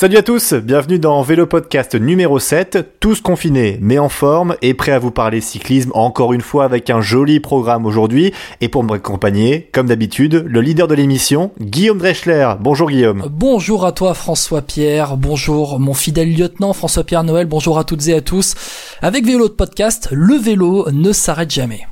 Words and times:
Salut 0.00 0.16
à 0.16 0.22
tous, 0.22 0.54
bienvenue 0.54 0.98
dans 0.98 1.20
Vélo 1.20 1.44
Podcast 1.44 1.94
numéro 1.94 2.38
7, 2.38 3.00
tous 3.00 3.20
confinés 3.20 3.76
mais 3.82 3.98
en 3.98 4.08
forme 4.08 4.56
et 4.62 4.72
prêts 4.72 4.92
à 4.92 4.98
vous 4.98 5.10
parler 5.10 5.42
cyclisme 5.42 5.90
encore 5.92 6.32
une 6.32 6.40
fois 6.40 6.64
avec 6.64 6.88
un 6.88 7.02
joli 7.02 7.38
programme 7.38 7.84
aujourd'hui 7.84 8.32
et 8.62 8.70
pour 8.70 8.82
m'accompagner, 8.82 9.68
comme 9.72 9.88
d'habitude, 9.88 10.42
le 10.46 10.62
leader 10.62 10.88
de 10.88 10.94
l'émission, 10.94 11.52
Guillaume 11.60 11.98
Dreschler. 11.98 12.54
Bonjour 12.60 12.88
Guillaume. 12.88 13.26
Bonjour 13.28 13.84
à 13.84 13.92
toi 13.92 14.14
François 14.14 14.62
Pierre, 14.62 15.18
bonjour 15.18 15.78
mon 15.78 15.92
fidèle 15.92 16.34
lieutenant 16.34 16.72
François 16.72 17.04
Pierre 17.04 17.22
Noël, 17.22 17.46
bonjour 17.46 17.78
à 17.78 17.84
toutes 17.84 18.08
et 18.08 18.14
à 18.14 18.22
tous. 18.22 18.54
Avec 19.02 19.26
Vélo 19.26 19.48
de 19.48 19.52
Podcast, 19.52 20.08
le 20.12 20.36
vélo 20.36 20.90
ne 20.92 21.12
s'arrête 21.12 21.50
jamais. 21.50 21.86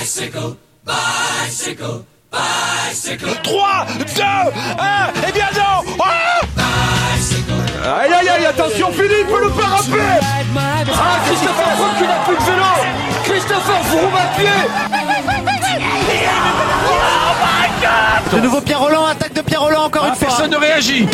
Bicycle, 0.00 0.56
bicycle, 0.84 2.02
bicycle. 2.32 3.40
3, 3.44 3.86
2, 4.16 4.22
1, 5.22 5.28
et 5.28 5.32
bien 5.32 5.46
non 5.54 6.02
Aïe 7.86 8.12
aïe 8.12 8.28
aïe, 8.28 8.46
attention 8.46 8.90
Philippe, 8.90 9.28
le 9.30 9.48
parapet 9.50 10.18
Ah, 10.92 11.20
Christopher 11.24 11.70
Froome 11.76 11.94
qui 11.96 12.02
n'a 12.02 12.18
plus 12.26 12.34
de 12.34 12.42
vélo 12.42 12.64
Christopher 13.22 13.84
Froome 13.84 14.14
à 14.16 14.26
pied 14.36 14.48
De 18.36 18.40
nouveau 18.42 18.60
Pierre 18.60 18.80
Roland, 18.80 19.06
attaque 19.06 19.34
de 19.34 19.40
Pierre 19.40 19.62
Roland 19.62 19.84
encore 19.84 20.02
ah, 20.04 20.08
une 20.08 20.14
fois. 20.16 20.26
Personne 20.26 20.50
ne 20.50 20.56
réagit. 20.56 21.06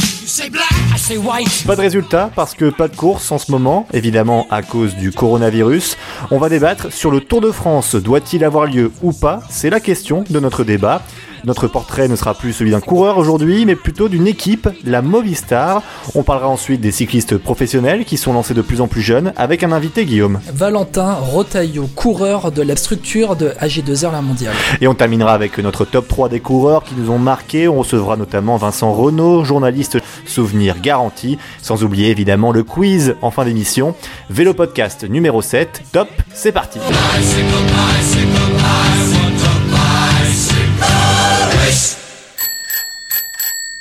Pas 1.67 1.77
de 1.77 1.81
résultat 1.83 2.31
parce 2.35 2.55
que 2.55 2.71
pas 2.71 2.89
de 2.89 2.97
course 2.97 3.31
en 3.33 3.37
ce 3.37 3.51
moment, 3.51 3.87
évidemment 3.93 4.47
à 4.51 4.63
cause 4.63 4.95
du 4.95 5.13
coronavirus. 5.13 5.99
On 6.31 6.39
va 6.39 6.49
débattre 6.49 6.91
sur 6.91 7.11
le 7.11 7.21
Tour 7.21 7.43
de 7.43 7.53
France. 7.53 7.97
Doit-il 7.97 8.45
avoir 8.45 8.65
lieu 8.65 8.91
ou 9.03 9.13
pas? 9.13 9.41
C'est 9.51 9.69
la 9.69 9.81
question 9.81 10.25
de 10.31 10.41
notre 10.41 10.65
débat. 10.65 11.03
Notre 11.45 11.67
portrait 11.67 12.07
ne 12.07 12.15
sera 12.15 12.35
plus 12.35 12.53
celui 12.53 12.71
d'un 12.71 12.81
coureur 12.81 13.19
aujourd'hui, 13.19 13.67
mais 13.67 13.75
plutôt 13.75 14.09
d'une 14.09 14.29
équipe, 14.29 14.69
la 14.85 15.03
Movistar. 15.03 15.83
On 16.15 16.23
parlera 16.23 16.49
ensuite 16.49 16.81
des 16.81 16.93
cyclistes 16.93 17.37
professionnels 17.37 18.05
qui 18.05 18.17
sont 18.17 18.33
lancés 18.33 18.55
de 18.55 18.63
plus 18.63 18.81
en 18.81 18.87
plus 18.87 19.03
jeunes, 19.03 19.33
avec 19.37 19.65
un 19.65 19.73
invité 19.73 20.05
Guillaume. 20.05 20.41
Valentin 20.55 21.15
Rotaillot, 21.15 21.89
coureur 21.97 22.53
de 22.53 22.63
la 22.63 22.77
structure 22.77 23.35
de 23.35 23.51
AG2R 23.61 24.13
La 24.13 24.23
Mondiale. 24.23 24.55
Et 24.81 24.87
on 24.87 24.95
terminera 24.95 25.35
avec 25.35 25.59
notre 25.59 25.85
top 25.85 26.07
3 26.07 26.29
des 26.29 26.41
coureurs 26.41 26.85
qui 26.85 26.95
nous 26.95 27.11
ont 27.11 27.19
marqués. 27.19 27.67
On 27.67 27.79
recevra 27.79 28.17
notamment 28.17 28.57
Vincent 28.57 28.93
Renault, 28.93 29.45
journaliste 29.45 29.99
souvenir 30.27 30.81
garanti, 30.81 31.39
sans 31.61 31.83
oublier 31.83 32.11
évidemment 32.11 32.53
le 32.53 32.63
quiz 32.63 33.17
en 33.21 33.33
fin 33.33 33.45
d'émission. 33.45 33.97
Vélo 34.31 34.55
podcast 34.55 35.05
numéro 35.09 35.43
7, 35.43 35.83
top, 35.93 36.09
c'est 36.33 36.53
parti. 36.53 36.79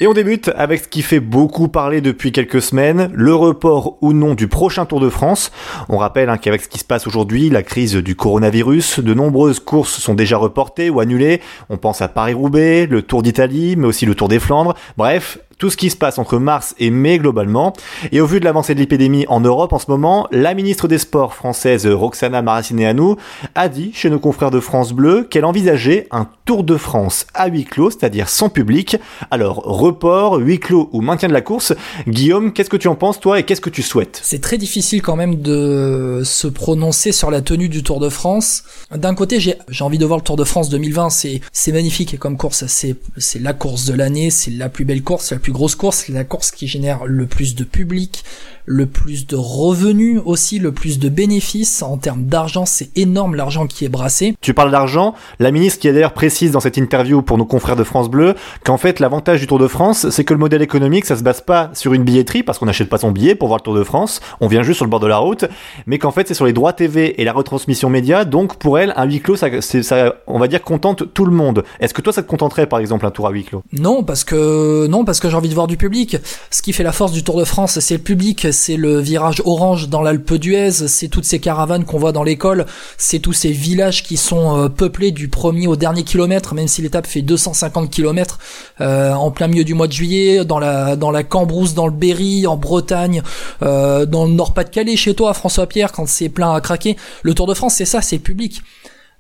Et 0.02 0.08
on 0.08 0.14
débute 0.14 0.50
avec 0.56 0.86
ce 0.86 0.88
qui 0.88 1.04
fait 1.04 1.20
beaucoup 1.20 1.68
parler 1.68 2.02
depuis 2.02 2.32
quelques 2.32 2.64
semaines, 2.64 3.12
le 3.14 3.36
report 3.36 4.00
ou 4.02 4.14
non 4.14 4.34
du 4.34 4.48
prochain 4.48 4.88
Tour 4.88 5.00
de 5.00 5.10
France. 5.10 5.52
On 5.90 5.98
rappelle 5.98 6.28
hein, 6.32 6.40
qu'avec 6.40 6.64
ce 6.64 6.68
qui 6.68 6.80
se 6.80 6.84
passe 6.84 7.06
aujourd'hui, 7.06 7.52
la 7.52 7.62
crise 7.62 7.94
du 7.94 8.16
coronavirus, 8.16 9.00
de 9.00 9.14
nombreuses 9.14 9.60
courses 9.60 10.00
sont 10.00 10.16
déjà 10.16 10.38
reportées 10.38 10.90
ou 10.90 11.02
annulées. 11.02 11.40
On 11.70 11.78
pense 11.78 12.02
à 12.02 12.08
Paris-Roubaix, 12.08 12.88
le 12.88 13.04
Tour 13.04 13.22
d'Italie, 13.22 13.76
mais 13.78 13.86
aussi 13.86 14.08
le 14.08 14.16
Tour 14.16 14.28
des 14.28 14.40
Flandres. 14.40 14.74
Bref, 14.98 15.38
tout 15.62 15.70
ce 15.70 15.78
qui 15.78 15.92
se 15.92 15.96
passe 15.96 16.18
entre 16.18 16.40
mars 16.40 16.74
et 16.80 16.90
mai 16.90 17.20
globalement. 17.20 17.74
Et 18.12 18.20
au 18.20 18.26
vu 18.26 18.40
de 18.40 18.46
l'avancée 18.46 18.74
de 18.74 18.80
l'épidémie 18.80 19.26
en 19.28 19.42
Europe 19.42 19.74
en 19.74 19.78
ce 19.78 19.92
moment, 19.92 20.28
la 20.32 20.56
ministre 20.56 20.88
des 20.88 20.98
Sports 20.98 21.36
française 21.36 21.86
Roxana 21.86 22.42
Maracineanu 22.42 23.14
a 23.54 23.70
dit 23.70 23.92
chez 23.94 24.10
nos 24.10 24.18
confrères 24.18 24.50
de 24.50 24.60
France 24.60 24.92
Bleu 24.92 25.28
qu'elle 25.30 25.46
envisageait 25.46 26.08
un 26.10 26.28
Tour 26.46 26.64
de 26.64 26.78
France 26.78 27.28
à 27.36 27.48
huis 27.48 27.66
clos, 27.66 27.92
c'est-à-dire 27.92 28.28
sans 28.28 28.50
public. 28.50 28.98
Alors, 29.30 29.58
report, 29.58 30.38
huis 30.38 30.60
clos 30.60 30.90
ou 30.94 31.02
maintien 31.02 31.28
de 31.28 31.34
la 31.34 31.42
course. 31.42 31.74
Guillaume, 32.08 32.54
qu'est-ce 32.54 32.72
que 32.72 32.76
tu 32.76 32.88
en 32.88 32.96
penses 32.96 33.20
toi 33.20 33.40
et 33.40 33.44
qu'est-ce 33.44 33.62
que 33.62 33.70
tu 33.70 33.84
souhaites? 33.84 34.20
C'est 34.24 34.42
très 34.42 34.58
difficile 34.58 35.04
quand 35.04 35.16
même 35.16 35.36
de 35.36 36.24
se 36.26 36.48
prononcer 36.48 37.12
sur 37.12 37.30
la 37.30 37.42
tenue 37.42 37.70
du 37.70 37.84
Tour 37.84 38.00
de 38.00 38.10
France. 38.10 38.64
D'un 38.90 39.14
côté, 39.14 39.40
j'ai 39.40 39.84
envie 39.84 40.00
de 40.00 40.06
voir 40.08 40.18
le 40.18 40.24
Tour 40.24 40.38
de 40.38 40.44
France 40.44 40.70
2020, 40.70 41.10
c'est 41.12 41.72
magnifique 41.72 42.18
comme 42.18 42.36
course, 42.36 42.66
c'est 42.66 43.40
la 43.40 43.54
course 43.54 43.86
de 43.86 43.94
l'année, 43.94 44.32
c'est 44.32 44.52
la 44.52 44.68
plus 44.68 44.86
belle 44.86 45.04
course, 45.04 45.32
la 45.32 45.38
plus 45.38 45.51
grosse 45.52 45.76
course, 45.76 46.04
c'est 46.06 46.14
la 46.14 46.24
course 46.24 46.52
qui 46.52 46.68
génère 46.68 47.06
le 47.06 47.26
plus 47.26 47.56
de 47.56 47.64
public, 47.64 48.24
le 48.66 48.86
plus 48.86 49.28
de 49.28 49.36
revenus 49.36 50.22
aussi, 50.26 50.60
le 50.60 50.72
plus 50.72 51.00
de 51.00 51.10
bénéfices 51.10 51.82
en 51.82 51.98
termes 51.98 52.24
d'argent. 52.24 52.66
C'est 52.66 52.96
énorme 52.98 53.36
l'argent 53.36 53.68
qui 53.68 53.86
est 53.86 53.90
brassé. 53.90 54.36
Tu 54.42 54.54
parles 54.54 54.72
d'argent. 54.72 55.14
La 55.40 55.52
ministre 55.52 55.80
qui 55.80 55.88
est 55.88 55.94
d'ailleurs 55.94 56.14
précise 56.14 56.52
dans 56.52 56.60
cette 56.60 56.78
interview 56.78 57.22
pour 57.22 57.38
nos 57.38 57.46
confrères 57.46 57.76
de 57.76 57.84
France 57.84 58.10
Bleu 58.10 58.36
qu'en 58.64 58.78
fait 58.78 59.00
l'avantage 59.00 59.40
du 59.40 59.48
Tour 59.48 59.60
de 59.60 59.68
France, 59.68 60.10
c'est 60.10 60.24
que 60.24 60.34
le 60.34 60.40
modèle 60.40 60.62
économique, 60.62 61.06
ça 61.06 61.16
se 61.16 61.24
base 61.24 61.42
pas 61.42 61.70
sur 61.74 61.94
une 61.94 62.04
billetterie 62.04 62.44
parce 62.44 62.60
qu'on 62.60 62.66
n'achète 62.66 62.90
pas 62.90 62.98
son 62.98 63.12
billet 63.12 63.36
pour 63.36 63.48
voir 63.48 63.60
le 63.60 63.64
Tour 63.64 63.76
de 63.76 63.84
France. 63.84 64.22
On 64.40 64.48
vient 64.48 64.64
juste 64.64 64.78
sur 64.78 64.86
le 64.86 64.92
bord 64.92 65.00
de 65.00 65.08
la 65.08 65.18
route, 65.18 65.46
mais 65.86 65.98
qu'en 65.98 66.12
fait 66.12 66.28
c'est 66.28 66.34
sur 66.34 66.46
les 66.46 66.54
droits 66.54 66.74
TV 66.74 67.20
et 67.22 67.26
la 67.26 67.34
retransmission 67.34 67.90
média. 67.90 68.26
Donc 68.26 68.58
pour 68.58 68.80
elle, 68.80 68.94
un 68.96 69.06
huis 69.06 69.22
clos, 69.22 69.36
ça, 69.36 69.48
ça 69.62 70.16
on 70.28 70.40
va 70.40 70.48
dire 70.48 70.62
contente 70.62 71.14
tout 71.14 71.26
le 71.26 71.32
monde. 71.32 71.64
Est-ce 71.80 71.94
que 71.94 72.02
toi 72.02 72.14
ça 72.14 72.24
te 72.24 72.28
contenterait 72.28 72.68
par 72.68 72.80
exemple 72.80 73.06
un 73.06 73.12
tour 73.12 73.28
à 73.28 73.32
huis 73.32 73.44
clos? 73.44 73.64
Non, 73.74 74.04
parce 74.04 74.24
que 74.24 74.88
non, 74.88 75.06
parce 75.06 75.20
que 75.20 75.30
j'ai 75.30 75.36
envie 75.42 75.50
de 75.50 75.56
voir 75.56 75.68
du 75.68 75.78
public. 75.78 76.18
Ce 76.52 76.62
qui 76.62 76.72
fait 76.72 76.84
la 76.84 76.92
force 76.92 77.12
du 77.12 77.24
Tour 77.24 77.40
de 77.40 77.46
France, 77.46 77.80
c'est 77.80 77.96
le 77.96 78.04
public 78.04 78.48
c'est 78.52 78.78
le 78.78 79.00
virage 79.00 79.42
orange 79.44 79.90
dans 79.90 80.04
l'Alpe 80.04 80.36
d'Huez, 80.36 80.72
c'est 80.72 81.08
toutes 81.08 81.26
ces 81.26 81.40
caravanes 81.40 81.84
qu'on 81.84 81.98
voit 81.98 82.12
dans 82.12 82.24
l'école, 82.24 82.68
c'est 82.98 83.18
tous 83.20 83.34
ces 83.34 83.52
villages 83.52 84.04
qui 84.04 84.18
sont 84.18 84.58
euh, 84.58 84.70
peuplés 84.70 85.12
du 85.12 85.28
premier 85.28 85.66
au 85.66 85.76
dernier 85.76 86.04
kilomètre, 86.04 86.54
même 86.54 86.68
si 86.68 86.84
l'étape 86.84 87.08
fait 87.08 87.24
250 87.24 87.90
km 87.90 88.38
euh, 88.82 89.14
en 89.14 89.32
plein 89.32 89.48
milieu 89.48 89.64
du 89.64 89.74
mois 89.74 89.88
de 89.88 89.94
juillet, 89.94 90.46
dans 90.46 90.60
la 90.60 90.96
dans 90.96 91.10
la 91.10 91.24
Cambrousse, 91.24 91.74
dans 91.74 91.88
le 91.88 91.94
Berry, 91.94 92.46
en 92.46 92.58
Bretagne, 92.58 93.24
euh, 93.64 94.06
dans 94.06 94.26
le 94.26 94.32
Nord-Pas-de-Calais, 94.32 94.96
chez 94.96 95.16
toi, 95.16 95.34
François 95.34 95.66
Pierre, 95.66 95.92
quand 95.92 96.08
c'est 96.08 96.30
plein 96.30 96.54
à 96.54 96.62
craquer. 96.62 96.98
Le 97.24 97.34
Tour 97.34 97.48
de 97.48 97.56
France, 97.56 97.76
c'est 97.76 97.86
ça, 97.86 98.02
c'est 98.02 98.20
public. 98.20 98.62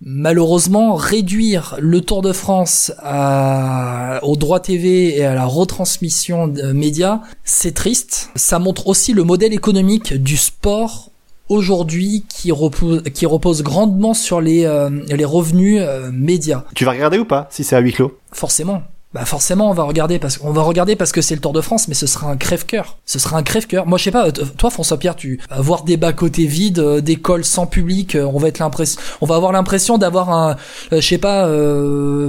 Malheureusement, 0.03 0.95
réduire 0.95 1.75
le 1.79 2.01
Tour 2.01 2.23
de 2.23 2.33
France 2.33 2.91
à, 2.97 4.19
au 4.23 4.35
droit 4.35 4.59
TV 4.59 5.17
et 5.17 5.25
à 5.25 5.35
la 5.35 5.45
retransmission 5.45 6.47
de 6.47 6.71
médias, 6.71 7.21
c'est 7.43 7.73
triste. 7.73 8.31
Ça 8.35 8.57
montre 8.57 8.87
aussi 8.87 9.13
le 9.13 9.23
modèle 9.23 9.53
économique 9.53 10.13
du 10.13 10.37
sport 10.37 11.11
aujourd'hui 11.49 12.25
qui 12.29 12.51
repose, 12.51 13.03
qui 13.13 13.25
repose 13.27 13.61
grandement 13.61 14.15
sur 14.15 14.41
les, 14.41 14.65
euh, 14.65 14.89
les 15.07 15.25
revenus 15.25 15.81
euh, 15.81 16.09
médias. 16.11 16.63
Tu 16.73 16.85
vas 16.85 16.91
regarder 16.91 17.19
ou 17.19 17.25
pas 17.25 17.47
si 17.51 17.63
c'est 17.63 17.75
à 17.75 17.79
huis 17.79 17.93
clos? 17.93 18.17
Forcément 18.31 18.83
bah 19.13 19.25
forcément 19.25 19.69
on 19.69 19.73
va 19.73 19.83
regarder 19.83 20.19
parce 20.19 20.37
qu'on 20.37 20.51
va 20.51 20.61
regarder 20.61 20.95
parce 20.95 21.11
que 21.11 21.21
c'est 21.21 21.35
le 21.35 21.41
Tour 21.41 21.51
de 21.51 21.59
France 21.59 21.89
mais 21.89 21.93
ce 21.93 22.07
sera 22.07 22.31
un 22.31 22.37
crève-cœur. 22.37 22.97
Ce 23.05 23.19
sera 23.19 23.37
un 23.37 23.43
crève-cœur. 23.43 23.85
Moi 23.85 23.97
je 23.97 24.05
sais 24.05 24.11
pas 24.11 24.27
euh, 24.27 24.31
toi 24.57 24.69
François 24.69 24.97
Pierre 24.97 25.17
tu 25.17 25.41
voir 25.57 25.83
des 25.83 25.97
bas 25.97 26.13
côtés 26.13 26.45
vides 26.45 26.79
euh, 26.79 27.01
des 27.01 27.17
cols 27.17 27.43
sans 27.43 27.67
public 27.67 28.15
euh, 28.15 28.23
on 28.33 28.37
va 28.37 28.47
être 28.47 28.59
l'impression 28.59 29.01
on 29.19 29.25
va 29.25 29.35
avoir 29.35 29.51
l'impression 29.51 29.97
d'avoir 29.97 30.29
un 30.29 30.55
je 30.91 31.01
sais 31.01 31.17
pas 31.17 31.49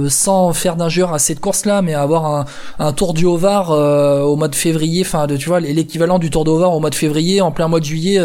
sans 0.09 0.51
faire 0.53 0.75
d'injure 0.75 1.13
à 1.13 1.19
cette 1.19 1.39
course 1.39 1.65
là 1.65 1.81
mais 1.81 1.93
avoir 1.93 2.25
un, 2.25 2.45
un 2.79 2.91
Tour 2.91 3.13
du 3.13 3.25
Haut-Var 3.25 3.69
au 4.25 4.35
mois 4.35 4.49
de 4.49 4.55
février 4.55 5.03
enfin 5.05 5.25
tu 5.27 5.47
vois 5.47 5.59
l'équivalent 5.59 6.19
du 6.19 6.29
Tour 6.29 6.43
du 6.43 6.49
Haut-Var 6.49 6.73
au 6.73 6.79
mois 6.79 6.89
de 6.89 6.95
février 6.95 7.39
en 7.41 7.51
plein 7.51 7.67
mois 7.67 7.79
de 7.79 7.85
juillet 7.85 8.19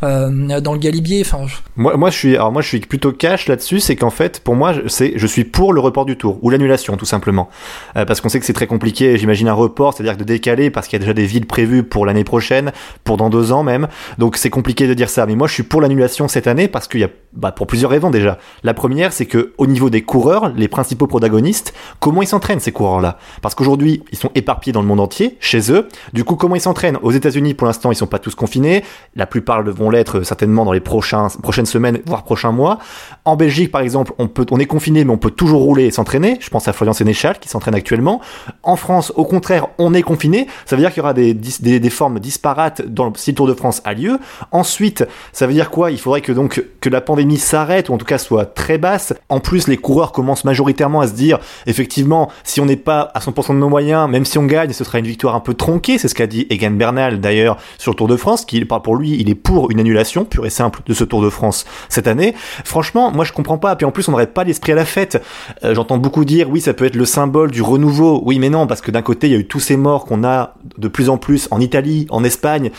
dans 0.00 0.72
le 0.72 0.78
Galibier 0.78 1.22
enfin 1.24 1.46
moi 1.76 1.96
moi 1.96 2.10
je 2.10 2.16
suis 2.16 2.34
alors 2.34 2.52
moi 2.52 2.62
je 2.62 2.68
suis 2.68 2.80
plutôt 2.80 3.12
cash 3.12 3.46
là-dessus 3.46 3.80
c'est 3.80 3.96
qu'en 3.96 4.10
fait 4.10 4.40
pour 4.40 4.56
moi 4.56 4.74
c'est 4.88 5.12
je 5.16 5.26
suis 5.26 5.44
pour 5.44 5.72
le 5.72 5.80
report 5.80 6.04
du 6.04 6.16
Tour 6.16 6.38
ou 6.42 6.50
l'annulation 6.50 6.96
tout 6.96 7.06
simplement 7.06 7.48
euh, 7.96 8.04
parce 8.04 8.20
qu'on 8.20 8.28
sait 8.28 8.40
que 8.40 8.46
c'est 8.46 8.52
très 8.52 8.66
compliqué, 8.66 9.16
j'imagine 9.18 9.48
un 9.48 9.52
report, 9.52 9.94
c'est-à-dire 9.94 10.16
de 10.16 10.24
décaler 10.24 10.70
parce 10.70 10.88
qu'il 10.88 10.98
y 10.98 11.00
a 11.00 11.04
déjà 11.04 11.14
des 11.14 11.26
villes 11.26 11.46
prévues 11.46 11.82
pour 11.82 12.06
l'année 12.06 12.24
prochaine, 12.24 12.72
pour 13.04 13.16
dans 13.16 13.30
deux 13.30 13.52
ans 13.52 13.62
même. 13.62 13.88
Donc 14.18 14.36
c'est 14.36 14.50
compliqué 14.50 14.86
de 14.86 14.94
dire 14.94 15.10
ça. 15.10 15.26
Mais 15.26 15.34
moi 15.34 15.48
je 15.48 15.54
suis 15.54 15.62
pour 15.62 15.80
l'annulation 15.80 16.28
cette 16.28 16.46
année 16.46 16.68
parce 16.68 16.88
qu'il 16.88 17.00
y 17.00 17.04
a, 17.04 17.10
bah, 17.32 17.52
pour 17.52 17.66
plusieurs 17.66 17.90
raisons 17.90 18.10
déjà. 18.10 18.38
La 18.62 18.74
première, 18.74 19.12
c'est 19.12 19.26
que 19.26 19.52
au 19.58 19.66
niveau 19.66 19.90
des 19.90 20.02
coureurs, 20.02 20.52
les 20.54 20.68
principaux 20.68 21.06
protagonistes, 21.06 21.74
comment 22.00 22.22
ils 22.22 22.28
s'entraînent 22.28 22.60
ces 22.60 22.72
coureurs-là? 22.72 23.18
Parce 23.40 23.54
qu'aujourd'hui 23.54 24.02
ils 24.12 24.18
sont 24.18 24.30
éparpillés 24.34 24.72
dans 24.72 24.82
le 24.82 24.88
monde 24.88 25.00
entier, 25.00 25.36
chez 25.40 25.72
eux. 25.72 25.88
Du 26.12 26.24
coup, 26.24 26.36
comment 26.36 26.56
ils 26.56 26.60
s'entraînent? 26.60 26.98
Aux 27.02 27.12
États-Unis, 27.12 27.54
pour 27.54 27.66
l'instant, 27.66 27.92
ils 27.92 27.96
sont 27.96 28.06
pas 28.06 28.18
tous 28.18 28.34
confinés. 28.34 28.84
La 29.16 29.26
plupart 29.26 29.62
vont 29.62 29.90
l'être 29.90 30.22
certainement 30.22 30.64
dans 30.64 30.72
les 30.72 30.80
prochaines 30.80 31.66
semaines, 31.66 32.00
voire 32.06 32.24
prochains 32.24 32.52
mois. 32.52 32.78
En 33.24 33.36
Belgique, 33.36 33.70
par 33.70 33.80
exemple, 33.80 34.12
on 34.18 34.28
peut, 34.28 34.46
on 34.50 34.58
est 34.58 34.66
confiné, 34.66 35.04
mais 35.04 35.12
on 35.12 35.18
peut 35.18 35.30
toujours 35.30 35.62
rouler 35.62 35.86
et 35.86 35.90
s'entraîner. 35.90 36.38
Je 36.40 36.50
pense 36.50 36.68
à 36.68 36.72
Florian 36.72 36.92
Sénéchal 36.92 37.38
qui 37.38 37.48
s'entraîne 37.48 37.74
actuellement. 37.82 38.20
En 38.62 38.76
France, 38.76 39.12
au 39.16 39.24
contraire, 39.24 39.66
on 39.78 39.92
est 39.92 40.02
confiné. 40.02 40.46
Ça 40.64 40.74
veut 40.74 40.82
dire 40.82 40.90
qu'il 40.90 40.98
y 40.98 41.02
aura 41.02 41.12
des, 41.12 41.90
formes 41.90 42.18
disparates 42.18 42.82
dans, 42.82 43.12
si 43.14 43.32
le 43.32 43.36
Tour 43.36 43.46
de 43.46 43.54
France 43.54 43.82
a 43.84 43.92
lieu. 43.92 44.18
Ensuite, 44.50 45.04
ça 45.32 45.46
veut 45.46 45.52
dire 45.52 45.70
quoi? 45.70 45.90
Il 45.90 45.98
faudrait 45.98 46.22
que 46.22 46.32
donc 46.32 46.64
que 46.80 46.88
la 46.88 47.00
pandémie 47.00 47.38
s'arrête 47.38 47.90
ou 47.90 47.94
en 47.94 47.98
tout 47.98 48.06
cas 48.06 48.18
soit 48.18 48.46
très 48.46 48.78
basse. 48.78 49.12
En 49.28 49.40
plus, 49.40 49.68
les 49.68 49.76
coureurs 49.76 50.12
commencent 50.12 50.44
majoritairement 50.44 51.02
à 51.02 51.06
se 51.06 51.12
dire, 51.12 51.38
effectivement, 51.66 52.30
si 52.44 52.60
on 52.60 52.66
n'est 52.66 52.76
pas 52.76 53.10
à 53.14 53.20
100% 53.20 53.48
de 53.54 53.58
nos 53.58 53.68
moyens, 53.68 54.08
même 54.08 54.24
si 54.24 54.38
on 54.38 54.46
gagne, 54.46 54.72
ce 54.72 54.84
sera 54.84 54.98
une 54.98 55.06
victoire 55.06 55.34
un 55.34 55.40
peu 55.40 55.54
tronquée. 55.54 55.98
C'est 55.98 56.08
ce 56.08 56.14
qu'a 56.14 56.26
dit 56.26 56.46
Egan 56.48 56.70
Bernal 56.70 57.20
d'ailleurs 57.20 57.58
sur 57.78 57.92
le 57.92 57.96
Tour 57.96 58.08
de 58.08 58.16
France, 58.16 58.44
qui 58.44 58.62
pour 58.80 58.96
lui, 58.96 59.16
il 59.20 59.28
est 59.28 59.34
pour 59.34 59.70
une 59.70 59.80
annulation 59.80 60.24
pure 60.24 60.46
et 60.46 60.50
simple 60.50 60.80
de 60.86 60.94
ce 60.94 61.04
Tour 61.04 61.22
de 61.22 61.30
France 61.30 61.64
cette 61.88 62.06
année. 62.06 62.34
Franchement, 62.64 63.10
moi 63.10 63.24
je 63.24 63.32
comprends 63.32 63.58
pas. 63.58 63.76
Puis 63.76 63.84
en 63.84 63.90
plus, 63.90 64.08
on 64.08 64.12
n'aurait 64.12 64.26
pas 64.26 64.44
l'esprit 64.44 64.72
à 64.72 64.74
la 64.74 64.84
fête. 64.84 65.22
Euh, 65.64 65.74
j'entends 65.74 65.98
beaucoup 65.98 66.24
dire, 66.24 66.48
oui, 66.50 66.60
ça 66.60 66.74
peut 66.74 66.84
être 66.84 66.96
le 66.96 67.04
symbole 67.04 67.50
du 67.50 67.62
renouveau. 67.72 68.22
Oui, 68.24 68.38
mais 68.38 68.50
non, 68.50 68.66
parce 68.66 68.80
que 68.80 68.90
d'un 68.90 69.02
côté, 69.02 69.26
il 69.28 69.32
y 69.32 69.36
a 69.36 69.38
eu 69.38 69.46
tous 69.46 69.60
ces 69.60 69.76
morts 69.76 70.04
qu'on 70.04 70.24
a 70.24 70.54
de 70.78 70.88
plus 70.88 71.08
en 71.08 71.18
plus 71.18 71.48
en 71.50 71.60
Italie, 71.60 72.06
en 72.10 72.24
Espagne, 72.24 72.70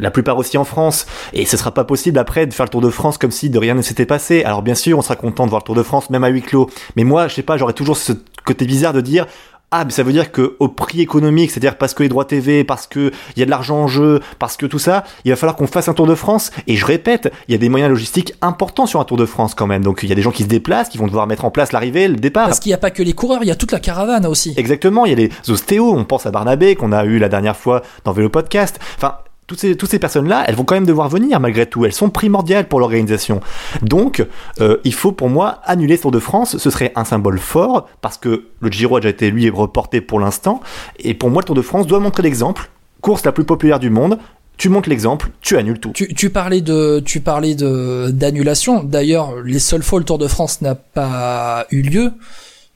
la 0.00 0.10
plupart 0.10 0.38
aussi 0.38 0.56
en 0.56 0.64
France, 0.64 1.06
et 1.32 1.44
ce 1.44 1.56
sera 1.56 1.72
pas 1.72 1.84
possible 1.84 2.18
après 2.18 2.46
de 2.46 2.54
faire 2.54 2.64
le 2.64 2.70
Tour 2.70 2.80
de 2.80 2.88
France 2.88 3.18
comme 3.18 3.30
si 3.30 3.50
de 3.50 3.58
rien 3.58 3.74
ne 3.74 3.82
s'était 3.82 4.06
passé. 4.06 4.42
Alors 4.44 4.62
bien 4.62 4.74
sûr, 4.74 4.98
on 4.98 5.02
sera 5.02 5.14
content 5.16 5.44
de 5.44 5.50
voir 5.50 5.60
le 5.60 5.66
Tour 5.66 5.74
de 5.74 5.82
France 5.82 6.10
même 6.10 6.24
à 6.24 6.28
huis 6.28 6.42
clos, 6.42 6.70
mais 6.96 7.04
moi, 7.04 7.28
je 7.28 7.34
sais 7.34 7.42
pas, 7.42 7.58
j'aurais 7.58 7.74
toujours 7.74 7.96
ce 7.96 8.12
côté 8.44 8.64
bizarre 8.64 8.94
de 8.94 9.02
dire 9.02 9.26
ah, 9.72 9.84
mais 9.84 9.92
ça 9.92 10.02
veut 10.02 10.12
dire 10.12 10.32
que 10.32 10.56
au 10.58 10.68
prix 10.68 11.00
économique, 11.00 11.50
c'est-à-dire 11.50 11.78
parce 11.78 11.94
que 11.94 12.02
les 12.02 12.08
droits 12.08 12.24
TV, 12.24 12.64
parce 12.64 12.88
que 12.88 13.12
il 13.36 13.38
y 13.38 13.42
a 13.42 13.44
de 13.44 13.50
l'argent 13.50 13.76
en 13.76 13.86
jeu, 13.86 14.20
parce 14.40 14.56
que 14.56 14.66
tout 14.66 14.80
ça, 14.80 15.04
il 15.24 15.30
va 15.30 15.36
falloir 15.36 15.54
qu'on 15.54 15.68
fasse 15.68 15.88
un 15.88 15.94
Tour 15.94 16.08
de 16.08 16.16
France. 16.16 16.50
Et 16.66 16.76
je 16.76 16.84
répète, 16.84 17.32
il 17.46 17.52
y 17.52 17.54
a 17.54 17.58
des 17.58 17.68
moyens 17.68 17.88
logistiques 17.88 18.34
importants 18.42 18.86
sur 18.86 18.98
un 18.98 19.04
Tour 19.04 19.16
de 19.16 19.26
France 19.26 19.54
quand 19.54 19.68
même. 19.68 19.84
Donc 19.84 20.00
il 20.02 20.08
y 20.08 20.12
a 20.12 20.16
des 20.16 20.22
gens 20.22 20.32
qui 20.32 20.42
se 20.42 20.48
déplacent, 20.48 20.88
qui 20.88 20.98
vont 20.98 21.06
devoir 21.06 21.28
mettre 21.28 21.44
en 21.44 21.52
place 21.52 21.70
l'arrivée, 21.70 22.08
le 22.08 22.16
départ. 22.16 22.46
Parce 22.46 22.58
qu'il 22.58 22.70
n'y 22.70 22.74
a 22.74 22.78
pas 22.78 22.90
que 22.90 23.02
les 23.02 23.12
coureurs, 23.12 23.42
il 23.42 23.46
y 23.46 23.52
a 23.52 23.56
toute 23.56 23.70
la 23.70 23.80
caravane 23.80 24.26
aussi. 24.26 24.54
Exactement, 24.56 25.06
il 25.06 25.10
y 25.10 25.12
a 25.12 25.16
les 25.16 25.30
ostéos, 25.48 25.94
on 25.94 26.04
pense 26.04 26.26
à 26.26 26.32
Barnabé 26.32 26.74
qu'on 26.74 26.90
a 26.90 27.04
eu 27.04 27.18
la 27.18 27.28
dernière 27.28 27.56
fois 27.56 27.82
dans 28.04 28.12
Vélo 28.12 28.28
Podcast. 28.28 28.80
Enfin, 28.96 29.18
toutes 29.56 29.90
ces, 29.90 29.98
personnes-là, 29.98 30.44
elles 30.46 30.54
vont 30.54 30.62
quand 30.62 30.76
même 30.76 30.86
devoir 30.86 31.08
venir 31.08 31.40
malgré 31.40 31.66
tout. 31.66 31.84
Elles 31.84 31.92
sont 31.92 32.08
primordiales 32.08 32.68
pour 32.68 32.78
l'organisation. 32.78 33.40
Donc, 33.82 34.24
euh, 34.60 34.76
il 34.84 34.94
faut 34.94 35.10
pour 35.10 35.28
moi 35.28 35.60
annuler 35.64 35.96
ce 35.96 36.02
Tour 36.02 36.12
de 36.12 36.20
France. 36.20 36.56
Ce 36.56 36.70
serait 36.70 36.92
un 36.94 37.04
symbole 37.04 37.38
fort 37.38 37.88
parce 38.00 38.16
que 38.16 38.44
le 38.60 38.70
Giro 38.70 38.96
a 38.96 39.00
déjà 39.00 39.10
été 39.10 39.30
lui 39.30 39.50
reporté 39.50 40.00
pour 40.00 40.20
l'instant. 40.20 40.60
Et 41.00 41.14
pour 41.14 41.30
moi, 41.30 41.42
le 41.42 41.46
Tour 41.46 41.56
de 41.56 41.62
France 41.62 41.88
doit 41.88 41.98
montrer 41.98 42.22
l'exemple. 42.22 42.70
Course 43.00 43.24
la 43.24 43.32
plus 43.32 43.44
populaire 43.44 43.80
du 43.80 43.90
monde. 43.90 44.18
Tu 44.56 44.68
montres 44.68 44.90
l'exemple, 44.90 45.30
tu 45.40 45.56
annules 45.56 45.80
tout. 45.80 45.92
Tu, 45.92 46.30
parlais 46.30 46.60
de, 46.60 47.02
tu 47.04 47.20
parlais 47.20 47.54
d'annulation. 47.54 48.84
D'ailleurs, 48.84 49.40
les 49.42 49.58
seules 49.58 49.82
fois 49.82 49.96
où 49.96 50.00
le 50.00 50.04
Tour 50.04 50.18
de 50.18 50.28
France 50.28 50.60
n'a 50.60 50.74
pas 50.74 51.66
eu 51.70 51.80
lieu, 51.80 52.12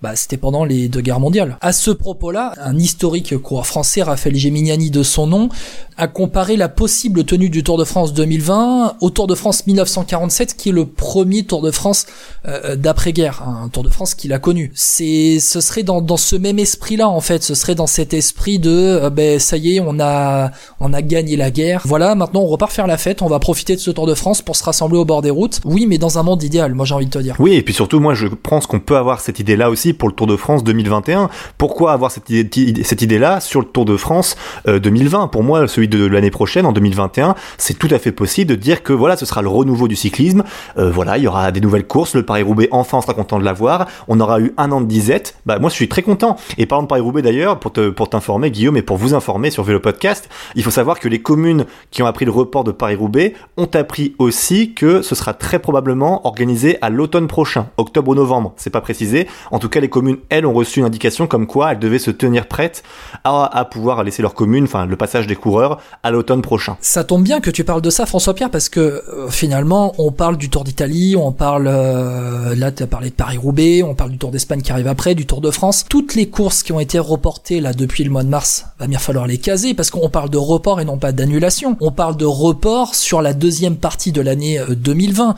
bah, 0.05 0.17
c'était 0.17 0.37
pendant 0.37 0.67
les 0.67 0.89
deux 0.89 1.01
guerres 1.01 1.19
mondiales. 1.19 1.57
À 1.63 1.73
ce 1.73 1.91
propos-là, 1.91 2.53
un 2.59 2.79
historique 2.79 3.39
coureur 3.39 3.67
français, 3.67 4.03
Raphaël 4.03 4.37
Geminiani 4.37 4.91
de 4.91 5.03
son 5.03 5.27
nom, 5.27 5.49
a 5.97 6.09
comparé 6.09 6.57
la 6.57 6.69
possible 6.69 7.25
tenue 7.25 7.49
du 7.49 7.63
Tour 7.63 7.79
de 7.79 7.85
France 7.85 8.13
2020 8.13 8.97
au 9.01 9.11
Tour 9.11 9.27
de 9.27 9.35
France 9.35 9.67
1947, 9.67 10.57
qui 10.57 10.69
est 10.69 10.73
le 10.73 10.85
premier 10.87 11.45
Tour 11.45 11.63
de 11.63 11.71
France 11.71 12.07
euh, 12.47 12.77
d'après-guerre, 12.77 13.43
un 13.47 13.69
Tour 13.69 13.83
de 13.85 13.89
France 13.89 14.15
qu'il 14.15 14.35
a 14.35 14.39
connu. 14.39 14.73
C'est, 14.75 15.39
ce 15.41 15.63
serait 15.63 15.85
dans, 15.85 16.03
dans 16.03 16.19
ce 16.19 16.37
même 16.37 16.59
esprit-là 16.59 17.09
en 17.09 17.21
fait, 17.21 17.43
ce 17.43 17.55
serait 17.55 17.75
dans 17.75 17.87
cet 17.87 18.13
esprit 18.13 18.59
de, 18.59 18.71
euh, 18.71 19.09
ben 19.09 19.39
ça 19.39 19.57
y 19.57 19.77
est, 19.77 19.81
on 19.81 20.01
a, 20.01 20.51
on 20.81 20.93
a 20.93 21.01
gagné 21.01 21.37
la 21.37 21.51
guerre. 21.51 21.83
Voilà, 21.87 22.15
maintenant 22.15 22.41
on 22.41 22.47
repart 22.47 22.73
faire 22.73 22.87
la 22.87 22.99
fête, 22.99 23.23
on 23.23 23.29
va 23.29 23.39
profiter 23.39 23.75
de 23.75 23.81
ce 23.81 23.91
Tour 23.91 24.07
de 24.07 24.15
France 24.15 24.43
pour 24.43 24.57
se 24.57 24.65
rassembler 24.65 24.99
au 24.99 25.07
bord 25.07 25.23
des 25.23 25.31
routes. 25.31 25.61
Oui, 25.65 25.87
mais 25.87 25.97
dans 25.97 26.19
un 26.19 26.23
monde 26.23 26.43
idéal, 26.43 26.75
moi 26.75 26.85
j'ai 26.85 26.95
envie 26.95 27.07
de 27.07 27.11
te 27.11 27.19
dire. 27.19 27.37
Oui, 27.39 27.55
et 27.55 27.63
puis 27.63 27.73
surtout, 27.73 28.01
moi 28.01 28.13
je 28.13 28.27
pense 28.27 28.67
qu'on 28.67 28.81
peut 28.81 28.97
avoir 28.97 29.21
cette 29.21 29.39
idée-là 29.39 29.71
aussi 29.71 29.94
pour 29.95 30.09
le 30.09 30.15
Tour 30.15 30.27
de 30.27 30.37
France 30.37 30.65
2021. 30.65 31.31
Pourquoi 31.59 31.93
avoir 31.93 32.11
cette 32.11 32.29
idée, 32.31 32.85
cette 32.85 33.03
idée-là 33.03 33.41
sur 33.41 33.61
le 33.61 33.67
Tour 33.67 33.85
de 33.85 33.97
France 33.97 34.37
euh, 34.69 34.79
2020 34.79 35.29
Pour 35.29 35.43
moi, 35.43 35.67
celui 35.69 35.89
de 35.89 36.05
l'année 36.07 36.31
prochaine, 36.31 36.67
en 36.67 36.73
2021, 36.73 37.35
c'est 37.59 37.79
tout 37.79 37.89
à 37.91 37.99
fait 37.99 38.13
possible 38.13 38.51
de 38.51 38.57
dire 38.57 38.83
que 38.83 38.93
voilà, 38.93 39.17
ce 39.17 39.27
sera 39.27 39.43
le 39.43 39.49
renouveau 39.49 39.89
du 39.89 39.97
cyclisme. 39.97 40.45
Euh, 40.79 40.91
voilà, 40.91 41.19
il 41.19 41.25
y 41.25 41.29
aura 41.29 41.53
des 41.53 41.61
nouvelles 41.61 41.87
courses. 41.87 42.15
Le 42.15 42.25
Paris-Roubaix, 42.25 42.69
enfin, 42.71 42.99
on 42.99 43.01
sera 43.01 43.15
content 43.15 43.39
de 43.39 43.45
l'avoir. 43.45 43.87
On 44.09 44.21
aura 44.21 44.41
eu 44.41 44.53
un 44.57 44.71
an 44.73 44.81
de 44.81 44.87
disette. 44.87 45.37
Bah, 45.47 45.59
moi, 45.59 45.71
je 45.71 45.75
suis 45.75 45.89
très 45.89 46.03
content. 46.03 46.37
Et 46.59 46.67
parlant 46.67 46.83
de 46.83 46.89
Paris-Roubaix 46.89 47.23
d'ailleurs, 47.23 47.59
pour 47.59 47.73
te, 47.73 47.91
pour 47.91 48.09
t'informer, 48.09 48.51
Guillaume, 48.51 48.77
et 48.77 48.83
pour 48.83 48.97
vous 48.97 49.15
informer 49.15 49.51
sur 49.51 49.63
Vélo 49.65 49.81
Podcast, 49.81 50.29
il 50.55 50.63
faut 50.63 50.71
savoir 50.71 50.99
que 50.99 51.09
les 51.09 51.21
communes 51.21 51.67
qui 51.91 52.03
ont 52.03 52.07
appris 52.07 52.25
le 52.25 52.31
report 52.31 52.65
de 52.65 52.73
Paris-Roubaix 52.73 53.35
ont 53.57 53.69
appris 53.75 54.15
aussi 54.19 54.75
que 54.75 55.03
ce 55.03 55.15
sera 55.15 55.35
très 55.35 55.59
probablement 55.59 56.27
organisé 56.27 56.79
à 56.83 56.91
l'automne 56.91 57.27
prochain, 57.27 57.69
octobre 57.77 58.11
ou 58.11 58.15
novembre. 58.15 58.53
C'est 58.57 58.71
pas 58.71 58.81
précisé. 58.81 59.27
En 59.51 59.59
tout 59.59 59.69
cas, 59.69 59.74
les 59.79 59.89
communes, 59.89 60.19
elles, 60.29 60.47
ont 60.47 60.53
reçu 60.53 60.81
une 60.81 60.87
indication 60.87 61.27
comme 61.27 61.47
quoi 61.47 61.73
elles 61.73 61.79
devaient 61.79 61.99
se 61.99 62.11
tenir 62.11 62.47
prêtes 62.47 62.83
à, 63.25 63.65
pouvoir 63.71 64.05
laisser 64.05 64.23
leur 64.23 64.35
commune, 64.35 64.65
enfin, 64.65 64.87
le 64.87 64.97
passage 64.97 65.27
des 65.27 65.37
coureurs 65.37 65.81
à 66.03 66.11
l'automne 66.11 66.43
prochain. 66.43 66.77
Ça 66.81 67.05
tombe 67.05 67.23
bien 67.23 67.41
que 67.41 67.51
tu 67.51 67.65
parles 67.65 67.83
de 67.83 67.91
ça, 67.91 68.07
François-Pierre, 68.07 68.51
parce 68.51 68.69
que 68.69 68.81
euh, 68.81 69.29
finalement, 69.29 69.95
on 69.99 70.13
parle 70.13 70.37
du 70.37 70.51
Tour 70.51 70.65
d'Italie, 70.65 71.17
on 71.17 71.33
parle, 71.33 71.67
euh, 71.69 72.55
là, 72.55 72.71
tu 72.73 72.83
as 72.83 72.87
parlé 72.87 73.11
de 73.11 73.15
Paris-Roubaix, 73.15 73.83
on 73.83 73.95
parle 73.95 74.11
du 74.11 74.19
Tour 74.19 74.31
d'Espagne 74.31 74.61
qui 74.63 74.73
arrive 74.73 74.89
après, 74.89 75.15
du 75.15 75.27
Tour 75.27 75.41
de 75.41 75.51
France. 75.51 75.85
Toutes 75.89 76.15
les 76.15 76.29
courses 76.29 76.63
qui 76.63 76.73
ont 76.73 76.81
été 76.81 76.99
reportées 76.99 77.61
là 77.61 77.73
depuis 77.73 78.05
le 78.05 78.11
mois 78.11 78.23
de 78.23 78.29
mars, 78.29 78.67
va 78.79 78.87
bien 78.87 78.99
falloir 78.99 79.27
les 79.27 79.39
caser, 79.39 79.75
parce 79.75 79.91
qu'on 79.91 80.09
parle 80.09 80.31
de 80.31 80.39
report 80.39 80.81
et 80.81 80.85
non 80.85 80.99
pas 80.99 81.13
d'annulation. 81.13 81.77
On 81.81 81.91
parle 81.91 82.17
de 82.17 82.27
report 82.27 82.95
sur 82.95 83.23
la 83.23 83.33
deuxième 83.33 83.77
partie 83.77 84.13
de 84.13 84.21
l'année 84.21 84.59
euh, 84.59 84.75
2020. 84.75 85.35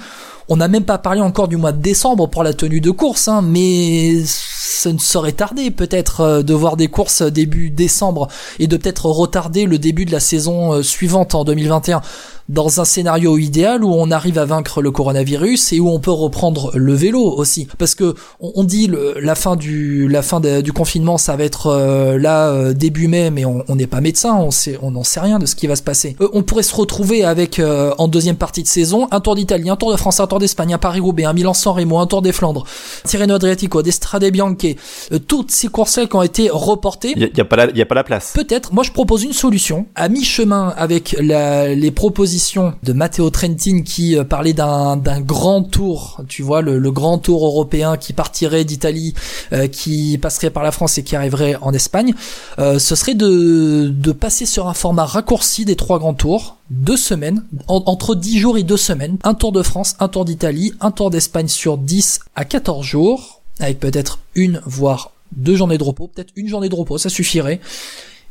On 0.48 0.56
n'a 0.56 0.68
même 0.68 0.84
pas 0.84 0.98
parlé 0.98 1.20
encore 1.20 1.48
du 1.48 1.56
mois 1.56 1.72
de 1.72 1.82
décembre 1.82 2.28
pour 2.28 2.44
la 2.44 2.54
tenue 2.54 2.80
de 2.80 2.90
course, 2.90 3.26
hein, 3.28 3.42
mais 3.42 4.22
ça 4.66 4.92
ne 4.92 4.98
saurait 4.98 5.32
tarder 5.32 5.70
peut-être 5.70 6.20
euh, 6.20 6.42
de 6.42 6.54
voir 6.54 6.76
des 6.76 6.88
courses 6.88 7.22
début 7.22 7.70
décembre 7.70 8.28
et 8.58 8.66
de 8.66 8.76
peut-être 8.76 9.06
retarder 9.06 9.64
le 9.64 9.78
début 9.78 10.04
de 10.04 10.12
la 10.12 10.20
saison 10.20 10.72
euh, 10.72 10.82
suivante 10.82 11.34
en 11.34 11.44
2021 11.44 12.02
dans 12.48 12.80
un 12.80 12.84
scénario 12.84 13.38
idéal 13.38 13.82
où 13.82 13.92
on 13.92 14.10
arrive 14.10 14.38
à 14.38 14.44
vaincre 14.44 14.80
le 14.80 14.90
coronavirus 14.90 15.72
et 15.72 15.80
où 15.80 15.88
on 15.88 15.98
peut 15.98 16.12
reprendre 16.12 16.70
le 16.74 16.94
vélo 16.94 17.20
aussi. 17.20 17.66
Parce 17.78 17.94
que 17.94 18.14
on, 18.40 18.64
dit 18.64 18.86
le, 18.86 19.16
la 19.20 19.34
fin 19.34 19.56
du 19.56 20.08
la 20.08 20.22
fin 20.22 20.40
du 20.40 20.72
confinement 20.72 21.18
ça 21.18 21.36
va 21.36 21.44
être 21.44 21.66
euh, 21.66 22.18
là 22.18 22.48
euh, 22.48 22.72
début 22.72 23.08
mai 23.08 23.30
mais 23.30 23.44
on 23.44 23.64
n'est 23.74 23.86
pas 23.86 24.00
médecin 24.00 24.36
on 24.36 24.50
sait 24.50 24.78
on 24.82 24.92
n'en 24.92 25.02
sait 25.02 25.20
rien 25.20 25.38
de 25.38 25.46
ce 25.46 25.54
qui 25.54 25.66
va 25.66 25.76
se 25.76 25.82
passer. 25.82 26.16
Euh, 26.20 26.28
on 26.32 26.42
pourrait 26.42 26.62
se 26.62 26.74
retrouver 26.74 27.24
avec 27.24 27.58
euh, 27.58 27.92
en 27.98 28.08
deuxième 28.08 28.36
partie 28.36 28.62
de 28.62 28.68
saison 28.68 29.08
un 29.10 29.20
Tour 29.20 29.34
d'Italie 29.34 29.68
un 29.68 29.76
Tour 29.76 29.92
de 29.92 29.96
France 29.96 30.20
un 30.20 30.26
Tour 30.26 30.38
d'Espagne 30.38 30.74
un 30.74 30.78
Paris 30.78 31.00
Roubaix 31.00 31.24
un 31.24 31.32
Milan-San 31.32 31.74
Remo 31.74 31.98
un 31.98 32.06
Tour 32.06 32.22
des 32.22 32.32
Flandres 32.32 32.64
Tirreno 33.04 33.34
Adriatico 33.34 33.82
d'Estrade 33.82 34.24
Bianche 34.26 34.55
euh, 34.64 35.18
toutes 35.18 35.50
ces 35.50 35.68
courses 35.68 35.96
là 35.98 36.06
qui 36.06 36.16
ont 36.16 36.22
été 36.22 36.48
reportées 36.50 37.12
Il 37.16 37.30
n'y 37.34 37.40
a, 37.40 37.44
pas 37.44 37.56
la- 37.56 37.70
y 37.72 37.82
a 37.82 37.86
pas 37.86 37.94
la 37.94 38.04
place. 38.04 38.32
Peut-être, 38.34 38.72
moi 38.72 38.82
je 38.84 38.92
propose 38.92 39.22
une 39.24 39.32
solution, 39.32 39.86
à 39.94 40.08
mi-chemin 40.08 40.72
avec 40.76 41.16
la- 41.20 41.74
les 41.74 41.90
propositions 41.90 42.74
de 42.82 42.92
Matteo 42.92 43.28
Trentin 43.30 43.82
qui 43.82 44.16
euh, 44.16 44.24
parlait 44.24 44.52
d'un 44.52 44.96
d'un 44.96 45.20
grand 45.20 45.62
tour, 45.62 46.20
tu 46.28 46.42
vois, 46.42 46.62
le, 46.62 46.78
le 46.78 46.90
grand 46.90 47.18
tour 47.18 47.44
européen 47.44 47.96
qui 47.96 48.12
partirait 48.12 48.64
d'Italie, 48.64 49.14
euh, 49.52 49.66
qui 49.68 50.18
passerait 50.18 50.50
par 50.50 50.62
la 50.62 50.72
France 50.72 50.98
et 50.98 51.02
qui 51.02 51.16
arriverait 51.16 51.56
en 51.60 51.72
Espagne, 51.72 52.14
euh, 52.58 52.78
ce 52.78 52.94
serait 52.94 53.14
de, 53.14 53.88
de 53.88 54.12
passer 54.12 54.46
sur 54.46 54.68
un 54.68 54.74
format 54.74 55.04
raccourci 55.04 55.64
des 55.64 55.76
trois 55.76 55.98
grands 55.98 56.14
tours, 56.14 56.56
deux 56.70 56.96
semaines, 56.96 57.44
en- 57.68 57.82
entre 57.86 58.14
10 58.14 58.38
jours 58.38 58.58
et 58.58 58.62
deux 58.62 58.76
semaines, 58.76 59.18
un 59.24 59.34
tour 59.34 59.52
de 59.52 59.62
France, 59.62 59.96
un 60.00 60.08
tour 60.08 60.24
d'Italie, 60.24 60.72
un 60.80 60.90
tour 60.90 61.10
d'Espagne 61.10 61.48
sur 61.48 61.78
10 61.78 62.20
à 62.34 62.44
14 62.44 62.84
jours, 62.84 63.35
avec 63.60 63.80
peut-être 63.80 64.18
une, 64.34 64.60
voire 64.64 65.12
deux 65.32 65.56
journées 65.56 65.78
de 65.78 65.84
repos, 65.84 66.08
peut-être 66.08 66.32
une 66.36 66.48
journée 66.48 66.68
de 66.68 66.74
repos, 66.74 66.98
ça 66.98 67.08
suffirait. 67.08 67.60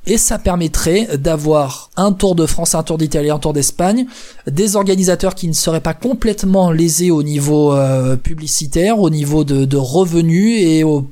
Et 0.07 0.19
ça 0.19 0.37
permettrait 0.37 1.17
d'avoir 1.17 1.89
un 1.95 2.11
Tour 2.11 2.35
de 2.35 2.45
France, 2.45 2.75
un 2.75 2.83
Tour 2.83 2.99
d'Italie, 2.99 3.31
un 3.31 3.39
Tour 3.39 3.53
d'Espagne, 3.53 4.05
des 4.45 4.75
organisateurs 4.75 5.33
qui 5.33 5.47
ne 5.47 5.53
seraient 5.53 5.81
pas 5.81 5.95
complètement 5.95 6.69
lésés 6.69 7.09
au 7.09 7.23
niveau 7.23 7.73
euh, 7.73 8.15
publicitaire, 8.15 8.99
au 8.99 9.09
niveau 9.09 9.43
de, 9.43 9.65
de 9.65 9.77
revenus 9.77 10.61
et 10.61 10.83
au 10.83 11.07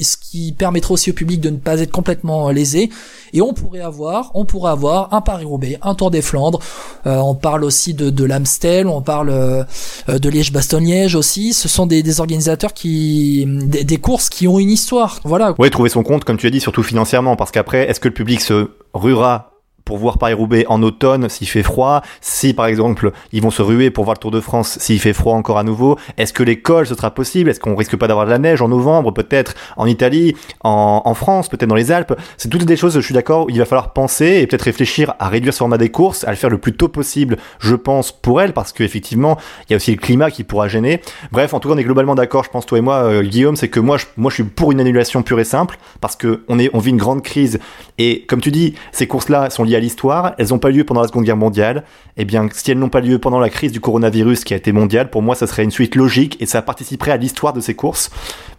ce 0.00 0.16
qui 0.16 0.52
permettrait 0.52 0.92
aussi 0.92 1.10
au 1.10 1.14
public 1.14 1.40
de 1.40 1.50
ne 1.50 1.56
pas 1.56 1.80
être 1.80 1.90
complètement 1.90 2.50
lésé. 2.50 2.90
Et 3.32 3.40
on 3.40 3.52
pourrait 3.52 3.80
avoir 3.80 4.30
on 4.34 4.44
pourrait 4.44 4.70
avoir 4.70 5.12
un 5.12 5.20
Paris-Roubaix 5.20 5.78
un 5.82 5.94
Tour 5.94 6.10
des 6.10 6.22
Flandres. 6.22 6.60
Euh, 7.06 7.16
on 7.18 7.34
parle 7.34 7.64
aussi 7.64 7.94
de, 7.94 8.10
de 8.10 8.24
l'Amstel 8.24 8.86
on 8.86 9.02
parle 9.02 9.30
euh, 9.30 9.64
de 10.08 10.28
Liège-Bastogne-Liège 10.28 11.14
aussi. 11.14 11.52
Ce 11.52 11.68
sont 11.68 11.86
des, 11.86 12.02
des 12.02 12.20
organisateurs 12.20 12.72
qui 12.72 13.46
des, 13.46 13.84
des 13.84 13.96
courses 13.98 14.28
qui 14.28 14.48
ont 14.48 14.58
une 14.58 14.70
histoire. 14.70 15.20
Voilà. 15.24 15.54
Ouais, 15.58 15.70
trouver 15.70 15.88
son 15.88 16.02
compte, 16.02 16.24
comme 16.24 16.36
tu 16.36 16.46
as 16.46 16.50
dit, 16.50 16.60
surtout 16.60 16.82
financièrement, 16.82 17.36
parce 17.36 17.50
qu'après, 17.50 17.88
est-ce 17.88 18.00
que 18.00 18.08
le 18.08 18.14
public 18.14 18.40
se 18.40 18.70
ruera 18.94 19.55
pour 19.86 19.96
voir 19.96 20.18
Paris-Roubaix 20.18 20.66
en 20.68 20.82
automne 20.82 21.30
s'il 21.30 21.48
fait 21.48 21.62
froid 21.62 22.02
Si 22.20 22.52
par 22.52 22.66
exemple 22.66 23.12
ils 23.32 23.40
vont 23.40 23.50
se 23.50 23.62
ruer 23.62 23.90
pour 23.90 24.04
voir 24.04 24.16
le 24.16 24.20
Tour 24.20 24.32
de 24.32 24.40
France 24.40 24.76
s'il 24.80 25.00
fait 25.00 25.14
froid 25.14 25.34
encore 25.34 25.56
à 25.56 25.64
nouveau 25.64 25.96
Est-ce 26.18 26.34
que 26.34 26.42
l'école 26.42 26.86
ce 26.86 26.94
sera 26.94 27.12
possible? 27.12 27.48
Est-ce 27.48 27.60
qu'on 27.60 27.76
risque 27.76 27.96
pas 27.96 28.08
d'avoir 28.08 28.26
de 28.26 28.30
la 28.30 28.38
neige 28.38 28.60
en 28.60 28.68
novembre 28.68 29.12
peut-être 29.12 29.54
en 29.76 29.86
Italie, 29.86 30.34
en, 30.60 31.14
France, 31.14 31.48
peut-être 31.48 31.68
dans 31.68 31.76
les 31.76 31.92
Alpes? 31.92 32.14
C'est 32.36 32.48
toutes 32.48 32.64
des 32.64 32.76
choses, 32.76 32.94
je 32.94 33.00
suis 33.00 33.14
d'accord, 33.14 33.46
il 33.48 33.58
va 33.58 33.64
falloir 33.64 33.92
penser 33.92 34.40
et 34.40 34.46
peut-être 34.46 34.62
réfléchir 34.62 35.14
à 35.18 35.28
réduire 35.28 35.54
ce 35.54 35.58
format 35.58 35.78
des 35.78 35.88
courses, 35.88 36.24
à 36.24 36.30
le 36.30 36.36
faire 36.36 36.50
le 36.50 36.58
plus 36.58 36.72
tôt 36.72 36.88
possible, 36.88 37.36
je 37.60 37.76
pense, 37.76 38.10
pour 38.10 38.40
elle, 38.40 38.52
parce 38.52 38.72
qu'effectivement 38.72 39.38
il 39.68 39.72
y 39.72 39.74
a 39.74 39.76
aussi 39.76 39.92
le 39.92 39.98
climat 39.98 40.30
qui 40.30 40.42
pourra 40.42 40.66
gêner. 40.66 41.00
Bref, 41.30 41.54
en 41.54 41.60
tout 41.60 41.68
cas 41.68 41.74
on 41.74 41.78
est 41.78 41.84
globalement 41.84 42.16
d'accord, 42.16 42.42
je 42.42 42.50
pense 42.50 42.66
toi 42.66 42.78
et 42.78 42.80
moi, 42.80 42.96
euh, 43.04 43.22
Guillaume, 43.22 43.56
c'est 43.56 43.68
que 43.68 43.80
moi 43.80 43.96
je, 43.96 44.06
moi 44.16 44.30
je 44.30 44.34
suis 44.34 44.44
pour 44.44 44.72
une 44.72 44.80
annulation 44.80 45.22
pure 45.22 45.38
et 45.38 45.44
simple, 45.44 45.78
parce 46.00 46.16
que 46.16 46.44
on 46.48 46.58
est 46.58 46.70
on 46.72 46.80
vit 46.80 46.90
une 46.90 46.96
grande 46.96 47.22
crise. 47.22 47.60
Et 47.98 48.24
comme 48.26 48.40
tu 48.40 48.50
dis, 48.50 48.74
ces 48.90 49.06
courses-là 49.06 49.50
sont 49.50 49.62
liées 49.62 49.75
à 49.76 49.80
l'histoire, 49.80 50.34
elles 50.38 50.48
n'ont 50.48 50.58
pas 50.58 50.70
lieu 50.70 50.84
pendant 50.84 51.02
la 51.02 51.08
Seconde 51.08 51.24
Guerre 51.24 51.36
mondiale. 51.36 51.84
Eh 52.16 52.24
bien, 52.24 52.48
si 52.52 52.70
elles 52.70 52.78
n'ont 52.78 52.88
pas 52.88 53.00
lieu 53.00 53.18
pendant 53.18 53.38
la 53.38 53.48
crise 53.50 53.72
du 53.72 53.80
coronavirus 53.80 54.44
qui 54.44 54.54
a 54.54 54.56
été 54.56 54.72
mondiale, 54.72 55.10
pour 55.10 55.22
moi, 55.22 55.34
ça 55.34 55.46
serait 55.46 55.64
une 55.64 55.70
suite 55.70 55.94
logique 55.94 56.36
et 56.40 56.46
ça 56.46 56.62
participerait 56.62 57.12
à 57.12 57.16
l'histoire 57.16 57.52
de 57.52 57.60
ces 57.60 57.74
courses. 57.74 58.10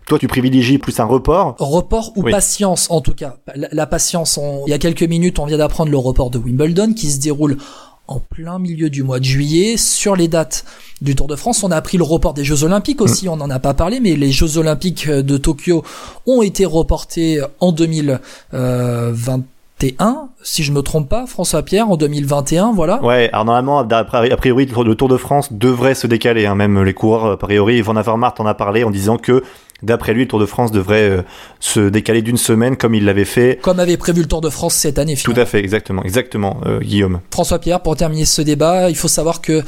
Toi, 0.08 0.18
tu 0.20 0.28
privilégies 0.28 0.78
plus 0.78 1.00
un 1.02 1.06
report? 1.06 1.56
report 1.60 2.14
ou 2.16 2.24
Oui. 2.24 2.32
patience 2.32 2.88
en 2.90 3.02
tout 3.02 3.14
cas. 3.14 3.36
La, 3.56 3.68
la 3.72 3.86
patience, 3.88 4.38
on- 4.38 4.64
il 4.66 4.70
y 4.70 4.74
a 4.74 4.78
quelques 4.78 5.04
minutes, 5.04 5.38
on 5.40 5.46
vient 5.46 5.58
d'apprendre 5.58 5.92
le 5.92 5.98
report 5.98 6.30
de 6.30 6.38
Wimbledon 6.38 6.94
qui 6.94 7.12
se 7.12 7.20
déroule 7.20 7.58
en 8.08 8.22
plein 8.22 8.58
milieu 8.58 8.90
du 8.90 9.04
mois 9.04 9.20
de 9.20 9.26
juillet 9.26 9.76
sur 9.76 10.16
les 10.16 10.30
dates 10.30 10.64
du 11.02 11.14
Tour 11.14 11.28
de 11.28 11.36
France. 11.36 11.62
On 11.66 11.72
a 11.72 11.76
appris 11.76 11.98
le 11.98 12.06
report 12.06 12.34
des 12.34 12.46
Jeux 12.46 12.64
Olympiques 12.64 13.02
aussi, 13.02 13.26
mm. 13.26 13.30
on 13.32 13.36
n'en 13.36 13.50
a 13.50 13.60
pas 13.60 13.74
parlé, 13.74 14.00
mais 14.00 14.16
les 14.16 14.32
Jeux 14.32 14.58
Olympiques 14.58 15.10
de 15.10 15.38
Tokyo 15.38 15.84
ont 16.26 16.42
été 16.42 16.64
reportés 16.64 17.42
en 17.60 17.74
2021, 19.80 20.30
si 20.42 20.64
je 20.64 20.72
me 20.72 20.82
trompe 20.82 21.08
pas, 21.08 21.28
François 21.28 21.62
Pierre, 21.62 21.90
en 21.90 21.98
2021, 21.98 22.74
voilà. 22.74 23.02
Ouais, 23.04 23.30
alors 23.32 23.46
normalement, 23.46 23.80
a 23.80 24.04
priori, 24.04 24.66
le 24.66 24.96
Tour 24.96 25.08
de 25.08 25.18
France 25.18 25.54
devrait 25.54 25.94
se 25.94 26.08
décaler, 26.08 26.46
hein. 26.46 26.56
même 26.56 26.82
les 26.84 26.94
coureurs, 26.94 27.32
a 27.32 27.38
priori, 27.38 27.82
Van 27.82 27.96
Avermaet 27.96 28.34
en 28.40 28.46
a 28.46 28.54
parlé 28.54 28.84
en 28.84 28.90
disant 28.90 29.18
que 29.18 29.44
D'après 29.84 30.14
lui, 30.14 30.22
le 30.22 30.28
Tour 30.28 30.40
de 30.40 30.48
France 30.48 30.72
devrait 30.72 31.08
euh, 31.08 31.22
se 31.60 31.80
décaler 31.80 32.24
d'une 32.24 32.38
semaine 32.38 32.78
comme 32.78 32.96
il 32.96 33.06
l'avait 33.06 33.26
fait. 33.26 33.60
Comme 33.62 33.80
avait 33.80 33.98
prévu 33.98 34.22
le 34.22 34.28
Tour 34.28 34.42
de 34.42 34.50
France 34.50 34.74
cette 34.74 34.98
année. 34.98 35.16
Finalement. 35.16 35.36
Tout 35.36 35.42
à 35.42 35.46
fait, 35.46 35.60
exactement, 35.60 36.04
exactement, 36.04 36.60
euh, 36.66 36.80
Guillaume. 36.80 37.20
François 37.32 37.60
Pierre, 37.60 37.82
pour 37.82 37.96
terminer 37.96 38.26
ce 38.26 38.42
débat, 38.42 38.90
il 38.90 38.96
faut 38.96 39.08
savoir 39.08 39.40
que, 39.40 39.64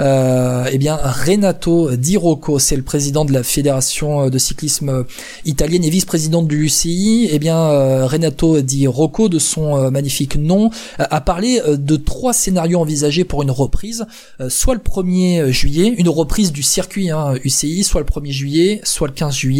euh, 0.00 0.64
eh 0.72 0.78
bien, 0.78 0.96
Renato 0.96 1.94
Di 1.94 2.16
Rocco, 2.16 2.58
c'est 2.58 2.74
le 2.74 2.82
président 2.82 3.24
de 3.24 3.32
la 3.32 3.44
fédération 3.44 4.28
de 4.30 4.38
cyclisme 4.38 5.04
italienne 5.44 5.84
et 5.84 5.90
vice-président 5.90 6.42
de 6.42 6.52
l'UCI. 6.52 7.28
Eh 7.30 7.38
bien, 7.38 7.58
euh, 7.58 8.06
Renato 8.06 8.62
Di 8.62 8.88
Rocco, 8.88 9.28
de 9.28 9.38
son 9.38 9.92
magnifique 9.92 10.34
nom, 10.34 10.70
a 10.98 11.20
parlé 11.20 11.60
de 11.68 11.96
trois 11.96 12.32
scénarios 12.32 12.80
envisagés 12.80 13.24
pour 13.24 13.42
une 13.42 13.50
reprise. 13.52 14.06
soit 14.48 14.74
le 14.74 14.80
1er 14.80 15.52
juillet, 15.52 15.94
une 15.96 16.08
reprise 16.08 16.50
du 16.50 16.64
circuit 16.64 17.10
hein, 17.10 17.34
UCI, 17.44 17.84
soit 17.84 18.00
le 18.00 18.06
1er 18.06 18.32
juillet, 18.32 18.80
soit 18.82 19.06
le 19.06 19.14
15 19.14 19.34
juillet 19.34 19.51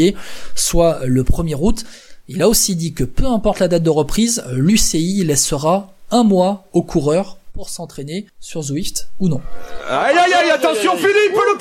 soit 0.55 1.01
le 1.05 1.23
1er 1.23 1.57
août. 1.61 1.85
Il 2.29 2.43
a 2.43 2.49
aussi 2.49 2.77
dit 2.77 2.93
que 2.93 3.05
peu 3.05 3.27
importe 3.27 3.61
la 3.61 3.69
date 3.69 3.83
de 3.83 3.91
reprise, 3.91 4.43
l'UCI 4.53 5.25
laissera 5.25 5.93
un 6.11 6.23
mois 6.23 6.65
aux 6.73 6.83
coureurs 6.83 7.39
pour 7.53 7.69
s'entraîner 7.69 8.27
sur 8.41 8.63
Zwift 8.63 9.09
ou 9.21 9.29
non. 9.29 9.41
Aïe 9.89 10.17
aïe 10.17 10.33
aïe, 10.33 10.51
attention 10.51 10.97
Philippe, 10.97 11.35
le 11.35 11.53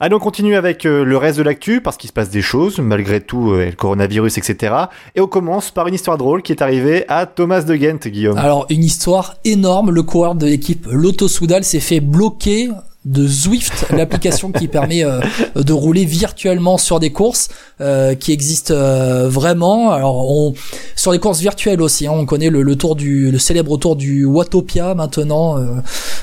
Allez, 0.00 0.14
on 0.14 0.18
continue 0.18 0.56
avec 0.56 0.84
euh, 0.84 1.04
le 1.04 1.16
reste 1.16 1.38
de 1.38 1.42
l'actu 1.42 1.80
parce 1.80 1.96
qu'il 1.96 2.08
se 2.08 2.12
passe 2.12 2.30
des 2.30 2.42
choses, 2.42 2.78
malgré 2.78 3.20
tout, 3.20 3.52
euh, 3.52 3.66
le 3.66 3.72
coronavirus, 3.72 4.38
etc. 4.38 4.74
Et 5.14 5.20
on 5.20 5.26
commence 5.26 5.70
par 5.70 5.88
une 5.88 5.94
histoire 5.94 6.18
drôle 6.18 6.42
qui 6.42 6.52
est 6.52 6.62
arrivée 6.62 7.04
à 7.08 7.26
Thomas 7.26 7.62
de 7.62 7.74
Ghent, 7.74 8.06
Guillaume. 8.06 8.38
Alors, 8.38 8.66
une 8.68 8.84
histoire 8.84 9.36
énorme, 9.44 9.90
le 9.90 10.02
coureur 10.02 10.34
de 10.34 10.46
l'équipe 10.46 10.86
Lotto 10.90 11.28
Soudal 11.28 11.64
s'est 11.64 11.80
fait 11.80 12.00
bloquer 12.00 12.68
de 13.06 13.26
Zwift, 13.26 13.86
l'application 13.96 14.52
qui 14.52 14.68
permet 14.68 15.04
euh, 15.04 15.20
de 15.54 15.72
rouler 15.72 16.04
virtuellement 16.04 16.76
sur 16.76 17.00
des 17.00 17.10
courses, 17.10 17.48
euh, 17.80 18.14
qui 18.14 18.32
existe 18.32 18.72
euh, 18.72 19.28
vraiment. 19.28 19.92
Alors 19.92 20.28
on, 20.30 20.54
sur 20.96 21.12
les 21.12 21.20
courses 21.20 21.40
virtuelles 21.40 21.80
aussi, 21.80 22.06
hein, 22.06 22.12
on 22.14 22.26
connaît 22.26 22.50
le, 22.50 22.76
tour 22.76 22.96
du, 22.96 23.30
le 23.30 23.38
célèbre 23.38 23.78
tour 23.78 23.96
du 23.96 24.24
Watopia 24.24 24.94
maintenant, 24.94 25.56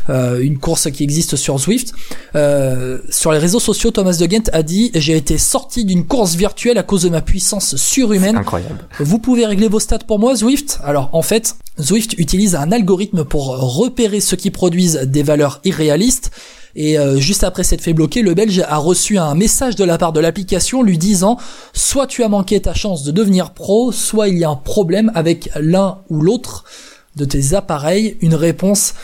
une 0.09 0.59
course 0.59 0.91
qui 0.91 1.03
existe 1.03 1.35
sur 1.37 1.57
Zwift. 1.57 1.93
sur 3.09 3.31
les 3.31 3.39
réseaux 3.39 3.59
sociaux, 3.59 3.91
Thomas 3.91 4.17
de 4.19 4.25
Ghent 4.25 4.49
a 4.51 4.61
dit 4.61 4.91
j'ai 4.93 5.15
été 5.15 5.37
sorti 5.37 5.85
d'une 5.85 6.05
course 6.05 6.35
virtuelle 6.35 6.77
à 6.77 6.83
cause 6.83 7.03
de 7.03 7.09
ma 7.09 7.21
puissance 7.21 7.77
surhumaine. 7.77 8.35
Incroyable. 8.37 8.85
Vous 8.99 9.19
pouvez 9.19 9.45
régler 9.45 9.69
vos 9.69 9.79
stats 9.79 9.99
pour 9.99 10.19
moi, 10.19 10.35
Zwift? 10.35 10.79
Alors 10.83 11.09
en 11.13 11.21
fait, 11.21 11.55
Zwift 11.79 12.13
utilise 12.19 12.55
un 12.55 12.71
algorithme 12.71 13.23
pour 13.23 13.47
repérer 13.47 14.19
ceux 14.19 14.37
qui 14.37 14.51
produisent 14.51 15.01
des 15.05 15.23
valeurs 15.23 15.59
irréalistes 15.63 16.31
et 16.75 16.97
euh, 16.97 17.19
juste 17.19 17.43
après 17.43 17.63
s'être 17.63 17.81
fait 17.81 17.93
bloquer, 17.93 18.21
le 18.21 18.33
Belge 18.33 18.63
a 18.67 18.77
reçu 18.77 19.17
un 19.17 19.35
message 19.35 19.75
de 19.75 19.83
la 19.83 19.97
part 19.97 20.11
de 20.11 20.19
l'application 20.19 20.81
lui 20.81 20.97
disant 20.97 21.37
soit 21.73 22.07
tu 22.07 22.23
as 22.23 22.29
manqué 22.29 22.59
ta 22.61 22.73
chance 22.73 23.03
de 23.03 23.11
devenir 23.11 23.51
pro, 23.51 23.91
soit 23.91 24.27
il 24.27 24.37
y 24.37 24.43
a 24.43 24.49
un 24.49 24.55
problème 24.55 25.11
avec 25.13 25.49
l'un 25.55 25.99
ou 26.09 26.21
l'autre 26.21 26.63
de 27.15 27.25
tes 27.25 27.53
appareils. 27.53 28.17
Une 28.21 28.33
réponse 28.33 28.95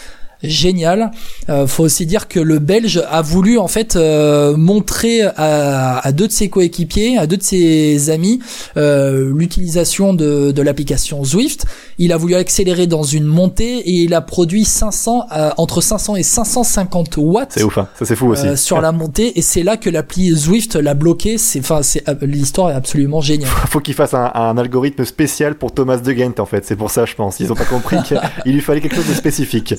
génial. 0.43 1.11
Euh, 1.49 1.67
faut 1.67 1.83
aussi 1.83 2.05
dire 2.05 2.27
que 2.27 2.39
le 2.39 2.59
Belge 2.59 3.01
a 3.09 3.21
voulu 3.21 3.57
en 3.57 3.67
fait 3.67 3.95
euh, 3.95 4.55
montrer 4.55 5.21
à, 5.21 5.99
à, 5.99 6.11
deux 6.11 6.27
de 6.27 6.31
ses 6.31 6.49
coéquipiers, 6.49 7.17
à 7.17 7.27
deux 7.27 7.37
de 7.37 7.43
ses 7.43 8.09
amis, 8.09 8.39
euh, 8.77 9.31
l'utilisation 9.35 10.13
de, 10.13 10.51
de 10.51 10.61
l'application 10.61 11.23
Zwift. 11.23 11.65
Il 11.99 12.11
a 12.11 12.17
voulu 12.17 12.35
accélérer 12.35 12.87
dans 12.87 13.03
une 13.03 13.25
montée 13.25 13.77
et 13.77 14.03
il 14.03 14.13
a 14.13 14.21
produit 14.21 14.65
500 14.65 15.27
euh, 15.31 15.49
entre 15.57 15.81
500 15.81 16.15
et 16.15 16.23
550 16.23 17.17
watts. 17.17 17.51
C'est 17.51 17.63
ouf, 17.63 17.77
hein. 17.77 17.87
ça 17.97 18.05
c'est 18.05 18.15
fou 18.15 18.27
aussi. 18.27 18.47
Euh, 18.47 18.55
sur 18.55 18.81
la 18.81 18.91
montée 18.91 19.37
et 19.37 19.41
c'est 19.41 19.63
là 19.63 19.77
que 19.77 19.89
l'appli 19.89 20.31
Zwift 20.31 20.75
l'a 20.75 20.93
bloqué. 20.93 21.37
C'est 21.37 21.59
enfin 21.59 21.81
c'est 21.83 22.03
l'histoire 22.21 22.71
est 22.71 22.75
absolument 22.75 23.21
géniale. 23.21 23.49
Faut 23.69 23.79
qu'il 23.79 23.93
fasse 23.93 24.13
un, 24.13 24.31
un, 24.33 24.57
algorithme 24.57 25.05
spécial 25.05 25.55
pour 25.55 25.73
Thomas 25.73 25.97
de 25.97 26.11
Ghent 26.11 26.39
en 26.39 26.45
fait. 26.45 26.65
C'est 26.65 26.75
pour 26.75 26.89
ça 26.89 27.05
je 27.05 27.15
pense. 27.15 27.39
Ils 27.39 27.51
ont 27.51 27.55
pas 27.55 27.65
compris 27.65 27.97
qu'il 28.03 28.19
lui 28.53 28.61
fallait 28.61 28.81
quelque 28.81 28.95
chose 28.95 29.07
de 29.07 29.13
spécifique. 29.13 29.75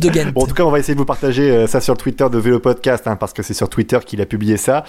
de 0.00 0.10
Bon, 0.32 0.42
en 0.42 0.46
tout 0.46 0.54
cas, 0.54 0.64
on 0.64 0.70
va 0.70 0.78
essayer 0.78 0.94
de 0.94 0.98
vous 0.98 1.04
partager 1.04 1.50
euh, 1.50 1.66
ça 1.66 1.80
sur 1.80 1.94
le 1.94 1.98
Twitter 1.98 2.26
de 2.30 2.38
Vélo 2.38 2.60
Podcast, 2.60 3.06
hein, 3.06 3.16
parce 3.16 3.32
que 3.32 3.42
c'est 3.42 3.54
sur 3.54 3.68
Twitter 3.68 3.98
qu'il 4.04 4.20
a 4.20 4.26
publié 4.26 4.56
ça. 4.56 4.84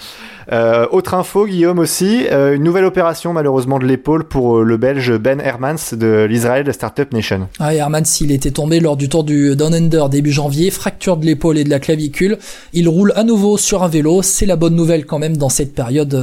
Euh, 0.52 0.86
autre 0.90 1.14
info, 1.14 1.46
Guillaume 1.46 1.78
aussi, 1.78 2.26
euh, 2.30 2.54
une 2.54 2.62
nouvelle 2.62 2.84
opération 2.84 3.32
malheureusement 3.32 3.78
de 3.78 3.84
l'épaule 3.84 4.24
pour 4.24 4.62
le 4.62 4.76
Belge 4.76 5.16
Ben 5.18 5.40
Hermans 5.40 5.92
de 5.92 6.24
l'Israël 6.28 6.55
Startup 6.72 7.12
Nation. 7.12 7.48
Ah, 7.58 7.74
Hermans, 7.74 8.02
il 8.20 8.32
était 8.32 8.50
tombé 8.50 8.80
lors 8.80 8.96
du 8.96 9.08
tour 9.08 9.24
du 9.24 9.54
Down 9.56 9.74
Under 9.74 10.08
début 10.08 10.32
janvier, 10.32 10.70
fracture 10.70 11.16
de 11.16 11.26
l'épaule 11.26 11.58
et 11.58 11.64
de 11.64 11.70
la 11.70 11.78
clavicule. 11.78 12.38
Il 12.72 12.88
roule 12.88 13.12
à 13.16 13.24
nouveau 13.24 13.56
sur 13.56 13.82
un 13.82 13.88
vélo. 13.88 14.22
C'est 14.22 14.46
la 14.46 14.56
bonne 14.56 14.74
nouvelle 14.74 15.06
quand 15.06 15.18
même 15.18 15.36
dans 15.36 15.48
cette 15.48 15.74
période 15.74 16.14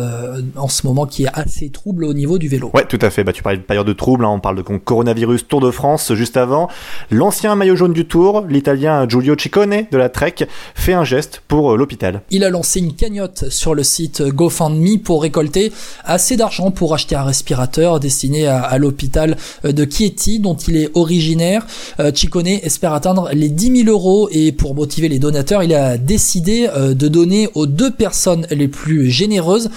en 0.55 0.67
ce 0.67 0.85
moment 0.87 1.05
qui 1.05 1.23
est 1.23 1.29
assez 1.33 1.69
trouble 1.69 2.05
au 2.05 2.13
niveau 2.13 2.37
du 2.37 2.47
vélo. 2.47 2.71
Ouais, 2.73 2.85
tout 2.85 2.99
à 3.01 3.09
fait. 3.09 3.23
Bah, 3.23 3.33
tu 3.33 3.43
parlais 3.43 3.57
de 3.57 3.63
période 3.63 3.87
de 3.87 3.93
trouble. 3.93 4.25
Hein. 4.25 4.29
On 4.29 4.39
parle 4.39 4.57
de 4.57 4.61
coronavirus, 4.61 5.47
Tour 5.47 5.61
de 5.61 5.71
France 5.71 6.13
juste 6.13 6.37
avant. 6.37 6.69
L'ancien 7.11 7.55
maillot 7.55 7.75
jaune 7.75 7.93
du 7.93 8.05
Tour, 8.05 8.45
l'Italien 8.49 9.07
Giulio 9.07 9.35
Ciccone 9.37 9.85
de 9.91 9.97
la 9.97 10.09
Trek 10.09 10.35
fait 10.75 10.93
un 10.93 11.03
geste 11.03 11.41
pour 11.47 11.73
euh, 11.73 11.77
l'hôpital. 11.77 12.21
Il 12.29 12.43
a 12.43 12.49
lancé 12.49 12.79
une 12.79 12.95
cagnotte 12.95 13.49
sur 13.49 13.75
le 13.75 13.83
site 13.83 14.21
GoFundMe 14.21 14.99
pour 15.03 15.21
récolter 15.21 15.71
assez 16.03 16.37
d'argent 16.37 16.71
pour 16.71 16.93
acheter 16.93 17.15
un 17.15 17.23
respirateur 17.23 17.99
destiné 17.99 18.47
à, 18.47 18.77
l'hôpital 18.77 19.37
euh, 19.65 19.71
de 19.71 19.85
Chieti 19.89 20.22
dont 20.39 20.55
il 20.55 20.77
est 20.77 20.89
originaire. 20.93 21.65
Euh, 21.99 22.11
Ciccone 22.13 22.47
espère 22.47 22.93
atteindre 22.93 23.29
les 23.33 23.49
10 23.49 23.83
000 23.83 23.89
euros 23.89 24.29
et 24.31 24.51
pour 24.51 24.75
motiver 24.75 25.09
les 25.09 25.19
donateurs, 25.19 25.63
il 25.63 25.73
a 25.73 25.97
décidé 25.97 26.67
de 26.75 27.07
donner 27.07 27.49
aux 27.53 27.65
deux 27.65 27.91
personnes 27.91 28.47
les 28.49 28.67
plus 28.67 29.09
généreuses 29.09 29.69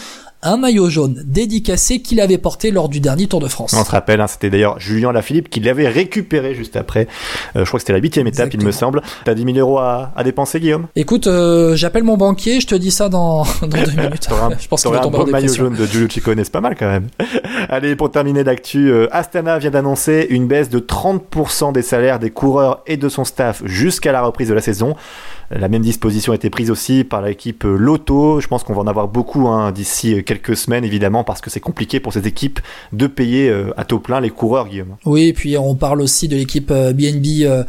un 0.42 0.56
maillot 0.56 0.88
jaune 0.88 1.22
dédicacé 1.26 2.00
qu'il 2.00 2.20
avait 2.20 2.38
porté 2.38 2.70
lors 2.70 2.88
du 2.88 3.00
dernier 3.00 3.26
Tour 3.26 3.40
de 3.40 3.48
France. 3.48 3.74
On 3.74 3.84
se 3.84 3.90
rappelle, 3.90 4.20
hein, 4.20 4.26
c'était 4.26 4.50
d'ailleurs 4.50 4.78
Julien 4.78 5.12
Lafilippe 5.12 5.48
qui 5.48 5.60
l'avait 5.60 5.88
récupéré 5.88 6.54
juste 6.54 6.76
après. 6.76 7.08
Euh, 7.56 7.64
je 7.64 7.64
crois 7.64 7.78
que 7.78 7.82
c'était 7.82 7.92
la 7.92 7.98
huitième 7.98 8.26
étape, 8.26 8.52
il 8.54 8.64
me 8.64 8.70
semble. 8.70 9.02
T'as 9.24 9.34
10 9.34 9.54
000 9.54 9.58
euros 9.58 9.78
à, 9.78 10.12
dépenser, 10.24 10.60
Guillaume? 10.60 10.86
Écoute, 10.94 11.26
euh, 11.26 11.74
j'appelle 11.74 12.04
mon 12.04 12.16
banquier, 12.16 12.60
je 12.60 12.66
te 12.66 12.74
dis 12.74 12.90
ça 12.90 13.08
dans, 13.08 13.42
dans 13.62 13.66
deux 13.68 13.90
minutes. 13.96 14.28
je 14.60 14.68
pense 14.68 14.82
qu'il 14.82 14.92
va 14.92 15.00
tomber 15.00 15.18
un 15.18 15.26
maillot 15.26 15.52
jaune 15.52 15.74
de 15.74 15.86
Giulio 15.86 16.08
Ciccone, 16.08 16.38
c'est 16.38 16.52
pas 16.52 16.60
mal 16.60 16.76
quand 16.78 16.88
même. 16.88 17.08
Allez, 17.68 17.96
pour 17.96 18.10
terminer 18.10 18.44
l'actu, 18.44 18.90
euh, 18.90 19.08
Astana 19.12 19.58
vient 19.58 19.70
d'annoncer 19.70 20.26
une 20.30 20.46
baisse 20.46 20.70
de 20.70 20.78
30% 20.78 21.72
des 21.72 21.82
salaires 21.82 22.18
des 22.18 22.30
coureurs 22.30 22.82
et 22.86 22.96
de 22.96 23.08
son 23.08 23.24
staff 23.24 23.62
jusqu'à 23.64 24.12
la 24.12 24.22
reprise 24.22 24.48
de 24.48 24.54
la 24.54 24.60
saison. 24.60 24.94
La 25.50 25.68
même 25.68 25.82
disposition 25.82 26.32
a 26.32 26.34
été 26.34 26.50
prise 26.50 26.72
aussi 26.72 27.04
par 27.04 27.22
l'équipe 27.22 27.62
Lotto. 27.62 28.40
Je 28.40 28.48
pense 28.48 28.64
qu'on 28.64 28.74
va 28.74 28.80
en 28.80 28.86
avoir 28.88 29.06
beaucoup 29.06 29.46
hein, 29.46 29.70
d'ici 29.70 30.24
quelques 30.24 30.56
semaines, 30.56 30.84
évidemment, 30.84 31.22
parce 31.22 31.40
que 31.40 31.50
c'est 31.50 31.60
compliqué 31.60 32.00
pour 32.00 32.12
cette 32.12 32.26
équipe 32.26 32.58
de 32.92 33.06
payer 33.06 33.48
euh, 33.48 33.72
à 33.76 33.84
taux 33.84 34.00
plein 34.00 34.20
les 34.20 34.30
coureurs, 34.30 34.66
Guillaume. 34.66 34.96
Oui, 35.04 35.28
et 35.28 35.32
puis 35.32 35.56
on 35.56 35.76
parle 35.76 36.00
aussi 36.00 36.26
de 36.26 36.34
l'équipe 36.34 36.72
BNB 36.72 37.42
euh, 37.42 37.62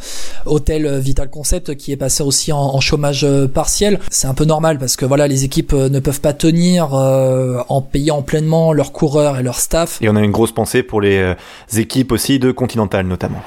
Hotel 0.44 0.86
euh, 0.86 0.98
Vital 0.98 1.30
Concept 1.30 1.76
qui 1.76 1.92
est 1.92 1.96
passée 1.96 2.24
aussi 2.24 2.52
en, 2.52 2.80
chômage 2.80 3.26
partiel. 3.54 4.00
C'est 4.10 4.28
un 4.28 4.34
peu 4.34 4.44
normal 4.44 4.78
parce 4.78 4.96
que 4.96 5.04
voilà, 5.04 5.28
les 5.28 5.44
équipes 5.44 5.72
ne 5.72 6.00
peuvent 6.00 6.20
pas 6.20 6.32
tenir 6.32 6.92
en 6.92 7.82
payant 7.82 8.22
pleinement 8.22 8.72
leurs 8.72 8.92
coureurs 8.92 9.38
et 9.38 9.42
leurs 9.42 9.58
staff. 9.58 9.98
Et 10.00 10.08
on 10.08 10.16
a 10.16 10.20
une 10.20 10.30
grosse 10.30 10.52
pensée 10.52 10.82
pour 10.82 11.00
les 11.00 11.34
équipes 11.76 12.12
aussi 12.12 12.38
de 12.38 12.52
Continental 12.52 13.06
notamment. 13.06 13.42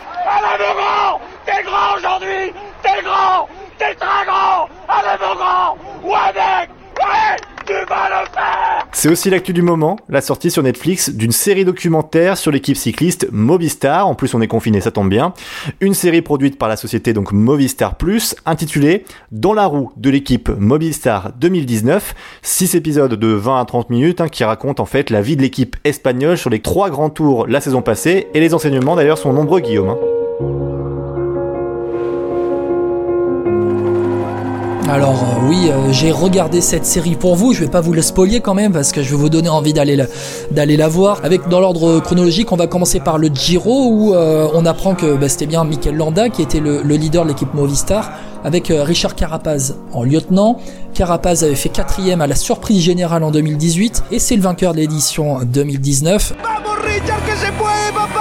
T'es 1.46 1.64
grand 1.64 1.98
aujourd'hui 1.98 2.54
T'es 2.84 3.02
grand 3.04 3.48
C'est 8.94 9.10
aussi 9.10 9.30
l'actu 9.30 9.54
du 9.54 9.62
moment, 9.62 9.98
la 10.10 10.22
sortie 10.22 10.52
sur 10.52 10.62
Netflix 10.62 11.10
d'une 11.10 11.32
série 11.32 11.66
documentaire 11.66 12.38
sur 12.38 12.52
l'équipe 12.52 12.78
cycliste 12.78 13.28
Movistar. 13.32 14.08
En 14.08 14.14
plus, 14.14 14.36
on 14.36 14.42
est 14.42 14.48
confiné, 14.48 14.82
ça 14.82 14.92
tombe 14.92 15.10
bien. 15.10 15.34
Une 15.80 15.94
série 15.94 16.22
produite 16.22 16.60
par 16.60 16.70
la 16.70 16.78
société 16.78 17.14
donc 17.14 17.32
Movistar 17.32 17.96
Plus, 17.96 18.36
intitulée 18.46 19.06
Dans 19.32 19.54
la 19.54 19.66
roue 19.66 19.92
de 19.98 20.10
l'équipe 20.10 20.50
Movistar 20.50 21.32
2019. 21.40 22.14
Six 22.42 22.76
épisodes 22.76 23.16
de 23.16 23.28
20 23.28 23.62
à 23.62 23.66
30 23.66 23.90
minutes 23.90 24.22
hein, 24.22 24.28
qui 24.28 24.44
racontent 24.44 24.84
en 24.84 24.86
fait 24.86 25.10
la 25.10 25.22
vie 25.22 25.36
de 25.36 25.42
l'équipe 25.42 25.78
espagnole 25.84 26.38
sur 26.38 26.50
les 26.50 26.60
trois 26.60 26.90
grands 26.90 27.10
tours 27.10 27.48
la 27.48 27.62
saison 27.62 27.82
passée. 27.82 28.28
Et 28.34 28.40
les 28.40 28.54
enseignements 28.54 28.96
d'ailleurs 28.96 29.18
sont 29.18 29.34
nombreux, 29.34 29.62
Guillaume. 29.62 29.90
Hein. 29.90 30.21
Alors 34.90 35.24
euh, 35.24 35.48
oui, 35.48 35.70
euh, 35.70 35.92
j'ai 35.92 36.12
regardé 36.12 36.60
cette 36.60 36.86
série 36.86 37.16
pour 37.16 37.36
vous. 37.36 37.54
Je 37.54 37.62
vais 37.62 37.70
pas 37.70 37.82
vous 37.82 37.94
le 37.94 38.02
spoiler 38.02 38.42
quand 38.42 38.54
même 38.54 38.74
parce 38.74 38.92
que 38.92 39.04
je 39.04 39.12
vais 39.12 39.16
vous 39.16 39.30
donner 39.30 39.50
envie 39.50 39.74
d'aller 39.74 39.96
la, 39.96 40.06
d'aller 40.52 40.76
la 40.76 40.88
voir. 40.88 41.20
Avec 41.24 41.48
dans 41.50 41.60
l'ordre 41.60 42.00
chronologique, 42.00 42.52
on 42.52 42.56
va 42.56 42.68
commencer 42.68 43.00
par 43.00 43.18
le 43.18 43.28
Giro 43.28 43.88
où 43.90 44.14
euh, 44.14 44.48
on 44.54 44.66
apprend 44.66 44.96
que 44.96 45.16
bah, 45.16 45.30
c'était 45.30 45.46
bien 45.46 45.64
Mikel 45.64 45.96
Landa 45.96 46.30
qui 46.30 46.42
était 46.42 46.60
le, 46.60 46.82
le 46.82 46.96
leader 46.96 47.24
de 47.24 47.30
l'équipe 47.30 47.54
Movistar 47.54 48.12
avec 48.44 48.74
Richard 48.76 49.16
Carapaz 49.16 49.76
en 49.94 50.04
lieutenant. 50.04 50.60
Carapaz 50.96 51.44
avait 51.44 51.56
fait 51.56 51.70
quatrième 51.70 52.22
à 52.22 52.28
la 52.28 52.36
surprise 52.36 52.82
générale 52.82 53.24
en 53.24 53.30
2018 53.30 54.06
et 54.12 54.18
c'est 54.20 54.36
le 54.36 54.42
vainqueur 54.42 54.74
de 54.74 54.80
l'édition 54.80 55.40
2019. 55.44 56.34
Vamos 56.42 56.82
Richard 56.84 57.24
que 57.26 57.36
se 57.38 57.52
puede 57.52 57.94
papa 57.94 58.21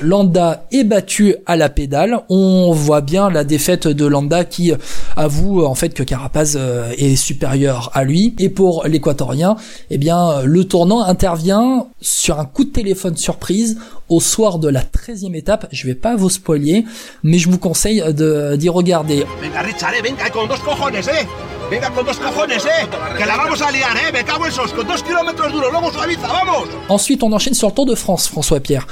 Landa 0.00 0.64
est 0.70 0.84
battu 0.84 1.34
à 1.46 1.56
la 1.56 1.68
pédale. 1.68 2.20
On 2.28 2.72
voit 2.72 3.00
bien 3.00 3.30
la 3.30 3.42
défaite 3.44 3.88
de 3.88 4.06
Landa 4.06 4.44
qui 4.44 4.72
avoue 5.16 5.64
en 5.64 5.74
fait 5.74 5.90
que 5.90 6.02
Carapaz 6.04 6.54
euh, 6.56 6.92
est 6.96 7.16
supérieur 7.16 7.90
à 7.94 8.04
lui. 8.04 8.34
Et 8.38 8.48
pour 8.48 8.84
l'équatorien, 8.86 9.56
eh 9.90 9.98
bien 9.98 10.42
le 10.44 10.64
tournant 10.64 11.02
intervient 11.02 11.86
sur 12.00 12.38
un 12.38 12.44
coup 12.44 12.64
de 12.64 12.70
téléphone 12.70 13.16
surprise 13.16 13.78
au 14.08 14.20
soir 14.20 14.58
de 14.58 14.68
la 14.68 14.82
13e 14.82 15.34
étape. 15.34 15.66
Je 15.72 15.86
vais 15.86 15.94
pas 15.96 16.14
vous 16.16 16.30
spoiler, 16.30 16.84
mais 17.24 17.38
je 17.38 17.48
vous 17.50 17.58
conseille 17.58 18.02
de- 18.14 18.54
d'y 18.56 18.68
regarder. 18.68 19.24
Venga 19.42 19.60
Richard, 19.62 19.92
eh, 19.98 20.02
venga 20.02 20.30
con 20.30 20.46
dos 20.46 20.58
cojones, 20.64 21.06
eh 21.08 21.26
Venga 21.70 21.90
con 21.90 22.02
dos 22.06 22.16
cojones, 22.18 22.64
eh 22.64 22.86
Que 23.18 23.26
la 23.26 23.36
vamos 23.36 23.60
a 23.60 23.70
liar, 23.70 23.94
eh 24.08 24.12
Me 24.12 24.22
cago 24.24 24.46
en 24.46 24.52
sos, 24.52 24.72
con 24.72 24.86
dos 24.86 25.02
kilómetros 25.02 25.52
duros, 25.52 25.70
luego 25.72 25.92
suaviza, 25.92 26.28
vamos 26.28 26.68
Ensuite, 26.88 27.22
on 27.24 27.32
enchaîne 27.32 27.52
sur 27.54 27.68
le 27.68 27.74
Tour 27.74 27.84
de 27.86 27.94
France, 27.94 28.28
François 28.28 28.60
Pierre. 28.60 28.86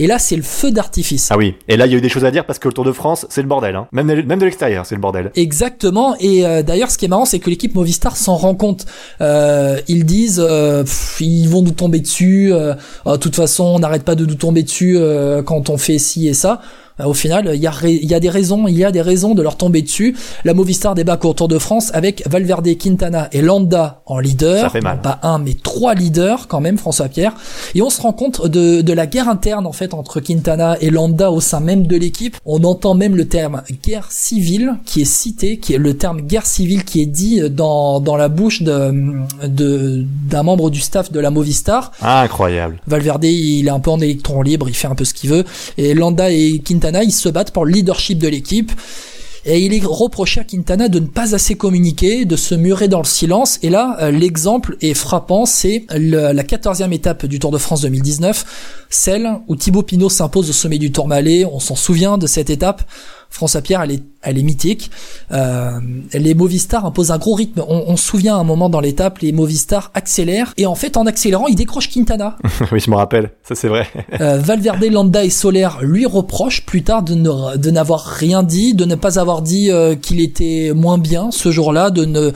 Et 0.00 0.06
là, 0.06 0.18
c'est 0.18 0.36
le 0.36 0.42
feu 0.42 0.70
d'artifice. 0.70 1.28
Ah 1.30 1.36
oui, 1.36 1.56
et 1.68 1.76
là 1.76 1.84
il 1.86 1.92
y 1.92 1.94
a 1.94 1.98
eu 1.98 2.00
des 2.00 2.08
choses 2.08 2.24
à 2.24 2.30
dire 2.30 2.46
parce 2.46 2.58
que 2.58 2.68
le 2.68 2.72
Tour 2.72 2.84
de 2.84 2.92
France, 2.92 3.26
c'est 3.28 3.42
le 3.42 3.48
bordel. 3.48 3.74
Hein. 3.76 3.88
Même, 3.92 4.06
de- 4.06 4.22
même 4.22 4.38
de 4.38 4.44
l'extérieur, 4.44 4.86
c'est 4.86 4.94
le 4.94 5.00
bordel. 5.00 5.32
Exactement. 5.34 6.14
Et 6.20 6.46
euh, 6.46 6.62
d'ailleurs, 6.62 6.90
ce 6.90 6.96
qui 6.98 7.04
est 7.04 7.08
marrant, 7.08 7.24
c'est 7.24 7.40
que 7.40 7.50
l'équipe 7.50 7.74
Movistar 7.74 8.16
s'en 8.16 8.36
rend 8.36 8.54
compte. 8.54 8.86
Euh, 9.20 9.80
ils 9.88 10.04
disent, 10.06 10.40
euh, 10.42 10.82
pff, 10.84 11.16
ils 11.20 11.48
vont 11.48 11.62
nous 11.62 11.72
tomber 11.72 11.98
dessus. 12.00 12.52
euh, 12.52 12.74
de 13.06 13.16
toute 13.16 13.34
façon, 13.36 13.64
on 13.64 13.78
n'arrête 13.80 14.04
pas 14.04 14.14
de 14.14 14.24
nous 14.24 14.36
tomber 14.36 14.62
dessus 14.62 14.96
quand 15.44 15.68
on 15.68 15.76
fait 15.76 15.98
ci 15.98 16.28
et 16.28 16.34
ça. 16.34 16.60
Euh, 17.00 17.04
Au 17.04 17.14
final, 17.14 17.50
il 17.54 17.60
y, 17.60 17.66
a 17.66 17.72
il 17.84 18.04
y 18.10 18.14
a 18.14 18.20
des 18.20 18.30
raisons, 18.30 18.66
il 18.68 18.76
y 18.76 18.84
a 18.84 18.90
des 18.92 19.02
raisons 19.02 19.34
de 19.34 19.42
leur 19.42 19.56
tomber 19.56 19.82
dessus. 19.82 20.16
La 20.44 20.54
Movistar 20.54 20.94
débarque 20.94 21.24
au 21.24 21.32
Tour 21.32 21.48
de 21.48 21.58
France 21.58 21.90
avec 21.94 22.22
Valverde, 22.28 22.68
Quintana 22.78 23.28
et 23.32 23.40
Landa 23.42 24.02
en 24.06 24.18
leader. 24.18 24.62
Ça 24.62 24.70
fait 24.70 24.80
mal. 24.80 25.00
Pas 25.02 25.18
un, 25.22 25.38
mais 25.38 25.54
trois 25.62 25.94
leaders 25.94 26.48
quand 26.48 26.60
même, 26.60 26.78
François 26.78 27.08
Pierre. 27.08 27.32
Et 27.74 27.82
on 27.82 27.90
se 27.90 28.00
rend 28.00 28.12
compte 28.12 28.46
de, 28.46 28.80
de 28.82 28.92
la 28.92 29.06
guerre 29.06 29.28
interne 29.28 29.66
en 29.66 29.72
fait 29.72 29.94
entre 29.94 30.20
Quintana 30.20 30.76
et 30.80 30.90
Landa 30.90 31.30
au 31.30 31.40
sein 31.40 31.60
même 31.60 31.86
de 31.86 31.96
l'équipe. 31.96 32.36
On 32.44 32.62
entend 32.64 32.94
même 32.94 33.14
le 33.16 33.28
terme 33.28 33.62
guerre 33.84 34.06
civile 34.10 34.74
qui 34.84 35.02
est 35.02 35.04
cité, 35.04 35.58
qui 35.58 35.74
est 35.74 35.78
le 35.78 35.96
terme 35.96 36.20
guerre 36.22 36.46
civile 36.46 36.84
qui 36.84 37.00
est 37.02 37.06
dit 37.06 37.40
dans, 37.50 38.00
dans 38.00 38.16
la 38.16 38.28
bouche 38.28 38.62
de 38.62 38.78
de- 39.46 40.04
d'un 40.30 40.42
membre 40.42 40.70
du 40.70 40.80
staff 40.80 41.12
de 41.12 41.20
la 41.20 41.30
Movistar. 41.30 41.92
Ah, 42.00 42.22
incroyable. 42.22 42.80
Valverde, 42.86 43.24
il 43.24 43.66
est 43.66 43.70
un 43.70 43.80
peu 43.80 43.90
en 43.90 44.00
électron 44.00 44.42
libre, 44.42 44.68
il 44.68 44.74
fait 44.74 44.88
un 44.88 44.94
peu 44.94 45.04
ce 45.04 45.14
qu'il 45.14 45.30
veut. 45.30 45.44
Et 45.76 45.94
Landa 45.94 46.30
et 46.30 46.60
Quintana, 46.64 46.87
ils 47.02 47.12
se 47.12 47.28
battent 47.28 47.52
pour 47.52 47.64
le 47.64 47.72
leadership 47.72 48.18
de 48.18 48.28
l'équipe. 48.28 48.72
Et 49.44 49.60
il 49.60 49.72
est 49.72 49.84
reproché 49.84 50.40
à 50.40 50.44
Quintana 50.44 50.88
de 50.88 50.98
ne 50.98 51.06
pas 51.06 51.34
assez 51.34 51.54
communiquer, 51.54 52.24
de 52.24 52.36
se 52.36 52.54
murer 52.54 52.88
dans 52.88 52.98
le 52.98 53.06
silence. 53.06 53.58
Et 53.62 53.70
là, 53.70 53.96
euh, 54.00 54.10
l'exemple 54.10 54.76
est 54.82 54.94
frappant, 54.94 55.46
c'est 55.46 55.86
la 55.88 56.42
14e 56.42 56.92
étape 56.92 57.24
du 57.24 57.38
Tour 57.38 57.50
de 57.50 57.58
France 57.58 57.80
2019, 57.82 58.86
celle 58.90 59.38
où 59.46 59.56
Thibaut 59.56 59.82
Pinot 59.82 60.10
s'impose 60.10 60.50
au 60.50 60.52
sommet 60.52 60.78
du 60.78 60.92
Tourmalet. 60.92 61.44
On 61.46 61.60
s'en 61.60 61.76
souvient 61.76 62.18
de 62.18 62.26
cette 62.26 62.50
étape. 62.50 62.82
François 63.30 63.62
Pierre, 63.62 63.82
elle 63.82 63.92
est, 63.92 64.02
elle 64.22 64.38
est 64.38 64.42
mythique. 64.42 64.90
Euh, 65.32 65.78
les 66.12 66.34
Movistar 66.34 66.84
imposent 66.86 67.10
un 67.10 67.18
gros 67.18 67.34
rythme. 67.34 67.62
On, 67.68 67.84
on 67.86 67.96
se 67.96 68.04
souvient 68.04 68.36
à 68.36 68.40
un 68.40 68.44
moment 68.44 68.68
dans 68.68 68.80
l'étape, 68.80 69.18
les 69.20 69.32
Movistar 69.32 69.90
accélèrent. 69.94 70.54
Et 70.56 70.66
en 70.66 70.74
fait, 70.74 70.96
en 70.96 71.06
accélérant, 71.06 71.46
ils 71.46 71.54
décrochent 71.54 71.90
Quintana. 71.90 72.36
oui, 72.72 72.80
je 72.80 72.90
me 72.90 72.96
rappelle, 72.96 73.30
ça 73.46 73.54
c'est 73.54 73.68
vrai. 73.68 73.86
Euh, 74.20 74.38
Valverde, 74.38 74.82
Landa 74.84 75.24
et 75.24 75.30
Soler 75.30 75.68
lui 75.82 76.06
reprochent 76.06 76.64
plus 76.66 76.82
tard 76.82 77.02
de 77.02 77.14
ne- 77.14 77.56
de 77.56 77.70
n'avoir 77.70 78.04
rien 78.04 78.42
dit, 78.42 78.74
de 78.74 78.84
ne 78.84 78.94
pas 78.94 79.18
avoir 79.20 79.42
dit 79.42 79.70
euh, 79.70 79.94
qu'il 79.94 80.20
était 80.20 80.72
moins 80.74 80.98
bien 80.98 81.30
ce 81.30 81.50
jour-là, 81.50 81.90
de 81.90 82.04
ne 82.04 82.32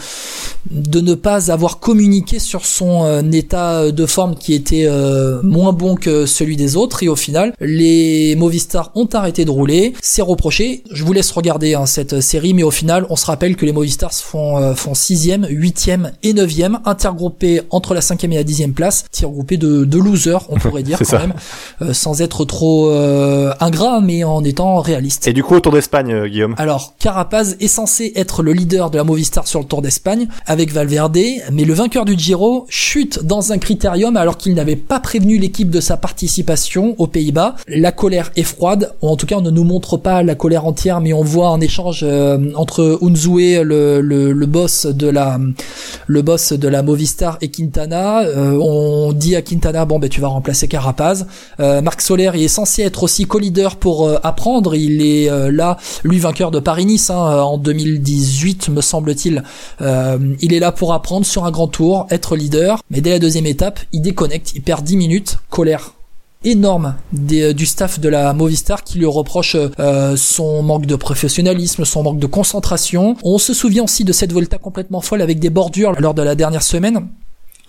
de 0.70 1.00
ne 1.00 1.14
pas 1.14 1.50
avoir 1.50 1.80
communiqué 1.80 2.38
sur 2.38 2.64
son 2.66 3.04
euh, 3.04 3.22
état 3.32 3.90
de 3.90 4.06
forme 4.06 4.36
qui 4.36 4.54
était 4.54 4.86
euh, 4.86 5.40
moins 5.42 5.72
bon 5.72 5.96
que 5.96 6.26
celui 6.26 6.56
des 6.56 6.76
autres. 6.76 7.02
Et 7.02 7.08
au 7.08 7.16
final, 7.16 7.52
les 7.60 8.36
Movistar 8.36 8.92
ont 8.94 9.08
arrêté 9.12 9.44
de 9.44 9.50
rouler. 9.50 9.92
C'est 10.00 10.22
reproché. 10.22 10.84
Je 10.92 11.02
vous 11.04 11.12
laisse 11.12 11.30
regarder 11.32 11.71
hein, 11.74 11.86
cette 11.86 12.20
série, 12.20 12.54
mais 12.54 12.62
au 12.62 12.70
final, 12.70 13.06
on 13.10 13.16
se 13.16 13.26
rappelle 13.26 13.56
que 13.56 13.66
les 13.66 13.72
Movistar 13.72 14.12
font 14.12 14.58
euh, 14.58 14.74
font 14.74 14.94
sixième, 14.94 15.46
huitième 15.48 16.12
et 16.22 16.32
neuvième, 16.32 16.80
intergroupés 16.84 17.62
entre 17.70 17.94
la 17.94 18.00
cinquième 18.00 18.32
et 18.32 18.36
la 18.36 18.44
dixième 18.44 18.72
place, 18.72 19.04
regroupés 19.24 19.56
de, 19.56 19.84
de 19.84 19.98
losers, 19.98 20.46
on 20.50 20.56
pourrait 20.58 20.82
dire 20.82 20.98
quand 21.02 21.04
ça. 21.04 21.18
même, 21.18 21.34
euh, 21.80 21.92
sans 21.92 22.20
être 22.20 22.44
trop 22.44 22.90
euh, 22.90 23.52
ingrat, 23.60 24.00
mais 24.00 24.24
en 24.24 24.44
étant 24.44 24.80
réaliste. 24.80 25.26
Et 25.26 25.32
du 25.32 25.42
coup, 25.42 25.54
au 25.54 25.60
Tour 25.60 25.72
d'Espagne, 25.72 26.12
euh, 26.12 26.28
Guillaume? 26.28 26.54
Alors, 26.58 26.94
Carapaz 26.98 27.56
est 27.60 27.68
censé 27.68 28.12
être 28.16 28.42
le 28.42 28.52
leader 28.52 28.90
de 28.90 28.96
la 28.96 29.04
Movistar 29.04 29.46
sur 29.46 29.60
le 29.60 29.66
Tour 29.66 29.82
d'Espagne 29.82 30.28
avec 30.46 30.72
Valverde, 30.72 31.18
mais 31.52 31.64
le 31.64 31.74
vainqueur 31.74 32.04
du 32.04 32.18
Giro 32.18 32.66
chute 32.68 33.24
dans 33.24 33.52
un 33.52 33.58
critérium 33.58 34.16
alors 34.16 34.36
qu'il 34.36 34.54
n'avait 34.54 34.76
pas 34.76 35.00
prévenu 35.00 35.38
l'équipe 35.38 35.70
de 35.70 35.80
sa 35.80 35.96
participation 35.96 36.94
aux 36.98 37.06
Pays-Bas. 37.06 37.56
La 37.68 37.92
colère 37.92 38.30
est 38.36 38.42
froide, 38.42 38.94
ou 39.02 39.08
en 39.08 39.16
tout 39.16 39.26
cas 39.26 39.36
on 39.36 39.42
ne 39.42 39.50
nous 39.50 39.64
montre 39.64 39.96
pas 39.96 40.22
la 40.22 40.34
colère 40.34 40.66
entière, 40.66 41.00
mais 41.00 41.12
on 41.12 41.22
voit 41.22 41.48
un 41.48 41.60
échange 41.62 42.00
euh, 42.02 42.52
entre 42.54 42.98
Unzue, 43.02 43.62
le, 43.62 44.46
boss 44.46 44.86
de 44.86 45.08
la 45.08 46.82
Movistar 46.82 47.38
et 47.40 47.48
Quintana. 47.48 48.22
Euh, 48.22 48.58
on 48.60 49.12
dit 49.12 49.36
à 49.36 49.42
Quintana 49.42 49.84
bon 49.84 49.98
ben 49.98 50.08
tu 50.08 50.20
vas 50.20 50.28
remplacer 50.28 50.68
Carapaz. 50.68 51.26
Euh, 51.60 51.80
Marc 51.80 52.00
Soler 52.00 52.30
il 52.34 52.42
est 52.42 52.48
censé 52.48 52.82
être 52.82 53.02
aussi 53.02 53.24
co-leader 53.24 53.76
pour 53.76 54.10
apprendre. 54.22 54.74
Il 54.74 55.02
est 55.02 55.30
là, 55.50 55.78
lui 56.04 56.18
vainqueur 56.18 56.50
de 56.50 56.58
Paris-Nice 56.58 57.10
hein, 57.10 57.16
en 57.16 57.58
2018 57.58 58.68
me 58.68 58.80
semble-t-il. 58.80 59.42
Il 59.80 60.52
est 60.54 60.60
là 60.60 60.72
pour 60.72 60.92
apprendre 60.92 61.26
sur 61.26 61.44
un 61.44 61.50
grand 61.50 61.68
tour, 61.68 62.06
être 62.10 62.36
leader. 62.36 62.80
Mais 62.90 63.00
dès 63.00 63.10
la 63.10 63.18
deuxième 63.18 63.46
étape, 63.46 63.80
il 63.92 64.02
déconnecte, 64.02 64.52
il 64.54 64.62
perd 64.62 64.84
10 64.84 64.96
minutes. 64.96 65.38
Colère 65.50 65.92
énorme 66.44 66.96
des- 67.12 67.54
du 67.54 67.66
staff 67.66 68.00
de 68.00 68.08
la 68.08 68.32
Movistar 68.32 68.84
qui 68.84 68.98
lui 68.98 69.06
reproche 69.06 69.56
euh, 69.78 70.16
son 70.16 70.62
manque 70.62 70.86
de 70.86 70.96
professionnalisme, 70.96 71.84
son 71.84 72.02
manque 72.02 72.18
de 72.18 72.26
concentration. 72.26 73.16
On 73.22 73.38
se 73.38 73.54
souvient 73.54 73.84
aussi 73.84 74.04
de 74.04 74.12
cette 74.12 74.32
Volta 74.32 74.58
complètement 74.58 75.00
folle 75.00 75.22
avec 75.22 75.38
des 75.38 75.50
bordures 75.50 75.92
lors 76.00 76.14
de 76.14 76.22
la 76.22 76.34
dernière 76.34 76.62
semaine 76.62 77.08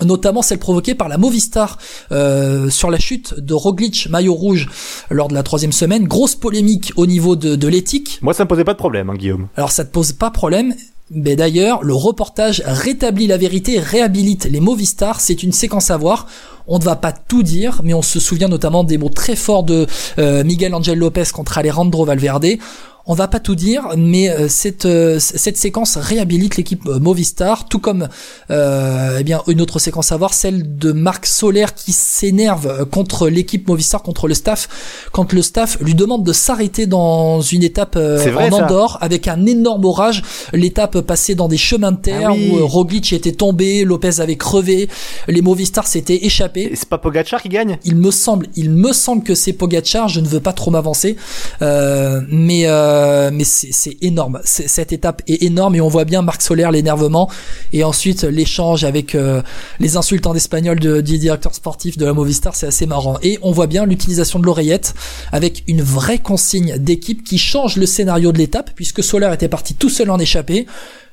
notamment 0.04 0.42
celle 0.42 0.58
provoquée 0.58 0.96
par 0.96 1.08
la 1.08 1.18
Movistar 1.18 1.78
euh, 2.12 2.70
sur 2.70 2.90
la 2.90 2.98
chute 2.98 3.40
de 3.40 3.54
Roglic 3.54 4.10
maillot 4.10 4.34
rouge 4.34 4.70
lors 5.10 5.28
de 5.30 5.34
la 5.34 5.44
troisième 5.44 5.72
semaine. 5.72 6.06
Grosse 6.08 6.36
polémique 6.36 6.92
au 6.98 7.06
niveau 7.06 7.36
de, 7.36 7.56
de 7.56 7.68
l'éthique. 7.68 8.18
Moi, 8.22 8.34
ça 8.34 8.44
me 8.44 8.50
posait 8.50 8.66
pas 8.66 8.74
de 8.74 8.80
problème, 8.80 9.10
hein, 9.12 9.16
Guillaume. 9.16 9.48
Alors 9.56 9.72
ça 9.72 9.86
te 9.86 9.92
pose 9.92 10.12
pas 10.12 10.30
problème. 10.32 10.74
Mais 11.16 11.36
d'ailleurs, 11.36 11.84
le 11.84 11.94
reportage 11.94 12.64
rétablit 12.66 13.28
la 13.28 13.38
vérité, 13.38 13.80
réhabilite 13.80 14.46
les 14.46 14.60
Movistar. 14.60 15.22
C'est 15.22 15.44
une 15.44 15.52
séquence 15.52 15.92
à 15.92 15.98
voir. 15.98 16.28
On 16.68 16.80
ne 16.80 16.84
va 16.84 16.96
pas 16.96 17.12
tout 17.12 17.44
dire, 17.44 17.82
mais 17.84 17.94
on 17.94 18.02
se 18.02 18.20
souvient 18.20 18.48
notamment 18.48 18.84
des 18.84 18.98
mots 18.98 19.10
très 19.10 19.36
forts 19.36 19.64
de 19.64 19.86
euh, 20.18 20.44
Miguel 20.44 20.74
Angel 20.74 20.98
Lopez 20.98 21.26
contre 21.34 21.58
Alejandro 21.58 22.06
Valverde. 22.06 22.58
On 23.06 23.16
va 23.16 23.28
pas 23.28 23.42
tout 23.42 23.56
dire, 23.56 23.90
mais 23.98 24.30
euh, 24.30 24.48
cette 24.48 24.86
euh, 24.86 25.20
cette 25.20 25.58
séquence 25.58 25.98
réhabilite 25.98 26.56
l'équipe 26.56 26.88
euh, 26.88 27.00
Movistar, 27.00 27.66
tout 27.68 27.80
comme 27.80 28.08
euh, 28.50 29.18
eh 29.20 29.24
bien 29.26 29.42
une 29.48 29.60
autre 29.60 29.78
séquence 29.80 30.14
à 30.14 30.18
voir, 30.18 30.34
celle 30.34 30.78
de 30.78 30.94
Marc 30.94 31.26
Soler 31.26 31.66
qui 31.76 31.92
s'énerve 31.92 32.86
contre 32.90 33.28
l'équipe 33.28 33.68
Movistar, 33.68 34.04
contre 34.04 34.30
le 34.30 34.34
staff, 34.34 34.70
quand 35.12 35.34
le 35.34 35.42
staff 35.42 35.78
lui 35.82 35.96
demande 35.96 36.24
de 36.24 36.32
s'arrêter 36.32 36.86
dans 36.86 37.42
une 37.42 37.64
étape 37.64 37.96
euh, 37.98 38.24
vrai, 38.32 38.48
en 38.50 38.58
ça. 38.58 38.64
Andorre 38.64 38.98
avec 39.02 39.28
un 39.28 39.46
énorme 39.46 39.84
orage. 39.84 40.22
L'étape 40.54 41.02
passait 41.02 41.36
dans 41.36 41.50
des 41.50 41.58
chemins 41.58 41.92
de 41.92 41.98
terre 42.00 42.30
Ah 42.32 42.34
oui. 42.34 42.52
où 42.54 42.66
Roglic 42.66 43.12
était 43.12 43.34
tombé, 43.34 43.84
Lopez 43.84 44.22
avait 44.22 44.38
crevé, 44.38 44.88
les 45.28 45.42
Movistar 45.42 45.88
s'étaient 45.88 46.24
échappés. 46.26 46.70
Et 46.72 46.76
c'est 46.78 46.88
pas 46.88 47.00
Pogacar 47.00 47.42
qui 47.42 47.50
gagne? 47.50 47.80
Il 47.84 47.98
me 47.98 48.12
semble, 48.12 48.48
il 48.56 48.70
me 48.72 48.94
semble 48.94 49.24
que 49.24 49.36
c'est 49.36 49.52
Pogacar. 49.52 50.08
Je 50.08 50.22
ne 50.22 50.28
veux 50.28 50.40
pas 50.40 50.54
trop 50.54 50.72
m'avancer, 50.72 51.18
euh, 51.62 52.22
mais 52.30 52.66
euh, 52.68 52.92
mais 53.32 53.44
c'est 53.44 53.98
énorme. 54.02 54.40
Cette 54.44 54.94
étape 54.94 55.22
est 55.28 55.44
énorme 55.44 55.76
et 55.76 55.82
on 55.82 55.88
voit 55.88 56.06
bien 56.06 56.22
Marc 56.22 56.42
Soler 56.42 56.68
l'énervement 56.72 57.30
et 57.72 57.84
ensuite 57.84 58.24
l'échange 58.24 58.84
avec 58.84 59.16
euh, 59.16 59.42
les 59.80 59.98
insultes 59.98 60.28
en 60.28 60.36
espagnol 60.36 60.80
de, 60.80 61.02
du 61.02 61.18
directeur 61.18 61.54
sportif 61.54 61.98
de 61.98 62.06
la 62.06 62.14
Movistar. 62.14 62.56
C'est 62.56 62.68
assez 62.68 62.86
marrant 62.86 63.18
et 63.22 63.40
on 63.42 63.52
voit 63.52 63.68
bien 63.68 63.86
l'utilisation 63.86 64.40
de 64.40 64.46
l'oreillette 64.46 64.94
avec 65.32 65.64
une 65.68 65.82
vraie 65.82 66.20
consigne 66.20 66.78
d'équipe 66.78 67.24
qui 67.24 67.38
change 67.38 67.78
le 67.78 67.86
scénario 67.86 68.32
de 68.32 68.38
l'étape 68.38 68.72
puisque 68.76 69.04
Soler 69.04 69.30
était 69.34 69.50
parti 69.50 69.74
tout 69.74 69.90
seul 69.90 70.10
en 70.10 70.20
échappée. 70.20 70.66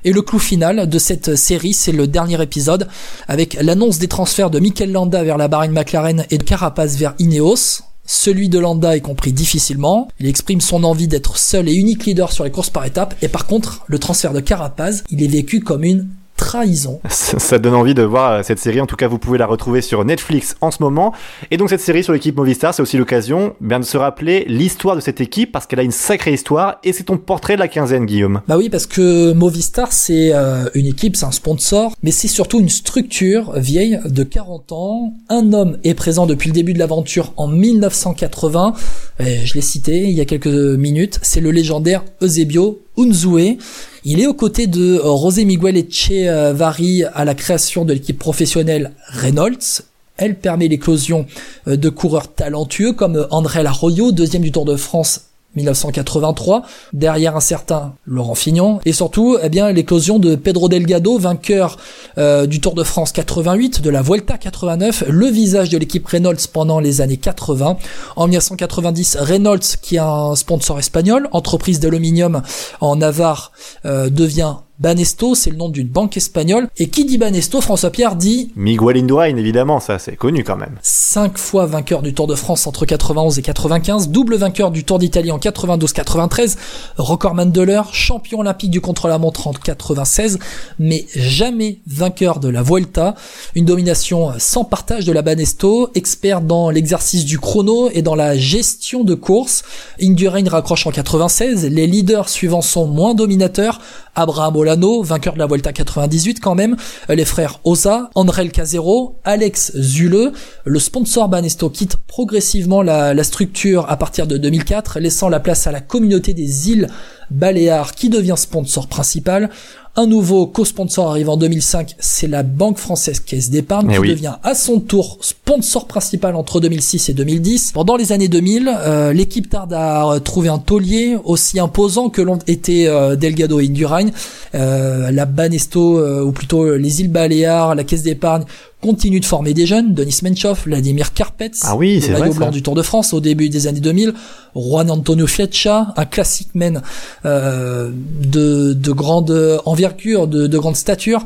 Et 0.03 0.11
le 0.11 0.23
clou 0.23 0.39
final 0.39 0.89
de 0.89 0.99
cette 0.99 1.35
série, 1.35 1.73
c'est 1.73 1.91
le 1.91 2.07
dernier 2.07 2.41
épisode, 2.41 2.87
avec 3.27 3.55
l'annonce 3.61 3.99
des 3.99 4.07
transferts 4.07 4.49
de 4.49 4.59
Mikel 4.59 4.91
Landa 4.91 5.23
vers 5.23 5.37
la 5.37 5.47
Bahrain 5.47 5.67
McLaren 5.67 6.25
et 6.31 6.39
de 6.39 6.43
Carapaz 6.43 6.97
vers 6.97 7.13
Ineos. 7.19 7.90
Celui 8.13 8.49
de 8.49 8.59
Landa 8.59 8.97
est 8.97 8.99
compris 8.99 9.31
difficilement. 9.31 10.09
Il 10.19 10.27
exprime 10.27 10.59
son 10.59 10.83
envie 10.83 11.07
d'être 11.07 11.37
seul 11.37 11.69
et 11.69 11.73
unique 11.73 12.05
leader 12.05 12.33
sur 12.33 12.43
les 12.43 12.51
courses 12.51 12.69
par 12.69 12.83
étapes. 12.83 13.15
Et 13.21 13.29
par 13.29 13.47
contre, 13.47 13.85
le 13.87 13.99
transfert 13.99 14.33
de 14.33 14.41
Carapaz, 14.41 15.05
il 15.11 15.23
est 15.23 15.27
vécu 15.27 15.61
comme 15.61 15.85
une 15.85 16.09
trahison. 16.41 16.99
Ça 17.07 17.59
donne 17.59 17.75
envie 17.75 17.93
de 17.93 18.01
voir 18.01 18.31
euh, 18.31 18.41
cette 18.43 18.57
série. 18.57 18.81
En 18.81 18.87
tout 18.87 18.95
cas, 18.95 19.07
vous 19.07 19.19
pouvez 19.19 19.37
la 19.37 19.45
retrouver 19.45 19.81
sur 19.81 20.03
Netflix 20.03 20.55
en 20.59 20.71
ce 20.71 20.81
moment. 20.81 21.13
Et 21.51 21.57
donc, 21.57 21.69
cette 21.69 21.81
série 21.81 22.03
sur 22.03 22.13
l'équipe 22.13 22.35
Movistar, 22.35 22.73
c'est 22.73 22.81
aussi 22.81 22.97
l'occasion 22.97 23.53
bien 23.61 23.79
de 23.79 23.85
se 23.85 23.95
rappeler 23.95 24.45
l'histoire 24.47 24.95
de 24.95 25.01
cette 25.01 25.21
équipe 25.21 25.51
parce 25.51 25.67
qu'elle 25.67 25.79
a 25.79 25.83
une 25.83 25.91
sacrée 25.91 26.33
histoire 26.33 26.79
et 26.83 26.93
c'est 26.93 27.03
ton 27.03 27.17
portrait 27.17 27.55
de 27.55 27.59
la 27.59 27.67
quinzaine, 27.67 28.07
Guillaume. 28.07 28.41
Bah 28.47 28.57
oui, 28.57 28.69
parce 28.69 28.87
que 28.87 29.33
Movistar, 29.33 29.93
c'est 29.93 30.33
euh, 30.33 30.65
une 30.73 30.87
équipe, 30.87 31.15
c'est 31.15 31.25
un 31.25 31.31
sponsor, 31.31 31.93
mais 32.01 32.09
c'est 32.09 32.27
surtout 32.27 32.59
une 32.59 32.69
structure 32.69 33.53
vieille 33.55 33.99
de 34.05 34.23
40 34.23 34.71
ans. 34.71 35.13
Un 35.29 35.53
homme 35.53 35.77
est 35.83 35.93
présent 35.93 36.25
depuis 36.25 36.49
le 36.49 36.53
début 36.55 36.73
de 36.73 36.79
l'aventure 36.79 37.33
en 37.37 37.47
1980. 37.47 38.73
Et 39.19 39.45
je 39.45 39.53
l'ai 39.53 39.61
cité 39.61 40.05
il 40.05 40.13
y 40.13 40.21
a 40.21 40.25
quelques 40.25 40.47
minutes. 40.47 41.19
C'est 41.21 41.41
le 41.41 41.51
légendaire 41.51 42.03
Eusebio 42.23 42.79
Unzue. 42.97 43.57
Il 44.03 44.19
est 44.19 44.27
aux 44.27 44.33
côtés 44.33 44.67
de 44.67 44.99
euh, 44.99 45.17
José 45.17 45.45
Miguel 45.45 45.77
Echevarri 45.77 47.03
à 47.03 47.25
la 47.25 47.35
création 47.35 47.85
de 47.85 47.93
l'équipe 47.93 48.19
professionnelle 48.19 48.91
Reynolds. 49.07 49.83
Elle 50.17 50.37
permet 50.37 50.67
l'éclosion 50.67 51.25
euh, 51.67 51.77
de 51.77 51.89
coureurs 51.89 52.33
talentueux 52.33 52.93
comme 52.93 53.27
André 53.31 53.65
Arroyo, 53.65 54.11
deuxième 54.11 54.43
du 54.43 54.51
Tour 54.51 54.65
de 54.65 54.75
France 54.75 55.30
1983, 55.55 56.63
derrière 56.93 57.35
un 57.35 57.41
certain 57.41 57.93
Laurent 58.05 58.35
Fignon, 58.35 58.79
et 58.85 58.93
surtout, 58.93 59.37
eh 59.41 59.49
bien, 59.49 59.71
l'éclosion 59.71 60.19
de 60.19 60.35
Pedro 60.35 60.69
Delgado, 60.69 61.17
vainqueur 61.17 61.77
euh, 62.17 62.45
du 62.47 62.61
Tour 62.61 62.73
de 62.73 62.83
France 62.83 63.11
88, 63.11 63.81
de 63.81 63.89
la 63.89 64.01
Vuelta 64.01 64.37
89, 64.37 65.05
le 65.09 65.27
visage 65.27 65.69
de 65.69 65.77
l'équipe 65.77 66.05
Reynolds 66.05 66.47
pendant 66.51 66.79
les 66.79 67.01
années 67.01 67.17
80. 67.17 67.77
En 68.15 68.27
1990, 68.27 69.17
Reynolds, 69.19 69.59
qui 69.81 69.95
est 69.95 69.99
un 69.99 70.35
sponsor 70.35 70.79
espagnol, 70.79 71.27
entreprise 71.31 71.79
d'aluminium 71.79 72.41
en 72.79 72.95
Navarre, 72.95 73.51
euh, 73.85 74.09
devient 74.09 74.55
Banesto, 74.81 75.35
c'est 75.35 75.51
le 75.51 75.57
nom 75.57 75.69
d'une 75.69 75.87
banque 75.87 76.17
espagnole. 76.17 76.67
Et 76.77 76.89
qui 76.89 77.05
dit 77.05 77.19
Banesto, 77.19 77.61
François 77.61 77.91
Pierre 77.91 78.15
dit 78.15 78.51
Miguel 78.55 78.97
Indurain, 78.97 79.37
évidemment, 79.37 79.79
ça 79.79 79.99
c'est 79.99 80.15
connu 80.15 80.43
quand 80.43 80.57
même. 80.57 80.79
Cinq 80.81 81.37
fois 81.37 81.67
vainqueur 81.67 82.01
du 82.01 82.15
Tour 82.15 82.25
de 82.25 82.33
France 82.33 82.65
entre 82.65 82.87
91 82.87 83.37
et 83.37 83.43
95, 83.43 84.09
double 84.09 84.37
vainqueur 84.37 84.71
du 84.71 84.83
Tour 84.83 84.97
d'Italie 84.97 85.31
en 85.31 85.37
92-93, 85.37 86.57
recordman 86.97 87.51
de 87.51 87.61
l'heure, 87.61 87.93
champion 87.93 88.39
olympique 88.39 88.71
du 88.71 88.81
contre-la-montre 88.81 89.47
en 89.47 89.53
96, 89.53 90.39
mais 90.79 91.05
jamais 91.15 91.77
vainqueur 91.85 92.39
de 92.39 92.49
la 92.49 92.63
Vuelta. 92.63 93.13
Une 93.53 93.65
domination 93.65 94.31
sans 94.39 94.63
partage 94.63 95.05
de 95.05 95.11
la 95.11 95.21
Banesto, 95.21 95.91
expert 95.93 96.41
dans 96.41 96.71
l'exercice 96.71 97.25
du 97.25 97.37
chrono 97.37 97.91
et 97.93 98.01
dans 98.01 98.15
la 98.15 98.35
gestion 98.35 99.03
de 99.03 99.13
course. 99.13 99.61
Indurain 100.01 100.49
raccroche 100.49 100.87
en 100.87 100.91
96, 100.91 101.67
les 101.67 101.85
leaders 101.85 102.29
suivants 102.29 102.63
sont 102.63 102.87
moins 102.87 103.13
dominateurs, 103.13 103.79
Abraham 104.15 104.57
Vainqueur 105.03 105.33
de 105.33 105.39
la 105.39 105.45
Volta 105.45 105.73
98 105.73 106.39
quand 106.39 106.55
même, 106.55 106.75
les 107.09 107.25
frères 107.25 107.59
Oza, 107.63 108.09
Andrel 108.15 108.51
Casero, 108.51 109.19
Alex 109.23 109.73
Zule, 109.77 110.31
le 110.65 110.79
sponsor 110.79 111.27
Banesto 111.29 111.69
quitte 111.69 111.97
progressivement 112.07 112.81
la, 112.81 113.13
la 113.13 113.23
structure 113.23 113.89
à 113.89 113.97
partir 113.97 114.27
de 114.27 114.37
2004, 114.37 114.99
laissant 114.99 115.29
la 115.29 115.39
place 115.39 115.67
à 115.67 115.71
la 115.71 115.81
communauté 115.81 116.33
des 116.33 116.69
îles 116.69 116.87
Baléares 117.31 117.95
qui 117.95 118.09
devient 118.09 118.35
sponsor 118.37 118.87
principal. 118.87 119.49
Un 119.97 120.07
nouveau 120.07 120.47
co-sponsor 120.47 121.09
arrive 121.09 121.27
en 121.27 121.35
2005, 121.35 121.95
c'est 121.99 122.27
la 122.27 122.43
banque 122.43 122.77
française 122.77 123.19
Caisse 123.19 123.49
d'épargne 123.49 123.87
Eh 123.89 123.93
qui 123.95 123.99
oui. 123.99 124.09
devient 124.11 124.35
à 124.41 124.55
son 124.55 124.79
tour 124.79 125.17
sponsor 125.19 125.85
principal 125.85 126.37
entre 126.37 126.61
2006 126.61 127.09
et 127.09 127.13
2010. 127.13 127.71
Pendant 127.73 127.97
les 127.97 128.13
années 128.13 128.29
2000, 128.29 128.71
euh, 128.73 129.11
l'équipe 129.11 129.49
tarde 129.49 129.73
à 129.73 130.17
trouver 130.23 130.47
un 130.47 130.59
taulier 130.59 131.17
aussi 131.25 131.59
imposant 131.59 132.07
que 132.09 132.21
l'ont 132.21 132.39
été 132.47 132.87
euh, 132.87 133.17
Delgado 133.17 133.59
et 133.59 133.65
Indurain. 133.67 134.07
Euh, 134.55 135.11
la 135.11 135.25
Banesto, 135.25 136.01
ou 136.25 136.31
plutôt 136.31 136.77
les 136.77 137.01
îles 137.01 137.11
Baléares, 137.11 137.75
la 137.75 137.83
Caisse 137.83 138.03
d'épargne 138.03 138.43
continue 138.81 139.19
de 139.19 139.25
former 139.25 139.53
des 139.53 139.65
jeunes, 139.67 139.93
Denis 139.93 140.19
Menchoff, 140.23 140.63
Vladimir 140.65 141.13
Karpets, 141.13 141.51
Ah 141.61 141.75
oui, 141.75 141.95
le 141.95 142.01
c'est 142.01 142.11
maillot 142.13 142.23
vrai, 142.23 142.31
ça. 142.31 142.37
blanc 142.39 142.49
du 142.49 142.63
Tour 142.63 142.73
de 142.75 142.81
France 142.81 143.13
au 143.13 143.19
début 143.19 143.47
des 143.49 143.67
années 143.67 143.79
2000, 143.79 144.13
Juan 144.55 144.91
Antonio 144.91 145.27
Fletcha, 145.27 145.93
un 145.95 146.05
classique 146.05 146.53
man 146.53 146.81
euh, 147.25 147.91
de, 147.93 148.73
de 148.73 148.91
grande 148.91 149.61
envergure, 149.65 150.27
de, 150.27 150.47
de 150.47 150.57
grande 150.57 150.75
stature, 150.75 151.23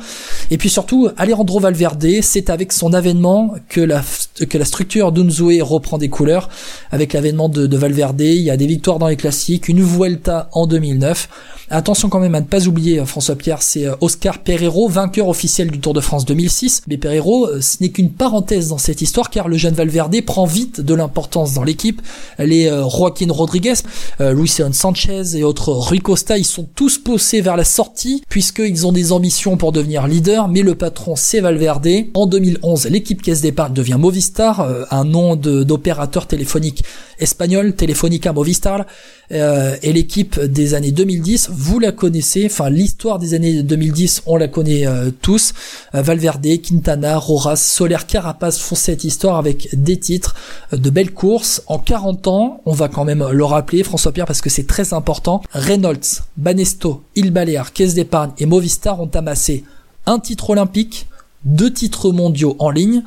et 0.51 0.57
puis 0.57 0.69
surtout 0.69 1.09
Alejandro 1.17 1.59
Valverde, 1.59 2.21
c'est 2.21 2.49
avec 2.49 2.71
son 2.71 2.93
avènement 2.93 3.53
que 3.69 3.81
la, 3.81 4.03
que 4.49 4.57
la 4.57 4.65
structure 4.65 5.11
d'Unzue 5.11 5.61
reprend 5.61 5.97
des 5.97 6.09
couleurs, 6.09 6.49
avec 6.91 7.13
l'avènement 7.13 7.49
de, 7.49 7.67
de 7.67 7.77
Valverde, 7.77 8.21
il 8.21 8.41
y 8.41 8.51
a 8.51 8.57
des 8.57 8.67
victoires 8.67 8.99
dans 8.99 9.07
les 9.07 9.17
classiques, 9.17 9.67
une 9.67 9.81
Vuelta 9.81 10.49
en 10.51 10.67
2009, 10.67 11.29
Attention 11.71 12.09
quand 12.09 12.19
même 12.19 12.35
à 12.35 12.41
ne 12.41 12.45
pas 12.45 12.67
oublier 12.67 12.99
euh, 12.99 13.05
François 13.05 13.35
Pierre, 13.35 13.63
c'est 13.63 13.87
euh, 13.87 13.95
Oscar 14.01 14.39
Pereiro, 14.39 14.87
vainqueur 14.87 15.27
officiel 15.27 15.71
du 15.71 15.79
Tour 15.79 15.93
de 15.93 15.99
France 15.99 16.23
2006. 16.25 16.83
Mais 16.87 16.97
Pereiro, 16.97 17.47
euh, 17.47 17.59
ce 17.59 17.77
n'est 17.81 17.89
qu'une 17.89 18.11
parenthèse 18.11 18.69
dans 18.69 18.77
cette 18.77 19.01
histoire 19.01 19.31
car 19.31 19.47
le 19.47 19.57
jeune 19.57 19.73
Valverde 19.73 20.21
prend 20.21 20.45
vite 20.45 20.79
de 20.79 20.93
l'importance 20.93 21.53
dans 21.53 21.63
l'équipe. 21.63 22.01
Les 22.37 22.67
euh, 22.67 22.83
Rodriguez, 23.29 23.73
euh, 24.21 24.45
Sanchez 24.71 25.35
et 25.35 25.43
autres 25.43 25.71
Rui 25.71 25.99
Costa, 25.99 26.37
ils 26.37 26.45
sont 26.45 26.67
tous 26.75 26.97
poussés 26.97 27.41
vers 27.41 27.57
la 27.57 27.63
sortie 27.63 28.23
puisqu'ils 28.29 28.85
ont 28.85 28.91
des 28.91 29.11
ambitions 29.11 29.57
pour 29.57 29.71
devenir 29.71 30.07
leader. 30.07 30.47
Mais 30.47 30.61
le 30.61 30.75
patron 30.75 31.15
c'est 31.15 31.39
Valverde. 31.39 31.87
En 32.13 32.27
2011, 32.27 32.87
l'équipe 32.87 33.21
Caisse 33.21 33.41
d'épargne 33.41 33.73
devient 33.73 33.97
Movistar, 33.99 34.61
euh, 34.61 34.83
un 34.91 35.05
nom 35.05 35.35
d'opérateur 35.35 36.27
téléphonique 36.27 36.83
espagnol, 37.19 37.75
Telefonica 37.75 38.33
Movistar. 38.33 38.85
Euh, 39.31 39.75
et 39.81 39.93
l'équipe 39.93 40.39
des 40.39 40.73
années 40.73 40.91
2010, 40.91 41.49
vous 41.51 41.79
la 41.79 41.91
connaissez, 41.91 42.45
enfin 42.45 42.69
l'histoire 42.69 43.19
des 43.19 43.33
années 43.33 43.63
2010, 43.63 44.23
on 44.25 44.37
la 44.37 44.47
connaît 44.47 44.85
euh, 44.85 45.09
tous. 45.21 45.53
Euh, 45.93 46.01
Valverde, 46.01 46.45
Quintana, 46.61 47.17
Roras, 47.17 47.55
Soler, 47.55 47.97
Carapaz 48.07 48.59
font 48.59 48.75
cette 48.75 49.03
histoire 49.03 49.37
avec 49.37 49.69
des 49.73 49.97
titres, 49.97 50.35
de 50.71 50.89
belles 50.89 51.13
courses. 51.13 51.63
En 51.67 51.79
40 51.79 52.27
ans, 52.27 52.61
on 52.65 52.73
va 52.73 52.87
quand 52.87 53.05
même 53.05 53.27
le 53.31 53.45
rappeler, 53.45 53.83
François 53.83 54.11
Pierre, 54.11 54.27
parce 54.27 54.41
que 54.41 54.49
c'est 54.49 54.67
très 54.67 54.93
important. 54.93 55.41
Reynolds, 55.51 56.21
Banesto, 56.37 57.03
Il 57.15 57.31
Balear, 57.31 57.73
Caisse 57.73 57.93
d'épargne 57.93 58.31
et 58.37 58.45
Movistar 58.45 59.01
ont 59.01 59.11
amassé 59.13 59.63
un 60.05 60.19
titre 60.19 60.51
olympique, 60.51 61.07
deux 61.43 61.73
titres 61.73 62.11
mondiaux 62.11 62.55
en 62.59 62.69
ligne, 62.69 63.03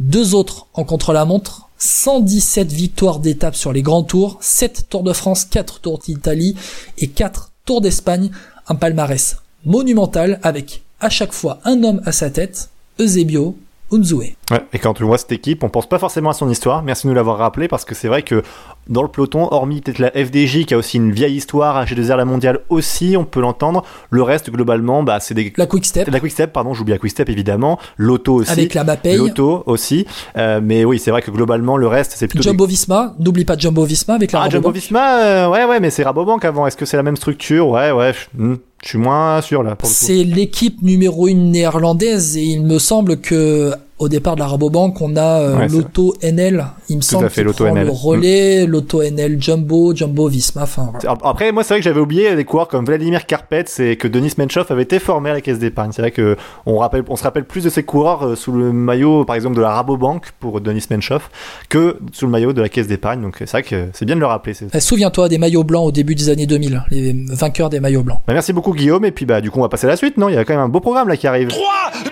deux 0.00 0.34
autres 0.34 0.66
en 0.74 0.84
contre-la-montre, 0.84 1.68
117 1.82 2.70
victoires 2.70 3.18
d'étape 3.18 3.56
sur 3.56 3.72
les 3.72 3.82
grands 3.82 4.04
tours, 4.04 4.38
7 4.40 4.86
Tours 4.88 5.02
de 5.02 5.12
France, 5.12 5.44
4 5.44 5.80
Tours 5.80 5.98
d'Italie 5.98 6.54
et 6.98 7.08
4 7.08 7.50
Tours 7.64 7.80
d'Espagne, 7.80 8.30
un 8.68 8.76
palmarès 8.76 9.38
monumental 9.64 10.38
avec 10.44 10.82
à 11.00 11.10
chaque 11.10 11.32
fois 11.32 11.58
un 11.64 11.82
homme 11.82 12.00
à 12.04 12.12
sa 12.12 12.30
tête, 12.30 12.70
Eusebio 13.00 13.56
Unzue. 13.92 14.36
Ouais, 14.50 14.64
et 14.72 14.78
quand 14.78 15.00
on 15.00 15.06
voit 15.06 15.18
cette 15.18 15.32
équipe, 15.32 15.62
on 15.64 15.68
pense 15.68 15.88
pas 15.88 15.98
forcément 15.98 16.30
à 16.30 16.32
son 16.32 16.48
histoire. 16.48 16.82
Merci 16.82 17.06
de 17.06 17.10
nous 17.10 17.14
l'avoir 17.14 17.38
rappelé 17.38 17.68
parce 17.68 17.84
que 17.84 17.94
c'est 17.94 18.08
vrai 18.08 18.22
que 18.22 18.42
dans 18.88 19.02
le 19.02 19.08
peloton, 19.08 19.48
hormis 19.50 19.80
peut-être 19.80 19.98
la 19.98 20.10
FDJ 20.10 20.64
qui 20.66 20.74
a 20.74 20.78
aussi 20.78 20.96
une 20.96 21.12
vieille 21.12 21.36
histoire, 21.36 21.84
H2R 21.84 22.16
la 22.16 22.24
mondiale 22.24 22.60
aussi, 22.68 23.16
on 23.16 23.24
peut 23.24 23.40
l'entendre. 23.40 23.84
Le 24.10 24.22
reste, 24.22 24.50
globalement, 24.50 25.02
bah, 25.02 25.20
c'est 25.20 25.34
des. 25.34 25.52
La 25.56 25.66
Quick 25.66 25.84
Step 25.84 26.08
La 26.10 26.20
Quick 26.20 26.32
Step, 26.32 26.52
pardon, 26.52 26.74
j'oublie 26.74 26.92
la 26.92 26.98
Quick 26.98 27.12
Step 27.12 27.28
évidemment. 27.28 27.78
L'auto 27.96 28.34
aussi. 28.34 28.50
avec 28.50 28.74
la 28.74 28.84
Mapei, 28.84 29.16
L'auto 29.16 29.62
aussi. 29.66 30.06
Euh, 30.36 30.60
mais 30.62 30.84
oui, 30.84 30.98
c'est 30.98 31.10
vrai 31.10 31.22
que 31.22 31.30
globalement, 31.30 31.76
le 31.76 31.86
reste, 31.86 32.12
c'est 32.16 32.28
plutôt. 32.28 32.42
Jumbo 32.42 32.66
Visma, 32.66 33.14
n'oublie 33.18 33.44
pas 33.44 33.56
Jumbo 33.56 33.84
Visma 33.84 34.14
avec 34.14 34.32
la 34.32 34.40
Ah, 34.40 34.48
Jumbo 34.48 34.68
Rabobank. 34.68 34.82
Visma, 34.82 35.18
euh, 35.22 35.48
ouais, 35.48 35.64
ouais, 35.64 35.80
mais 35.80 35.90
c'est 35.90 36.02
Rabobank 36.02 36.44
avant. 36.44 36.66
Est-ce 36.66 36.76
que 36.76 36.84
c'est 36.86 36.96
la 36.96 37.02
même 37.02 37.16
structure? 37.16 37.68
Ouais, 37.68 37.90
ouais. 37.92 38.12
hmm, 38.36 38.54
Je 38.82 38.88
suis 38.88 38.98
moins 38.98 39.40
sûr 39.40 39.62
là. 39.62 39.76
C'est 39.84 40.24
l'équipe 40.24 40.82
numéro 40.82 41.28
une 41.28 41.52
néerlandaise 41.52 42.36
et 42.36 42.42
il 42.42 42.62
me 42.62 42.78
semble 42.78 43.20
que 43.20 43.72
au 44.02 44.08
départ 44.08 44.34
de 44.34 44.40
la 44.40 44.48
Rabobank, 44.48 45.00
on 45.00 45.14
a 45.16 45.40
euh, 45.40 45.56
Ouais, 45.56 45.68
l'auto 45.68 46.14
NL. 46.22 46.66
Il 46.88 46.96
me 46.96 47.02
semble 47.02 47.26
à 47.26 47.28
fait, 47.28 47.44
prend 47.44 47.66
NL. 47.66 47.86
le 47.86 47.92
relais, 47.92 48.66
l'auto 48.66 49.00
NL 49.00 49.40
Jumbo, 49.40 49.94
Jumbo 49.94 50.26
Visma. 50.26 50.62
Enfin, 50.62 50.90
voilà. 50.92 51.16
Après, 51.22 51.52
moi, 51.52 51.62
c'est 51.62 51.74
vrai 51.74 51.80
que 51.80 51.84
j'avais 51.84 52.00
oublié 52.00 52.34
des 52.34 52.44
coureurs 52.44 52.66
comme 52.66 52.84
Vladimir 52.84 53.26
Karpets 53.26 53.64
et 53.78 53.96
que 53.96 54.08
Denis 54.08 54.32
Menchoff 54.38 54.70
avait 54.72 54.82
été 54.82 54.98
formé 54.98 55.30
à 55.30 55.34
la 55.34 55.40
caisse 55.40 55.60
d'épargne. 55.60 55.92
C'est 55.92 56.02
vrai 56.02 56.10
que 56.10 56.36
on, 56.66 56.78
rappelle, 56.78 57.04
on 57.08 57.14
se 57.16 57.22
rappelle 57.22 57.44
plus 57.44 57.62
de 57.62 57.70
ces 57.70 57.84
coureurs 57.84 58.26
euh, 58.26 58.34
sous 58.36 58.50
le 58.50 58.72
maillot, 58.72 59.24
par 59.24 59.36
exemple, 59.36 59.56
de 59.56 59.62
la 59.62 59.70
Rabobank 59.70 60.32
pour 60.40 60.60
Denis 60.60 60.84
Menchoff 60.90 61.30
que 61.68 61.98
sous 62.12 62.26
le 62.26 62.32
maillot 62.32 62.52
de 62.52 62.60
la 62.60 62.68
caisse 62.68 62.88
d'épargne. 62.88 63.22
Donc, 63.22 63.36
c'est 63.38 63.50
vrai 63.50 63.62
que 63.62 63.86
c'est 63.92 64.04
bien 64.04 64.16
de 64.16 64.20
le 64.20 64.26
rappeler. 64.26 64.54
Eh, 64.74 64.80
Souviens-toi 64.80 65.28
des 65.28 65.38
maillots 65.38 65.64
blancs 65.64 65.86
au 65.86 65.92
début 65.92 66.16
des 66.16 66.28
années 66.28 66.46
2000, 66.46 66.82
les 66.90 67.14
vainqueurs 67.30 67.70
des 67.70 67.78
maillots 67.78 68.02
blancs. 68.02 68.18
Bah, 68.26 68.32
merci 68.32 68.52
beaucoup, 68.52 68.72
Guillaume. 68.72 69.04
Et 69.04 69.12
puis, 69.12 69.26
bah, 69.26 69.40
du 69.40 69.50
coup, 69.52 69.60
on 69.60 69.62
va 69.62 69.68
passer 69.68 69.86
à 69.86 69.90
la 69.90 69.96
suite, 69.96 70.16
non? 70.16 70.28
Il 70.28 70.34
y 70.34 70.38
a 70.38 70.44
quand 70.44 70.54
même 70.54 70.62
un 70.62 70.68
beau 70.68 70.80
programme 70.80 71.08
là 71.08 71.16
qui 71.16 71.28
arrive. 71.28 71.48
3, 71.48 71.60
2, 72.04 72.10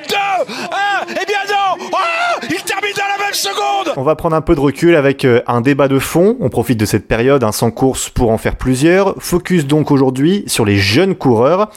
1, 1.11 1.21
et 1.23 1.27
bien 1.27 1.37
non 1.49 1.87
Ah 1.93 2.39
Il 2.43 2.63
termine 2.63 2.93
dans 2.97 3.19
la 3.19 3.25
même 3.25 3.35
seconde 3.35 3.80
On 3.97 4.03
va 4.03 4.17
prendre 4.17 4.37
un 4.37 4.41
peu 4.41 4.55
de 4.55 4.61
recul 4.61 4.95
avec 4.95 5.25
euh, 5.25 5.41
un 5.47 5.61
débat 5.61 5.89
de 5.89 5.99
fond. 5.99 6.37
On 6.41 6.49
profite 6.49 6.79
de 6.79 6.85
cette 6.85 7.09
période, 7.09 7.45
sans 7.53 7.71
course 7.71 8.09
pour 8.09 8.31
en 8.31 8.39
faire 8.39 8.57
plusieurs. 8.57 9.15
Focus 9.19 9.67
donc 9.67 9.91
aujourd'hui 9.91 10.45
sur 10.47 10.65
les 10.65 10.77
jeunes 10.77 11.15
coureurs. 11.15 11.71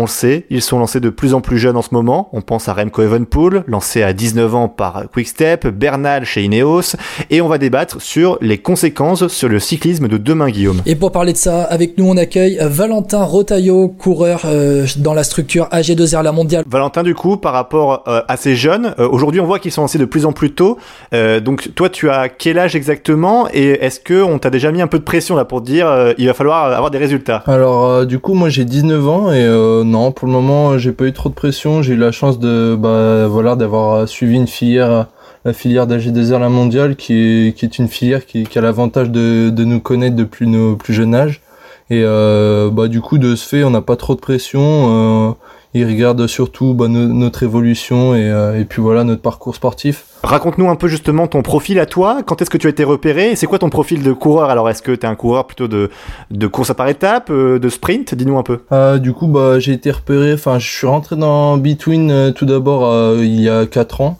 On 0.00 0.04
le 0.04 0.08
sait, 0.08 0.46
ils 0.48 0.62
sont 0.62 0.78
lancés 0.78 0.98
de 0.98 1.10
plus 1.10 1.34
en 1.34 1.42
plus 1.42 1.58
jeunes 1.58 1.76
en 1.76 1.82
ce 1.82 1.92
moment. 1.92 2.30
On 2.32 2.40
pense 2.40 2.68
à 2.68 2.72
Remco 2.72 3.02
Evenpool, 3.02 3.64
lancé 3.66 4.02
à 4.02 4.14
19 4.14 4.54
ans 4.54 4.68
par 4.68 5.04
Quickstep, 5.12 5.66
Bernal 5.66 6.24
chez 6.24 6.42
Ineos, 6.42 6.96
et 7.28 7.42
on 7.42 7.48
va 7.48 7.58
débattre 7.58 8.00
sur 8.00 8.38
les 8.40 8.56
conséquences 8.56 9.28
sur 9.28 9.50
le 9.50 9.60
cyclisme 9.60 10.08
de 10.08 10.16
demain, 10.16 10.48
Guillaume. 10.48 10.80
Et 10.86 10.94
pour 10.94 11.12
parler 11.12 11.34
de 11.34 11.36
ça, 11.36 11.64
avec 11.64 11.98
nous, 11.98 12.06
on 12.08 12.16
accueille 12.16 12.58
Valentin 12.62 13.22
Rotaillot, 13.24 13.88
coureur 13.88 14.42
euh, 14.46 14.86
dans 14.96 15.12
la 15.12 15.22
structure 15.22 15.68
AG2R 15.70 16.22
La 16.22 16.32
Mondiale. 16.32 16.64
Valentin, 16.66 17.02
du 17.02 17.14
coup, 17.14 17.36
par 17.36 17.52
rapport 17.52 18.04
euh, 18.08 18.22
à 18.26 18.38
ces 18.38 18.56
jeunes, 18.56 18.94
euh, 18.98 19.06
aujourd'hui, 19.06 19.42
on 19.42 19.46
voit 19.46 19.58
qu'ils 19.58 19.72
sont 19.72 19.82
lancés 19.82 19.98
de 19.98 20.06
plus 20.06 20.24
en 20.24 20.32
plus 20.32 20.52
tôt. 20.52 20.78
donc, 21.12 21.74
toi, 21.74 21.90
tu 21.90 22.08
as 22.08 22.30
quel 22.30 22.58
âge 22.58 22.74
exactement? 22.74 23.48
Et 23.52 23.72
est-ce 23.84 24.00
que 24.00 24.22
on 24.22 24.38
t'a 24.38 24.48
déjà 24.48 24.72
mis 24.72 24.80
un 24.80 24.86
peu 24.86 24.98
de 24.98 25.04
pression 25.04 25.36
là 25.36 25.44
pour 25.44 25.60
dire 25.60 26.14
il 26.16 26.26
va 26.26 26.32
falloir 26.32 26.72
avoir 26.72 26.90
des 26.90 26.96
résultats? 26.96 27.42
Alors, 27.46 28.06
du 28.06 28.18
coup, 28.18 28.32
moi, 28.32 28.48
j'ai 28.48 28.64
19 28.64 29.08
ans 29.08 29.32
et 29.32 29.46
non, 29.90 30.12
pour 30.12 30.26
le 30.26 30.32
moment, 30.32 30.78
j'ai 30.78 30.92
pas 30.92 31.04
eu 31.04 31.12
trop 31.12 31.28
de 31.28 31.34
pression. 31.34 31.82
J'ai 31.82 31.94
eu 31.94 31.96
la 31.96 32.12
chance 32.12 32.38
de, 32.38 32.76
bah, 32.78 33.26
voilà, 33.28 33.56
d'avoir 33.56 34.08
suivi 34.08 34.36
une 34.36 34.46
filière 34.46 35.06
la 35.44 35.52
filière 35.52 35.86
d'AG2R 35.86 36.38
La 36.38 36.48
Mondiale, 36.48 36.96
qui 36.96 37.14
est, 37.14 37.56
qui 37.56 37.64
est 37.64 37.78
une 37.78 37.88
filière 37.88 38.26
qui, 38.26 38.46
a 38.54 38.60
l'avantage 38.60 39.10
de, 39.10 39.50
de, 39.50 39.64
nous 39.64 39.80
connaître 39.80 40.16
depuis 40.16 40.46
nos 40.46 40.76
plus 40.76 40.92
jeunes 40.92 41.14
âges. 41.14 41.40
Et 41.88 42.02
euh, 42.04 42.70
bah, 42.70 42.88
du 42.88 43.00
coup, 43.00 43.18
de 43.18 43.34
ce 43.34 43.48
fait, 43.48 43.64
on 43.64 43.70
n'a 43.70 43.80
pas 43.80 43.96
trop 43.96 44.14
de 44.14 44.20
pression. 44.20 45.30
Euh, 45.30 45.32
ils 45.74 45.86
regardent 45.86 46.26
surtout 46.26 46.74
bah, 46.74 46.88
notre 46.88 47.42
évolution 47.42 48.14
et, 48.14 48.28
euh, 48.30 48.60
et, 48.60 48.64
puis 48.64 48.82
voilà 48.82 49.04
notre 49.04 49.22
parcours 49.22 49.54
sportif. 49.54 50.04
Raconte-nous 50.22 50.68
un 50.68 50.76
peu 50.76 50.88
justement 50.88 51.26
ton 51.26 51.42
profil 51.42 51.78
à 51.78 51.86
toi. 51.86 52.22
Quand 52.26 52.42
est-ce 52.42 52.50
que 52.50 52.58
tu 52.58 52.66
as 52.66 52.70
été 52.70 52.84
repéré 52.84 53.36
C'est 53.36 53.46
quoi 53.46 53.58
ton 53.58 53.70
profil 53.70 54.02
de 54.02 54.12
coureur? 54.12 54.50
Alors, 54.50 54.68
est-ce 54.68 54.82
que 54.82 54.92
tu 54.92 55.06
es 55.06 55.08
un 55.08 55.14
coureur 55.14 55.46
plutôt 55.46 55.68
de, 55.68 55.90
de 56.30 56.46
course 56.46 56.70
à 56.70 56.74
par 56.74 56.88
étapes, 56.88 57.30
euh, 57.30 57.58
de 57.58 57.68
sprint? 57.68 58.14
Dis-nous 58.14 58.36
un 58.36 58.42
peu. 58.42 58.60
Euh, 58.72 58.98
du 58.98 59.12
coup, 59.12 59.28
bah, 59.28 59.58
j'ai 59.58 59.72
été 59.72 59.90
repéré. 59.90 60.34
Enfin, 60.34 60.58
je 60.58 60.68
suis 60.68 60.86
rentré 60.86 61.16
dans 61.16 61.56
Between 61.56 62.10
euh, 62.10 62.30
tout 62.32 62.46
d'abord 62.46 63.14
il 63.16 63.40
y 63.40 63.48
a 63.48 63.66
4 63.66 64.00
ans. 64.00 64.18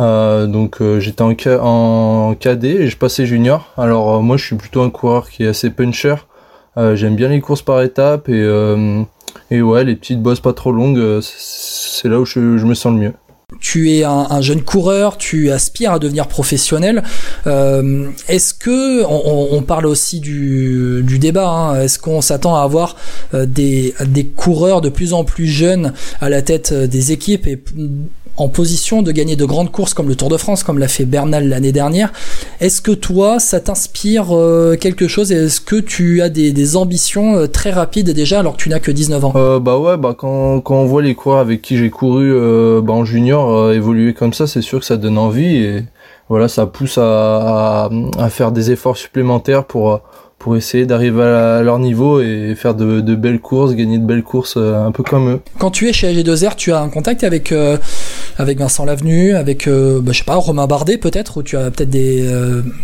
Euh, 0.00 0.46
donc 0.46 0.80
euh, 0.80 1.00
j'étais 1.00 1.22
en, 1.22 1.28
en 1.60 2.34
cadet 2.34 2.74
et 2.74 2.88
je 2.88 2.96
passais 2.96 3.26
junior. 3.26 3.72
Alors 3.76 4.16
euh, 4.16 4.20
moi 4.20 4.36
je 4.36 4.44
suis 4.44 4.56
plutôt 4.56 4.82
un 4.82 4.90
coureur 4.90 5.28
qui 5.28 5.44
est 5.44 5.48
assez 5.48 5.70
puncher. 5.70 6.16
J'aime 6.94 7.16
bien 7.16 7.28
les 7.28 7.42
courses 7.42 7.60
par 7.60 7.82
étapes 7.82 8.30
et, 8.30 8.42
et 9.52 9.62
ouais 9.62 9.84
les 9.84 9.96
petites 9.96 10.22
bosses 10.22 10.40
pas 10.40 10.52
trop 10.52 10.72
longues, 10.72 11.20
c'est 11.20 12.08
là 12.08 12.18
où 12.20 12.24
je, 12.24 12.40
me 12.40 12.74
sens 12.74 12.92
le 12.92 12.98
mieux 12.98 13.12
tu 13.60 13.92
es 13.92 14.02
un, 14.02 14.40
jeune 14.40 14.62
coureur, 14.62 15.18
tu 15.18 15.50
aspires 15.50 15.92
à 15.92 15.98
devenir 15.98 16.26
professionnel. 16.26 17.04
Euh, 17.46 18.08
est-ce 18.26 18.54
que 18.54 19.04
on, 19.04 19.62
parle 19.62 19.86
aussi 19.86 20.20
du, 20.20 21.04
débat 21.20 21.48
hein, 21.48 21.82
Est-ce 21.82 21.98
qu'on 21.98 22.22
s'attend 22.22 22.56
à 22.56 22.62
avoir 22.62 22.96
des, 23.34 23.94
des 24.06 24.26
coureurs 24.26 24.80
de 24.80 24.88
plus 24.88 25.12
en 25.12 25.24
plus 25.24 25.46
jeunes 25.46 25.92
à 26.22 26.30
la 26.30 26.40
tête 26.40 26.72
des 26.72 27.12
équipes 27.12 27.46
en 28.36 28.48
position 28.48 29.02
de 29.02 29.12
gagner 29.12 29.36
de 29.36 29.44
grandes 29.44 29.70
courses 29.70 29.94
comme 29.94 30.08
le 30.08 30.16
Tour 30.16 30.28
de 30.28 30.36
France, 30.36 30.64
comme 30.64 30.78
l'a 30.78 30.88
fait 30.88 31.04
Bernal 31.04 31.48
l'année 31.48 31.72
dernière. 31.72 32.12
Est-ce 32.60 32.80
que 32.80 32.92
toi, 32.92 33.38
ça 33.38 33.60
t'inspire 33.60 34.36
euh, 34.36 34.76
quelque 34.76 35.08
chose 35.08 35.32
Est-ce 35.32 35.60
que 35.60 35.76
tu 35.76 36.22
as 36.22 36.28
des, 36.28 36.76
ambitions 36.76 37.36
euh, 37.36 37.46
très 37.46 37.70
rapides 37.70 38.10
déjà 38.10 38.40
alors 38.40 38.56
que 38.56 38.62
tu 38.62 38.68
n'as 38.68 38.80
que 38.80 38.90
19 38.90 39.24
ans? 39.24 39.32
Euh, 39.36 39.60
Bah 39.60 39.78
ouais, 39.78 39.96
bah 39.96 40.14
quand, 40.16 40.60
quand 40.60 40.76
on 40.76 40.86
voit 40.86 41.02
les 41.02 41.14
coureurs 41.14 41.40
avec 41.40 41.60
qui 41.60 41.76
j'ai 41.76 41.90
couru 41.90 42.32
bah 42.82 42.92
en 42.92 43.04
junior 43.04 43.72
évoluer 43.72 44.14
comme 44.14 44.32
ça, 44.32 44.46
c'est 44.46 44.62
sûr 44.62 44.80
que 44.80 44.86
ça 44.86 44.96
donne 44.96 45.18
envie 45.18 45.56
et 45.56 45.84
voilà, 46.28 46.48
ça 46.48 46.66
pousse 46.66 46.98
à, 46.98 47.90
à 48.18 48.28
faire 48.30 48.52
des 48.52 48.70
efforts 48.70 48.96
supplémentaires 48.96 49.64
pour 49.64 50.00
pour 50.42 50.56
essayer 50.56 50.86
d'arriver 50.86 51.22
à 51.22 51.62
leur 51.62 51.78
niveau 51.78 52.20
et 52.20 52.54
faire 52.56 52.74
de, 52.74 53.14
belles 53.14 53.38
courses, 53.38 53.74
gagner 53.74 53.98
de 53.98 54.04
belles 54.04 54.24
courses 54.24 54.56
euh, 54.56 54.84
un 54.84 54.90
peu 54.90 55.04
comme 55.04 55.28
eux. 55.30 55.40
Quand 55.58 55.70
tu 55.70 55.88
es 55.88 55.92
chez 55.92 56.12
AG2R, 56.12 56.56
tu 56.56 56.72
as 56.72 56.80
un 56.80 56.88
contact 56.88 57.22
avec 57.22 57.52
euh, 57.52 57.76
avec 58.38 58.58
Vincent 58.58 58.84
Lavenu, 58.84 59.36
avec 59.36 59.68
euh, 59.68 60.00
bah, 60.02 60.10
je 60.10 60.18
sais 60.18 60.24
pas 60.24 60.34
Romain 60.34 60.66
Bardet 60.66 60.98
peut-être, 60.98 61.36
ou 61.36 61.42
tu 61.44 61.56
as 61.56 61.70
peut-être 61.70 61.90
des, 61.90 62.28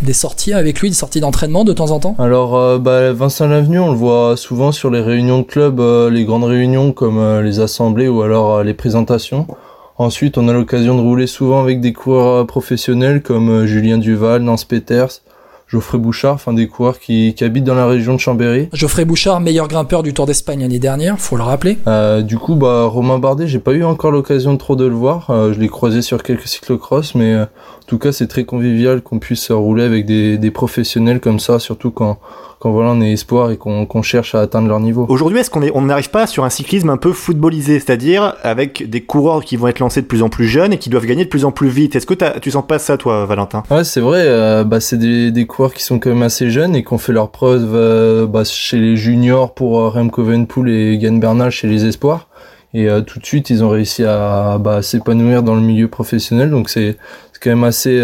des 0.03 0.13
sorties 0.13 0.53
avec 0.53 0.81
lui, 0.81 0.89
des 0.89 0.95
sorties 0.95 1.19
d'entraînement 1.19 1.65
de 1.65 1.73
temps 1.73 1.91
en 1.91 1.99
temps? 1.99 2.15
Alors 2.21 2.79
bah, 2.79 3.13
Vincent 3.13 3.49
Lavenu, 3.49 3.81
on 3.81 3.91
le 3.91 3.99
voit 3.99 4.37
souvent 4.37 4.71
sur 4.71 4.91
les 4.91 5.01
réunions 5.01 5.41
de 5.41 5.45
club, 5.45 5.83
les 6.13 6.25
grandes 6.25 6.45
réunions 6.45 6.93
comme 6.93 7.41
les 7.41 7.59
assemblées 7.59 8.07
ou 8.07 8.23
alors 8.23 8.63
les 8.63 8.75
présentations. 8.75 9.49
Ensuite, 9.97 10.39
on 10.39 10.47
a 10.47 10.53
l'occasion 10.53 10.97
de 10.97 11.01
rouler 11.01 11.27
souvent 11.27 11.61
avec 11.61 11.81
des 11.81 11.93
coureurs 11.93 12.47
professionnels 12.47 13.21
comme 13.21 13.67
Julien 13.67 13.99
Duval, 13.99 14.43
Nance 14.43 14.65
Peters. 14.65 15.23
Geoffrey 15.69 15.99
Bouchard, 15.99 16.35
enfin 16.35 16.55
des 16.55 16.67
coureurs 16.67 16.99
qui, 16.99 17.35
qui, 17.35 17.45
habitent 17.45 17.65
dans 17.65 17.75
la 17.75 17.87
région 17.87 18.15
de 18.15 18.21
Chambéry. 18.21 18.69
Geoffrey 18.73 19.05
Bouchard, 19.05 19.41
meilleur 19.41 19.69
grimpeur 19.69 20.03
du 20.03 20.15
Tour 20.15 20.25
d'Espagne 20.25 20.61
l'année 20.61 20.79
dernière, 20.79 21.19
faut 21.19 21.37
le 21.37 21.43
rappeler. 21.43 21.77
Euh, 21.87 22.23
du 22.23 22.39
coup, 22.39 22.55
bah 22.55 22.85
Romain 22.85 23.19
Bardet, 23.19 23.47
j'ai 23.47 23.59
pas 23.59 23.73
eu 23.73 23.85
encore 23.85 24.11
l'occasion 24.11 24.55
de 24.55 24.59
trop 24.59 24.77
de 24.77 24.87
le 24.87 24.95
voir. 24.95 25.29
Euh, 25.29 25.53
je 25.53 25.61
l'ai 25.61 25.69
croisé 25.69 26.01
sur 26.01 26.23
quelques 26.23 26.47
cyclocross, 26.47 27.15
mais 27.15 27.35
euh, 27.35 27.43
en 27.45 27.87
tout 27.87 27.99
cas, 27.99 28.13
c'est 28.13 28.29
très 28.29 28.45
convivial 28.45 29.03
qu'on 29.03 29.19
puisse 29.19 29.51
rouler 29.51 29.85
avec 29.85 30.07
des, 30.07 30.39
des 30.39 30.51
professionnels 30.51 31.21
comme 31.21 31.39
ça, 31.39 31.59
surtout 31.59 31.91
quand 31.91 32.19
quand 32.59 32.71
voilà 32.71 32.91
on 32.91 33.01
est 33.01 33.13
espoir 33.13 33.51
et 33.51 33.57
qu'on 33.57 34.03
cherche 34.03 34.35
à 34.35 34.41
atteindre 34.41 34.69
leur 34.69 34.81
niveau. 34.81 35.07
Aujourd'hui, 35.09 35.39
est-ce 35.39 35.51
qu'on 35.51 35.63
est, 35.63 35.71
on 35.75 35.83
n'arrive 35.83 36.11
pas 36.11 36.27
sur 36.27 36.45
un 36.45 36.51
cyclisme 36.51 36.91
un 36.91 36.97
peu 36.97 37.13
footballisé, 37.13 37.79
c'est-à-dire 37.79 38.35
avec 38.43 38.89
des 38.89 39.01
coureurs 39.03 39.45
qui 39.45 39.57
vont 39.57 39.69
être 39.69 39.79
lancés 39.79 40.03
de 40.03 40.07
plus 40.07 40.23
en 40.23 40.29
plus 40.29 40.47
jeunes 40.47 40.73
et 40.73 40.79
qui 40.79 40.91
doivent 40.91 41.07
gagner 41.07 41.25
de 41.25 41.29
plus 41.29 41.45
en 41.45 41.53
plus 41.53 41.69
vite? 41.69 41.95
Est-ce 41.95 42.07
que 42.07 42.15
tu 42.41 42.51
sens 42.51 42.67
pas 42.67 42.79
ça, 42.79 42.97
toi, 42.97 43.27
Valentin? 43.27 43.63
Ouais, 43.71 43.85
c'est 43.85 44.01
vrai. 44.01 44.23
Euh, 44.25 44.65
bah, 44.65 44.81
c'est 44.81 44.99
des, 44.99 45.31
des 45.31 45.47
coureurs 45.47 45.73
qui 45.73 45.85
sont 45.85 45.99
quand 45.99 46.11
même 46.11 46.23
assez 46.23 46.51
jeunes 46.51 46.75
et 46.75 46.83
qui 46.83 46.93
ont 46.93 46.99
fait 46.99 47.13
leurs 47.13 47.31
preuves 47.31 47.75
euh, 47.75 48.27
bah, 48.27 48.43
chez 48.45 48.79
les 48.79 48.97
juniors 48.97 49.55
pour 49.55 49.79
euh, 49.79 49.89
Remco 49.89 50.25
et 50.67 50.99
Gann 50.99 51.21
Bernal 51.21 51.51
chez 51.51 51.69
les 51.69 51.85
espoirs. 51.85 52.29
Et 52.75 52.87
tout 53.07 53.19
de 53.19 53.25
suite, 53.25 53.49
ils 53.49 53.65
ont 53.65 53.71
réussi 53.71 54.05
à 54.05 54.59
bah, 54.59 54.83
s'épanouir 54.83 55.43
dans 55.43 55.55
le 55.55 55.63
milieu 55.63 55.89
professionnel. 55.89 56.51
Donc 56.51 56.69
c'est 56.69 56.99
quand 57.41 57.49
même 57.49 57.65
assez 57.65 57.99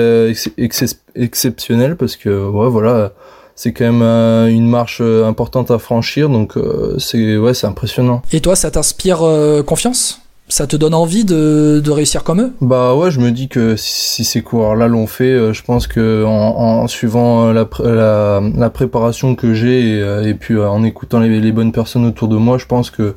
exceptionnel 1.14 1.96
parce 1.96 2.16
que 2.16 2.48
ouais, 2.48 2.70
voilà 2.70 3.12
c'est 3.56 3.72
quand 3.72 3.84
même 3.84 4.02
euh, 4.02 4.48
une 4.48 4.68
marche 4.68 4.98
euh, 5.00 5.26
importante 5.26 5.70
à 5.70 5.78
franchir, 5.78 6.28
donc 6.28 6.56
euh, 6.56 6.96
c'est 6.98 7.36
ouais, 7.36 7.54
c'est 7.54 7.66
impressionnant. 7.66 8.22
Et 8.32 8.40
toi, 8.40 8.56
ça 8.56 8.70
t'inspire 8.70 9.20
confiance? 9.66 10.20
Ça 10.46 10.66
te 10.66 10.76
donne 10.76 10.92
envie 10.92 11.24
de, 11.24 11.80
de, 11.82 11.90
réussir 11.90 12.22
comme 12.22 12.42
eux? 12.42 12.52
Bah 12.60 12.94
ouais, 12.94 13.10
je 13.10 13.18
me 13.18 13.30
dis 13.30 13.48
que 13.48 13.76
si 13.76 14.24
ces 14.24 14.42
coureurs-là 14.42 14.88
l'ont 14.88 15.06
fait, 15.06 15.54
je 15.54 15.62
pense 15.62 15.86
que 15.86 16.22
en, 16.26 16.82
en 16.82 16.86
suivant 16.86 17.50
la, 17.50 17.66
la, 17.82 18.42
la, 18.54 18.70
préparation 18.70 19.36
que 19.36 19.54
j'ai 19.54 20.00
et, 20.00 20.28
et, 20.28 20.34
puis 20.34 20.58
en 20.58 20.84
écoutant 20.84 21.20
les, 21.20 21.40
les, 21.40 21.52
bonnes 21.52 21.72
personnes 21.72 22.04
autour 22.04 22.28
de 22.28 22.36
moi, 22.36 22.58
je 22.58 22.66
pense 22.66 22.90
que 22.90 23.14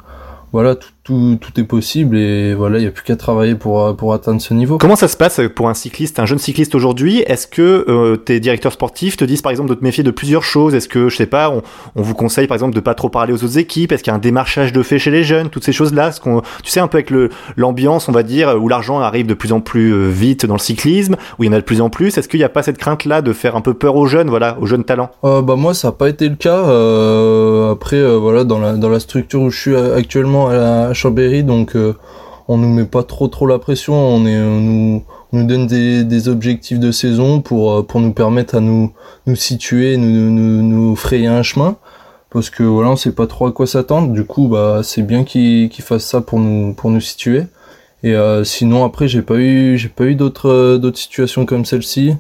voilà, 0.54 0.76
tout, 0.76 0.88
tout, 1.08 1.38
tout, 1.40 1.58
est 1.60 1.64
possible 1.64 2.18
et 2.18 2.54
voilà, 2.54 2.80
il 2.80 2.82
n'y 2.82 2.88
a 2.88 2.92
plus 2.92 3.04
qu'à 3.04 3.16
travailler 3.16 3.56
pour, 3.56 3.96
pour 3.96 4.14
atteindre 4.14 4.42
ce 4.42 4.54
niveau. 4.54 4.78
Comment 4.78 4.98
ça 4.98 5.08
se 5.08 5.16
passe 5.16 5.40
pour 5.56 5.70
un 5.70 5.74
cycliste, 5.74 6.20
un 6.20 6.26
jeune 6.26 6.38
cycliste 6.38 6.76
aujourd'hui? 6.76 7.20
Est-ce 7.28 7.48
que 7.48 7.86
euh, 7.88 8.18
tes 8.18 8.42
directeurs 8.42 8.74
sportifs 8.74 9.16
te 9.16 9.24
disent 9.24 9.42
par 9.42 9.52
exemple 9.52 9.70
de 9.70 9.76
te 9.76 9.84
méfier 9.84 10.04
de 10.04 10.12
plusieurs 10.12 10.44
choses? 10.44 10.76
Est-ce 10.76 10.90
que, 10.90 11.08
je 11.08 11.16
sais 11.16 11.26
pas, 11.26 11.50
on, 11.50 11.62
on, 11.96 12.02
vous 12.02 12.14
conseille 12.14 12.48
par 12.48 12.56
exemple 12.56 12.76
de 12.76 12.82
pas 12.82 12.94
trop 12.94 13.08
parler 13.08 13.32
aux 13.32 13.42
autres 13.44 13.58
équipes? 13.58 13.94
Est-ce 13.94 14.04
qu'il 14.04 14.12
y 14.12 14.14
a 14.14 14.18
un 14.18 14.20
démarchage 14.20 14.74
de 14.74 14.84
fait 14.84 15.00
chez 15.00 15.12
les 15.12 15.24
jeunes? 15.24 15.50
Toutes 15.50 15.64
ces 15.64 15.72
choses-là, 15.72 16.12
ce 16.12 16.20
qu'on, 16.20 16.42
tu 16.62 16.72
sais, 16.72 16.82
un 16.82 16.88
peu 16.88 16.98
avec 16.98 17.10
le, 17.10 17.30
l'ambiance, 17.56 18.10
on 18.10 18.12
va 18.12 18.24
dire, 18.24 18.58
où 18.62 18.68
l'argent 18.68 19.00
arrive 19.00 19.28
de 19.28 19.34
plus 19.34 19.54
en 19.54 19.62
plus 19.62 19.94
euh, 19.94 20.10
vite 20.10 20.46
dans 20.46 20.56
le 20.56 20.60
cyclisme, 20.60 21.16
où 21.40 21.44
il 21.44 21.48
y 21.48 21.50
en 21.50 21.54
a 21.54 21.60
de 21.60 21.66
plus 21.66 21.80
en 21.80 21.90
plus. 21.90 22.18
Est-ce 22.18 22.28
qu'il 22.28 22.40
n'y 22.40 22.44
a 22.44 22.50
pas 22.50 22.64
cette 22.64 22.78
crainte-là 22.78 23.22
de 23.22 23.32
faire 23.32 23.56
un 23.56 23.62
peu 23.62 23.74
peur 23.74 23.96
aux 23.96 24.08
jeunes, 24.08 24.30
voilà, 24.30 24.58
aux 24.60 24.66
jeunes 24.66 24.84
talents? 24.84 25.12
Euh, 25.24 25.42
Bah 25.42 25.56
moi, 25.56 25.74
ça 25.74 25.90
n'a 25.90 25.92
pas 25.94 26.10
été 26.10 26.28
le 26.28 26.36
cas. 26.36 26.66
Euh, 26.66 27.72
après, 27.72 27.96
euh, 27.96 28.18
voilà, 28.18 28.44
dans 28.44 28.60
la, 28.60 28.74
dans 28.74 28.90
la 28.90 29.00
structure 29.00 29.42
où 29.42 29.50
je 29.50 29.58
suis 29.58 29.76
actuellement 29.76 30.50
à, 30.50 30.90
à 30.90 30.94
Chambéry, 30.98 31.44
donc 31.44 31.76
euh, 31.76 31.96
on 32.48 32.58
nous 32.58 32.70
met 32.70 32.86
pas 32.86 33.04
trop 33.04 33.28
trop 33.28 33.46
la 33.48 33.60
pression, 33.60 33.94
on, 33.94 34.26
est, 34.26 34.38
nous, 34.38 35.04
nous 35.32 35.44
donne 35.46 35.68
des, 35.68 36.04
des, 36.04 36.28
objectifs 36.28 36.80
de 36.80 36.92
saison 36.92 37.42
pour, 37.42 37.72
euh, 37.72 37.84
pour 37.84 38.00
nous 38.00 38.14
permettre 38.14 38.56
à 38.56 38.60
nous, 38.60 38.92
nous 39.26 39.36
situer, 39.36 39.98
nous, 39.98 40.30
nous, 40.30 40.62
nous 40.64 40.96
frayer 40.96 41.28
un 41.28 41.44
chemin. 41.44 41.78
Parce 42.30 42.50
que 42.50 42.64
voilà, 42.64 42.90
on 42.90 42.96
sait 42.96 43.14
pas 43.14 43.26
trop 43.26 43.48
à 43.48 43.52
quoi 43.52 43.68
s'attendre. 43.68 44.12
Du 44.12 44.26
coup, 44.26 44.48
bah, 44.48 44.82
c'est 44.84 45.02
bien 45.02 45.24
qu'ils 45.24 45.70
qu 45.70 45.82
fassent 45.82 46.06
ça 46.06 46.20
pour 46.22 46.40
nous, 46.40 46.74
pour 46.74 46.90
nous 46.90 47.00
situer. 47.00 47.44
Et 48.04 48.16
euh, 48.16 48.44
sinon, 48.44 48.84
après, 48.84 49.08
j'ai 49.08 49.22
pas 49.22 49.36
eu, 49.36 49.78
j'ai 49.78 49.88
pas 49.90 50.06
eu 50.06 50.16
d'autres, 50.16 50.78
d'autres 50.78 51.00
situations 51.00 51.46
comme 51.46 51.66
celle-ci 51.66 52.16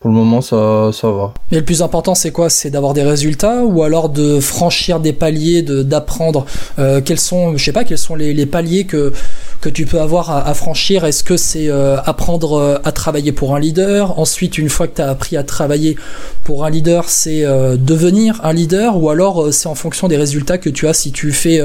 pour 0.00 0.10
le 0.10 0.16
moment, 0.16 0.42
ça, 0.42 0.90
ça 0.92 1.10
va. 1.10 1.32
Mais 1.50 1.58
le 1.58 1.64
plus 1.64 1.80
important, 1.80 2.14
c'est 2.14 2.30
quoi? 2.30 2.50
C'est 2.50 2.70
d'avoir 2.70 2.92
des 2.92 3.02
résultats 3.02 3.64
ou 3.64 3.82
alors 3.82 4.10
de 4.10 4.40
franchir 4.40 5.00
des 5.00 5.14
paliers, 5.14 5.62
de 5.62 5.82
d'apprendre 5.82 6.44
euh, 6.78 7.00
quels 7.02 7.18
sont, 7.18 7.56
je 7.56 7.64
sais 7.64 7.72
pas, 7.72 7.84
quels 7.84 7.96
sont 7.96 8.14
les, 8.14 8.34
les 8.34 8.46
paliers 8.46 8.84
que 8.84 9.12
que 9.60 9.68
tu 9.68 9.86
peux 9.86 10.00
avoir 10.00 10.30
à, 10.30 10.54
franchir? 10.54 11.04
Est-ce 11.04 11.24
que 11.24 11.36
c'est 11.36 11.68
euh, 11.68 11.96
apprendre 12.04 12.52
euh, 12.54 12.78
à 12.84 12.92
travailler 12.92 13.32
pour 13.32 13.54
un 13.54 13.58
leader? 13.58 14.18
Ensuite, 14.18 14.58
une 14.58 14.68
fois 14.68 14.86
que 14.86 14.96
tu 14.96 15.02
as 15.02 15.08
appris 15.08 15.36
à 15.36 15.42
travailler 15.42 15.96
pour 16.44 16.64
un 16.64 16.70
leader, 16.70 17.08
c'est 17.08 17.44
euh, 17.44 17.76
devenir 17.76 18.40
un 18.44 18.52
leader 18.52 19.02
Ou 19.02 19.10
alors 19.10 19.52
c'est 19.52 19.68
en 19.68 19.74
fonction 19.74 20.08
des 20.08 20.16
résultats 20.16 20.58
que 20.58 20.70
tu 20.70 20.86
as 20.86 20.92
si 20.92 21.10
tu 21.10 21.32
fais, 21.32 21.60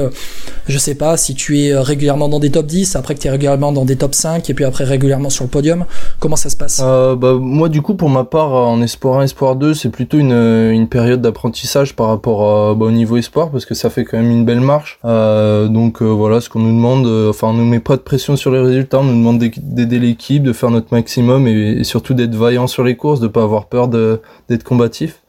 je 0.66 0.78
sais 0.78 0.94
pas, 0.94 1.16
si 1.16 1.34
tu 1.34 1.60
es 1.60 1.76
régulièrement 1.76 2.28
dans 2.28 2.40
des 2.40 2.50
top 2.50 2.66
10, 2.66 2.96
après 2.96 3.14
que 3.14 3.20
tu 3.20 3.28
es 3.28 3.30
régulièrement 3.30 3.72
dans 3.72 3.84
des 3.84 3.96
top 3.96 4.14
5 4.14 4.48
et 4.48 4.54
puis 4.54 4.64
après 4.64 4.84
régulièrement 4.84 5.30
sur 5.30 5.44
le 5.44 5.50
podium? 5.50 5.84
Comment 6.18 6.36
ça 6.36 6.50
se 6.50 6.56
passe? 6.56 6.80
Bah, 6.80 7.34
Moi, 7.38 7.68
du 7.68 7.82
coup, 7.82 7.94
pour 7.94 8.08
ma 8.08 8.21
part, 8.24 8.52
en 8.52 8.80
Espoir 8.82 9.18
1, 9.18 9.24
Espoir 9.24 9.56
2, 9.56 9.74
c'est 9.74 9.90
plutôt 9.90 10.18
une, 10.18 10.32
une 10.32 10.88
période 10.88 11.20
d'apprentissage 11.20 11.94
par 11.94 12.08
rapport 12.08 12.74
bah, 12.74 12.86
au 12.86 12.90
niveau 12.90 13.16
Espoir, 13.16 13.50
parce 13.50 13.66
que 13.66 13.74
ça 13.74 13.90
fait 13.90 14.04
quand 14.04 14.18
même 14.18 14.30
une 14.30 14.44
belle 14.44 14.60
marche. 14.60 14.98
Euh, 15.04 15.68
donc 15.68 16.02
voilà, 16.02 16.40
ce 16.40 16.48
qu'on 16.48 16.60
nous 16.60 16.74
demande, 16.74 17.06
enfin 17.28 17.48
on 17.48 17.52
nous 17.54 17.64
met 17.64 17.80
pas 17.80 17.96
de 17.96 18.02
pression 18.02 18.36
sur 18.36 18.50
les 18.50 18.60
résultats, 18.60 19.00
on 19.00 19.04
nous 19.04 19.16
demande 19.16 19.38
d'aider 19.38 19.98
l'équipe, 19.98 20.42
de 20.42 20.52
faire 20.52 20.70
notre 20.70 20.88
maximum 20.92 21.46
et, 21.46 21.84
surtout 21.84 22.14
d'être 22.14 22.34
vaillant 22.34 22.66
sur 22.66 22.84
les 22.84 22.96
courses, 22.96 23.20
de 23.20 23.28
pas 23.28 23.42
avoir 23.42 23.66
peur 23.66 23.88
d'être 23.88 24.64
combatif. 24.64 25.22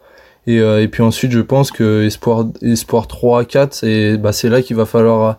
Et, 0.46 0.88
puis 0.92 1.04
ensuite, 1.04 1.32
je 1.32 1.40
pense 1.40 1.72
que 1.72 2.06
Espoir, 2.06 2.46
Espoir 2.62 3.08
3, 3.08 3.46
4, 3.46 3.74
c'est 3.74 4.50
là 4.50 4.62
qu'il 4.62 4.76
va 4.76 4.86
falloir 4.86 5.38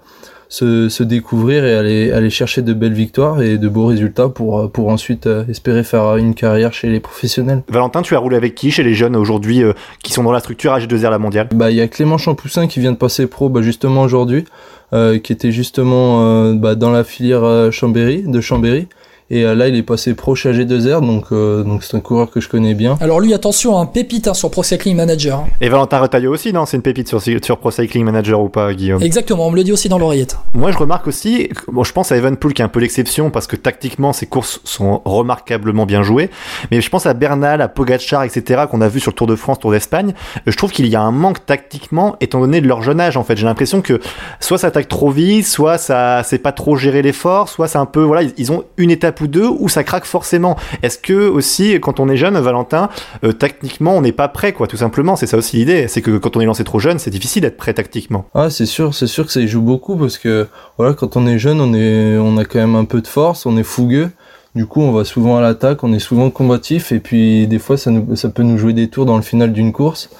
se, 0.49 0.89
se, 0.89 1.03
découvrir 1.03 1.65
et 1.65 1.75
aller, 1.75 2.13
aller 2.13 2.31
chercher 2.31 2.63
de 2.63 2.73
belles 2.73 2.93
victoires 2.93 3.43
et 3.43 3.59
de 3.59 3.69
beaux 3.69 3.87
résultats 3.87 4.29
pour, 4.29 4.71
pour 4.71 4.89
ensuite 4.89 5.27
euh, 5.27 5.45
espérer 5.49 5.85
faire 5.85 6.17
une 6.17 6.35
carrière 6.35 6.73
chez 6.73 6.89
les 6.89 7.01
professionnels. 7.01 7.63
Valentin, 7.69 8.03
tu 8.03 8.15
as 8.15 8.19
roulé 8.19 8.37
avec 8.37 8.55
qui 8.55 8.71
chez 8.71 8.83
les 8.83 8.95
jeunes 8.95 9.17
aujourd'hui 9.17 9.63
euh, 9.63 9.73
qui 10.03 10.13
sont 10.13 10.23
dans 10.23 10.33
la 10.33 10.41
structure 10.41 10.73
AG2R 10.73 11.11
la 11.11 11.19
mondiale? 11.19 11.49
Bah 11.55 11.71
il 11.71 11.77
y 11.77 11.81
a 11.81 11.89
Clément 11.89 12.19
Champoussin 12.19 12.67
qui 12.67 12.81
vient 12.81 12.93
de 12.93 12.97
passer 12.97 13.27
pro 13.27 13.49
bah, 13.49 13.63
justement 13.63 14.03
aujourd'hui, 14.03 14.45
euh, 14.93 15.19
qui 15.19 15.33
était 15.33 15.53
justement 15.53 16.23
euh, 16.23 16.55
bah, 16.55 16.75
dans 16.75 16.91
la 16.91 17.05
filière 17.05 17.73
Chambéry, 17.73 18.23
de 18.27 18.41
Chambéry. 18.41 18.89
Et 19.31 19.43
euh, 19.43 19.55
là, 19.55 19.69
il 19.69 19.75
est 19.75 19.83
passé 19.83 20.13
pro 20.13 20.35
chez 20.35 20.53
AG2R, 20.53 21.01
donc 21.01 21.27
euh, 21.33 21.63
donc 21.63 21.83
c'est 21.83 21.97
un 21.97 22.01
coureur 22.01 22.31
que 22.31 22.41
je 22.41 22.49
connais 22.49 22.75
bien. 22.75 22.99
Alors 23.01 23.21
lui, 23.21 23.33
attention, 23.33 23.79
un 23.79 23.87
pépite 23.87 24.29
hein, 24.29 24.35
sur 24.35 24.51
Pro 24.51 24.63
Cycling 24.63 24.95
Manager. 24.95 25.39
Hein. 25.39 25.47
Et 25.63 25.71
Valentin 25.71 25.99
Retailleau 25.99 26.31
aussi, 26.31 26.53
non? 26.53 26.67
C'est 26.67 26.77
une 26.77 26.83
pépite 26.83 27.09
sur, 27.09 27.23
sur 27.23 27.59
Pro 27.59 27.71
Cycling 27.71 28.05
Manager 28.05 28.39
ou 28.43 28.51
pas, 28.51 28.75
Guillaume? 28.75 29.03
Exactement, 29.03 29.47
on 29.47 29.51
me 29.51 29.57
le 29.57 29.65
dit 29.65 29.73
aussi 29.73 29.89
dans 29.89 29.99
l'oreillette. 29.99 30.37
Moi, 30.53 30.73
je 30.73 30.77
remarque 30.77 31.07
aussi, 31.07 31.49
bon, 31.69 31.85
je 31.85 31.93
pense 31.95 32.13
à 32.13 32.19
Evenpool 32.19 32.53
qui 32.53 32.61
est 32.61 32.65
un 32.67 32.69
peu 32.69 32.81
l'exception 32.81 33.31
parce 33.31 33.47
que 33.47 33.57
tactiquement, 33.57 34.13
ses 34.13 34.27
courses 34.27 34.61
sont 34.65 35.01
remarquablement 35.07 35.87
bien 35.87 36.03
jouées. 36.03 36.29
Mais 36.71 36.83
je 36.83 36.91
pense 36.91 37.07
à 37.07 37.15
Bernal, 37.15 37.63
à 37.63 37.69
Pogacar, 37.69 38.25
etc., 38.25 38.65
qu'on 38.71 38.83
a 38.83 38.89
vu 38.89 39.01
sur 39.01 39.13
le 39.13 39.17
Tour 39.17 39.27
de 39.27 39.37
France, 39.37 39.59
Tour 39.59 39.71
d'Espagne. 39.71 40.13
Je 40.47 40.55
trouve 40.55 40.71
qu'il 40.71 40.87
y 40.87 40.97
a 40.97 41.01
un 41.01 41.13
manque 41.13 41.47
tactiquement, 41.47 42.17
étant 42.21 42.41
donné 42.41 42.61
de 42.61 42.69
leur 42.69 42.83
jeune 42.83 43.01
âge, 43.01 43.17
en 43.17 43.25
fait. 43.25 43.37
J'ai 43.37 43.47
l'impression 43.47 43.81
que 43.81 44.01
soit 44.39 44.59
ça 44.59 44.67
attaque 44.67 44.89
trop 44.89 45.09
vite, 45.09 45.47
soit 45.47 45.79
ça 45.79 46.23
c'est 46.25 46.39
pas 46.39 46.53
trop 46.53 46.77
gérer 46.77 47.01
l'effort, 47.01 47.49
soit 47.49 47.69
c'est 47.69 47.79
un 47.79 47.87
peu, 47.87 48.03
voilà, 48.03 48.29
ils 48.37 48.53
ont 48.53 48.65
une 48.77 48.91
étape 48.91 49.14
ou 49.21 49.27
deux 49.27 49.47
où 49.47 49.69
ça 49.69 49.83
forcément. 50.03 50.57
Est-ce 50.83 50.99
que 50.99 51.29
aussi, 51.29 51.79
quand 51.81 52.01
on 52.01 52.09
est 52.09 52.17
jeune, 52.17 52.37
Valentin, 52.39 52.89
euh, 53.23 53.33
tactiquement, 53.33 53.97
on 53.97 54.01
n'est 54.01 54.13
pas 54.13 54.29
prêt, 54.29 54.53
quoi, 54.53 54.67
tout 54.67 54.77
simplement. 54.77 55.15
C'est 55.15 55.27
ça 55.27 55.37
aussi 55.37 55.59
l'idée. 55.59 55.87
C'est 55.87 56.03
que 56.03 56.19
quand 56.19 56.37
on 56.37 56.41
est 56.41 56.47
lancé 56.47 56.65
trop 56.65 56.81
jeune, 56.81 56.99
c'est 56.99 57.11
difficile 57.11 57.43
d'être 57.43 57.57
prêt 57.57 57.75
tactiquement. 57.75 58.27
Ah, 58.35 58.51
c'est 58.51 58.67
sûr, 58.67 58.95
c'est 58.95 59.07
sûr 59.07 59.27
que 59.27 59.33
ça 59.33 59.41
y 59.41 59.47
joue 59.47 59.63
beaucoup 59.63 59.97
parce 59.97 60.19
que 60.19 60.49
voilà, 60.79 60.95
quand 60.95 61.17
on 61.17 61.27
est 61.27 61.39
jeune, 61.39 61.61
on 61.61 61.73
est, 61.75 62.17
on 62.19 62.37
a 62.37 62.45
quand 62.45 62.59
même 62.59 62.75
un 62.75 62.85
peu 62.85 63.01
de 63.01 63.07
force, 63.07 63.47
on 63.47 63.57
est 63.57 63.63
fougueux. 63.63 64.11
Du 64.55 64.67
coup, 64.67 64.81
on 64.83 64.93
va 64.93 65.05
souvent 65.05 65.37
à 65.37 65.41
l'attaque, 65.41 65.83
on 65.83 65.93
est 65.93 65.99
souvent 65.99 66.31
combatif, 66.31 66.93
et 66.93 67.01
puis 67.01 67.49
des 67.49 67.59
fois, 67.59 67.77
ça, 67.77 67.91
peut 68.29 68.45
nous 68.45 68.57
jouer 68.57 68.73
des 68.73 68.87
tours 68.87 69.05
dans 69.05 69.17
le 69.17 69.23
final 69.23 69.53
d'une 69.53 69.73
course. 69.73 70.11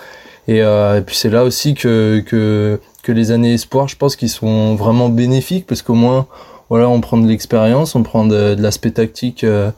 Et, 0.49 0.61
euh, 0.61 0.99
et 0.99 1.03
puis 1.03 1.15
c'est 1.15 1.31
là 1.31 1.45
aussi 1.45 1.75
que, 1.75 2.21
que, 2.27 2.81
que 3.05 3.13
les 3.13 3.31
années 3.31 3.55
espoir, 3.55 3.87
je 3.87 3.97
pense 3.97 4.17
qu'ils 4.17 4.29
sont 4.29 4.75
vraiment 4.75 5.09
bénéfiques 5.09 5.67
parce 5.67 5.83
qu'au 5.83 5.95
moins 5.95 6.27
voilà, 6.71 6.89
on 6.89 7.01
prend 7.01 7.19
de 7.19 7.27
l'expérience, 7.27 7.95
on 7.95 8.03
prend 8.03 8.27
de, 8.27 8.57
l'aspect 8.59 8.91
tactique, 8.91 9.45
euh, 9.45 9.71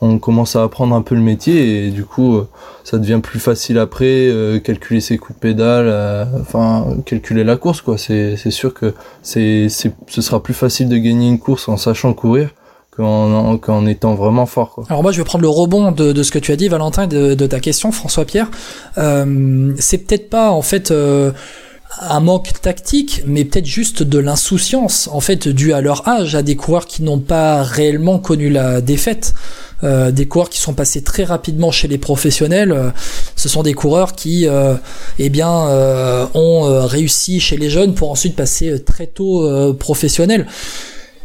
on 0.00 0.18
commence 0.18 0.56
à 0.56 0.62
apprendre 0.62 0.94
un 0.94 1.02
peu 1.02 1.14
le 1.14 1.20
métier 1.20 1.86
et 1.86 1.90
du 1.90 2.04
coup, 2.04 2.36
euh, 2.36 2.48
ça 2.84 2.98
devient 2.98 3.20
plus 3.22 3.40
facile 3.40 3.78
après, 3.78 4.28
euh, 4.28 4.58
calculer 4.58 5.00
ses 5.00 5.18
coups 5.18 5.38
de 5.38 5.40
pédale, 5.40 6.26
enfin, 6.40 6.86
calculer 7.04 7.44
la 7.44 7.56
course, 7.56 7.82
quoi. 7.82 7.98
C'est, 7.98 8.36
sûr 8.50 8.72
que 8.72 8.94
c'est, 9.22 9.68
ce 9.68 10.22
sera 10.22 10.42
plus 10.42 10.54
facile 10.54 10.88
de 10.88 10.96
gagner 10.96 11.28
une 11.28 11.38
course 11.38 11.68
en 11.68 11.76
sachant 11.76 12.14
courir 12.14 12.50
qu'en, 12.96 13.58
qu'en 13.58 13.86
étant 13.86 14.14
vraiment 14.14 14.46
fort. 14.46 14.70
Quoi. 14.70 14.84
Alors 14.88 15.02
moi 15.02 15.12
je 15.12 15.18
vais 15.18 15.24
prendre 15.24 15.42
le 15.42 15.48
rebond 15.48 15.92
de, 15.92 16.12
de 16.12 16.22
ce 16.22 16.32
que 16.32 16.38
tu 16.38 16.50
as 16.52 16.56
dit 16.56 16.68
Valentin 16.68 17.06
de, 17.06 17.34
de 17.34 17.46
ta 17.46 17.60
question 17.60 17.92
François 17.92 18.24
Pierre. 18.24 18.50
c'est 18.96 19.98
peut-être 19.98 20.30
pas 20.30 20.50
en 20.50 20.62
fait 20.62 20.92
un 21.98 22.20
manque 22.20 22.60
tactique, 22.60 23.22
mais 23.26 23.44
peut-être 23.44 23.66
juste 23.66 24.02
de 24.02 24.18
l'insouciance, 24.18 25.08
en 25.12 25.20
fait, 25.20 25.48
dû 25.48 25.72
à 25.72 25.80
leur 25.80 26.06
âge, 26.08 26.34
à 26.34 26.42
des 26.42 26.56
coureurs 26.56 26.86
qui 26.86 27.02
n'ont 27.02 27.18
pas 27.18 27.62
réellement 27.62 28.18
connu 28.18 28.48
la 28.48 28.80
défaite. 28.80 29.34
Euh, 29.82 30.10
des 30.10 30.26
coureurs 30.26 30.50
qui 30.50 30.60
sont 30.60 30.74
passés 30.74 31.02
très 31.02 31.24
rapidement 31.24 31.70
chez 31.70 31.88
les 31.88 31.98
professionnels. 31.98 32.72
Euh, 32.72 32.90
ce 33.34 33.48
sont 33.48 33.62
des 33.62 33.72
coureurs 33.72 34.12
qui, 34.12 34.46
euh, 34.46 34.74
eh 35.18 35.30
bien, 35.30 35.50
ont 36.34 36.86
réussi 36.86 37.40
chez 37.40 37.56
les 37.56 37.70
jeunes 37.70 37.94
pour 37.94 38.10
ensuite 38.10 38.36
passer 38.36 38.82
très 38.84 39.06
tôt 39.06 39.74
professionnels 39.74 40.46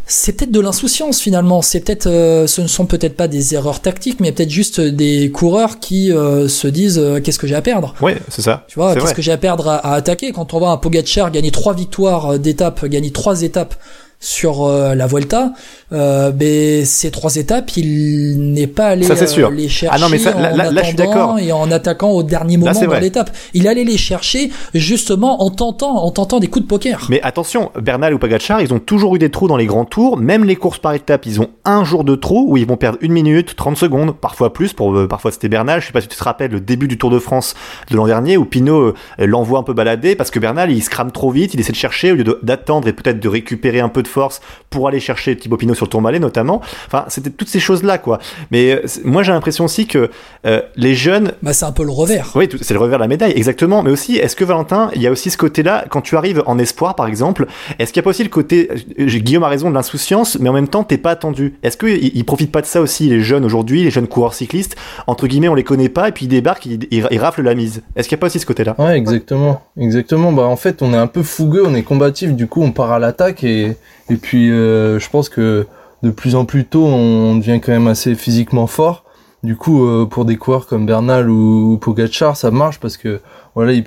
c'est 0.08 0.34
peut-être 0.34 0.52
de 0.52 0.60
l'insouciance 0.60 1.20
finalement. 1.20 1.62
C'est 1.62 1.80
peut-être, 1.80 2.08
euh, 2.08 2.48
ce 2.48 2.62
ne 2.62 2.68
sont 2.68 2.86
peut-être 2.86 3.16
pas 3.16 3.28
des 3.28 3.56
erreurs 3.56 3.80
tactiques, 3.80 4.20
mais 4.20 4.32
peut-être 4.32 4.50
juste 4.50 4.80
des 4.80 5.32
coureurs 5.32 5.80
qui 5.80 6.12
euh, 6.12 6.48
se 6.48 6.68
disent 6.68 7.00
euh, 7.00 7.20
qu'est-ce 7.20 7.40
que 7.40 7.48
j'ai 7.48 7.56
à 7.56 7.62
perdre? 7.62 7.96
Oui, 8.02 8.14
c'est 8.30 8.42
ça. 8.42 8.66
Tu 8.68 8.76
vois, 8.76 8.96
qu'est-ce 8.96 9.14
que 9.14 9.22
j'ai 9.22 9.32
à 9.32 9.38
perdre 9.38 9.68
à, 9.68 9.78
à, 9.78 9.94
attaquer? 9.96 10.32
Quand 10.32 10.54
on 10.54 10.60
voit 10.60 10.70
un 10.70 10.78
Pogacar 10.78 11.32
gagner 11.32 11.52
trois 11.52 11.74
victoires 11.74 12.38
d'étape, 12.38 12.86
gagner 12.86 13.12
trois 13.12 13.42
étapes 13.42 13.76
sur 14.20 14.68
la 14.68 15.08
Vuelta, 15.08 15.54
euh, 15.92 16.32
ben, 16.32 16.84
ces 16.84 17.12
trois 17.12 17.36
étapes, 17.36 17.78
il 17.78 18.54
n'est 18.54 18.66
pas 18.66 18.88
allé 18.88 19.06
euh, 19.10 19.50
les 19.52 19.68
chercher 19.70 19.88
ah 19.92 20.00
non, 20.00 20.10
mais 20.10 20.18
ça, 20.18 20.34
là, 20.34 20.72
en 20.72 20.76
attendant 20.76 21.38
et 21.38 21.52
en 21.52 21.72
attaquant 21.72 22.10
au 22.10 22.24
dernier 22.24 22.58
moment 22.58 22.74
dans 22.74 23.00
l'étape. 23.00 23.30
Il 23.54 23.68
allait 23.68 23.84
les 23.84 23.98
chercher 23.98 24.50
justement 24.74 25.44
en 25.44 25.52
tentant, 25.52 26.04
en 26.04 26.10
tentant 26.10 26.40
des 26.40 26.48
coups 26.48 26.66
de 26.66 26.68
poker. 26.68 27.06
Mais 27.10 27.22
attention, 27.22 27.72
Bernal 27.80 28.16
ou 28.16 28.20
Pagachar, 28.20 28.62
ils 28.62 28.74
ont 28.74 28.80
toujours 28.80 29.16
eu 29.16 29.20
des 29.20 29.30
trous 29.30 29.48
dans 29.48 29.58
les 29.58 29.68
grands 29.68 29.86
tours. 29.86 30.18
Même 30.18 30.44
les 30.44 30.56
courses 30.56 30.80
par 30.80 30.94
étapes, 30.94 31.28
ils 31.28 31.40
ont 31.40 31.50
un 31.66 31.84
jour 31.84 32.04
de 32.04 32.16
trou 32.16 32.46
où 32.50 32.58
ils 32.58 32.66
vont 32.66 32.78
perdre 32.78 32.98
une 33.02 33.12
minute, 33.14 33.56
30 33.56 33.78
secondes, 33.78 34.16
parfois 34.16 34.54
plus. 34.54 34.74
Pour 34.74 34.96
euh, 34.96 35.08
parfois 35.08 35.32
c'était 35.32 35.50
Bernal. 35.50 35.82
Je 35.82 35.88
sais 35.88 35.94
pas 35.94 36.02
si 36.02 36.08
tu 36.08 36.18
te 36.18 36.24
rappelles 36.24 36.52
le 36.52 36.60
début 36.60 36.88
du 36.88 36.98
Tour 36.98 37.12
de 37.12 37.20
France 37.20 37.54
de 37.92 37.96
l'an 37.96 38.08
dernier 38.08 38.38
où 38.38 38.46
Pinot 38.46 38.82
euh, 38.82 38.94
l'envoie 39.20 39.60
un 39.60 39.64
peu 39.64 39.74
balader 39.74 40.16
parce 40.16 40.32
que 40.32 40.40
Bernal 40.40 40.72
il 40.72 40.82
se 40.82 40.90
crame 40.90 41.12
trop 41.12 41.30
vite, 41.30 41.54
il 41.54 41.60
essaie 41.60 41.72
de 41.72 41.78
chercher 41.78 42.12
au 42.12 42.16
lieu 42.16 42.40
d'attendre 42.42 42.88
et 42.88 42.94
peut-être 42.94 43.20
de 43.20 43.28
récupérer 43.30 43.82
un 43.82 43.90
peu 43.90 44.02
de 44.06 44.10
force 44.10 44.42
pour 44.70 44.88
aller 44.88 45.00
chercher 45.00 45.36
Thibaut 45.36 45.58
Pinot 45.58 45.74
sur 45.74 45.86
le 45.86 45.90
Tourmalet 45.90 46.20
notamment. 46.20 46.62
Enfin, 46.88 47.06
c'était 47.08 47.30
toutes 47.30 47.48
ces 47.48 47.60
choses-là, 47.60 47.98
quoi. 47.98 48.20
Mais 48.52 48.72
euh, 48.72 48.86
moi, 49.04 49.24
j'ai 49.24 49.32
l'impression 49.32 49.66
aussi 49.66 49.88
que 49.88 50.10
euh, 50.46 50.62
les 50.76 50.96
jeunes. 50.96 51.34
Bah, 51.42 51.54
c'est 51.54 51.66
un 51.66 51.72
peu 51.72 51.84
le 51.84 51.92
revers. 51.92 52.32
Oui, 52.36 52.50
c'est 52.62 52.74
le 52.74 52.80
revers 52.80 52.98
de 52.98 53.04
la 53.04 53.08
médaille, 53.08 53.34
exactement. 53.36 53.84
Mais 53.84 53.92
aussi, 53.92 54.18
est-ce 54.18 54.36
que 54.36 54.44
Valentin, 54.44 54.90
il 54.96 55.02
y 55.02 55.08
a 55.08 55.12
aussi 55.12 55.30
ce 55.30 55.38
côté-là, 55.38 55.86
quand 55.90 56.02
tu 56.02 56.18
arrives 56.18 56.44
en 56.46 56.58
espoir, 56.60 56.96
par 56.96 57.08
exemple, 57.08 57.48
est-ce 57.80 57.92
qu'il 57.92 58.00
y 58.00 58.04
a 58.04 58.04
pas 58.04 58.12
aussi 58.12 58.24
le 58.24 58.30
côté. 58.30 58.70
Euh, 59.00 59.06
Guillaume 59.26 59.44
a 59.44 59.48
raison 59.48 59.70
de 59.70 59.76
l'insouciance, 59.76 60.38
mais 60.40 60.50
en 60.50 60.54
même 60.54 60.68
temps, 60.68 60.84
t'es 60.84 60.98
pas 60.98 61.12
attendu. 61.12 61.56
Est-ce 61.64 61.78
qu'ils 61.78 62.16
ils 62.16 62.26
profitent 62.26 62.52
pas 62.52 62.62
de 62.62 62.68
ça 62.68 62.82
aussi, 62.82 63.10
les 63.10 63.22
jeunes 63.22 63.44
aujourd'hui, 63.44 63.84
les 63.84 63.90
jeunes 63.90 64.08
coureurs 64.08 64.34
cyclistes? 64.34 64.76
Entre 65.08 65.26
guillemets, 65.28 65.50
on 65.50 65.56
les 65.56 65.64
connaît 65.64 65.90
pas, 65.90 66.10
et 66.10 66.12
puis 66.12 66.26
ils 66.26 66.30
débarquent, 66.30 66.66
ils, 66.68 66.88
ils, 66.92 67.20
raflent 67.20 67.42
la 67.42 67.56
mise. 67.56 67.82
Est-ce 67.96 68.08
qu'il 68.08 68.16
y 68.16 68.20
a 68.20 68.22
pas 68.22 68.28
aussi 68.28 68.40
ce 68.40 68.46
côté-là? 68.46 68.76
Ouais, 68.78 68.98
exactement. 68.98 69.62
Exactement. 69.78 70.32
Bah, 70.32 70.44
en 70.44 70.58
fait, 70.58 70.82
on 70.82 70.94
est 70.94 70.98
un 70.98 71.08
peu 71.08 71.24
fougueux, 71.24 71.64
on 71.66 71.74
est 71.74 71.84
combatif, 71.84 72.34
du 72.34 72.48
coup, 72.48 72.62
on 72.62 72.72
part 72.72 72.92
à 72.92 73.00
l'attaque 73.00 73.44
et. 73.44 73.76
Et 74.10 74.18
puis, 74.18 74.50
je 74.50 75.10
pense 75.10 75.30
que 75.30 75.66
de 76.04 76.12
plus 76.12 76.36
en 76.36 76.46
plus 76.46 76.66
tôt, 76.66 76.86
on 76.86 77.36
devient 77.36 77.60
quand 77.60 77.72
même 77.72 77.88
assez 77.88 78.16
physiquement 78.16 78.68
fort. 78.68 79.04
Du 79.44 79.56
coup, 79.56 79.86
euh, 79.86 80.06
pour 80.06 80.26
des 80.26 80.38
coureurs 80.38 80.66
comme 80.66 80.86
Bernal 80.86 81.30
ou, 81.30 81.78
Pogacar, 81.78 82.36
ça 82.36 82.50
marche 82.50 82.80
parce 82.80 82.98
que 82.98 83.22
voilà, 83.54 83.74
ils, 83.74 83.84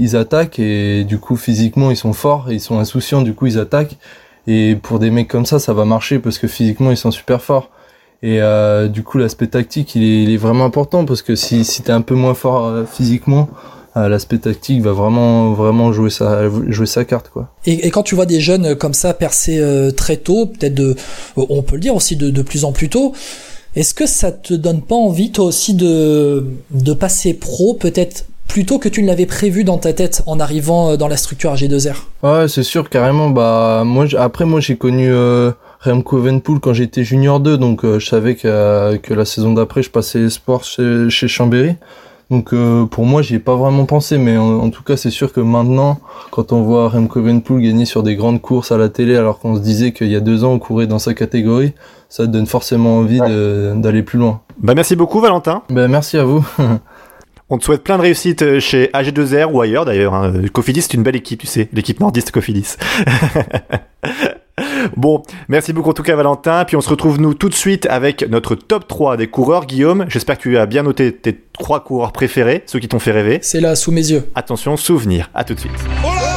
ils, 0.00 0.16
attaquent 0.16 0.60
et 0.60 1.02
du 1.02 1.18
coup 1.18 1.34
physiquement 1.34 1.90
ils 1.90 1.96
sont 1.96 2.12
forts, 2.12 2.52
ils 2.52 2.60
sont 2.60 2.78
insouciants, 2.78 3.22
du 3.22 3.34
coup 3.34 3.46
ils 3.46 3.58
attaquent. 3.58 3.96
Et 4.46 4.76
pour 4.76 5.00
des 5.00 5.10
mecs 5.10 5.28
comme 5.28 5.44
ça, 5.44 5.58
ça 5.58 5.72
va 5.72 5.84
marcher 5.84 6.20
parce 6.20 6.38
que 6.38 6.46
physiquement 6.46 6.90
ils 6.90 6.96
sont 6.96 7.10
super 7.10 7.42
forts. 7.42 7.70
Et 8.22 8.40
euh, 8.40 8.88
du 8.88 9.02
coup, 9.02 9.18
l'aspect 9.18 9.46
tactique, 9.46 9.94
il 9.94 10.30
est, 10.30 10.36
vraiment 10.36 10.64
important 10.64 11.04
parce 11.04 11.22
que 11.22 11.34
si, 11.34 11.64
t'es 11.82 11.92
un 11.92 12.02
peu 12.02 12.14
moins 12.14 12.34
fort 12.34 12.66
euh, 12.66 12.84
physiquement, 12.84 13.48
euh, 13.52 13.79
l'aspect 13.94 14.38
tactique 14.38 14.82
va 14.82 14.92
vraiment 14.92 15.52
vraiment 15.52 15.92
jouer 15.92 16.10
sa 16.10 16.48
jouer 16.68 16.86
sa 16.86 17.04
carte 17.04 17.28
quoi. 17.30 17.48
Et, 17.66 17.86
et 17.86 17.90
quand 17.90 18.02
tu 18.02 18.14
vois 18.14 18.26
des 18.26 18.40
jeunes 18.40 18.74
comme 18.76 18.94
ça 18.94 19.14
percer 19.14 19.58
euh, 19.58 19.90
très 19.90 20.16
tôt, 20.16 20.46
peut-être 20.46 20.74
de 20.74 20.94
on 21.36 21.62
peut 21.62 21.74
le 21.74 21.80
dire 21.80 21.94
aussi 21.94 22.16
de, 22.16 22.30
de 22.30 22.42
plus 22.42 22.64
en 22.64 22.72
plus 22.72 22.88
tôt, 22.88 23.12
est-ce 23.74 23.94
que 23.94 24.06
ça 24.06 24.32
te 24.32 24.54
donne 24.54 24.82
pas 24.82 24.94
envie 24.94 25.32
toi 25.32 25.44
aussi 25.46 25.74
de 25.74 26.46
de 26.70 26.92
passer 26.92 27.34
pro 27.34 27.74
peut-être 27.74 28.26
plutôt 28.46 28.78
que 28.78 28.88
tu 28.88 29.02
ne 29.02 29.06
l'avais 29.06 29.26
prévu 29.26 29.62
dans 29.62 29.78
ta 29.78 29.92
tête 29.92 30.22
en 30.26 30.40
arrivant 30.40 30.90
euh, 30.90 30.96
dans 30.96 31.08
la 31.08 31.16
structure 31.16 31.54
AG2R 31.54 31.94
Ouais, 32.22 32.48
c'est 32.48 32.62
sûr 32.62 32.88
carrément 32.90 33.30
bah 33.30 33.82
moi 33.84 34.06
après 34.18 34.44
moi 34.44 34.60
j'ai 34.60 34.76
connu 34.76 35.12
euh, 35.12 35.50
Remco 35.80 36.18
Evenepoel 36.18 36.60
quand 36.60 36.74
j'étais 36.74 37.02
junior 37.02 37.40
2 37.40 37.58
donc 37.58 37.84
je 37.84 38.06
savais 38.06 38.36
que, 38.36 38.96
que 38.96 39.14
la 39.14 39.24
saison 39.24 39.52
d'après 39.52 39.82
je 39.82 39.90
passais 39.90 40.20
espoir 40.20 40.62
chez, 40.62 41.10
chez 41.10 41.26
Chambéry. 41.26 41.74
Donc 42.30 42.52
euh, 42.52 42.86
pour 42.86 43.04
moi, 43.04 43.22
j'y 43.22 43.34
ai 43.34 43.38
pas 43.40 43.56
vraiment 43.56 43.86
pensé, 43.86 44.16
mais 44.16 44.36
en, 44.36 44.70
tout 44.70 44.84
cas, 44.84 44.96
c'est 44.96 45.10
sûr 45.10 45.32
que 45.32 45.40
maintenant, 45.40 45.98
quand 46.30 46.52
on 46.52 46.62
voit 46.62 46.88
Remco 46.88 47.20
Evenepoel 47.20 47.60
gagner 47.60 47.84
sur 47.84 48.02
des 48.02 48.14
grandes 48.14 48.40
courses 48.40 48.70
à 48.70 48.78
la 48.78 48.88
télé, 48.88 49.16
alors 49.16 49.40
qu'on 49.40 49.56
se 49.56 49.60
disait 49.60 49.92
qu'il 49.92 50.08
y 50.08 50.16
a 50.16 50.20
deux 50.20 50.44
ans, 50.44 50.52
on 50.52 50.58
courait 50.60 50.86
dans 50.86 51.00
sa 51.00 51.12
catégorie, 51.12 51.72
ça 52.08 52.26
donne 52.26 52.46
forcément 52.46 52.98
envie 52.98 53.18
d'aller 53.18 54.02
plus 54.02 54.18
loin. 54.18 54.40
Bah 54.60 54.74
merci 54.74 54.94
beaucoup, 54.94 55.20
Valentin. 55.20 55.62
Bah 55.70 55.88
merci 55.88 56.18
à 56.18 56.24
vous. 56.24 56.46
On 57.52 57.58
te 57.58 57.64
souhaite 57.64 57.82
plein 57.82 57.96
de 57.96 58.02
réussite 58.02 58.42
euh, 58.42 58.60
chez 58.60 58.90
AG2R 58.94 59.50
ou 59.50 59.60
ailleurs 59.60 59.84
d'ailleurs. 59.84 60.14
Hein. 60.14 60.32
Cofidis, 60.52 60.82
c'est 60.82 60.94
une 60.94 61.02
belle 61.02 61.16
équipe, 61.16 61.40
tu 61.40 61.48
sais, 61.48 61.68
l'équipe 61.72 61.98
nordiste 61.98 62.30
Cofidis. 62.30 62.76
Bon, 64.96 65.22
merci 65.48 65.72
beaucoup 65.72 65.90
en 65.90 65.94
tout 65.94 66.02
cas 66.02 66.16
Valentin. 66.16 66.64
Puis 66.64 66.76
on 66.76 66.80
se 66.80 66.88
retrouve 66.88 67.20
nous 67.20 67.34
tout 67.34 67.48
de 67.48 67.54
suite 67.54 67.86
avec 67.86 68.28
notre 68.28 68.54
top 68.54 68.86
3 68.88 69.16
des 69.16 69.28
coureurs. 69.28 69.66
Guillaume, 69.66 70.06
j'espère 70.08 70.38
que 70.38 70.42
tu 70.42 70.58
as 70.58 70.66
bien 70.66 70.82
noté 70.82 71.12
tes 71.12 71.38
trois 71.52 71.84
coureurs 71.84 72.12
préférés, 72.12 72.62
ceux 72.66 72.78
qui 72.78 72.88
t'ont 72.88 72.98
fait 72.98 73.12
rêver. 73.12 73.38
C'est 73.42 73.60
là, 73.60 73.76
sous 73.76 73.92
mes 73.92 74.10
yeux. 74.10 74.30
Attention, 74.34 74.76
souvenir. 74.76 75.30
À 75.34 75.44
tout 75.44 75.54
de 75.54 75.60
suite. 75.60 75.72
Oh 76.04 76.29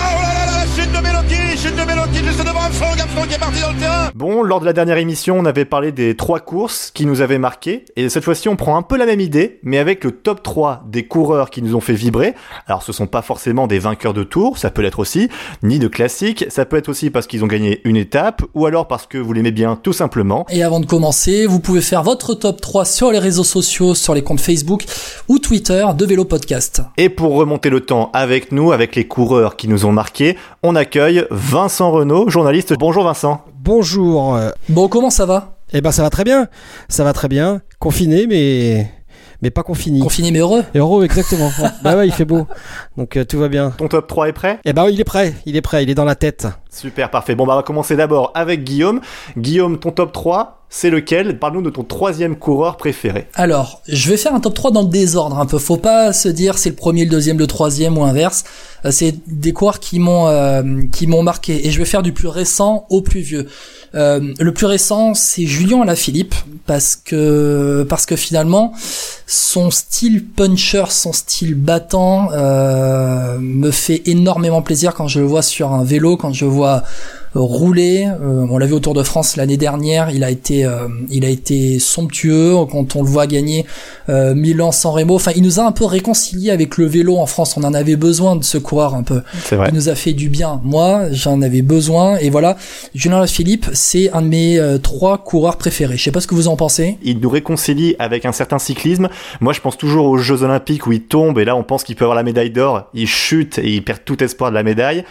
Armstrong, 3.15 3.27
Armstrong 3.27 3.27
qui 3.27 3.35
est 3.35 3.39
parti 3.39 3.61
dans 3.61 3.71
le 3.71 3.79
terrain. 3.79 4.11
Bon, 4.15 4.43
lors 4.43 4.59
de 4.59 4.65
la 4.65 4.73
dernière 4.73 4.97
émission, 4.97 5.37
on 5.37 5.45
avait 5.45 5.65
parlé 5.65 5.91
des 5.91 6.15
trois 6.15 6.39
courses 6.39 6.91
qui 6.91 7.05
nous 7.05 7.21
avaient 7.21 7.37
marqué. 7.37 7.85
Et 7.95 8.09
cette 8.09 8.23
fois-ci, 8.23 8.49
on 8.49 8.55
prend 8.55 8.77
un 8.77 8.81
peu 8.81 8.97
la 8.97 9.05
même 9.05 9.19
idée, 9.19 9.59
mais 9.63 9.77
avec 9.77 10.03
le 10.03 10.11
top 10.11 10.43
3 10.43 10.83
des 10.87 11.05
coureurs 11.05 11.49
qui 11.49 11.61
nous 11.61 11.75
ont 11.75 11.79
fait 11.79 11.93
vibrer. 11.93 12.33
Alors, 12.67 12.83
ce 12.83 12.91
sont 12.91 13.07
pas 13.07 13.21
forcément 13.21 13.67
des 13.67 13.79
vainqueurs 13.79 14.13
de 14.13 14.23
tour, 14.23 14.57
ça 14.57 14.69
peut 14.69 14.81
l'être 14.81 14.99
aussi, 14.99 15.29
ni 15.63 15.79
de 15.79 15.87
classiques. 15.87 16.45
Ça 16.49 16.65
peut 16.65 16.77
être 16.77 16.89
aussi 16.89 17.09
parce 17.09 17.27
qu'ils 17.27 17.43
ont 17.43 17.47
gagné 17.47 17.81
une 17.85 17.97
étape, 17.97 18.43
ou 18.53 18.65
alors 18.65 18.87
parce 18.87 19.05
que 19.05 19.17
vous 19.17 19.33
l'aimez 19.33 19.51
bien, 19.51 19.75
tout 19.75 19.93
simplement. 19.93 20.45
Et 20.49 20.63
avant 20.63 20.79
de 20.79 20.85
commencer, 20.85 21.45
vous 21.45 21.59
pouvez 21.59 21.81
faire 21.81 22.03
votre 22.03 22.33
top 22.33 22.61
3 22.61 22.85
sur 22.85 23.11
les 23.11 23.19
réseaux 23.19 23.43
sociaux, 23.43 23.95
sur 23.95 24.13
les 24.13 24.23
comptes 24.23 24.41
Facebook 24.41 24.85
ou 25.27 25.39
Twitter 25.39 25.85
de 25.95 26.05
Vélo 26.05 26.25
Podcast. 26.25 26.81
Et 26.97 27.09
pour 27.09 27.35
remonter 27.35 27.69
le 27.69 27.81
temps 27.81 28.09
avec 28.13 28.51
nous, 28.51 28.71
avec 28.71 28.95
les 28.95 29.07
coureurs 29.07 29.55
qui 29.55 29.67
nous 29.67 29.85
ont 29.85 29.91
marqués, 29.91 30.37
on 30.61 30.75
accueille 30.75 31.25
Vincent 31.31 31.91
Renault, 31.91 32.29
journaliste. 32.29 32.73
Bonjour 32.77 33.02
Vincent. 33.03 33.41
Bonjour. 33.59 34.37
Bon, 34.69 34.87
comment 34.87 35.09
ça 35.09 35.25
va? 35.25 35.57
Eh 35.73 35.81
ben 35.81 35.91
ça 35.91 36.03
va 36.03 36.09
très 36.09 36.23
bien. 36.23 36.47
Ça 36.89 37.03
va 37.03 37.13
très 37.13 37.27
bien. 37.27 37.61
Confiné 37.79 38.27
mais 38.27 38.89
mais 39.41 39.49
pas 39.49 39.63
confiné. 39.63 39.99
Confiné 39.99 40.31
mais 40.31 40.39
heureux 40.39 40.63
Et 40.73 40.77
heureux 40.77 41.03
exactement. 41.03 41.51
Bah 41.83 41.97
ouais, 41.97 42.07
il 42.07 42.13
fait 42.13 42.25
beau. 42.25 42.47
Donc 42.97 43.17
euh, 43.17 43.25
tout 43.25 43.39
va 43.39 43.49
bien. 43.49 43.71
Ton 43.71 43.87
top 43.87 44.07
3 44.07 44.29
est 44.29 44.33
prêt? 44.33 44.59
Eh 44.65 44.71
ben 44.73 44.87
il 44.89 44.99
est 45.01 45.03
prêt, 45.03 45.33
il 45.45 45.55
est 45.55 45.61
prêt, 45.61 45.83
il 45.83 45.89
est 45.89 45.95
dans 45.95 46.05
la 46.05 46.15
tête. 46.15 46.47
Super, 46.73 47.11
parfait. 47.11 47.35
Bon, 47.35 47.45
bah, 47.45 47.53
on 47.53 47.57
va 47.57 47.63
commencer 47.63 47.95
d'abord 47.95 48.31
avec 48.33 48.63
Guillaume. 48.63 48.99
Guillaume, 49.37 49.77
ton 49.77 49.91
top 49.91 50.11
3, 50.11 50.63
c'est 50.69 50.89
lequel? 50.89 51.37
Parle-nous 51.37 51.61
de 51.61 51.69
ton 51.69 51.83
troisième 51.83 52.35
coureur 52.35 52.77
préféré. 52.77 53.27
Alors, 53.35 53.81
je 53.87 54.09
vais 54.09 54.17
faire 54.17 54.33
un 54.33 54.39
top 54.39 54.55
3 54.55 54.71
dans 54.71 54.81
le 54.81 54.87
désordre 54.87 55.37
un 55.37 55.45
peu. 55.45 55.59
Faut 55.59 55.77
pas 55.77 56.13
se 56.13 56.29
dire 56.29 56.57
c'est 56.57 56.69
le 56.69 56.75
premier, 56.75 57.05
le 57.05 57.11
deuxième, 57.11 57.37
le 57.37 57.45
troisième 57.45 57.95
ou 57.97 58.03
inverse. 58.03 58.43
Euh, 58.85 58.91
C'est 58.91 59.15
des 59.27 59.53
coureurs 59.53 59.79
qui 59.79 59.99
m'ont 59.99 60.27
euh, 60.27 60.63
qui 60.91 61.05
m'ont 61.05 61.21
marqué 61.21 61.67
et 61.67 61.71
je 61.71 61.77
vais 61.77 61.85
faire 61.85 62.01
du 62.01 62.11
plus 62.11 62.27
récent 62.27 62.87
au 62.89 63.01
plus 63.01 63.21
vieux. 63.21 63.47
Euh, 63.95 64.33
le 64.39 64.51
plus 64.51 64.65
récent, 64.65 65.13
c'est 65.13 65.45
Julien 65.45 65.81
Alaphilippe 65.81 66.33
parce 66.65 66.95
que 66.95 67.85
parce 67.87 68.07
que 68.07 68.15
finalement 68.15 68.73
son 69.27 69.69
style 69.71 70.25
puncher, 70.25 70.85
son 70.89 71.13
style 71.13 71.53
battant 71.55 72.29
euh, 72.33 73.37
me 73.39 73.69
fait 73.69 74.01
énormément 74.05 74.63
plaisir 74.63 74.95
quand 74.95 75.07
je 75.07 75.19
le 75.19 75.25
vois 75.25 75.43
sur 75.43 75.71
un 75.71 75.83
vélo, 75.83 76.17
quand 76.17 76.33
je 76.33 76.45
le 76.45 76.51
vois 76.63 76.83
rouler. 76.83 77.22
Euh, 77.35 78.47
on 78.49 78.57
l'a 78.57 78.65
vu 78.65 78.73
au 78.73 78.79
Tour 78.79 78.93
de 78.93 79.03
France 79.03 79.35
l'année 79.35 79.57
dernière, 79.57 80.09
il 80.11 80.23
a 80.23 80.29
été 80.29 80.65
euh, 80.65 80.87
il 81.09 81.25
a 81.25 81.29
été 81.29 81.79
somptueux 81.79 82.55
quand 82.71 82.95
on 82.95 83.03
le 83.03 83.09
voit 83.09 83.27
gagner 83.27 83.65
euh, 84.09 84.35
Milan 84.35 84.71
San 84.71 84.93
Remo. 84.93 85.15
Enfin, 85.15 85.31
il 85.35 85.43
nous 85.43 85.59
a 85.59 85.63
un 85.63 85.71
peu 85.71 85.85
réconcilié 85.85 86.51
avec 86.51 86.77
le 86.77 86.85
vélo 86.85 87.17
en 87.17 87.25
France. 87.25 87.55
On 87.57 87.63
en 87.63 87.73
avait 87.73 87.95
besoin 87.95 88.35
de 88.35 88.43
ce 88.43 88.57
coureur 88.57 88.95
un 88.95 89.03
peu. 89.03 89.21
C'est 89.43 89.55
vrai. 89.55 89.69
Il 89.69 89.75
nous 89.75 89.89
a 89.89 89.95
fait 89.95 90.13
du 90.13 90.29
bien. 90.29 90.61
Moi, 90.63 91.11
j'en 91.11 91.41
avais 91.41 91.61
besoin 91.61 92.17
et 92.17 92.29
voilà. 92.29 92.57
Julien 92.93 93.25
Philippe, 93.27 93.67
c'est 93.73 94.11
un 94.11 94.21
de 94.21 94.27
mes 94.27 94.59
euh, 94.59 94.77
trois 94.77 95.17
coureurs 95.17 95.57
préférés. 95.57 95.97
Je 95.97 96.03
sais 96.03 96.11
pas 96.11 96.21
ce 96.21 96.27
que 96.27 96.35
vous 96.35 96.47
en 96.47 96.55
pensez. 96.55 96.97
Il 97.03 97.19
nous 97.19 97.29
réconcilie 97.29 97.95
avec 97.99 98.25
un 98.25 98.31
certain 98.31 98.59
cyclisme. 98.59 99.09
Moi, 99.41 99.53
je 99.53 99.61
pense 99.61 99.77
toujours 99.77 100.07
aux 100.07 100.17
Jeux 100.17 100.43
Olympiques 100.43 100.87
où 100.87 100.91
il 100.91 101.03
tombe 101.03 101.39
et 101.39 101.45
là, 101.45 101.55
on 101.55 101.63
pense 101.63 101.83
qu'il 101.83 101.95
peut 101.95 102.05
avoir 102.05 102.15
la 102.15 102.23
médaille 102.23 102.51
d'or. 102.51 102.89
Il 102.93 103.07
chute 103.07 103.57
et 103.59 103.69
il 103.69 103.83
perd 103.83 103.99
tout 104.05 104.23
espoir 104.23 104.49
de 104.49 104.55
la 104.55 104.63
médaille. 104.63 105.03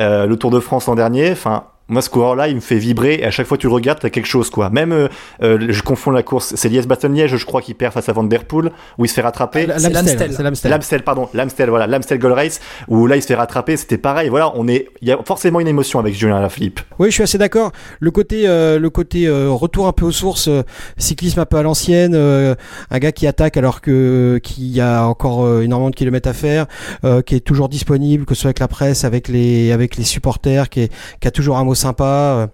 Euh, 0.00 0.26
le 0.26 0.36
Tour 0.36 0.50
de 0.50 0.60
France 0.60 0.86
l'an 0.86 0.94
dernier, 0.94 1.30
enfin. 1.32 1.64
Moi, 1.90 2.02
ce 2.02 2.08
coureur-là, 2.08 2.46
il 2.46 2.54
me 2.54 2.60
fait 2.60 2.78
vibrer. 2.78 3.14
Et 3.14 3.24
à 3.24 3.32
chaque 3.32 3.48
fois 3.48 3.56
que 3.56 3.62
tu 3.62 3.66
le 3.66 3.72
regardes, 3.72 3.98
t'as 3.98 4.10
quelque 4.10 4.28
chose, 4.28 4.48
quoi. 4.48 4.70
Même, 4.70 4.92
euh, 4.92 5.08
euh, 5.42 5.66
je 5.70 5.82
confonds 5.82 6.12
la 6.12 6.22
course. 6.22 6.54
C'est 6.54 6.68
Liège-Bastogne-Liège, 6.68 7.36
je 7.36 7.44
crois, 7.44 7.60
qu'il 7.62 7.74
perd 7.74 7.92
face 7.92 8.08
à 8.08 8.12
Van 8.12 8.22
Der 8.22 8.44
Poel, 8.44 8.70
où 8.96 9.04
il 9.04 9.08
se 9.08 9.14
fait 9.14 9.22
rattraper. 9.22 9.66
C'est 9.76 9.90
l'Amstel. 9.90 10.30
L'Amstel. 10.70 11.02
Pardon, 11.02 11.28
l'Amstel, 11.34 11.68
voilà, 11.68 11.88
l'Amstel 11.88 12.20
Gold 12.20 12.34
Race, 12.34 12.60
où 12.86 13.08
là 13.08 13.16
il 13.16 13.22
se 13.22 13.26
fait 13.26 13.34
rattraper, 13.34 13.76
c'était 13.76 13.98
pareil. 13.98 14.28
Voilà, 14.28 14.52
on 14.54 14.68
est, 14.68 14.86
il 15.02 15.08
y 15.08 15.12
a 15.12 15.18
forcément 15.24 15.58
une 15.58 15.66
émotion 15.66 15.98
avec 15.98 16.14
Julien 16.14 16.36
Alaphilippe. 16.36 16.78
Oui, 17.00 17.08
je 17.08 17.14
suis 17.14 17.22
assez 17.24 17.38
d'accord. 17.38 17.72
Le 17.98 18.12
côté, 18.12 18.46
euh, 18.46 18.78
le 18.78 18.90
côté 18.90 19.28
retour 19.28 19.88
un 19.88 19.92
peu 19.92 20.06
aux 20.06 20.12
sources, 20.12 20.48
cyclisme 20.96 21.40
un 21.40 21.46
peu 21.46 21.56
à 21.56 21.62
l'ancienne, 21.62 22.14
un 22.14 22.98
gars 22.98 23.12
qui 23.12 23.26
attaque 23.26 23.56
alors 23.56 23.80
que 23.80 24.38
qu'il 24.44 24.68
y 24.68 24.80
a 24.80 25.04
encore 25.06 25.60
énormément 25.60 25.90
de 25.90 25.96
kilomètres 25.96 26.28
à 26.28 26.34
faire, 26.34 26.66
qui 27.26 27.34
est 27.34 27.40
toujours 27.40 27.68
disponible, 27.68 28.26
que 28.26 28.34
ce 28.36 28.42
soit 28.42 28.48
avec 28.48 28.60
la 28.60 28.68
presse, 28.68 29.04
avec 29.04 29.26
les 29.26 29.72
avec 29.72 29.96
les 29.96 30.04
supporters, 30.04 30.68
qui, 30.68 30.82
est, 30.82 30.92
qui 31.20 31.26
a 31.26 31.32
toujours 31.32 31.58
un 31.58 31.64
mot 31.64 31.74
sympa. 31.80 32.04
Euh, 32.04 32.46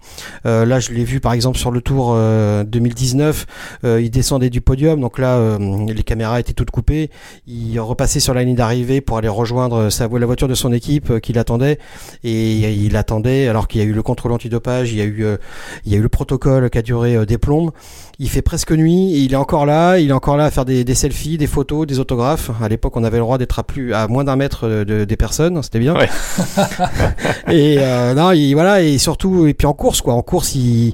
euh, 0.45 0.65
là, 0.65 0.79
je 0.79 0.91
l'ai 0.91 1.03
vu 1.03 1.19
par 1.19 1.33
exemple 1.33 1.57
sur 1.57 1.71
le 1.71 1.81
Tour 1.81 2.13
euh, 2.15 2.63
2019, 2.63 3.45
euh, 3.83 4.01
il 4.01 4.09
descendait 4.09 4.49
du 4.49 4.61
podium, 4.61 4.99
donc 4.99 5.19
là 5.19 5.57
les 5.59 6.03
caméras 6.03 6.39
étaient 6.39 6.53
toutes 6.53 6.71
coupées. 6.71 7.09
Il 7.45 7.79
repassait 7.79 8.19
sur 8.19 8.33
la 8.33 8.43
ligne 8.43 8.55
d'arrivée 8.55 9.01
pour 9.01 9.17
aller 9.17 9.27
rejoindre 9.27 9.89
sa 9.89 10.07
la 10.07 10.25
voiture 10.25 10.47
de 10.47 10.55
son 10.55 10.71
équipe 10.71 11.19
qui 11.19 11.33
l'attendait 11.33 11.79
et 12.23 12.71
il 12.71 12.95
attendait 12.95 13.47
alors 13.47 13.67
qu'il 13.67 13.81
y 13.81 13.83
a 13.83 13.87
eu 13.87 13.93
le 13.93 14.01
contrôle 14.01 14.31
antidopage, 14.31 14.91
il 14.91 14.97
y 14.97 15.01
a 15.01 15.05
eu 15.05 15.25
il 15.85 15.91
y 15.91 15.95
a 15.95 15.97
eu 15.97 16.01
le 16.01 16.09
protocole 16.09 16.69
qui 16.69 16.77
a 16.77 16.81
duré 16.81 17.25
des 17.25 17.37
plombes. 17.37 17.71
Il 18.19 18.29
fait 18.29 18.41
presque 18.41 18.71
nuit 18.71 19.13
et 19.13 19.19
il 19.19 19.33
est 19.33 19.35
encore 19.37 19.67
là, 19.67 19.99
il 19.99 20.09
est 20.09 20.13
encore 20.13 20.37
là 20.37 20.45
à 20.45 20.49
faire 20.51 20.65
des, 20.65 20.83
des 20.83 20.95
selfies, 20.95 21.37
des 21.37 21.45
photos, 21.45 21.85
des 21.85 21.99
autographes. 21.99 22.49
À 22.63 22.67
l'époque, 22.67 22.97
on 22.97 23.03
avait 23.03 23.17
le 23.17 23.23
droit 23.23 23.37
d'être 23.37 23.59
à 23.59 23.63
plus 23.63 23.93
à 23.93 24.07
moins 24.07 24.23
d'un 24.23 24.35
mètre 24.35 24.67
de, 24.67 24.83
de- 24.83 25.05
des 25.05 25.15
personnes, 25.17 25.61
c'était 25.61 25.77
bien. 25.77 25.93
Ouais. 25.95 26.09
et 27.49 27.77
euh, 27.79 28.15
non, 28.15 28.31
il, 28.31 28.53
voilà 28.55 28.81
et 28.81 28.97
surtout 28.97 29.45
et 29.45 29.53
puis 29.53 29.67
en 29.67 29.73
course 29.73 30.01
quoi, 30.01 30.15
en 30.15 30.23
course 30.23 30.55
il 30.55 30.93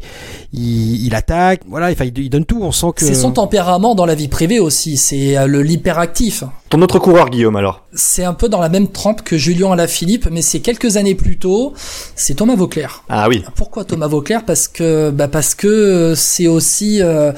il, 0.51 1.05
il 1.05 1.15
attaque, 1.15 1.61
voilà, 1.67 1.89
enfin, 1.91 2.03
il, 2.05 2.17
il 2.19 2.29
donne 2.29 2.45
tout. 2.45 2.59
On 2.61 2.73
sent 2.73 2.87
que 2.95 3.05
C'est 3.05 3.13
son 3.15 3.31
tempérament 3.31 3.95
dans 3.95 4.05
la 4.05 4.15
vie 4.15 4.27
privée 4.27 4.59
aussi. 4.59 4.97
C'est 4.97 5.37
euh, 5.37 5.47
le 5.47 5.61
l'hyperactif. 5.61 6.43
Ton 6.73 6.81
autre 6.81 6.97
coureur, 6.97 7.29
Guillaume, 7.29 7.55
alors 7.55 7.83
C'est 7.93 8.23
un 8.23 8.33
peu 8.33 8.49
dans 8.49 8.59
la 8.59 8.67
même 8.67 8.87
trempe 8.87 9.21
que 9.21 9.37
Julien 9.37 9.73
Alaphilippe, 9.73 10.27
mais 10.31 10.41
c'est 10.41 10.59
quelques 10.59 10.97
années 10.97 11.13
plus 11.13 11.37
tôt. 11.37 11.73
C'est 12.15 12.33
Thomas 12.33 12.55
Vauclair. 12.55 13.03
Ah 13.09 13.27
oui, 13.29 13.43
Pourquoi 13.55 13.85
Thomas 13.85 14.07
Vauclair? 14.07 14.43
Parce 14.43 14.67
que 14.67 15.11
bah 15.11 15.27
parce 15.27 15.53
que 15.53 16.15
c'est 16.15 16.47
aussi 16.47 16.99
euh, 17.03 17.31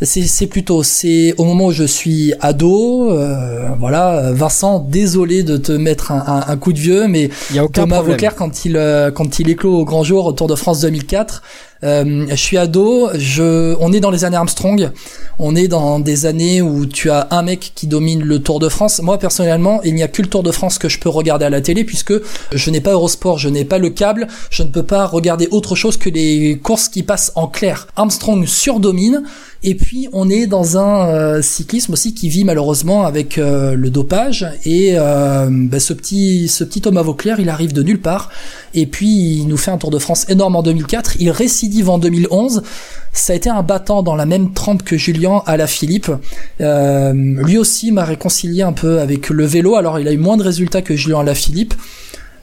c'est 0.00 0.22
c'est 0.22 0.46
plutôt 0.46 0.84
c'est 0.84 1.34
au 1.38 1.44
moment 1.44 1.66
où 1.66 1.72
je 1.72 1.82
suis 1.82 2.32
ado 2.40 3.10
euh, 3.10 3.68
voilà 3.80 4.30
Vincent 4.30 4.78
désolé 4.78 5.42
de 5.42 5.56
te 5.56 5.72
mettre 5.72 6.12
un, 6.12 6.22
un, 6.28 6.52
un 6.52 6.56
coup 6.56 6.72
de 6.72 6.78
vieux 6.78 7.08
mais 7.08 7.30
il 7.50 7.56
y 7.56 7.58
a 7.58 7.64
aucun 7.64 7.82
Thomas 7.82 7.96
problème. 7.96 8.14
Vauclair 8.14 8.36
quand 8.36 8.64
il 8.64 8.76
euh, 8.76 9.10
quand 9.10 9.40
il 9.40 9.50
éclot 9.50 9.74
au 9.80 9.84
grand 9.84 10.04
jour 10.04 10.24
au 10.26 10.32
Tour 10.32 10.46
de 10.46 10.54
France 10.54 10.82
2004 10.82 11.42
euh, 11.84 12.26
je 12.28 12.34
suis 12.34 12.58
ado, 12.58 13.08
je, 13.14 13.76
on 13.80 13.92
est 13.92 14.00
dans 14.00 14.10
les 14.10 14.24
années 14.24 14.36
Armstrong, 14.36 14.90
on 15.38 15.54
est 15.54 15.68
dans 15.68 16.00
des 16.00 16.26
années 16.26 16.60
où 16.60 16.86
tu 16.86 17.10
as 17.10 17.28
un 17.30 17.42
mec 17.42 17.72
qui 17.74 17.86
domine 17.86 18.22
le 18.22 18.40
Tour 18.40 18.58
de 18.58 18.68
France. 18.68 19.00
Moi 19.00 19.18
personnellement, 19.18 19.80
il 19.82 19.94
n'y 19.94 20.02
a 20.02 20.08
que 20.08 20.22
le 20.22 20.28
Tour 20.28 20.42
de 20.42 20.50
France 20.50 20.78
que 20.78 20.88
je 20.88 20.98
peux 20.98 21.08
regarder 21.08 21.44
à 21.44 21.50
la 21.50 21.60
télé 21.60 21.84
puisque 21.84 22.14
je 22.52 22.70
n'ai 22.70 22.80
pas 22.80 22.92
Eurosport, 22.92 23.38
je 23.38 23.48
n'ai 23.48 23.64
pas 23.64 23.78
le 23.78 23.90
câble, 23.90 24.26
je 24.50 24.62
ne 24.62 24.68
peux 24.68 24.82
pas 24.82 25.06
regarder 25.06 25.48
autre 25.50 25.76
chose 25.76 25.96
que 25.96 26.10
les 26.10 26.58
courses 26.58 26.88
qui 26.88 27.02
passent 27.02 27.32
en 27.36 27.46
clair. 27.46 27.86
Armstrong 27.96 28.44
surdomine 28.46 29.22
et 29.62 29.74
puis 29.74 30.08
on 30.12 30.28
est 30.30 30.46
dans 30.46 30.78
un 30.78 31.08
euh, 31.08 31.42
cyclisme 31.42 31.92
aussi 31.92 32.14
qui 32.14 32.28
vit 32.28 32.44
malheureusement 32.44 33.04
avec 33.04 33.38
euh, 33.38 33.74
le 33.74 33.90
dopage. 33.90 34.46
Et 34.64 34.92
euh, 34.94 35.48
bah, 35.50 35.80
ce 35.80 35.92
petit 35.92 36.48
ce 36.48 36.64
petit 36.64 36.80
Thomas 36.80 37.02
Vauclair 37.02 37.40
il 37.40 37.48
arrive 37.48 37.72
de 37.72 37.82
nulle 37.82 38.00
part. 38.00 38.30
Et 38.74 38.86
puis 38.86 39.38
il 39.38 39.46
nous 39.48 39.56
fait 39.56 39.70
un 39.70 39.78
Tour 39.78 39.90
de 39.90 39.98
France 39.98 40.26
énorme 40.28 40.56
en 40.56 40.62
2004 40.62 41.16
il 41.20 41.30
récidive 41.30 41.90
en 41.90 41.98
2011 41.98 42.62
ça 43.12 43.32
a 43.32 43.36
été 43.36 43.50
un 43.50 43.62
battant 43.62 44.02
dans 44.02 44.14
la 44.14 44.26
même 44.26 44.52
trempe 44.52 44.82
que 44.82 44.96
Julien 44.96 45.42
à 45.46 45.56
la 45.56 45.66
Philippe. 45.66 46.10
Euh, 46.60 47.12
lui 47.12 47.58
aussi 47.58 47.90
m'a 47.90 48.04
réconcilié 48.04 48.62
un 48.62 48.72
peu 48.72 49.00
avec 49.00 49.30
le 49.30 49.44
vélo. 49.44 49.74
Alors 49.76 49.98
il 49.98 50.08
a 50.08 50.12
eu 50.12 50.18
moins 50.18 50.36
de 50.36 50.42
résultats 50.42 50.82
que 50.82 50.94
Julien 50.94 51.20
à 51.20 51.24
la 51.24 51.34
Philippe 51.34 51.74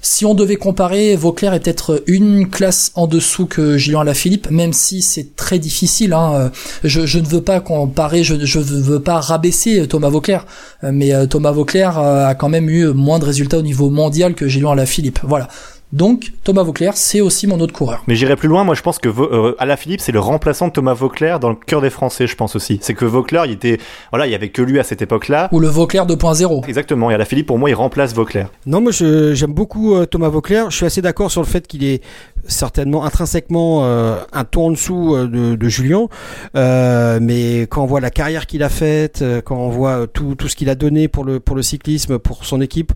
si 0.05 0.23
on 0.23 0.35
devait 0.35 0.55
comparer, 0.55 1.15
Vauclair 1.15 1.55
est 1.55 1.59
peut-être 1.59 2.03
une 2.05 2.47
classe 2.47 2.91
en 2.93 3.07
dessous 3.07 3.47
que 3.47 3.75
Julien 3.75 4.01
Alaphilippe, 4.01 4.51
même 4.51 4.71
si 4.71 5.01
c'est 5.01 5.35
très 5.35 5.57
difficile. 5.57 6.13
Hein. 6.13 6.51
Je, 6.83 7.17
ne 7.17 7.25
veux 7.25 7.41
pas 7.41 7.59
comparer, 7.59 8.23
je 8.23 8.35
ne 8.35 8.63
veux 8.63 8.99
pas 8.99 9.19
rabaisser 9.19 9.87
Thomas 9.87 10.09
Vauclair, 10.09 10.45
mais 10.83 11.11
euh, 11.11 11.25
Thomas 11.25 11.51
Vauclair 11.51 11.97
euh, 11.97 12.27
a 12.27 12.35
quand 12.35 12.49
même 12.49 12.69
eu 12.69 12.93
moins 12.93 13.17
de 13.17 13.25
résultats 13.25 13.57
au 13.57 13.63
niveau 13.63 13.89
mondial 13.89 14.35
que 14.35 14.47
Julien 14.47 14.73
Alaphilippe. 14.73 15.17
Voilà. 15.23 15.47
Donc 15.93 16.33
Thomas 16.43 16.63
Vauclair, 16.63 16.97
c'est 16.97 17.21
aussi 17.21 17.47
mon 17.47 17.59
autre 17.59 17.73
coureur. 17.73 18.03
Mais 18.07 18.15
j'irai 18.15 18.35
plus 18.35 18.49
loin, 18.49 18.63
moi 18.63 18.75
je 18.75 18.81
pense 18.81 18.99
que 18.99 19.07
euh, 19.07 19.55
Alaphilippe 19.59 20.01
c'est 20.01 20.11
le 20.11 20.19
remplaçant 20.19 20.67
de 20.67 20.73
Thomas 20.73 20.93
Vauclair 20.93 21.39
dans 21.39 21.49
le 21.49 21.55
cœur 21.55 21.81
des 21.81 21.89
Français, 21.89 22.27
je 22.27 22.35
pense 22.35 22.55
aussi. 22.55 22.79
C'est 22.81 22.93
que 22.93 23.05
Vauclair, 23.05 23.45
il 23.45 23.53
était, 23.53 23.77
voilà, 24.11 24.27
il 24.27 24.31
y 24.31 24.35
avait 24.35 24.49
que 24.49 24.61
lui 24.61 24.79
à 24.79 24.83
cette 24.83 25.01
époque-là. 25.01 25.47
Ou 25.53 25.59
le 25.59 25.67
Vauclair 25.67 26.05
2.0. 26.05 26.67
Exactement, 26.67 27.11
et 27.11 27.13
Alaphilippe 27.13 27.47
pour 27.47 27.59
moi 27.59 27.69
il 27.69 27.75
remplace 27.75 28.13
Vauclair. 28.13 28.49
Non, 28.65 28.81
moi 28.81 28.91
j'aime 28.91 29.53
beaucoup 29.53 29.95
euh, 29.95 30.05
Thomas 30.05 30.29
Vauclair. 30.29 30.69
Je 30.69 30.75
suis 30.75 30.85
assez 30.85 31.01
d'accord 31.01 31.31
sur 31.31 31.41
le 31.41 31.47
fait 31.47 31.65
qu'il 31.65 31.83
est 31.83 32.01
certainement 32.47 33.05
intrinsèquement 33.05 33.85
euh, 33.85 34.17
un 34.33 34.43
ton 34.43 34.65
en 34.65 34.71
dessous 34.71 35.15
euh, 35.15 35.27
de, 35.27 35.55
de 35.55 35.69
Julien. 35.69 36.07
Euh, 36.55 37.19
mais 37.21 37.61
quand 37.61 37.83
on 37.83 37.85
voit 37.85 37.99
la 38.01 38.09
carrière 38.09 38.47
qu'il 38.47 38.63
a 38.63 38.69
faite, 38.69 39.21
euh, 39.21 39.41
quand 39.41 39.57
on 39.57 39.69
voit 39.69 40.07
tout, 40.07 40.35
tout 40.35 40.47
ce 40.47 40.55
qu'il 40.55 40.69
a 40.69 40.75
donné 40.75 41.07
pour 41.07 41.23
le, 41.23 41.39
pour 41.39 41.55
le 41.55 41.61
cyclisme, 41.61 42.19
pour 42.19 42.45
son 42.45 42.61
équipe, 42.61 42.91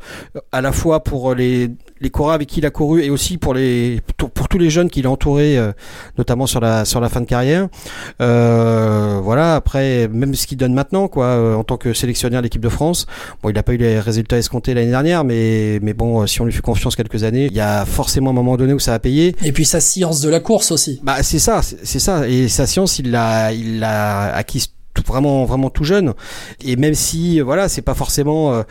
à 0.52 0.62
la 0.62 0.72
fois 0.72 1.04
pour 1.04 1.36
les, 1.36 1.70
les 2.02 2.10
coureurs 2.10 2.34
avec 2.34 2.48
qui 2.48 2.60
il 2.60 2.66
a 2.66 2.70
couru 2.70 3.04
et 3.04 3.10
aussi 3.10 3.38
pour 3.38 3.54
les 3.54 4.02
pour, 4.18 4.48
tous 4.50 4.58
les 4.58 4.70
jeunes 4.70 4.90
qu'il 4.90 5.06
a 5.06 5.12
entourés, 5.12 5.58
euh, 5.58 5.72
notamment 6.18 6.48
sur 6.48 6.60
la 6.60 6.86
sur 6.86 7.00
la 7.00 7.10
fin 7.10 7.22
de 7.22 7.26
carrière. 7.26 7.68
Euh, 8.22 9.20
voilà. 9.24 9.56
Après, 9.56 10.08
même 10.08 10.34
ce 10.36 10.48
qu'il 10.48 10.58
donne 10.58 10.74
maintenant, 10.74 11.08
quoi, 11.08 11.26
euh, 11.26 11.56
en 11.56 11.64
tant 11.64 11.78
que 11.78 11.94
sélectionneur 11.94 12.42
de 12.42 12.46
l'équipe 12.46 12.62
de 12.62 12.70
France. 12.70 13.06
Bon, 13.42 13.50
il 13.50 13.54
n'a 13.54 13.64
pas 13.64 13.74
eu 13.74 13.78
les 13.78 14.00
résultats 14.00 14.38
escomptés 14.38 14.74
l'année 14.74 14.92
dernière, 14.92 15.24
mais 15.24 15.80
mais 15.82 15.94
bon, 15.94 16.22
euh, 16.22 16.28
si 16.28 16.42
on 16.42 16.46
lui 16.46 16.54
fait 16.54 16.62
confiance 16.62 16.96
quelques 16.96 17.24
années, 17.24 17.46
il 17.46 17.56
y 17.56 17.62
a 17.62 17.86
forcément 17.86 18.32
un 18.32 18.34
moment 18.34 18.58
donné 18.58 18.74
où 18.74 18.80
ça 18.80 18.92
va 18.92 19.00
payer. 19.00 19.36
Et 19.44 19.52
puis 19.52 19.66
sa 19.66 19.80
science 19.80 20.22
de 20.22 20.30
la 20.30 20.40
course 20.40 20.72
aussi. 20.72 21.00
Bah 21.04 21.22
c'est 21.22 21.40
ça, 21.40 21.62
c'est 21.62 22.00
ça. 22.00 22.28
Et 22.28 22.48
sa 22.48 22.66
science, 22.66 23.00
il 23.00 23.12
l'a, 23.12 23.54
il 23.54 23.80
l'a 23.80 24.36
acquise 24.36 24.68
tout- 24.94 25.04
vraiment, 25.06 25.46
vraiment 25.46 25.70
tout 25.70 25.84
jeune. 25.84 26.14
Et 26.64 26.76
même 26.76 26.94
si, 26.94 27.40
voilà, 27.40 27.70
c'est 27.70 27.82
pas 27.82 27.94
forcément 27.94 28.54
euh, 28.54 28.64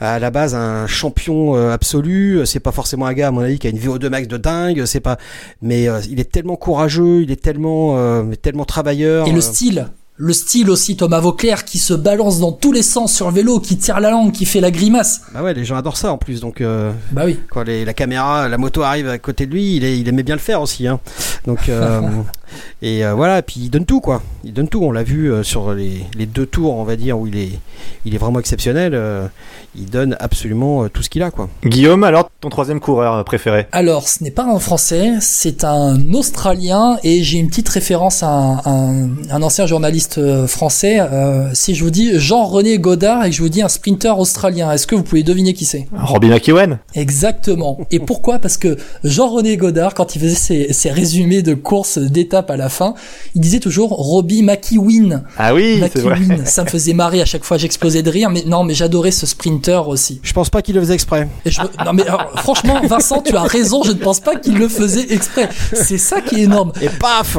à 0.00 0.18
la 0.18 0.30
base 0.30 0.54
un 0.54 0.86
champion 0.86 1.56
euh, 1.56 1.72
absolu, 1.72 2.40
c'est 2.44 2.60
pas 2.60 2.72
forcément 2.72 3.06
un 3.06 3.12
gars 3.12 3.28
à 3.28 3.30
mon 3.30 3.40
avis 3.40 3.58
qui 3.58 3.66
a 3.66 3.70
une 3.70 3.78
VO2 3.78 4.08
max 4.08 4.28
de 4.28 4.36
dingue, 4.36 4.84
c'est 4.86 5.00
pas. 5.00 5.16
Mais 5.60 5.88
euh, 5.88 6.00
il 6.10 6.20
est 6.20 6.30
tellement 6.30 6.56
courageux, 6.56 7.22
il 7.22 7.30
est 7.30 7.40
tellement, 7.42 7.96
euh, 7.98 8.24
tellement 8.40 8.64
travailleur. 8.64 9.26
Et 9.28 9.32
le 9.32 9.40
style? 9.40 9.88
Le 10.16 10.32
style 10.34 10.68
aussi, 10.70 10.94
Thomas 10.96 11.20
Vauclair, 11.20 11.64
qui 11.64 11.78
se 11.78 11.94
balance 11.94 12.38
dans 12.38 12.52
tous 12.52 12.70
les 12.70 12.82
sens 12.82 13.12
sur 13.12 13.28
le 13.28 13.34
vélo, 13.34 13.58
qui 13.60 13.78
tire 13.78 13.98
la 13.98 14.10
langue, 14.10 14.30
qui 14.30 14.44
fait 14.44 14.60
la 14.60 14.70
grimace. 14.70 15.22
Bah 15.34 15.42
ouais, 15.42 15.54
les 15.54 15.64
gens 15.64 15.76
adorent 15.76 15.96
ça 15.96 16.12
en 16.12 16.18
plus. 16.18 16.40
Donc 16.40 16.60
euh, 16.60 16.92
Bah 17.12 17.22
oui. 17.24 17.38
quand 17.50 17.62
les- 17.62 17.84
la 17.84 17.94
caméra, 17.94 18.46
la 18.48 18.58
moto 18.58 18.82
arrive 18.82 19.08
à 19.08 19.18
côté 19.18 19.46
de 19.46 19.52
lui, 19.52 19.76
il, 19.76 19.84
est, 19.84 19.98
il 19.98 20.06
aimait 20.08 20.22
bien 20.22 20.34
le 20.36 20.40
faire 20.40 20.60
aussi. 20.60 20.86
Hein. 20.86 21.00
Donc 21.46 21.68
euh, 21.70 22.00
et 22.82 23.04
euh, 23.04 23.14
voilà, 23.14 23.38
et 23.38 23.42
puis 23.42 23.60
il 23.62 23.70
donne 23.70 23.86
tout 23.86 24.00
quoi. 24.00 24.22
Il 24.44 24.52
donne 24.52 24.68
tout. 24.68 24.82
On 24.84 24.92
l'a 24.92 25.02
vu 25.02 25.32
euh, 25.32 25.42
sur 25.42 25.72
les, 25.72 26.04
les 26.16 26.26
deux 26.26 26.46
tours, 26.46 26.74
on 26.76 26.84
va 26.84 26.96
dire, 26.96 27.18
où 27.18 27.26
il 27.26 27.36
est, 27.38 27.58
il 28.04 28.14
est 28.14 28.18
vraiment 28.18 28.38
exceptionnel. 28.38 28.92
euh, 28.94 29.26
il 29.74 29.86
donne 29.88 30.18
absolument 30.20 30.84
euh, 30.84 30.88
tout 30.90 31.02
ce 31.02 31.08
qu'il 31.08 31.22
a 31.22 31.30
quoi. 31.30 31.48
Guillaume, 31.64 32.04
alors 32.04 32.28
ton 32.42 32.50
troisième 32.50 32.78
coureur 32.80 33.24
préféré? 33.24 33.66
Alors, 33.72 34.06
ce 34.06 34.22
n'est 34.22 34.30
pas 34.30 34.44
un 34.44 34.58
Français, 34.58 35.12
c'est 35.20 35.64
un 35.64 36.12
Australien 36.12 36.98
et 37.02 37.22
j'ai 37.24 37.38
une 37.38 37.48
petite 37.48 37.70
référence 37.70 38.22
à 38.22 38.28
un, 38.28 38.58
un- 38.66 39.08
un 39.30 39.42
ancien 39.42 39.64
journaliste 39.66 40.01
euh, 40.18 40.46
français. 40.46 41.00
Euh, 41.00 41.50
si 41.54 41.74
je 41.74 41.84
vous 41.84 41.90
dis 41.90 42.10
Jean-René 42.18 42.78
Godard 42.78 43.24
et 43.24 43.30
que 43.30 43.36
je 43.36 43.42
vous 43.42 43.48
dis 43.48 43.62
un 43.62 43.68
sprinter 43.68 44.18
australien, 44.18 44.70
est-ce 44.72 44.86
que 44.86 44.94
vous 44.94 45.02
pouvez 45.02 45.22
deviner 45.22 45.54
qui 45.54 45.64
c'est? 45.64 45.86
Robbie 45.96 46.28
McEwen 46.28 46.78
Exactement. 46.94 47.78
Et 47.90 47.98
pourquoi? 47.98 48.38
Parce 48.38 48.56
que 48.56 48.76
Jean-René 49.04 49.56
Godard, 49.56 49.94
quand 49.94 50.14
il 50.16 50.20
faisait 50.20 50.34
ses, 50.34 50.72
ses 50.72 50.90
résumés 50.90 51.42
de 51.42 51.54
courses 51.54 51.98
d'étapes 51.98 52.50
à 52.50 52.56
la 52.56 52.68
fin, 52.68 52.94
il 53.34 53.40
disait 53.40 53.60
toujours 53.60 53.90
Robbie 53.90 54.42
McEwen. 54.42 55.22
Ah 55.38 55.54
oui, 55.54 55.82
c'est 55.92 55.98
vrai. 56.00 56.18
McEwen. 56.20 56.46
Ça 56.46 56.64
me 56.64 56.68
faisait 56.68 56.92
marrer 56.94 57.20
à 57.20 57.24
chaque 57.24 57.44
fois, 57.44 57.58
j'explosais 57.58 58.02
de 58.02 58.10
rire. 58.10 58.30
Mais 58.30 58.44
non, 58.46 58.64
mais 58.64 58.74
j'adorais 58.74 59.10
ce 59.10 59.26
sprinter 59.26 59.88
aussi. 59.88 60.20
Je 60.22 60.32
pense 60.32 60.50
pas 60.50 60.62
qu'il 60.62 60.74
le 60.74 60.80
faisait 60.80 60.94
exprès. 60.94 61.28
Et 61.44 61.50
je 61.50 61.60
me- 61.60 61.84
Non 61.84 61.92
mais 61.92 62.06
alors, 62.06 62.30
franchement, 62.36 62.80
Vincent, 62.86 63.20
tu 63.22 63.36
as 63.36 63.42
raison. 63.42 63.82
Je 63.84 63.92
ne 63.92 63.98
pense 63.98 64.20
pas 64.20 64.36
qu'il 64.36 64.56
le 64.58 64.68
faisait 64.68 65.12
exprès. 65.12 65.48
C'est 65.74 65.98
ça 65.98 66.20
qui 66.20 66.36
est 66.36 66.42
énorme. 66.42 66.72
Et 66.80 66.88
paf 66.88 67.36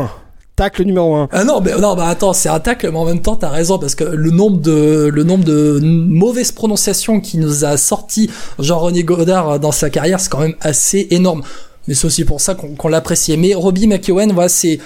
Tacle 0.56 0.84
numéro 0.84 1.16
1. 1.16 1.30
Ah 1.32 1.44
non, 1.44 1.62
mais 1.62 1.76
non, 1.80 1.96
bah 1.96 2.08
attends, 2.08 2.34
c'est 2.34 2.50
un 2.50 2.60
tacle, 2.60 2.90
mais 2.92 2.98
en 2.98 3.06
même 3.06 3.22
temps, 3.22 3.36
t'as 3.36 3.50
raison 3.50 3.80
parce 3.80 3.96
que 3.96 4.04
le 4.04 4.30
nombre 4.30 4.58
de 4.58 5.10
le 5.12 5.24
nombre 5.24 5.44
de 5.44 5.80
mauvaises 5.82 6.52
prononciations 6.52 7.22
qui 7.22 7.40
nous 7.40 7.66
a 7.66 7.76
sorti 7.78 8.30
Jean-René 8.60 9.04
Godard 9.04 9.60
dans 9.60 9.72
sa 9.72 9.90
carrière, 9.90 10.20
c'est 10.20 10.30
quand 10.30 10.42
même 10.42 10.56
assez 10.62 11.08
énorme. 11.10 11.42
Mais 11.88 11.96
c'est 11.96 12.06
aussi 12.06 12.24
pour 12.24 12.40
ça 12.40 12.54
qu'on 12.54 12.76
qu'on 12.76 12.88
l'appréciait. 12.88 13.36
Mais 13.36 13.56
Robbie 13.56 13.88
McEwen, 13.88 14.32
voilà, 14.32 14.50
c'est 14.50 14.80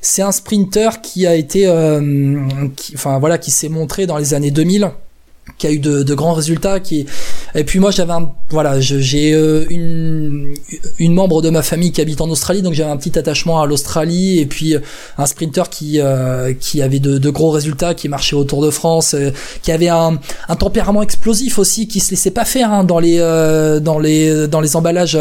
c'est 0.00 0.22
un 0.22 0.30
sprinter 0.30 1.00
qui 1.02 1.26
a 1.26 1.34
été, 1.34 1.66
euh, 1.66 2.68
qui, 2.76 2.94
enfin 2.94 3.18
voilà, 3.18 3.38
qui 3.38 3.50
s'est 3.50 3.68
montré 3.68 4.06
dans 4.06 4.16
les 4.16 4.34
années 4.34 4.52
2000 4.52 4.88
qui 5.58 5.66
a 5.66 5.72
eu 5.72 5.78
de, 5.78 6.02
de 6.02 6.14
grands 6.14 6.32
résultats 6.32 6.80
qui 6.80 7.06
et 7.54 7.64
puis 7.64 7.78
moi 7.78 7.90
j'avais 7.90 8.12
un 8.12 8.30
voilà 8.50 8.80
j'ai 8.80 9.32
euh, 9.32 9.66
une 9.70 10.54
une 10.98 11.14
membre 11.14 11.42
de 11.42 11.50
ma 11.50 11.62
famille 11.62 11.92
qui 11.92 12.00
habite 12.00 12.20
en 12.20 12.30
Australie 12.30 12.62
donc 12.62 12.74
j'avais 12.74 12.90
un 12.90 12.96
petit 12.96 13.18
attachement 13.18 13.60
à 13.60 13.66
l'Australie 13.66 14.38
et 14.38 14.46
puis 14.46 14.74
euh, 14.74 14.80
un 15.18 15.26
sprinter 15.26 15.68
qui 15.70 16.00
euh, 16.00 16.54
qui 16.58 16.80
avait 16.82 17.00
de, 17.00 17.18
de 17.18 17.30
gros 17.30 17.50
résultats 17.50 17.94
qui 17.94 18.08
marchait 18.08 18.36
au 18.36 18.44
Tour 18.44 18.62
de 18.62 18.70
France 18.70 19.14
euh, 19.14 19.30
qui 19.62 19.72
avait 19.72 19.88
un, 19.88 20.18
un 20.48 20.56
tempérament 20.56 21.02
explosif 21.02 21.58
aussi 21.58 21.88
qui 21.88 22.00
se 22.00 22.10
laissait 22.10 22.30
pas 22.30 22.44
faire 22.44 22.72
hein, 22.72 22.84
dans 22.84 22.98
les 22.98 23.18
euh, 23.18 23.80
dans 23.80 23.98
les 23.98 24.46
dans 24.46 24.60
les 24.60 24.76
emballages 24.76 25.18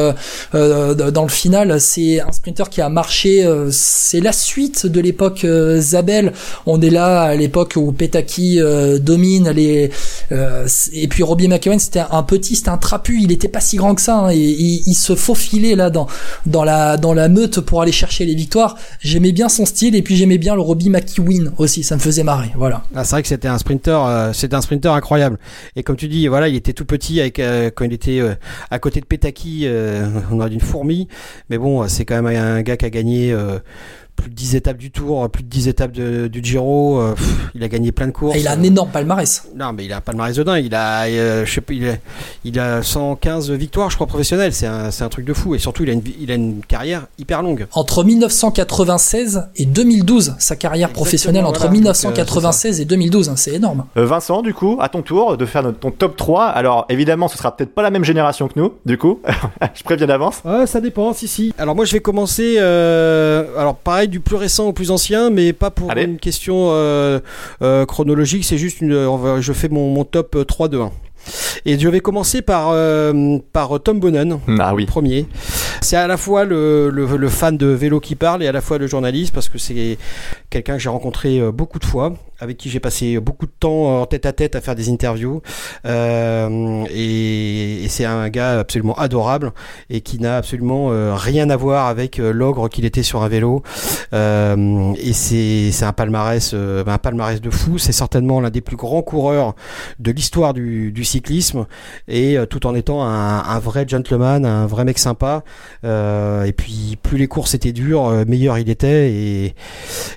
euh, 0.55 0.93
dans 0.93 1.23
le 1.23 1.29
final. 1.29 1.79
C'est 1.79 2.21
un 2.21 2.31
sprinter 2.31 2.69
qui 2.69 2.81
a 2.81 2.89
marché 2.89 3.45
c'est 3.71 4.19
la 4.19 4.31
suite 4.31 4.85
de 4.85 4.99
l'époque 4.99 5.45
Zabel. 5.79 6.33
On 6.65 6.81
est 6.81 6.89
là 6.89 7.21
à 7.21 7.35
l'époque 7.35 7.73
où 7.75 7.91
Petaki 7.91 8.59
domine 8.99 9.49
les 9.51 9.89
et 10.32 11.07
puis 11.07 11.23
Robbie 11.23 11.47
McEwen 11.47 11.80
c'était 11.80 12.03
un 12.09 12.23
petit 12.23 12.55
c'était 12.55 12.69
un 12.69 12.78
trapu. 12.78 13.19
Il 13.21 13.32
était 13.32 13.47
pas 13.47 13.61
si 13.61 13.78
grand 13.78 13.95
que 13.95 14.01
ça 14.01 14.17
hein, 14.17 14.32
et 14.32 14.38
il, 14.38 14.95
se 14.95 15.15
faufilait 15.15 15.75
là 15.75 15.89
dans 15.89 16.07
dans 16.45 16.63
la 16.63 16.97
dans 16.97 17.13
la 17.13 17.30
meute 17.30 17.59
pour 17.61 17.82
aller 17.82 17.91
chercher 17.91 18.25
les 18.25 18.36
victoires. 18.36 18.75
J'aimais 18.99 19.32
bien 19.32 19.49
son 19.49 19.65
style 19.65 19.95
et 19.95 20.01
puis 20.01 20.15
j'aimais 20.15 20.38
bien 20.38 20.55
le 20.55 20.61
Robbie 20.61 20.89
McEwen 20.89 21.51
aussi. 21.57 21.84
Ça 21.84 21.95
me 21.95 22.01
faisait 22.01 22.23
marrer 22.23 22.51
voilà. 22.55 22.84
Ah, 22.95 23.03
c'est 23.03 23.11
vrai 23.11 23.21
que 23.21 23.28
c'était 23.28 23.47
un 23.47 23.57
sprinter, 23.57 24.05
euh, 24.05 24.34
c'était 24.34 24.55
un 24.55 24.61
sprinter 24.61 24.91
incroyable. 24.91 25.38
Et 25.75 25.84
comme 25.84 25.95
tu 25.95 26.07
dis, 26.07 26.28
voilà, 26.28 26.47
il 26.47 26.55
était 26.55 26.73
tout 26.73 26.86
petit 26.86 27.19
avec 27.19 27.39
euh, 27.39 27.69
quand 27.73 27.86
il 27.86 27.93
était 27.93 28.19
euh, 28.19 28.36
à 28.71 28.80
côté 28.80 28.99
de 28.99 29.05
Petaki, 29.05 29.61
euh, 29.65 30.07
on 30.32 30.39
aurait 30.39 30.49
dit 30.49 30.55
une 30.55 30.61
fourmi. 30.61 31.07
Mais 31.49 31.57
bon, 31.57 31.84
euh, 31.84 31.88
c'est 31.88 32.05
quand 32.05 32.21
même 32.21 32.36
un 32.36 32.61
gars 32.61 32.78
qui 32.78 32.86
a 32.86 32.89
gagné 32.89 33.32
euh, 33.32 33.59
plus 34.18 34.30
de 34.30 34.36
10 34.36 34.55
étapes 34.55 34.76
du 34.78 34.91
Tour, 34.91 35.30
plus 35.30 35.43
de 35.43 35.47
10 35.49 35.68
étapes 35.70 35.93
de- 35.93 36.28
du 36.28 36.43
Giro. 36.43 36.99
euh, 36.99 37.13
pff, 37.13 37.49
il 37.55 37.63
a 37.63 37.70
gagné 37.70 37.91
plein 37.93 38.07
de 38.07 38.11
courses. 38.11 38.36
Et 38.36 38.39
il 38.41 38.47
a 38.47 38.51
un 38.51 38.63
énorme 38.63 38.89
palmarès 38.89 39.43
Non, 39.55 39.72
mais 39.72 39.86
il 39.86 39.93
a 39.93 39.97
un 39.97 40.01
palmarès 40.01 40.36
de 40.36 40.43
dingue. 40.43 40.65
Il 40.65 40.76
a, 40.76 41.03
euh, 41.05 41.45
je 41.45 41.53
sais 41.53 41.61
pas, 41.61 41.74
il 41.74 41.88
a, 41.88 41.93
il 42.43 42.59
a 42.59 42.84
115 42.84 43.49
victoires, 43.51 43.89
je 43.89 43.95
crois, 43.95 44.07
professionnelles. 44.07 44.51
C'est 44.53 44.65
un, 44.68 44.91
c'est 44.91 45.03
un 45.05 45.09
truc 45.09 45.24
de 45.26 45.34
fou. 45.34 45.55
Et 45.55 45.59
surtout, 45.59 45.84
il 45.84 45.89
a 45.89 45.93
une, 45.93 46.01
il 46.20 46.30
a 46.32 46.36
une 46.36 46.61
carrière 46.68 47.07
hyper 47.18 47.41
longue. 47.41 47.68
entre 47.74 48.03
1996 48.03 49.47
et 49.55 49.65
2012 49.65 50.36
sa 50.39 50.55
carrière 50.55 50.89
professionnelle 50.89 51.45
entre 51.45 51.59
voilà. 51.59 51.68
Donc, 51.68 51.76
euh, 51.78 51.82
1996 51.82 52.80
et 52.82 52.86
2012 52.86 53.30
hein, 53.30 53.36
c'est 53.36 53.53
énorme 53.53 53.86
Euh, 53.97 54.05
Vincent, 54.05 54.41
du 54.41 54.53
coup, 54.53 54.78
à 54.80 54.89
ton 54.89 55.01
tour 55.01 55.38
de 55.38 55.45
faire 55.45 55.63
notre, 55.63 55.80
ton 55.80 55.91
top 55.91 56.15
3. 56.18 56.45
Alors, 56.45 56.86
évidemment, 56.89 57.28
ce 57.28 57.38
sera 57.38 57.55
peut-être 57.55 57.74
pas 57.74 57.82
la 57.82 57.91
même 57.91 58.03
génération 58.03 58.47
que 58.47 58.53
nous, 58.59 58.74
du 58.86 58.97
coup. 58.97 59.20
je 59.76 59.84
préviens 59.84 60.07
d'avance. 60.07 60.41
Ouais, 60.45 60.65
ça 60.68 60.82
dépend, 60.82 61.13
si, 61.13 61.28
si. 61.28 61.53
Alors 61.57 61.76
moi 61.76 61.86
je 61.86 61.91
vais 61.93 61.99
commencer, 61.99 62.55
euh, 62.57 63.45
alors 63.57 63.76
pareil, 63.76 64.07
du 64.08 64.20
plus 64.20 64.36
récent 64.36 64.68
au 64.68 64.74
plus 64.74 64.91
ancien, 64.91 65.30
mais 65.30 65.53
pas 65.53 65.72
pour 65.72 65.91
Allez. 65.91 66.03
une 66.03 66.18
question 66.20 66.70
euh, 66.72 67.20
euh, 67.62 67.86
chronologique, 67.86 68.43
c'est 68.45 68.58
juste 68.58 68.82
une, 68.82 68.93
va- 69.18 69.41
je 69.41 69.53
fais 69.53 69.70
mon, 69.70 69.89
mon 69.91 70.03
top 70.03 70.38
3 70.47 70.68
de 70.70 70.80
1. 70.80 70.91
Et 71.65 71.78
je 71.78 71.89
vais 71.89 71.99
commencer 71.99 72.41
par, 72.41 72.69
euh, 72.71 73.38
par 73.53 73.80
Tom 73.84 73.99
Bonnen, 73.99 74.39
Ah 74.59 74.73
oui. 74.73 74.86
premier. 74.86 75.25
C'est 75.82 75.95
à 75.97 76.07
la 76.07 76.17
fois 76.17 76.43
le, 76.45 76.89
le, 76.89 77.05
le 77.17 77.30
fan 77.30 77.57
de 77.57 77.67
vélo 77.67 77.99
qui 77.99 78.15
parle 78.15 78.43
et 78.43 78.47
à 78.47 78.51
la 78.51 78.61
fois 78.61 78.78
le 78.78 78.88
journaliste 78.88 79.34
parce 79.34 79.47
que 79.49 79.57
c'est 79.57 79.97
quelqu'un 80.49 80.73
que 80.73 80.80
j'ai 80.80 80.89
rencontré 80.89 81.39
euh, 81.39 81.51
beaucoup 81.51 81.80
de 81.80 81.86
fois, 81.86 82.13
avec 82.39 82.57
qui 82.57 82.69
j'ai 82.69 82.80
passé 82.80 83.19
beaucoup 83.19 83.45
de 83.45 83.51
temps 83.59 84.01
en 84.01 84.05
tête 84.05 84.25
à 84.25 84.34
tête 84.34 84.55
à 84.55 84.61
faire 84.61 84.75
des 84.75 84.89
interviews. 84.89 85.41
Euh, 85.86 86.84
et 86.89 87.84
et 87.84 87.88
c'est 87.89 88.05
un 88.05 88.28
gars 88.30 88.59
absolument 88.59 88.95
adorable 88.95 89.51
et 89.89 90.01
qui 90.01 90.19
n'a 90.19 90.38
absolument 90.38 90.91
euh, 90.91 91.13
rien 91.15 91.49
à 91.49 91.55
voir 91.55 91.88
avec 91.88 92.19
euh, 92.19 92.32
l'ogre 92.32 92.69
qu'il 92.69 92.86
était 92.86 93.03
sur 93.03 93.23
un 93.23 93.28
vélo. 93.28 93.61
Euh, 94.13 94.93
et 94.97 95.13
c'est 95.13 95.84
un 95.84 95.93
palmarès, 95.93 96.51
euh, 96.53 96.84
un 96.86 96.97
palmarès 96.97 97.39
de 97.41 97.49
fou. 97.49 97.78
C'est 97.78 97.91
certainement 97.91 98.39
l'un 98.41 98.49
des 98.49 98.61
plus 98.61 98.75
grands 98.78 99.01
coureurs 99.01 99.55
de 99.99 100.11
l'histoire 100.11 100.53
du, 100.53 100.91
du 100.91 101.03
cyclisme 101.03 101.16
et 102.07 102.38
euh, 102.38 102.45
tout 102.45 102.65
en 102.68 102.76
étant 102.76 103.03
un, 103.03 103.59
vrai 103.59 103.86
gentleman, 103.88 104.45
un 104.45 104.65
vrai 104.65 104.86
mec 104.86 104.99
sympa. 104.99 105.43
Euh, 105.84 106.43
et 106.43 106.53
puis 106.53 106.97
plus 107.01 107.18
les 107.18 107.28
courses 107.28 107.53
étaient 107.53 107.72
dures, 107.72 108.07
euh, 108.07 108.26
meilleur 108.26 108.57
il 108.57 108.70
était. 108.70 109.53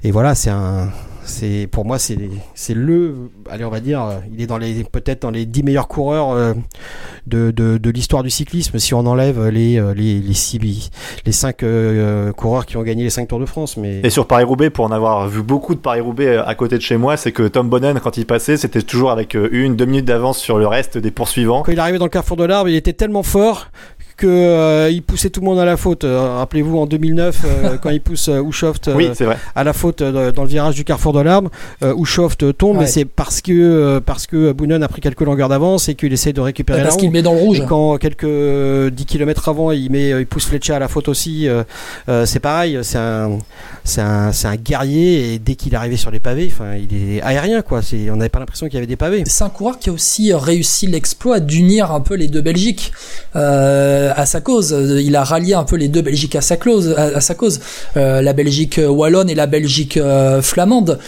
Et 0.04 0.10
voilà, 0.10 0.34
c'est 0.34 0.50
un 0.50 0.90
c'est 1.30 1.66
pour 1.70 1.84
moi 1.84 1.98
c'est 1.98 2.18
c'est 2.54 2.74
le 2.74 3.30
allez 3.50 3.64
on 3.64 3.70
va 3.70 3.80
dire 3.80 4.02
euh, 4.02 4.18
il 4.32 4.42
est 4.42 4.46
dans 4.46 4.58
les 4.58 4.84
peut-être 4.84 5.22
dans 5.22 5.30
les 5.30 5.46
10 5.46 5.62
meilleurs 5.62 5.88
coureurs 5.88 6.30
euh, 6.32 6.52
de, 7.26 7.50
de, 7.50 7.78
de 7.78 7.90
l'histoire 7.90 8.22
du 8.22 8.30
cyclisme 8.30 8.78
si 8.78 8.92
on 8.94 9.06
enlève 9.06 9.48
les 9.48 9.78
euh, 9.78 9.94
les 9.94 10.20
les 10.20 10.34
six 10.34 10.90
les 11.24 11.32
cinq 11.32 11.62
euh, 11.62 12.32
coureurs 12.32 12.66
qui 12.66 12.76
ont 12.76 12.82
gagné 12.82 13.04
les 13.04 13.10
5 13.10 13.28
Tours 13.28 13.40
de 13.40 13.46
France 13.46 13.76
mais 13.76 14.00
Et 14.02 14.10
sur 14.10 14.26
Paris-Roubaix, 14.26 14.70
pour 14.70 14.84
en 14.84 14.90
avoir 14.90 15.28
vu 15.28 15.42
beaucoup 15.42 15.74
de 15.74 15.80
Paris-Roubaix 15.80 16.26
euh, 16.26 16.46
à 16.46 16.54
côté 16.54 16.76
de 16.76 16.82
chez 16.82 16.96
moi, 16.96 17.16
c'est 17.16 17.32
que 17.32 17.46
Tom 17.48 17.68
Bonnen, 17.68 17.98
quand 18.00 18.16
il 18.16 18.26
passait, 18.26 18.56
c'était 18.56 18.82
toujours 18.82 19.10
avec 19.10 19.34
une, 19.34 19.76
deux 19.76 19.84
minutes 19.84 20.04
d'avance 20.04 20.38
sur 20.38 20.58
le 20.58 20.66
reste 20.66 20.98
des 20.98 21.10
poursuivants. 21.10 21.62
quand 21.62 21.72
il 21.72 21.80
arrivait 21.80 21.98
dans 21.98 22.06
le 22.06 22.10
carrefour 22.10 22.36
de 22.36 22.44
l'arbre 22.44 22.68
il 22.68 22.76
était 22.76 22.92
tellement 22.92 23.22
fort 23.22 23.68
que 24.20 24.26
euh, 24.28 24.90
il 24.90 25.02
poussait 25.02 25.30
tout 25.30 25.40
le 25.40 25.46
monde 25.46 25.58
à 25.58 25.64
la 25.64 25.76
faute 25.76 26.04
Euh, 26.04 26.36
rappelez-vous 26.36 26.78
en 26.78 26.86
2009 26.86 27.36
euh, 27.44 27.76
quand 27.82 27.90
il 27.90 28.00
pousse 28.00 28.28
Ushoft 28.28 28.88
euh, 28.88 28.94
Oui, 28.94 29.10
à 29.54 29.64
la 29.64 29.72
faute 29.72 30.02
euh, 30.02 30.30
dans 30.32 30.42
le 30.42 30.48
virage 30.48 30.74
du 30.74 30.84
carrefour 30.84 31.12
de 31.12 31.20
l'arbre 31.20 31.50
euh, 31.82 31.94
Ushoft 31.96 32.56
tombe 32.56 32.76
Ouais. 32.76 32.82
mais 32.82 32.86
c'est 32.86 33.04
parce 33.04 33.40
que 33.40 33.52
euh, 33.52 34.00
parce 34.04 34.26
que 34.26 34.52
Boonen 34.52 34.82
a 34.82 34.88
pris 34.88 35.00
quelques 35.00 35.22
longueurs 35.22 35.48
d'avance 35.48 35.88
et 35.88 35.94
qu'il 35.94 36.12
essaie 36.12 36.32
de 36.32 36.40
récupérer 36.40 36.78
la 36.78 36.84
parce 36.84 36.94
roue 36.94 37.00
qu'il 37.00 37.10
met 37.10 37.22
dans 37.22 37.32
le 37.32 37.40
rouge 37.40 37.60
Et 37.60 37.64
quand 37.64 37.96
quelques 37.98 38.24
euh, 38.24 38.90
10 38.90 39.06
km 39.06 39.48
avant, 39.48 39.72
il 39.72 39.90
met, 39.90 40.10
il 40.10 40.26
pousse 40.26 40.44
Fletcher 40.46 40.74
à 40.74 40.78
la 40.78 40.88
faute 40.88 41.08
aussi. 41.08 41.48
euh, 41.48 41.64
euh, 42.08 42.26
c'est 42.26 42.40
pareil, 42.40 42.78
c'est 42.82 42.98
un, 42.98 43.38
c'est 43.84 44.00
un, 44.02 44.30
c'est 44.32 44.46
un 44.48 44.56
guerrier 44.56 45.34
et 45.34 45.38
dès 45.38 45.54
qu'il 45.54 45.72
est 45.72 45.76
arrivé 45.76 45.96
sur 45.96 46.10
les 46.10 46.20
pavés, 46.20 46.50
enfin, 46.52 46.74
il 46.76 47.16
est 47.16 47.22
aérien 47.22 47.62
quoi. 47.62 47.80
On 48.12 48.16
n'avait 48.16 48.28
pas 48.28 48.38
l'impression 48.38 48.66
qu'il 48.66 48.74
y 48.74 48.78
avait 48.78 48.86
des 48.86 48.96
pavés. 48.96 49.22
c'est 49.26 49.44
un 49.44 49.48
coureur 49.48 49.78
qui 49.78 49.88
a 49.90 49.92
aussi 49.92 50.32
réussi 50.34 50.86
l'exploit 50.86 51.40
d'unir 51.40 51.90
un 51.92 52.00
peu 52.00 52.14
les 52.14 52.28
deux 52.28 52.42
Belgiques. 52.42 52.92
Euh, 53.36 54.09
à 54.16 54.26
sa 54.26 54.40
cause. 54.40 54.76
Il 55.02 55.16
a 55.16 55.24
rallié 55.24 55.54
un 55.54 55.64
peu 55.64 55.76
les 55.76 55.88
deux 55.88 56.02
Belgiques 56.02 56.36
à 56.36 56.40
sa 56.40 56.56
cause. 56.56 56.94
À, 56.96 57.20
sa 57.20 57.34
cause. 57.34 57.60
la 57.94 58.32
Belgique 58.32 58.80
wallonne 58.82 59.30
et 59.30 59.34
la 59.34 59.46
Belgique 59.46 59.98
flamande. 60.42 60.98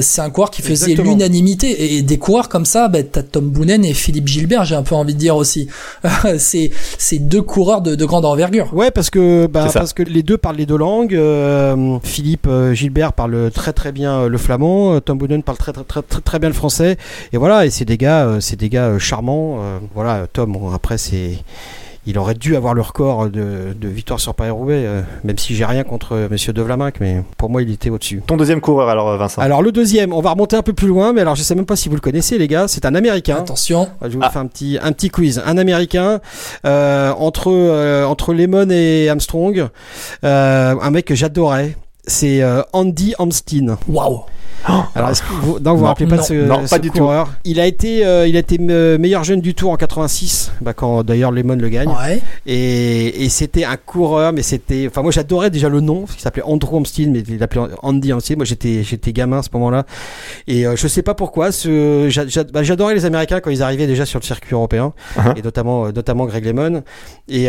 c'est 0.00 0.20
un 0.20 0.30
coureur 0.30 0.50
qui 0.50 0.62
faisait 0.62 0.94
l'unanimité. 0.94 1.96
Et, 1.96 2.02
des 2.02 2.18
coureurs 2.18 2.48
comme 2.48 2.64
ça, 2.64 2.88
bah, 2.88 3.02
t'as 3.02 3.22
Tom 3.22 3.48
Boonen 3.48 3.84
et 3.84 3.94
Philippe 3.94 4.28
Gilbert, 4.28 4.64
j'ai 4.64 4.74
un 4.74 4.82
peu 4.82 4.94
envie 4.94 5.14
de 5.14 5.18
dire 5.18 5.36
aussi. 5.36 5.68
c'est 6.38 6.70
c'est 6.98 7.18
deux 7.18 7.42
coureurs 7.42 7.82
de, 7.82 7.94
de, 7.94 8.04
grande 8.04 8.24
envergure. 8.24 8.72
Ouais, 8.72 8.90
parce 8.90 9.10
que 9.10 9.46
bah, 9.46 9.68
parce 9.72 9.92
que 9.92 10.02
les 10.02 10.22
deux 10.22 10.38
parlent 10.38 10.56
les 10.56 10.66
deux 10.66 10.78
langues. 10.78 11.18
Philippe 12.02 12.48
Gilbert 12.72 13.12
parle 13.12 13.50
très 13.52 13.72
très 13.72 13.92
bien 13.92 14.26
le 14.26 14.38
flamand. 14.38 15.00
Tom 15.00 15.18
Boonen 15.18 15.42
parle 15.42 15.58
très 15.58 15.72
très 15.72 15.84
très 15.84 16.02
très, 16.02 16.20
très 16.20 16.38
bien 16.38 16.48
le 16.48 16.54
français. 16.54 16.96
Et 17.32 17.36
voilà, 17.36 17.66
et 17.66 17.70
c'est 17.70 17.84
des 17.84 17.96
gars, 17.96 18.38
c'est 18.40 18.56
des 18.56 18.68
gars 18.68 18.98
charmants. 18.98 19.58
voilà, 19.94 20.26
Tom. 20.32 20.56
après 20.74 20.98
c'est 20.98 21.38
il 22.06 22.18
aurait 22.18 22.34
dû 22.34 22.56
avoir 22.56 22.72
le 22.74 22.80
record 22.80 23.28
de, 23.28 23.74
de 23.78 23.88
victoire 23.88 24.18
sur 24.18 24.34
Paris-Roubaix, 24.34 24.84
euh, 24.86 25.02
même 25.22 25.36
si 25.36 25.54
j'ai 25.54 25.64
rien 25.64 25.84
contre 25.84 26.16
euh, 26.16 26.28
Monsieur 26.30 26.52
De 26.52 26.62
Vlaminck, 26.62 26.98
mais 27.00 27.22
pour 27.36 27.50
moi 27.50 27.62
il 27.62 27.70
était 27.70 27.90
au-dessus. 27.90 28.22
Ton 28.26 28.36
deuxième 28.36 28.60
coureur 28.60 28.88
alors 28.88 29.08
euh, 29.10 29.16
Vincent? 29.18 29.42
Alors 29.42 29.62
le 29.62 29.70
deuxième, 29.70 30.12
on 30.12 30.20
va 30.20 30.30
remonter 30.30 30.56
un 30.56 30.62
peu 30.62 30.72
plus 30.72 30.88
loin, 30.88 31.12
mais 31.12 31.20
alors 31.20 31.34
je 31.34 31.42
sais 31.42 31.54
même 31.54 31.66
pas 31.66 31.76
si 31.76 31.88
vous 31.88 31.94
le 31.94 32.00
connaissez 32.00 32.38
les 32.38 32.48
gars, 32.48 32.68
c'est 32.68 32.86
un 32.86 32.94
Américain. 32.94 33.36
Attention. 33.36 33.88
Je 34.00 34.08
vais 34.08 34.14
vous 34.14 34.20
ah. 34.22 34.30
faire 34.30 34.40
un 34.40 34.46
petit, 34.46 34.78
un 34.82 34.92
petit 34.92 35.10
quiz. 35.10 35.42
Un 35.44 35.58
Américain 35.58 36.20
entre, 36.64 38.04
entre 38.06 38.32
Lemon 38.34 38.70
et 38.70 39.08
Armstrong, 39.08 39.68
un 40.22 40.90
mec 40.90 41.04
que 41.04 41.14
j'adorais, 41.14 41.76
c'est 42.06 42.42
Andy 42.72 43.14
Amstein. 43.18 43.76
Waouh. 43.88 44.22
Alors, 44.94 45.10
est-ce 45.10 45.22
que 45.22 45.32
vous, 45.32 45.58
non, 45.60 45.74
vous 45.74 45.84
rappelez 45.84 46.06
pas 46.06 46.18
de 46.18 46.22
ce, 46.22 46.34
non, 46.34 46.66
pas 46.66 46.78
du 46.78 46.90
coureur? 46.90 47.26
Tout. 47.26 47.32
Il 47.44 47.60
a 47.60 47.66
été, 47.66 48.04
euh, 48.04 48.26
il 48.26 48.36
a 48.36 48.40
été 48.40 48.58
meilleur 48.58 49.24
jeune 49.24 49.40
du 49.40 49.54
Tour 49.54 49.70
en 49.70 49.76
86, 49.76 50.52
bah, 50.60 50.72
quand 50.74 51.02
d'ailleurs 51.02 51.32
Lemon 51.32 51.56
le 51.56 51.68
gagne. 51.68 51.88
Ouais. 51.88 52.20
Et, 52.46 53.24
et 53.24 53.28
c'était 53.28 53.64
un 53.64 53.76
coureur, 53.76 54.32
mais 54.32 54.42
c'était, 54.42 54.86
enfin 54.88 55.02
moi 55.02 55.12
j'adorais 55.12 55.50
déjà 55.50 55.68
le 55.68 55.80
nom, 55.80 56.04
qui 56.04 56.20
s'appelait 56.20 56.42
Andrew 56.42 56.76
Amstein, 56.76 57.10
mais 57.12 57.20
il 57.20 57.38
l'appelait 57.38 57.62
Andy 57.82 58.12
Amstein. 58.12 58.36
Moi 58.36 58.44
j'étais, 58.44 58.82
j'étais 58.82 59.12
gamin 59.12 59.38
à 59.38 59.42
ce 59.42 59.48
moment-là, 59.54 59.84
et 60.46 60.66
euh, 60.66 60.76
je 60.76 60.86
sais 60.88 61.02
pas 61.02 61.14
pourquoi. 61.14 61.52
Ce, 61.52 62.08
bah, 62.52 62.62
j'adorais 62.62 62.94
les 62.94 63.04
Américains 63.04 63.40
quand 63.40 63.50
ils 63.50 63.62
arrivaient 63.62 63.86
déjà 63.86 64.06
sur 64.06 64.20
le 64.20 64.24
circuit 64.24 64.54
européen, 64.54 64.92
uh-huh. 65.16 65.38
et 65.38 65.42
notamment, 65.42 65.86
euh, 65.86 65.92
notamment 65.92 66.26
Greg 66.26 66.44
Lemon, 66.44 66.82
et 67.28 67.48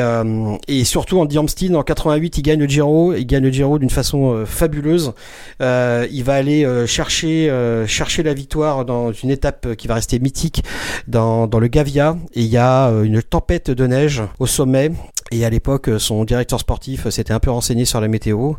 et 0.68 0.84
surtout 0.84 1.20
Andy 1.20 1.38
Amstein 1.38 1.76
en 1.76 1.84
88, 1.84 2.38
il 2.38 2.42
gagne 2.42 2.60
le 2.60 2.68
Giro, 2.68 3.14
il 3.14 3.26
gagne 3.26 3.44
le 3.44 3.52
Giro 3.52 3.80
d'une 3.80 3.90
façon 3.90 4.44
fabuleuse. 4.46 5.14
il 5.60 6.24
va 6.24 6.34
aller 6.34 6.66
chercher 6.88 7.01
chercher, 7.02 7.50
euh, 7.50 7.88
chercher 7.88 8.22
la 8.22 8.36
victoire 8.36 8.86
dans 8.86 9.12
une 9.12 9.32
étape 9.32 9.76
qui 9.76 9.88
va 9.88 9.96
rester 9.96 10.20
mythique 10.20 10.64
dans, 11.08 11.48
dans 11.48 11.60
le 11.60 11.68
Gavia. 11.68 12.16
Et 12.34 12.42
il 12.42 12.48
y 12.48 12.58
a 12.58 12.90
euh, 12.90 13.04
une 13.04 13.24
tempête 13.24 13.72
de 13.72 13.88
neige 13.88 14.22
au 14.38 14.46
sommet. 14.46 14.92
Et 15.34 15.46
à 15.46 15.50
l'époque, 15.50 15.90
son 15.98 16.26
directeur 16.26 16.60
sportif 16.60 17.08
s'était 17.08 17.32
un 17.32 17.40
peu 17.40 17.52
renseigné 17.52 17.86
sur 17.86 18.02
la 18.02 18.10
météo 18.10 18.54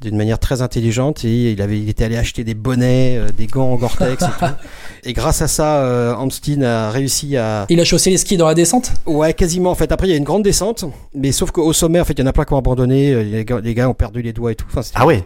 d'une 0.00 0.16
manière 0.16 0.38
très 0.38 0.62
intelligente 0.62 1.22
et 1.24 1.52
il 1.52 1.60
avait, 1.60 1.78
il 1.78 1.88
était 1.88 2.04
allé 2.04 2.16
acheter 2.16 2.44
des 2.44 2.54
bonnets, 2.54 3.18
euh, 3.18 3.28
des 3.36 3.46
gants 3.46 3.72
en 3.72 3.76
Gore-Tex 3.76 4.22
et 4.22 4.26
tout. 4.26 4.44
Et 5.06 5.12
grâce 5.12 5.42
à 5.42 5.48
ça, 5.48 5.80
euh, 5.80 6.14
a 6.14 6.90
réussi 6.90 7.36
à. 7.36 7.66
Il 7.68 7.78
a 7.78 7.84
chaussé 7.84 8.08
les 8.08 8.16
skis 8.16 8.38
dans 8.38 8.46
la 8.46 8.54
descente? 8.54 8.90
Ouais, 9.04 9.34
quasiment. 9.34 9.70
En 9.70 9.74
fait, 9.74 9.92
après, 9.92 10.08
il 10.08 10.12
y 10.12 10.14
a 10.14 10.16
une 10.16 10.24
grande 10.24 10.42
descente, 10.42 10.86
mais 11.14 11.30
sauf 11.30 11.50
qu'au 11.50 11.74
sommet, 11.74 12.00
en 12.00 12.06
fait, 12.06 12.14
il 12.14 12.20
y 12.20 12.24
en 12.24 12.26
a 12.26 12.32
plein 12.32 12.44
qui 12.44 12.54
ont 12.54 12.58
abandonné. 12.58 13.22
Les 13.22 13.44
gars, 13.44 13.60
les 13.62 13.74
gars 13.74 13.90
ont 13.90 13.94
perdu 13.94 14.22
les 14.22 14.32
doigts 14.32 14.52
et 14.52 14.54
tout. 14.54 14.64
Enfin, 14.70 14.80
ah 14.94 15.04
ouais 15.04 15.22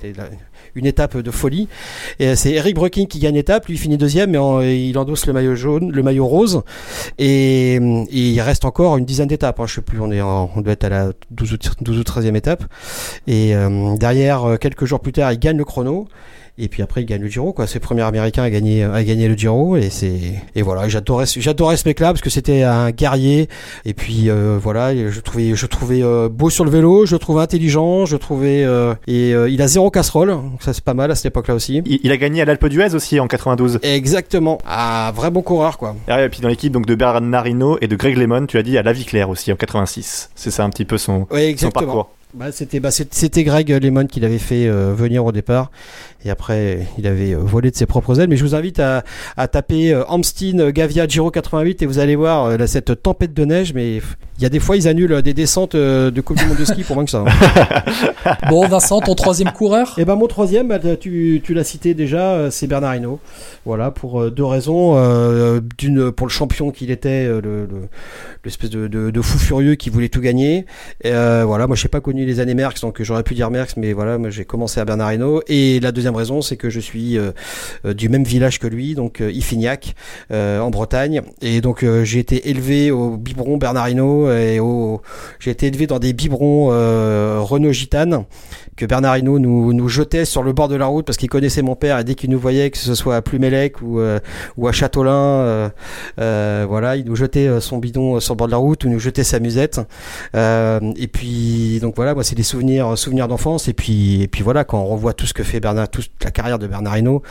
une 0.75 0.87
étape 0.87 1.17
de 1.17 1.31
folie. 1.31 1.69
Et 2.19 2.37
c'est 2.37 2.53
Eric 2.53 2.75
Breking 2.75 3.07
qui 3.07 3.19
gagne 3.19 3.35
l'étape, 3.35 3.67
lui 3.67 3.77
finit 3.77 3.97
deuxième, 3.97 4.31
mais 4.31 4.89
il 4.89 4.97
endosse 4.99 5.27
le 5.27 5.33
maillot 5.33 5.55
jaune, 5.55 5.91
le 5.91 6.03
maillot 6.03 6.27
rose, 6.27 6.63
et, 7.19 7.75
il 8.11 8.41
reste 8.41 8.65
encore 8.65 8.97
une 8.97 9.05
dizaine 9.05 9.29
d'étapes. 9.29 9.61
Hein, 9.61 9.67
je 9.67 9.75
sais 9.75 9.81
plus, 9.81 10.01
on 10.01 10.11
est 10.11 10.23
on 10.23 10.61
doit 10.61 10.73
être 10.73 10.85
à 10.85 10.89
la 10.89 11.13
12 11.31 11.53
ou, 11.53 11.57
12 11.81 11.99
ou 11.99 12.03
13e 12.03 12.37
étape. 12.37 12.65
Et 13.27 13.55
euh, 13.55 13.97
derrière, 13.97 14.45
euh, 14.45 14.57
quelques 14.57 14.85
jours 14.85 15.01
plus 15.01 15.13
tard, 15.13 15.33
il 15.33 15.39
gagne 15.39 15.57
le 15.57 15.65
chrono. 15.65 16.09
Et 16.61 16.67
puis 16.67 16.83
après, 16.83 17.03
il 17.03 17.05
gagne 17.05 17.23
le 17.23 17.29
Giro, 17.29 17.53
quoi. 17.53 17.69
C'est 17.69 17.77
le 17.79 17.85
premier 17.85 18.03
Américain 18.03 18.43
à 18.43 18.51
gagner, 18.51 18.83
à 18.83 19.05
gagner 19.05 19.29
le 19.29 19.37
Giro. 19.37 19.77
Et 19.77 19.91
c'est, 19.91 20.19
et 20.57 20.63
voilà, 20.63 20.89
j'adorais, 20.89 21.25
j'adorais 21.27 21.77
ce 21.77 21.87
mec-là 21.87 22.09
parce 22.09 22.21
que 22.21 22.31
c'était 22.31 22.65
un 22.65 22.91
guerrier. 22.91 23.49
Et 23.85 23.95
puis, 23.95 24.29
euh, 24.29 24.59
voilà, 24.61 24.93
je 25.09 25.21
trouvais, 25.21 25.55
je 25.55 25.67
trouvais 25.67 26.03
euh, 26.03 26.29
beau 26.29 26.51
sur 26.51 26.65
le 26.65 26.71
vélo, 26.71 27.07
je 27.07 27.15
trouvais 27.15 27.43
intelligent, 27.43 28.07
je 28.07 28.17
trouvais, 28.17 28.65
euh, 28.65 28.95
et 29.07 29.31
il 29.31 29.63
a 29.63 29.69
zéro 29.69 29.91
casserole. 29.91 30.31
Donc 30.31 30.61
ça, 30.61 30.73
c'est 30.73 30.83
pas 30.83 30.95
mal 30.95 31.13
à 31.13 31.15
cette 31.15 31.27
époque-là 31.27 31.55
aussi. 31.55 31.81
Il, 31.87 32.11
a 32.11 32.17
gagné 32.17 32.43
à 32.43 32.45
l'Alpe 32.45 32.67
d'Huez 32.67 32.95
aussi 32.95 33.21
en 33.21 33.29
92. 33.29 33.79
Exactement. 33.83 34.59
Ah, 34.67 35.13
vrai 35.15 35.31
bon 35.31 35.43
coureur, 35.43 35.79
quoi. 35.79 35.95
Et 36.09 36.29
puis 36.29 36.41
dans 36.41 36.49
l'équipe, 36.49 36.73
donc, 36.73 36.87
de 36.87 36.97
Bernard 36.97 37.47
Hinault 37.47 37.79
et 37.81 37.87
de 37.87 37.95
Greg 37.95 38.17
Lemon, 38.17 38.47
tu 38.47 38.59
as 38.59 38.65
dit 38.65 38.77
à 38.77 38.83
La 38.83 38.93
Vie 38.93 39.05
Claire 39.05 39.31
aussi 39.31 39.53
en 39.53 39.57
86. 39.57 40.31
C'est 40.35 40.51
ça 40.51 40.65
un 40.65 40.71
petit 40.71 40.85
peu 40.85 40.99
son, 40.99 41.29
son 41.57 41.71
parcours. 41.71 42.11
Bah, 42.35 42.53
c'était 42.53 42.79
bah, 42.79 42.91
c'était 42.91 43.43
Greg 43.43 43.71
Lemon 43.71 44.07
qui 44.07 44.21
l'avait 44.21 44.39
fait 44.39 44.69
venir 44.69 45.25
au 45.25 45.33
départ 45.33 45.71
et 46.25 46.31
après 46.31 46.87
il 46.99 47.07
avait 47.07 47.33
euh, 47.33 47.39
volé 47.39 47.71
de 47.71 47.77
ses 47.77 47.87
propres 47.87 48.21
ailes. 48.21 48.29
Mais 48.29 48.37
je 48.37 48.45
vous 48.45 48.55
invite 48.55 48.81
à, 48.81 49.05
à 49.37 49.49
taper 49.49 49.93
euh, 49.93 50.05
Amstein 50.09 50.59
euh, 50.61 50.71
Gavia 50.71 51.07
Giro 51.07 51.31
88 51.31 51.83
et 51.83 51.87
vous 51.87 51.99
allez 51.99 52.17
voir 52.17 52.59
là, 52.59 52.67
cette 52.67 53.03
tempête 53.03 53.35
de 53.35 53.45
neige. 53.45 53.73
Mais 53.75 53.97
il 54.39 54.43
y 54.43 54.47
a 54.47 54.49
des 54.49 54.61
fois 54.61 54.77
ils 54.77 54.89
annulent 54.89 55.23
des 55.23 55.35
descentes 55.35 55.77
de 55.77 56.21
Coupe 56.21 56.39
du 56.39 56.47
Monde 56.47 56.59
de 56.59 56.65
ski 56.65 56.83
pour 56.83 56.97
moins 56.97 57.05
que 57.05 57.11
ça. 57.11 57.25
Hein. 57.27 58.37
bon 58.51 58.67
Vincent, 58.67 59.01
ton 59.01 59.15
troisième 59.15 59.53
coureur? 59.53 59.95
Eh 59.99 60.05
ben 60.05 60.17
mon 60.17 60.27
troisième, 60.27 60.69
bah, 60.69 60.79
tu, 60.79 61.41
tu 61.45 61.55
l'as 61.55 61.65
cité 61.65 61.95
déjà, 61.95 62.51
c'est 62.51 62.67
Bernard 62.67 62.97
Hinault. 62.97 63.21
Voilà 63.65 63.91
pour 63.91 64.31
deux 64.31 64.45
raisons. 64.45 64.79
D'une 65.77 66.13
pour 66.13 66.27
le 66.27 66.31
champion 66.31 66.71
qu'il 66.71 66.91
était, 66.91 67.27
le, 67.27 67.69
l'espèce 68.45 68.71
de, 68.71 68.87
de, 68.87 69.11
de, 69.11 69.21
fou 69.21 69.39
furieux 69.39 69.75
qui 69.75 69.91
voulait 69.91 70.09
tout 70.09 70.21
gagner. 70.21 70.67
Et, 71.03 71.11
voilà, 71.11 71.67
moi 71.67 71.75
j'ai 71.75 71.89
pas 71.89 72.01
connu 72.01 72.25
les 72.25 72.41
années 72.41 72.55
Merckx, 72.55 72.81
donc 72.81 73.03
j'aurais 73.03 73.25
pu 73.25 73.35
dire 73.35 73.51
Merckx, 73.51 73.75
mais 73.77 73.93
voilà, 73.93 74.19
moi 74.19 74.31
j'ai 74.31 74.45
commencé 74.45 74.81
à 74.81 74.85
Bernard 74.85 75.13
Hinault. 75.13 75.43
Et 75.49 75.81
la 75.81 75.91
deuxième 75.91 76.08
raison, 76.17 76.43
c'est 76.43 76.57
que 76.57 76.71
je 76.71 76.81
suis 76.81 77.19
euh, 77.19 77.33
euh, 77.85 77.95
du 77.95 78.09
même 78.09 78.25
village 78.25 78.59
que 78.59 78.67
lui, 78.67 78.95
donc 78.95 79.21
euh, 79.21 79.31
Ifignac, 79.31 79.95
en 80.31 80.71
Bretagne. 80.71 81.23
Et 81.43 81.61
donc 81.61 81.85
j'ai 82.03 82.19
été 82.19 82.51
élevé 82.51 82.91
au 82.91 83.17
biberon 83.17 83.57
Bernardino 83.57 84.31
et 84.31 84.61
au, 84.61 85.01
j'ai 85.39 85.51
été 85.51 85.67
élevé 85.67 85.87
dans 85.87 85.99
des 85.99 86.13
biberons 86.13 86.69
Renault 87.45 87.73
Gitane 87.73 88.25
que 88.79 88.87
Bernardino 88.87 89.39
nous, 89.39 89.73
nous 89.73 89.89
jetait 89.89 90.25
sur 90.25 90.43
le 90.43 90.53
bord 90.53 90.69
de 90.69 90.77
la 90.77 90.87
route 90.87 91.05
parce 91.05 91.19
qu'il 91.19 91.29
connaissait 91.29 91.63
mon 91.63 91.77
père 91.77 91.99
et 91.99 92.05
dès 92.05 92.15
qu'il 92.15 92.31
nous 92.31 92.39
voyait, 92.39 92.71
que 92.71 92.79
ce 92.79 92.95
soit 92.95 93.17
à 93.17 93.23
Plumelec 93.23 93.83
ou, 93.83 94.01
ou 94.57 94.69
à 94.69 94.73
Châteaulin, 94.73 95.71
voilà, 96.17 96.97
il 96.97 97.05
nous 97.05 97.17
jetait 97.17 97.61
son 97.61 97.79
bidon 97.79 98.21
sur 98.21 98.35
le 98.35 98.39
bord 98.39 98.47
de 98.47 98.53
la 98.53 98.59
route 98.59 98.85
ou 98.85 98.89
nous 98.89 98.99
jetait 98.99 99.25
sa 99.25 99.41
musette. 99.41 99.81
et 100.35 101.09
puis 101.13 101.79
donc 101.81 101.97
voilà, 101.97 102.15
moi 102.15 102.25
c'est 102.25 102.37
des 102.37 102.43
souvenirs, 102.43 102.97
souvenirs 102.97 103.29
d'enfance. 103.29 103.69
Et 103.69 103.75
puis 103.75 104.23
et 104.23 104.29
puis 104.29 104.43
voilà, 104.43 104.65
quand 104.65 104.79
on 104.79 104.87
revoit 104.87 105.13
tout 105.13 105.27
ce 105.27 105.35
que 105.35 105.43
fait 105.43 105.61
Bernard, 105.61 105.89
toute 105.89 106.11
la 106.23 106.31
carrière 106.31 106.59
de 106.59 106.67
Bernard 106.67 106.99
Hinault, 106.99 107.23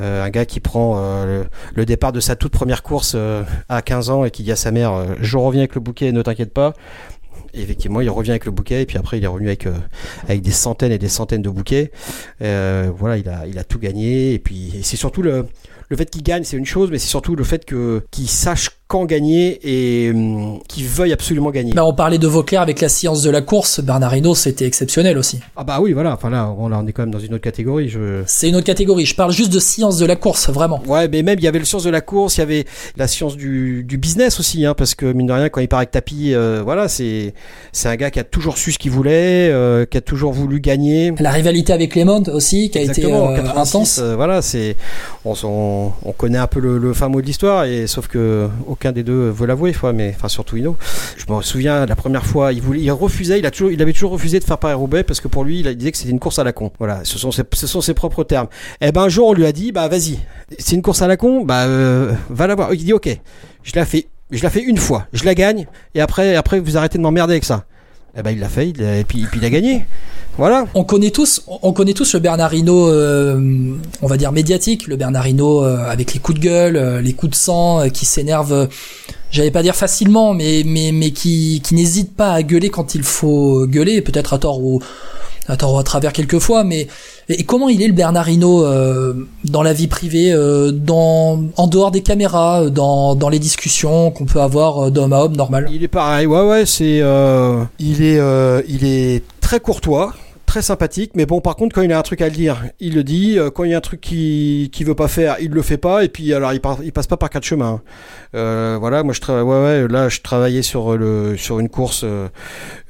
euh, 0.00 0.24
un 0.24 0.30
gars 0.30 0.44
qui 0.44 0.60
prend 0.60 0.94
euh, 0.96 1.44
le, 1.74 1.86
départ 1.86 2.12
de 2.12 2.20
sa 2.20 2.36
toute 2.36 2.52
première 2.52 2.82
course 2.82 3.14
euh, 3.16 3.42
à 3.68 3.82
15 3.82 4.10
ans 4.10 4.24
et 4.24 4.30
qui 4.30 4.42
dit 4.42 4.52
à 4.52 4.56
sa 4.56 4.70
mère 4.70 5.16
je 5.20 5.36
reviens 5.36 5.62
avec 5.62 5.74
le 5.74 5.80
bouquet, 5.80 6.12
ne 6.12 6.22
t'inquiète 6.22 6.52
pas. 6.52 6.74
Effectivement, 7.54 8.00
il 8.00 8.10
revient 8.10 8.30
avec 8.30 8.44
le 8.44 8.50
bouquet 8.50 8.82
et 8.82 8.86
puis 8.86 8.98
après 8.98 9.18
il 9.18 9.24
est 9.24 9.28
revenu 9.28 9.48
avec 9.48 9.66
avec 10.28 10.42
des 10.42 10.50
centaines 10.50 10.92
et 10.92 10.98
des 10.98 11.08
centaines 11.08 11.42
de 11.42 11.50
bouquets. 11.50 11.90
voilà, 12.40 13.16
il 13.16 13.28
a 13.28 13.46
il 13.46 13.58
a 13.58 13.64
tout 13.64 13.78
gagné 13.78 14.34
et 14.34 14.38
puis 14.38 14.80
c'est 14.82 14.96
surtout 14.96 15.22
le 15.22 15.46
le 15.88 15.96
fait 15.96 16.10
qu'il 16.10 16.22
gagne, 16.22 16.44
c'est 16.44 16.56
une 16.56 16.66
chose, 16.66 16.90
mais 16.90 16.98
c'est 16.98 17.08
surtout 17.08 17.36
le 17.36 17.44
fait 17.44 17.64
que 17.64 18.02
qu'il 18.10 18.28
sache 18.28 18.70
quand 18.94 19.06
gagner 19.06 19.58
et 19.64 20.10
hum, 20.10 20.60
qu'il 20.68 20.86
veuille 20.86 21.12
absolument 21.12 21.50
gagner. 21.50 21.72
Bah, 21.72 21.84
on 21.84 21.94
parlait 21.94 22.18
de 22.18 22.28
Vauclair 22.28 22.60
avec 22.60 22.80
la 22.80 22.88
science 22.88 23.24
de 23.24 23.30
la 23.30 23.40
course. 23.40 23.80
Bernard 23.80 24.14
Hinault, 24.14 24.36
c'était 24.36 24.66
exceptionnel 24.66 25.18
aussi. 25.18 25.40
Ah 25.56 25.64
bah 25.64 25.78
oui, 25.80 25.92
voilà. 25.92 26.12
Enfin 26.12 26.30
là, 26.30 26.54
on, 26.56 26.86
est 26.86 26.92
quand 26.92 27.02
même 27.02 27.10
dans 27.10 27.18
une 27.18 27.34
autre 27.34 27.42
catégorie. 27.42 27.88
Je... 27.88 28.22
C'est 28.26 28.48
une 28.48 28.54
autre 28.54 28.66
catégorie. 28.66 29.04
Je 29.04 29.16
parle 29.16 29.32
juste 29.32 29.52
de 29.52 29.58
science 29.58 29.98
de 29.98 30.06
la 30.06 30.14
course, 30.14 30.48
vraiment. 30.48 30.80
Ouais, 30.86 31.08
mais 31.08 31.24
même 31.24 31.40
il 31.40 31.44
y 31.44 31.48
avait 31.48 31.58
le 31.58 31.64
science 31.64 31.82
de 31.82 31.90
la 31.90 32.02
course, 32.02 32.36
il 32.36 32.40
y 32.40 32.42
avait 32.44 32.66
la 32.96 33.08
science 33.08 33.36
du, 33.36 33.82
du 33.82 33.98
business 33.98 34.38
aussi, 34.38 34.64
hein, 34.64 34.74
parce 34.78 34.94
que 34.94 35.06
mine 35.06 35.26
de 35.26 35.32
rien, 35.32 35.48
quand 35.48 35.60
il 35.60 35.66
part 35.66 35.80
avec 35.80 35.90
tapis, 35.90 36.32
euh, 36.32 36.62
voilà, 36.62 36.86
c'est 36.86 37.34
c'est 37.72 37.88
un 37.88 37.96
gars 37.96 38.12
qui 38.12 38.20
a 38.20 38.24
toujours 38.24 38.58
su 38.58 38.70
ce 38.70 38.78
qu'il 38.78 38.92
voulait, 38.92 39.50
euh, 39.50 39.86
qui 39.86 39.96
a 39.96 40.02
toujours 40.02 40.32
voulu 40.32 40.60
gagner. 40.60 41.12
La 41.18 41.32
rivalité 41.32 41.72
avec 41.72 41.96
Les 41.96 42.04
Mondes 42.04 42.28
aussi, 42.28 42.70
qui 42.70 42.78
a 42.78 42.82
été 42.82 43.04
euh, 43.06 43.42
intense. 43.56 43.98
voilà, 43.98 44.40
c'est 44.40 44.76
on, 45.24 45.34
on, 46.04 46.12
connaît 46.12 46.38
un 46.38 46.46
peu 46.46 46.60
le, 46.60 46.78
le 46.78 46.92
fin 46.92 47.08
mot 47.08 47.20
de 47.20 47.26
l'histoire, 47.26 47.64
et 47.64 47.88
sauf 47.88 48.06
que 48.06 48.48
des 48.92 49.02
deux 49.02 49.30
veut 49.30 49.46
l'avouer, 49.46 49.74
mais 49.94 50.12
enfin 50.14 50.28
surtout 50.28 50.56
Ino. 50.56 50.76
Je 51.16 51.32
me 51.32 51.42
souviens 51.42 51.86
la 51.86 51.96
première 51.96 52.24
fois, 52.24 52.52
il 52.52 52.60
voulait, 52.60 52.80
il 52.80 52.90
refusait, 52.90 53.38
il 53.38 53.50
toujours, 53.50 53.70
il 53.70 53.80
avait 53.82 53.92
toujours 53.92 54.12
refusé 54.12 54.38
de 54.38 54.44
faire 54.44 54.58
Paris 54.58 54.74
Roubaix 54.74 55.02
parce 55.02 55.20
que 55.20 55.28
pour 55.28 55.44
lui, 55.44 55.60
il 55.60 55.76
disait 55.76 55.92
que 55.92 55.98
c'était 55.98 56.10
une 56.10 56.18
course 56.18 56.38
à 56.38 56.44
la 56.44 56.52
con. 56.52 56.72
Voilà, 56.78 57.00
ce 57.04 57.18
sont 57.18 57.32
ses, 57.32 57.42
ce 57.52 57.66
sont 57.66 57.80
ses 57.80 57.94
propres 57.94 58.24
termes. 58.24 58.48
Et 58.80 58.88
eh 58.88 58.92
ben 58.92 59.02
un 59.02 59.08
jour, 59.08 59.28
on 59.28 59.32
lui 59.32 59.46
a 59.46 59.52
dit, 59.52 59.72
bah 59.72 59.88
vas-y, 59.88 60.18
c'est 60.58 60.76
une 60.76 60.82
course 60.82 61.02
à 61.02 61.06
la 61.06 61.16
con, 61.16 61.44
bah 61.44 61.64
euh, 61.64 62.12
va 62.30 62.46
la 62.46 62.54
voir. 62.54 62.74
Il 62.74 62.84
dit 62.84 62.92
ok, 62.92 63.08
je 63.62 63.72
la 63.74 63.84
fais, 63.84 64.08
je 64.30 64.42
la 64.42 64.50
fais 64.50 64.62
une 64.62 64.78
fois, 64.78 65.06
je 65.12 65.24
la 65.24 65.34
gagne, 65.34 65.66
et 65.94 66.00
après, 66.00 66.36
après 66.36 66.60
vous 66.60 66.76
arrêtez 66.76 66.98
de 66.98 67.02
m'emmerder 67.02 67.34
avec 67.34 67.44
ça. 67.44 67.64
Eh 68.16 68.22
ben 68.22 68.30
il 68.30 68.44
a- 68.44 68.48
et 68.96 69.00
et 69.00 69.04
puis 69.04 69.26
il 69.34 69.44
a 69.44 69.50
gagné. 69.50 69.84
Voilà. 70.38 70.66
On 70.74 70.84
connaît 70.84 71.10
tous, 71.10 71.42
on 71.46 71.72
connaît 71.72 71.92
tous 71.94 72.14
le 72.14 72.20
Bernardino, 72.20 72.88
euh, 72.88 73.74
on 74.02 74.06
va 74.06 74.16
dire 74.16 74.32
médiatique, 74.32 74.86
le 74.88 74.96
Bernardino 74.96 75.64
euh, 75.64 75.78
avec 75.88 76.12
les 76.14 76.20
coups 76.20 76.38
de 76.38 76.44
gueule, 76.44 76.76
euh, 76.76 77.00
les 77.00 77.12
coups 77.12 77.30
de 77.30 77.36
sang, 77.36 77.88
qui 77.92 78.04
s'énerve, 78.04 78.68
j'allais 79.30 79.50
pas 79.52 79.62
dire 79.62 79.76
facilement, 79.76 80.32
mais 80.34 80.62
mais 80.64 80.90
mais 80.92 81.10
qui 81.10 81.60
qui 81.62 81.74
n'hésite 81.74 82.14
pas 82.16 82.32
à 82.32 82.42
gueuler 82.42 82.68
quand 82.70 82.94
il 82.94 83.02
faut 83.02 83.66
gueuler, 83.66 84.00
peut-être 84.00 84.32
à 84.34 84.38
tort 84.38 84.60
ou 84.60 84.80
à 85.48 85.56
travers 85.56 86.12
quelquefois, 86.12 86.64
mais 86.64 86.88
et 87.28 87.44
comment 87.44 87.68
il 87.68 87.82
est 87.82 87.86
le 87.86 87.92
Bernardino 87.94 88.64
euh, 88.64 89.26
dans 89.44 89.62
la 89.62 89.72
vie 89.72 89.86
privée, 89.86 90.32
euh, 90.32 90.72
dans 90.72 91.42
en 91.56 91.66
dehors 91.66 91.90
des 91.90 92.02
caméras, 92.02 92.64
euh, 92.64 92.70
dans 92.70 93.14
dans 93.14 93.28
les 93.28 93.38
discussions 93.38 94.10
qu'on 94.10 94.26
peut 94.26 94.40
avoir 94.40 94.86
euh, 94.86 94.90
d'homme 94.90 95.12
à 95.12 95.24
homme 95.24 95.36
normal? 95.36 95.68
Il 95.70 95.82
est 95.82 95.88
pareil, 95.88 96.26
ouais, 96.26 96.46
ouais, 96.46 96.66
c'est, 96.66 97.00
euh, 97.00 97.62
il 97.78 98.02
est, 98.02 98.18
euh, 98.18 98.62
il 98.68 98.84
est 98.84 99.22
très 99.40 99.60
courtois, 99.60 100.14
très 100.54 100.62
sympathique, 100.62 101.10
mais 101.16 101.26
bon, 101.26 101.40
par 101.40 101.56
contre, 101.56 101.74
quand 101.74 101.82
il 101.82 101.92
a 101.92 101.98
un 101.98 102.02
truc 102.02 102.20
à 102.22 102.30
dire, 102.30 102.62
il 102.78 102.94
le 102.94 103.02
dit. 103.02 103.40
Euh, 103.40 103.50
Quand 103.50 103.64
il 103.64 103.72
y 103.72 103.74
a 103.74 103.76
un 103.76 103.80
truc 103.80 104.00
qui, 104.00 104.70
qui 104.72 104.84
veut 104.84 104.94
pas 104.94 105.08
faire, 105.08 105.34
il 105.40 105.50
le 105.50 105.62
fait 105.62 105.78
pas. 105.78 106.04
Et 106.04 106.08
puis, 106.08 106.32
alors, 106.32 106.52
il, 106.52 106.60
passe 106.92 107.08
pas 107.08 107.16
par 107.16 107.28
quatre 107.28 107.42
chemins. 107.42 107.82
Euh, 108.36 108.76
voilà, 108.78 109.02
moi, 109.02 109.12
je 109.14 109.20
travaille, 109.20 109.42
ouais, 109.42 109.82
ouais, 109.82 109.88
là, 109.88 110.08
je 110.08 110.20
travaillais 110.20 110.62
sur 110.62 110.96
le, 110.96 111.36
sur 111.36 111.58
une 111.58 111.68
course 111.68 112.02
euh, 112.04 112.28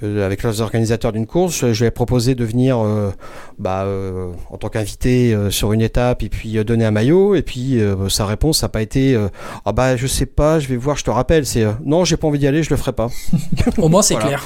euh, 0.02 0.26
avec 0.26 0.42
les 0.42 0.60
organisateurs 0.60 1.12
d'une 1.12 1.26
course. 1.26 1.72
Je 1.72 1.80
lui 1.80 1.86
ai 1.86 1.90
proposé 1.90 2.34
de 2.34 2.44
venir, 2.44 2.78
euh, 2.84 3.10
bah, 3.58 3.84
euh, 3.84 4.30
en 4.50 4.58
tant 4.58 4.68
qu'invité 4.68 5.32
euh, 5.32 5.50
sur 5.50 5.72
une 5.72 5.80
étape, 5.80 6.22
et 6.22 6.28
puis 6.28 6.58
euh, 6.58 6.64
donner 6.64 6.84
un 6.84 6.90
maillot. 6.90 7.34
Et 7.34 7.40
puis, 7.42 7.80
euh, 7.80 8.10
sa 8.10 8.26
réponse, 8.26 8.58
ça 8.58 8.66
n'a 8.66 8.72
pas 8.72 8.82
été, 8.82 9.14
euh, 9.14 9.28
ah 9.64 9.72
bah, 9.72 9.96
je 9.96 10.06
sais 10.06 10.26
pas, 10.26 10.58
je 10.60 10.68
vais 10.68 10.76
voir, 10.76 10.98
je 10.98 11.04
te 11.04 11.10
rappelle. 11.10 11.46
C'est, 11.46 11.62
euh, 11.64 11.72
non, 11.82 12.04
j'ai 12.04 12.18
pas 12.18 12.26
envie 12.26 12.38
d'y 12.38 12.46
aller, 12.46 12.62
je 12.62 12.68
le 12.68 12.76
ferai 12.76 12.92
pas. 12.92 13.08
Au 13.78 13.88
moins 13.88 14.02
c'est 14.02 14.14
Voilà. 14.14 14.28
clair. 14.28 14.44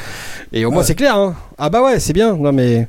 Et 0.53 0.65
au 0.65 0.71
moins 0.71 0.85
c'est 0.85 0.95
clair, 0.95 1.17
hein. 1.17 1.35
Ah 1.59 1.69
bah 1.71 1.83
ouais, 1.83 1.99
c'est 2.01 2.13
bien. 2.13 2.37
Non 2.37 2.53
mais. 2.53 2.89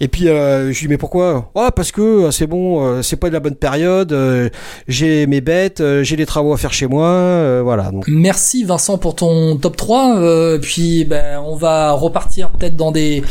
Et 0.00 0.08
puis 0.08 0.28
euh, 0.28 0.72
je 0.72 0.80
lui 0.80 0.86
dis 0.86 0.88
mais 0.88 0.98
pourquoi? 0.98 1.50
Ah 1.54 1.70
parce 1.74 1.92
que 1.92 2.00
euh, 2.00 2.30
c'est 2.32 2.48
bon, 2.48 2.84
euh, 2.84 3.02
c'est 3.02 3.14
pas 3.16 3.28
de 3.28 3.32
la 3.32 3.40
bonne 3.40 3.54
période. 3.54 4.12
euh, 4.12 4.48
j'ai 4.88 5.26
mes 5.28 5.40
bêtes, 5.40 5.82
j'ai 6.02 6.16
des 6.16 6.26
travaux 6.26 6.52
à 6.52 6.56
faire 6.56 6.72
chez 6.72 6.88
moi, 6.88 7.62
voilà. 7.62 7.92
Merci 8.08 8.64
Vincent 8.64 8.98
pour 8.98 9.14
ton 9.14 9.56
top 9.56 9.76
3. 9.76 10.18
euh, 10.18 10.58
puis 10.60 11.04
ben, 11.04 11.40
on 11.46 11.54
va 11.54 11.92
repartir 11.92 12.50
peut-être 12.50 12.74
dans 12.76 12.90
des 12.90 13.22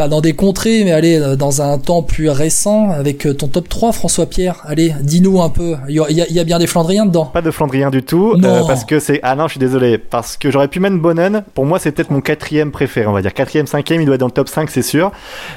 pas 0.00 0.08
dans 0.08 0.22
des 0.22 0.32
contrées, 0.32 0.82
mais 0.84 0.92
aller 0.92 1.20
euh, 1.20 1.36
dans 1.36 1.60
un 1.60 1.76
temps 1.78 2.02
plus 2.02 2.30
récent 2.30 2.88
avec 2.90 3.26
euh, 3.26 3.34
ton 3.34 3.48
top 3.48 3.68
3, 3.68 3.92
François 3.92 4.24
Pierre. 4.24 4.62
Allez, 4.64 4.94
dis-nous 5.02 5.42
un 5.42 5.50
peu. 5.50 5.74
Il 5.90 5.94
y, 5.96 6.00
a- 6.00 6.10
y 6.10 6.38
y 6.40 6.44
bien 6.46 6.58
des 6.58 6.66
Flandriens 6.66 7.04
dedans. 7.04 7.26
Pas 7.26 7.42
de 7.42 7.50
Flandrien 7.50 7.90
du 7.90 8.02
tout, 8.02 8.34
Non. 8.38 8.48
euh, 8.48 8.60
parce 8.66 8.86
que 8.86 8.98
c'est... 8.98 9.20
Ah 9.22 9.36
non, 9.36 9.44
je 9.46 9.50
suis 9.50 9.58
désolé, 9.60 9.98
parce 9.98 10.38
que 10.38 10.50
j'aurais 10.50 10.68
pu 10.68 10.80
mettre 10.80 10.96
Bonnen, 10.96 11.44
pour 11.52 11.66
moi 11.66 11.78
c'est 11.78 11.92
peut-être 11.92 12.10
mon 12.10 12.22
quatrième 12.22 12.70
préféré, 12.70 13.06
on 13.08 13.12
va 13.12 13.20
dire. 13.20 13.34
Quatrième, 13.34 13.66
cinquième, 13.66 14.00
il 14.00 14.06
doit 14.06 14.14
être 14.14 14.20
dans 14.22 14.26
le 14.26 14.32
top 14.32 14.48
5, 14.48 14.70
c'est 14.70 14.80
sûr. 14.80 15.12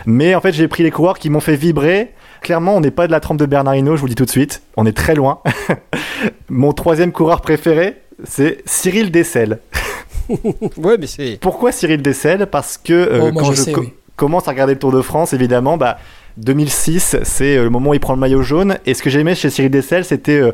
Mais 0.05 0.35
en 0.35 0.41
fait, 0.41 0.51
j'ai 0.51 0.67
pris 0.67 0.83
les 0.83 0.91
coureurs 0.91 1.19
qui 1.19 1.29
m'ont 1.29 1.39
fait 1.39 1.55
vibrer. 1.55 2.11
Clairement, 2.41 2.75
on 2.75 2.81
n'est 2.81 2.91
pas 2.91 3.07
de 3.07 3.13
la 3.13 3.21
trempe 3.21 3.37
de 3.37 3.45
Bernard 3.45 3.75
Hinault, 3.75 3.95
je 3.95 4.01
vous 4.01 4.07
le 4.07 4.11
dis 4.11 4.15
tout 4.15 4.25
de 4.25 4.29
suite. 4.29 4.61
On 4.75 4.85
est 4.85 4.91
très 4.91 5.15
loin. 5.15 5.39
mon 6.49 6.73
troisième 6.73 7.13
coureur 7.13 7.39
préféré, 7.39 7.95
c'est 8.25 8.57
Cyril 8.65 9.09
Dessel. 9.09 9.59
ouais, 10.29 10.97
mais 10.99 11.07
c'est. 11.07 11.37
Pourquoi 11.39 11.71
Cyril 11.71 12.01
Dessel? 12.01 12.47
Parce 12.47 12.77
que 12.77 12.91
euh, 12.93 13.19
Oh, 13.21 13.31
moi, 13.31 13.41
quand 13.43 13.51
je 13.51 13.55
je, 13.57 13.61
sais, 13.61 13.71
co- 13.71 13.81
oui. 13.81 13.93
Commence 14.15 14.47
à 14.47 14.51
regarder 14.51 14.73
le 14.73 14.79
Tour 14.79 14.91
de 14.91 15.01
France, 15.01 15.33
évidemment, 15.33 15.77
bah, 15.77 15.97
2006, 16.37 17.17
c'est 17.23 17.57
euh, 17.57 17.63
le 17.63 17.69
moment 17.69 17.91
où 17.91 17.93
il 17.93 17.99
prend 17.99 18.13
le 18.13 18.19
maillot 18.19 18.41
jaune. 18.41 18.77
Et 18.85 18.93
ce 18.93 19.03
que 19.03 19.09
j'aimais 19.09 19.35
chez 19.35 19.49
Cyril 19.49 19.71
Dessel, 19.71 20.03
c'était 20.03 20.39
euh, 20.39 20.51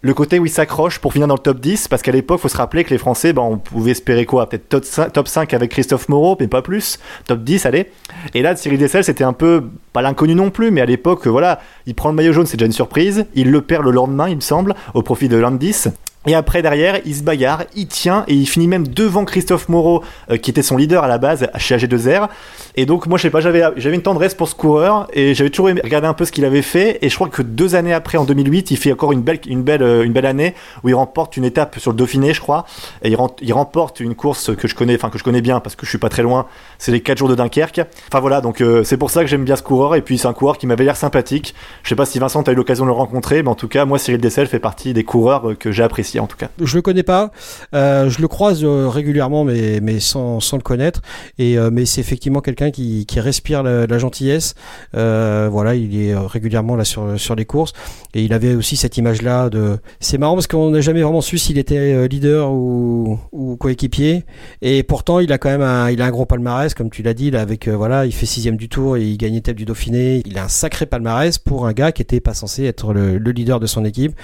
le 0.00 0.14
côté 0.14 0.40
où 0.40 0.46
il 0.46 0.50
s'accroche 0.50 0.98
pour 0.98 1.12
finir 1.12 1.28
dans 1.28 1.34
le 1.34 1.40
top 1.40 1.60
10. 1.60 1.88
Parce 1.88 2.02
qu'à 2.02 2.12
l'époque, 2.12 2.40
faut 2.40 2.48
se 2.48 2.56
rappeler 2.56 2.84
que 2.84 2.90
les 2.90 2.98
Français, 2.98 3.32
bah, 3.32 3.42
on 3.42 3.58
pouvait 3.58 3.92
espérer 3.92 4.26
quoi? 4.26 4.48
Peut-être 4.48 4.68
top 4.68 4.84
5, 4.84 5.12
top 5.12 5.28
5 5.28 5.54
avec 5.54 5.70
Christophe 5.70 6.08
Moreau, 6.08 6.36
mais 6.40 6.48
pas 6.48 6.62
plus. 6.62 6.98
Top 7.26 7.42
10, 7.44 7.66
allez. 7.66 7.90
Et 8.34 8.42
là, 8.42 8.56
Cyril 8.56 8.78
Dessel, 8.78 9.04
c'était 9.04 9.24
un 9.24 9.32
peu, 9.32 9.64
pas 9.92 10.02
l'inconnu 10.02 10.34
non 10.34 10.50
plus, 10.50 10.70
mais 10.70 10.80
à 10.80 10.86
l'époque, 10.86 11.26
euh, 11.26 11.30
voilà, 11.30 11.60
il 11.86 11.94
prend 11.94 12.08
le 12.08 12.16
maillot 12.16 12.32
jaune, 12.32 12.46
c'est 12.46 12.56
déjà 12.56 12.66
une 12.66 12.72
surprise. 12.72 13.26
Il 13.34 13.50
le 13.50 13.62
perd 13.62 13.84
le 13.84 13.92
lendemain, 13.92 14.28
il 14.28 14.36
me 14.36 14.40
semble, 14.40 14.74
au 14.94 15.02
profit 15.02 15.28
de 15.28 15.36
Landis. 15.36 15.86
Et 16.26 16.34
après, 16.36 16.62
derrière, 16.62 17.00
il 17.04 17.16
se 17.16 17.22
bagarre, 17.24 17.64
il 17.74 17.88
tient 17.88 18.24
et 18.28 18.34
il 18.34 18.46
finit 18.46 18.68
même 18.68 18.86
devant 18.86 19.24
Christophe 19.24 19.68
Moreau, 19.68 20.04
euh, 20.30 20.36
qui 20.36 20.50
était 20.50 20.62
son 20.62 20.76
leader 20.76 21.02
à 21.02 21.08
la 21.08 21.18
base 21.18 21.48
chez 21.58 21.76
AG2R. 21.76 22.28
Et 22.76 22.86
donc, 22.86 23.06
moi, 23.08 23.18
je 23.18 23.22
sais 23.22 23.30
pas, 23.30 23.40
j'avais, 23.40 23.62
une 23.76 24.02
tendresse 24.02 24.34
pour 24.34 24.48
ce 24.48 24.54
coureur 24.54 25.08
et 25.12 25.34
j'avais 25.34 25.50
toujours 25.50 25.68
aimé 25.70 25.80
regarder 25.82 26.06
un 26.06 26.14
peu 26.14 26.24
ce 26.24 26.30
qu'il 26.32 26.44
avait 26.44 26.62
fait. 26.62 26.98
Et 27.02 27.08
je 27.08 27.14
crois 27.16 27.28
que 27.28 27.42
deux 27.42 27.74
années 27.74 27.92
après, 27.92 28.18
en 28.18 28.24
2008, 28.24 28.70
il 28.70 28.76
fait 28.76 28.92
encore 28.92 29.10
une 29.12 29.20
belle, 29.22 29.40
une 29.48 29.62
belle, 29.62 29.82
euh, 29.82 30.04
une 30.04 30.12
belle 30.12 30.26
année 30.26 30.54
où 30.84 30.88
il 30.88 30.94
remporte 30.94 31.36
une 31.36 31.44
étape 31.44 31.78
sur 31.80 31.90
le 31.90 31.96
Dauphiné, 31.96 32.32
je 32.32 32.40
crois. 32.40 32.66
Et 33.02 33.08
il, 33.10 33.16
rem- 33.16 33.28
il 33.40 33.52
remporte 33.52 33.98
une 33.98 34.14
course 34.14 34.54
que 34.54 34.68
je 34.68 34.74
connais, 34.76 34.94
enfin, 34.94 35.10
que 35.10 35.18
je 35.18 35.24
connais 35.24 35.40
bien 35.42 35.58
parce 35.58 35.74
que 35.74 35.84
je 35.86 35.90
suis 35.90 35.98
pas 35.98 36.08
très 36.08 36.22
loin. 36.22 36.46
C'est 36.78 36.92
les 36.92 37.00
4 37.00 37.18
jours 37.18 37.28
de 37.28 37.34
Dunkerque. 37.34 37.80
Enfin, 38.08 38.20
voilà, 38.20 38.40
donc 38.40 38.60
euh, 38.60 38.84
c'est 38.84 38.96
pour 38.96 39.10
ça 39.10 39.22
que 39.22 39.26
j'aime 39.26 39.44
bien 39.44 39.56
ce 39.56 39.62
coureur. 39.64 39.96
Et 39.96 40.02
puis, 40.02 40.18
c'est 40.18 40.28
un 40.28 40.32
coureur 40.34 40.56
qui 40.56 40.68
m'avait 40.68 40.84
l'air 40.84 40.96
sympathique. 40.96 41.54
Je 41.82 41.88
sais 41.88 41.96
pas 41.96 42.06
si 42.06 42.20
Vincent, 42.20 42.42
a 42.42 42.52
eu 42.52 42.54
l'occasion 42.54 42.84
de 42.84 42.90
le 42.90 42.94
rencontrer, 42.96 43.42
mais 43.42 43.48
en 43.50 43.54
tout 43.56 43.68
cas, 43.68 43.84
moi, 43.84 43.98
Cyril 43.98 44.20
Dessel 44.20 44.46
fait 44.46 44.60
partie 44.60 44.94
des 44.94 45.02
coureurs 45.04 45.54
que 45.58 45.72
j'ai 45.72 45.82
apprécié 46.12 46.20
en 46.20 46.26
tout 46.26 46.36
cas. 46.36 46.48
Je 46.60 46.76
le 46.76 46.82
connais 46.82 47.02
pas. 47.02 47.30
Euh, 47.74 48.10
je 48.10 48.20
le 48.20 48.28
croise 48.28 48.64
euh, 48.64 48.88
régulièrement, 48.88 49.44
mais 49.44 50.00
sans, 50.00 50.38
le 50.52 50.62
connaître. 50.62 51.02
Euh, 51.40 51.70
mais 51.72 51.86
c'est 51.86 52.00
effectivement 52.00 52.40
quelqu'un 52.40 52.70
qui, 52.70 53.06
respire 53.16 53.62
la, 53.62 53.98
gentillesse. 53.98 54.54
Voilà, 54.92 55.74
il 55.74 56.00
est 56.00 56.14
régulièrement 56.14 56.76
là 56.76 56.84
sur 56.84 57.34
les 57.34 57.44
courses. 57.44 57.72
Et 58.14 58.22
il 58.22 58.32
avait 58.32 58.54
aussi 58.54 58.76
cette 58.76 58.96
image-là 58.96 59.50
de. 59.50 59.78
C'est 60.00 60.18
marrant 60.18 60.34
parce 60.34 60.46
qu'on 60.46 60.70
n'a 60.70 60.80
jamais 60.80 61.02
vraiment 61.02 61.20
su 61.20 61.38
s'il 61.38 61.58
était 61.58 62.08
leader 62.08 62.52
ou, 62.52 63.18
coéquipier. 63.58 64.24
Et 64.60 64.82
pourtant, 64.82 65.20
il 65.20 65.32
a 65.32 65.38
quand 65.38 65.50
même 65.50 65.62
un, 65.62 65.90
il 65.90 66.00
a 66.02 66.06
un 66.06 66.10
gros 66.10 66.26
palmarès, 66.26 66.74
comme 66.74 66.90
tu 66.90 67.02
l'as 67.02 67.14
dit, 67.14 67.34
avec 67.36 67.68
voilà, 67.68 68.06
il 68.06 68.12
fait 68.12 68.26
sixième 68.26 68.56
du 68.56 68.68
Tour 68.68 68.96
et 68.96 69.02
il 69.02 69.16
gagne 69.16 69.34
étape 69.34 69.56
du 69.56 69.64
Dauphiné. 69.64 70.22
Il 70.26 70.38
a 70.38 70.44
un 70.44 70.48
sacré 70.48 70.86
palmarès 70.86 71.38
pour 71.38 71.66
un 71.66 71.72
gars 71.72 71.92
qui 71.92 72.02
était 72.02 72.20
pas 72.20 72.34
censé 72.34 72.64
être 72.64 72.92
le, 72.92 73.18
le 73.18 73.30
leader 73.30 73.60
de 73.60 73.66
son 73.66 73.84
équipe. 73.84 74.14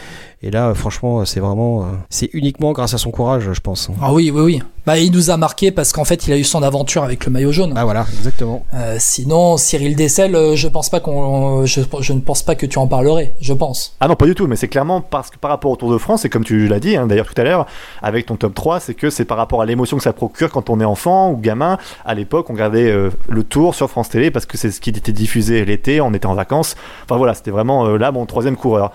Et 0.42 0.50
là, 0.50 0.72
franchement, 0.74 1.24
c'est 1.24 1.40
vraiment, 1.40 1.77
euh, 1.82 1.86
c'est 2.10 2.30
uniquement 2.32 2.72
grâce 2.72 2.94
à 2.94 2.98
son 2.98 3.10
courage, 3.10 3.52
je 3.52 3.60
pense. 3.60 3.90
Ah 4.02 4.12
oui, 4.12 4.30
oui, 4.34 4.40
oui. 4.42 4.62
Bah, 4.86 4.98
il 4.98 5.12
nous 5.12 5.30
a 5.30 5.36
marqué 5.36 5.70
parce 5.70 5.92
qu'en 5.92 6.04
fait, 6.04 6.26
il 6.26 6.32
a 6.32 6.38
eu 6.38 6.44
son 6.44 6.62
aventure 6.62 7.04
avec 7.04 7.26
le 7.26 7.30
maillot 7.30 7.52
jaune. 7.52 7.74
Ah 7.76 7.84
voilà, 7.84 8.06
exactement. 8.16 8.64
Euh, 8.72 8.96
sinon, 8.98 9.58
Cyril 9.58 9.96
Dessel, 9.96 10.34
euh, 10.34 10.56
je 10.56 10.66
pense 10.66 10.88
pas 10.88 11.00
qu'on, 11.00 11.66
je, 11.66 11.82
je 12.00 12.12
ne 12.14 12.20
pense 12.20 12.42
pas 12.42 12.54
que 12.54 12.64
tu 12.64 12.78
en 12.78 12.86
parlerais. 12.86 13.34
Je 13.40 13.52
pense. 13.52 13.96
Ah 14.00 14.08
non, 14.08 14.16
pas 14.16 14.24
du 14.24 14.34
tout, 14.34 14.46
mais 14.46 14.56
c'est 14.56 14.68
clairement 14.68 15.02
parce 15.02 15.28
que 15.28 15.36
par 15.36 15.50
rapport 15.50 15.70
au 15.70 15.76
Tour 15.76 15.92
de 15.92 15.98
France, 15.98 16.24
et 16.24 16.30
comme 16.30 16.44
tu 16.44 16.68
l'as 16.68 16.80
dit 16.80 16.96
hein, 16.96 17.06
d'ailleurs 17.06 17.26
tout 17.26 17.38
à 17.38 17.44
l'heure, 17.44 17.66
avec 18.02 18.26
ton 18.26 18.36
top 18.36 18.54
3, 18.54 18.80
c'est 18.80 18.94
que 18.94 19.10
c'est 19.10 19.26
par 19.26 19.36
rapport 19.36 19.60
à 19.60 19.66
l'émotion 19.66 19.96
que 19.98 20.02
ça 20.02 20.14
procure 20.14 20.50
quand 20.50 20.70
on 20.70 20.80
est 20.80 20.84
enfant 20.86 21.30
ou 21.30 21.36
gamin. 21.36 21.78
À 22.04 22.14
l'époque, 22.14 22.48
on 22.48 22.54
regardait 22.54 22.90
euh, 22.90 23.10
le 23.28 23.44
Tour 23.44 23.74
sur 23.74 23.90
France 23.90 24.08
Télé 24.08 24.30
parce 24.30 24.46
que 24.46 24.56
c'est 24.56 24.70
ce 24.70 24.80
qui 24.80 24.90
était 24.90 25.12
diffusé 25.12 25.64
l'été, 25.64 26.00
on 26.00 26.14
était 26.14 26.26
en 26.26 26.34
vacances. 26.34 26.76
Enfin 27.04 27.16
voilà, 27.16 27.34
c'était 27.34 27.50
vraiment 27.50 27.86
euh, 27.86 27.98
là 27.98 28.10
mon 28.10 28.26
troisième 28.26 28.56
coureur. 28.56 28.92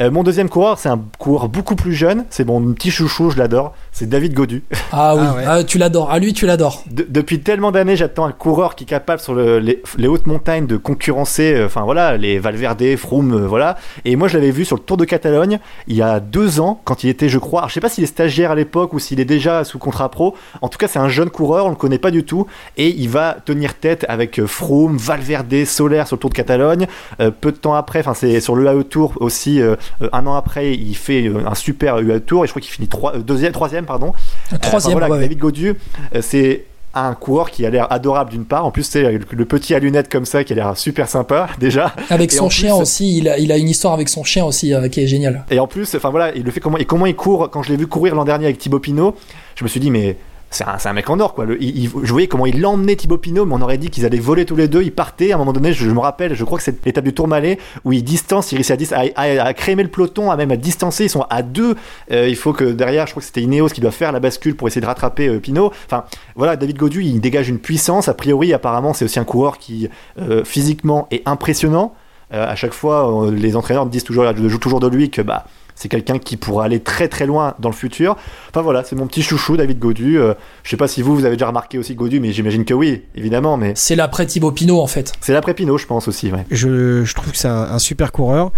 Euh, 0.00 0.10
mon 0.10 0.22
deuxième 0.22 0.48
coureur, 0.48 0.78
c'est 0.78 0.88
un 0.88 1.00
coureur 1.18 1.48
beaucoup 1.48 1.76
plus 1.76 1.94
jeune, 1.94 2.24
c'est 2.30 2.44
mon 2.44 2.72
petit 2.72 2.90
chouchou, 2.90 3.30
je 3.30 3.38
l'adore, 3.38 3.74
c'est 3.98 4.06
David 4.10 4.34
Godu. 4.34 4.62
Ah 4.92 5.14
oui, 5.16 5.22
Ah 5.26 5.34
ouais. 5.34 5.44
ah, 5.46 5.64
tu 5.64 5.78
l'adores. 5.78 6.10
Ah 6.12 6.18
lui, 6.18 6.34
tu 6.34 6.44
l'adores. 6.44 6.84
De- 6.90 7.06
depuis 7.08 7.40
tellement 7.40 7.72
d'années, 7.72 7.96
j'attends 7.96 8.26
un 8.26 8.32
coureur 8.32 8.74
qui 8.74 8.84
est 8.84 8.86
capable 8.86 9.22
sur 9.22 9.32
le- 9.34 9.58
les, 9.58 9.82
les 9.96 10.06
hautes 10.06 10.26
montagnes 10.26 10.66
de 10.66 10.76
concurrencer, 10.76 11.54
euh, 11.54 11.64
enfin 11.64 11.80
voilà, 11.84 12.18
les 12.18 12.38
Valverde, 12.38 12.94
Froome, 12.96 13.32
euh, 13.32 13.46
voilà. 13.46 13.76
Et 14.04 14.14
moi, 14.16 14.28
je 14.28 14.34
l'avais 14.36 14.50
vu 14.50 14.66
sur 14.66 14.76
le 14.76 14.82
Tour 14.82 14.98
de 14.98 15.06
Catalogne 15.06 15.60
il 15.88 15.96
y 15.96 16.02
a 16.02 16.20
deux 16.20 16.60
ans, 16.60 16.78
quand 16.84 17.04
il 17.04 17.08
était, 17.08 17.30
je 17.30 17.38
crois, 17.38 17.60
alors, 17.60 17.68
je 17.70 17.74
sais 17.74 17.80
pas 17.80 17.88
s'il 17.88 18.04
est 18.04 18.08
stagiaire 18.08 18.50
à 18.50 18.54
l'époque 18.54 18.92
ou 18.92 18.98
s'il 18.98 19.18
est 19.18 19.24
déjà 19.24 19.64
sous 19.64 19.78
contrat 19.78 20.10
pro. 20.10 20.34
En 20.60 20.68
tout 20.68 20.76
cas, 20.76 20.88
c'est 20.88 20.98
un 20.98 21.08
jeune 21.08 21.30
coureur, 21.30 21.64
on 21.64 21.70
le 21.70 21.74
connaît 21.76 21.98
pas 21.98 22.10
du 22.10 22.22
tout, 22.22 22.46
et 22.76 22.88
il 22.90 23.08
va 23.08 23.38
tenir 23.46 23.72
tête 23.78 24.04
avec 24.10 24.38
euh, 24.38 24.46
Froome, 24.46 24.98
Valverde, 24.98 25.64
Solaire 25.64 26.06
sur 26.06 26.16
le 26.16 26.20
Tour 26.20 26.28
de 26.28 26.34
Catalogne. 26.34 26.86
Euh, 27.20 27.30
peu 27.30 27.50
de 27.50 27.56
temps 27.56 27.72
après, 27.72 28.00
enfin 28.00 28.12
c'est 28.12 28.40
sur 28.40 28.56
le 28.56 28.64
UAE 28.64 28.84
Tour 28.84 29.14
aussi, 29.20 29.58
un 30.12 30.26
an 30.26 30.34
après, 30.34 30.74
il 30.74 30.94
fait 30.94 31.32
un 31.46 31.54
super 31.54 31.98
UAE 32.00 32.20
Tour 32.20 32.44
et 32.44 32.46
je 32.46 32.52
crois 32.52 32.60
qu'il 32.60 32.70
finit 32.72 32.88
trois, 32.88 33.14
euh, 33.16 33.20
deuxième, 33.20 33.52
troisième, 33.52 33.85
pardon. 33.86 34.12
Euh, 34.52 34.56
troisième, 34.60 34.96
enfin, 34.98 35.06
voilà, 35.06 35.06
ouais, 35.14 35.18
ouais. 35.18 35.24
David 35.24 35.38
Godieu, 35.38 35.76
euh, 36.14 36.20
c'est 36.22 36.64
un 36.98 37.12
coureur 37.14 37.50
qui 37.50 37.66
a 37.66 37.70
l'air 37.70 37.92
adorable 37.92 38.30
d'une 38.30 38.46
part. 38.46 38.64
En 38.64 38.70
plus, 38.70 38.82
c'est 38.82 39.02
le, 39.02 39.20
le 39.30 39.44
petit 39.44 39.74
à 39.74 39.78
lunettes 39.78 40.10
comme 40.10 40.24
ça 40.24 40.44
qui 40.44 40.52
a 40.54 40.56
l'air 40.56 40.76
super 40.78 41.08
sympa 41.08 41.48
déjà. 41.58 41.94
Avec 42.10 42.32
Et 42.32 42.36
son 42.36 42.46
en 42.46 42.50
chien 42.50 42.74
plus- 42.74 42.82
aussi, 42.82 43.18
il 43.18 43.28
a, 43.28 43.38
il 43.38 43.52
a 43.52 43.58
une 43.58 43.68
histoire 43.68 43.92
avec 43.94 44.08
son 44.08 44.24
chien 44.24 44.44
aussi 44.46 44.72
euh, 44.72 44.88
qui 44.88 45.00
est 45.02 45.06
géniale. 45.06 45.44
Et 45.50 45.58
en 45.58 45.66
plus, 45.66 45.94
enfin 45.94 46.10
voilà, 46.10 46.34
il 46.34 46.42
le 46.44 46.50
fait 46.50 46.60
comment 46.60 46.78
et 46.78 46.84
comment 46.86 47.04
il 47.06 47.14
court. 47.14 47.50
Quand 47.50 47.62
je 47.62 47.70
l'ai 47.70 47.76
vu 47.76 47.86
courir 47.86 48.14
l'an 48.14 48.24
dernier 48.24 48.46
avec 48.46 48.58
Thibaut 48.58 48.78
Pinot, 48.80 49.14
je 49.56 49.64
me 49.64 49.68
suis 49.68 49.80
dit 49.80 49.90
mais 49.90 50.16
c'est 50.56 50.88
un, 50.88 50.92
mec 50.92 51.10
en 51.10 51.20
or 51.20 51.34
quoi. 51.34 51.46
Je 51.46 52.12
voyais 52.12 52.26
comment 52.26 52.46
il 52.46 52.64
emmenait 52.64 52.96
Thibaut 52.96 53.18
Pinot, 53.18 53.44
mais 53.44 53.54
on 53.54 53.60
aurait 53.60 53.78
dit 53.78 53.90
qu'ils 53.90 54.04
allaient 54.06 54.18
voler 54.18 54.44
tous 54.44 54.56
les 54.56 54.68
deux. 54.68 54.82
Ils 54.82 54.92
partaient. 54.92 55.32
À 55.32 55.34
un 55.34 55.38
moment 55.38 55.52
donné, 55.52 55.72
je, 55.72 55.88
me 55.90 55.98
rappelle, 55.98 56.34
je 56.34 56.44
crois 56.44 56.58
que 56.58 56.64
c'est 56.64 56.84
l'étape 56.84 57.04
du 57.04 57.12
Tourmalet 57.12 57.58
où 57.84 57.92
il 57.92 58.02
distance, 58.02 58.52
il 58.52 58.56
réussit 58.56 58.92
à, 58.92 59.02
à, 59.14 59.22
à, 59.44 59.54
crémer 59.54 59.82
le 59.82 59.88
peloton, 59.88 60.30
à 60.30 60.36
même 60.36 60.50
à 60.50 60.56
distancer. 60.56 61.04
Ils 61.04 61.10
sont 61.10 61.26
à 61.28 61.42
deux. 61.42 61.76
Euh, 62.10 62.28
il 62.28 62.36
faut 62.36 62.52
que 62.52 62.64
derrière, 62.64 63.06
je 63.06 63.12
crois 63.12 63.20
que 63.20 63.26
c'était 63.26 63.42
Ineos 63.42 63.68
qui 63.68 63.80
doit 63.80 63.90
faire 63.90 64.12
la 64.12 64.20
bascule 64.20 64.56
pour 64.56 64.68
essayer 64.68 64.80
de 64.80 64.86
rattraper 64.86 65.28
euh, 65.28 65.40
Pinot. 65.40 65.72
Enfin 65.86 66.04
voilà, 66.34 66.56
David 66.56 66.78
Godu, 66.78 67.02
il 67.02 67.20
dégage 67.20 67.48
une 67.48 67.58
puissance. 67.58 68.08
A 68.08 68.14
priori, 68.14 68.52
apparemment, 68.52 68.94
c'est 68.94 69.04
aussi 69.04 69.18
un 69.18 69.24
coureur 69.24 69.58
qui 69.58 69.88
euh, 70.18 70.44
physiquement 70.44 71.06
est 71.10 71.22
impressionnant. 71.26 71.94
Euh, 72.32 72.46
à 72.46 72.56
chaque 72.56 72.72
fois, 72.72 73.30
les 73.30 73.56
entraîneurs 73.56 73.86
disent 73.86 74.04
toujours, 74.04 74.24
je 74.36 74.48
joue 74.48 74.58
toujours 74.58 74.80
de 74.80 74.88
lui 74.88 75.10
que 75.10 75.22
bah 75.22 75.46
C'est 75.76 75.88
quelqu'un 75.88 76.18
qui 76.18 76.36
pourra 76.36 76.64
aller 76.64 76.80
très 76.80 77.06
très 77.06 77.26
loin 77.26 77.54
dans 77.60 77.68
le 77.68 77.74
futur. 77.74 78.16
Enfin 78.50 78.62
voilà, 78.62 78.82
c'est 78.82 78.96
mon 78.96 79.06
petit 79.06 79.22
chouchou, 79.22 79.56
David 79.56 79.78
Godu. 79.78 80.18
Euh, 80.18 80.34
je 80.64 80.70
sais 80.70 80.76
pas 80.76 80.88
si 80.88 81.02
vous, 81.02 81.14
vous 81.14 81.24
avez 81.24 81.36
déjà 81.36 81.46
remarqué 81.46 81.78
aussi 81.78 81.94
Godu, 81.94 82.18
mais 82.18 82.32
j'imagine 82.32 82.64
que 82.64 82.74
oui, 82.74 83.02
évidemment. 83.14 83.56
Mais 83.56 83.72
C'est 83.76 83.94
l'après 83.94 84.26
Thibaut 84.26 84.52
Pinot 84.52 84.80
en 84.80 84.86
fait. 84.86 85.12
c'est 85.20 85.32
l'après 85.32 85.54
Pinot, 85.54 85.78
je 85.78 85.86
pense 85.86 86.08
aussi. 86.08 86.32
Ouais. 86.32 86.44
Je, 86.50 87.04
je 87.04 87.14
trouve 87.14 87.30
que 87.30 87.38
c'est 87.38 87.48
un, 87.48 87.68
un 87.70 87.78
super 87.78 88.10
coureur. 88.10 88.50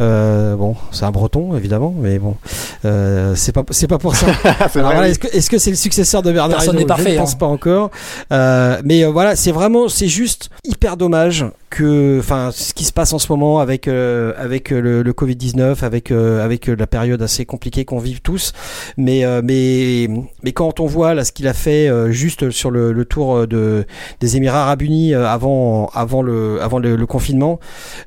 Euh, 0.00 0.56
bon, 0.56 0.76
c'est 0.90 1.04
un 1.04 1.10
breton, 1.10 1.56
évidemment, 1.56 1.94
mais 1.96 2.18
bon, 2.18 2.36
euh, 2.84 3.34
c'est 3.36 3.52
pas, 3.52 3.62
c'est 3.70 3.86
pas 3.88 3.98
pour 3.98 4.16
ça. 4.16 4.26
voilà, 4.74 5.08
est-ce 5.08 5.18
que 5.18 5.28
est-ce 5.28 5.48
que 5.48 5.58
c'est 5.58 5.70
le 5.70 5.76
successeur 5.76 6.22
de 6.22 6.32
Bernard 6.32 6.58
Personne 6.58 6.76
n'est 6.76 6.84
parfait, 6.86 7.10
Je 7.10 7.14
ne 7.14 7.20
pense 7.20 7.34
hein. 7.34 7.38
pas 7.38 7.46
encore. 7.46 7.90
Euh, 8.32 8.80
mais 8.84 9.04
euh, 9.04 9.10
voilà, 9.10 9.36
c'est 9.36 9.52
vraiment, 9.52 9.88
c'est 9.88 10.08
juste 10.08 10.50
hyper 10.64 10.96
dommage 10.96 11.44
que, 11.70 12.18
enfin, 12.20 12.50
ce 12.52 12.72
qui 12.74 12.84
se 12.84 12.92
passe 12.92 13.12
en 13.12 13.18
ce 13.18 13.30
moment 13.30 13.58
avec 13.60 13.88
euh, 13.88 14.32
avec 14.38 14.70
le, 14.70 15.02
le 15.02 15.12
Covid 15.12 15.36
19, 15.36 15.82
avec 15.82 16.10
euh, 16.10 16.44
avec 16.64 16.68
euh, 16.68 16.76
la 16.78 16.86
période 16.86 17.20
assez 17.22 17.44
compliquée 17.44 17.84
qu'on 17.84 17.98
vive 17.98 18.20
tous. 18.20 18.52
Mais 18.96 19.24
euh, 19.24 19.40
mais 19.44 20.08
mais 20.42 20.52
quand 20.52 20.80
on 20.80 20.86
voit 20.86 21.14
là 21.14 21.24
ce 21.24 21.32
qu'il 21.32 21.46
a 21.48 21.54
fait 21.54 21.88
euh, 21.88 22.10
juste 22.10 22.50
sur 22.50 22.70
le, 22.70 22.92
le 22.92 23.04
tour 23.04 23.46
de 23.46 23.84
des 24.20 24.36
Émirats 24.36 24.62
Arabes 24.62 24.82
Unis 24.82 25.14
euh, 25.14 25.26
avant 25.26 25.90
avant 25.94 26.22
le 26.22 26.60
avant 26.62 26.78
le, 26.78 26.96
le 26.96 27.06
confinement, 27.06 27.58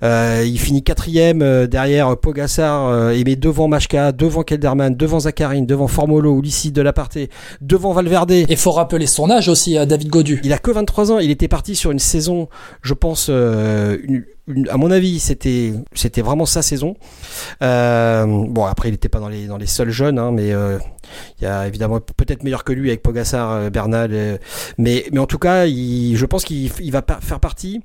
euh, 0.03 0.43
il 0.45 0.60
finit 0.60 0.84
quatrième 0.84 1.41
euh, 1.41 1.68
derrière 1.68 2.16
Pogassar 2.18 2.88
euh, 2.88 3.12
et 3.12 3.24
met 3.24 3.36
devant 3.36 3.68
Machka, 3.68 4.12
devant 4.12 4.43
Kelderman, 4.43 4.95
devant 4.95 5.20
Zacharine, 5.20 5.66
devant 5.66 5.88
Formolo, 5.88 6.39
Ulissi 6.39 6.72
de 6.72 6.82
la 6.82 6.93
Parté, 6.93 7.30
devant 7.62 7.93
Valverde. 7.93 8.32
Et 8.32 8.55
faut 8.55 8.72
rappeler 8.72 9.08
son 9.08 9.30
âge 9.30 9.47
aussi 9.49 9.78
à 9.78 9.86
David 9.86 10.10
Godu. 10.10 10.41
Il 10.43 10.53
a 10.53 10.58
que 10.58 10.72
23 10.72 11.12
ans. 11.12 11.20
Il 11.20 11.32
était 11.32 11.47
parti 11.47 11.76
sur 11.76 11.91
une 11.91 11.99
saison, 11.99 12.47
je 12.82 12.93
pense, 12.93 13.28
euh, 13.30 13.97
une- 14.03 14.24
à 14.70 14.78
mon 14.78 14.91
avis, 14.91 15.20
c'était 15.20 15.74
c'était 15.93 16.22
vraiment 16.22 16.45
sa 16.45 16.62
saison. 16.62 16.95
Euh, 17.62 18.26
bon, 18.26 18.66
après, 18.66 18.89
il 18.89 18.93
n'était 18.93 19.10
pas 19.10 19.20
dans 19.20 19.30
les 19.30 19.48
dans 19.48 19.58
les 19.58 19.66
seuls 19.68 19.89
jeunes, 19.89 20.20
hein, 20.20 20.32
mais 20.32 20.54
euh, 20.54 20.80
il 21.39 21.43
y 21.43 21.48
a 21.48 21.68
évidemment 21.68 22.00
peut-être 22.00 22.43
meilleur 22.43 22.64
que 22.64 22.72
lui 22.74 22.89
avec 22.89 23.02
Pogassar, 23.02 23.52
euh, 23.52 23.70
Bernal, 23.70 24.12
euh, 24.14 24.38
mais 24.78 25.06
mais 25.12 25.20
en 25.20 25.28
tout 25.28 25.39
cas, 25.39 25.66
il, 25.66 26.16
je 26.16 26.26
pense 26.26 26.45
qu'il 26.45 26.72
il 26.80 26.91
va 26.91 27.04
faire 27.22 27.39
partie 27.39 27.82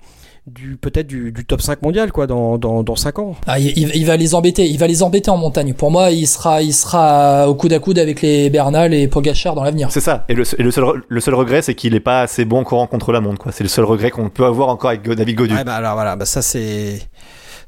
du 0.48 0.76
peut-être 0.76 1.06
du, 1.06 1.30
du 1.30 1.44
top 1.44 1.62
5 1.62 1.82
mondial 1.82 2.10
quoi 2.10 2.26
dans 2.26 2.58
dans 2.58 2.82
dans 2.82 2.96
5 2.96 3.18
ans. 3.20 3.36
Ah, 3.46 3.60
il, 3.60 3.78
il- 3.78 3.92
il 3.94 4.04
va 4.06 4.16
les 4.16 4.34
embêter, 4.34 4.66
il 4.68 4.76
va 4.78 4.88
les 4.88 5.02
embêter 5.04 5.30
en 5.30 5.36
montagne. 5.36 5.72
Pour 5.72 5.90
moi, 5.92 6.10
il 6.10 6.26
sera, 6.26 6.62
il 6.62 6.72
sera 6.74 7.48
au 7.48 7.54
coude 7.54 7.72
à 7.72 7.78
coude 7.78 7.98
avec 7.98 8.22
les 8.22 8.50
Bernal 8.50 8.92
et 8.92 9.06
Pogachar 9.06 9.54
dans 9.54 9.62
l'avenir. 9.62 9.92
C'est 9.92 10.00
ça. 10.00 10.24
Et, 10.28 10.34
le, 10.34 10.42
et 10.58 10.62
le 10.64 10.70
seul, 10.72 10.84
le 11.06 11.20
seul 11.20 11.34
regret, 11.34 11.62
c'est 11.62 11.74
qu'il 11.76 11.94
est 11.94 12.00
pas 12.00 12.22
assez 12.22 12.44
bon 12.44 12.58
en 12.58 12.64
courant 12.64 12.88
contre 12.88 13.12
la 13.12 13.20
montre. 13.20 13.38
Quoi. 13.38 13.52
C'est 13.52 13.62
le 13.62 13.68
seul 13.68 13.84
regret 13.84 14.10
qu'on 14.10 14.30
peut 14.30 14.44
avoir 14.44 14.68
encore 14.68 14.90
avec 14.90 15.02
David 15.08 15.36
Godu. 15.36 15.54
Ouais, 15.54 15.62
bah 15.64 15.74
alors 15.76 15.94
voilà, 15.94 16.16
bah 16.16 16.24
ça 16.24 16.42
c'est 16.42 16.98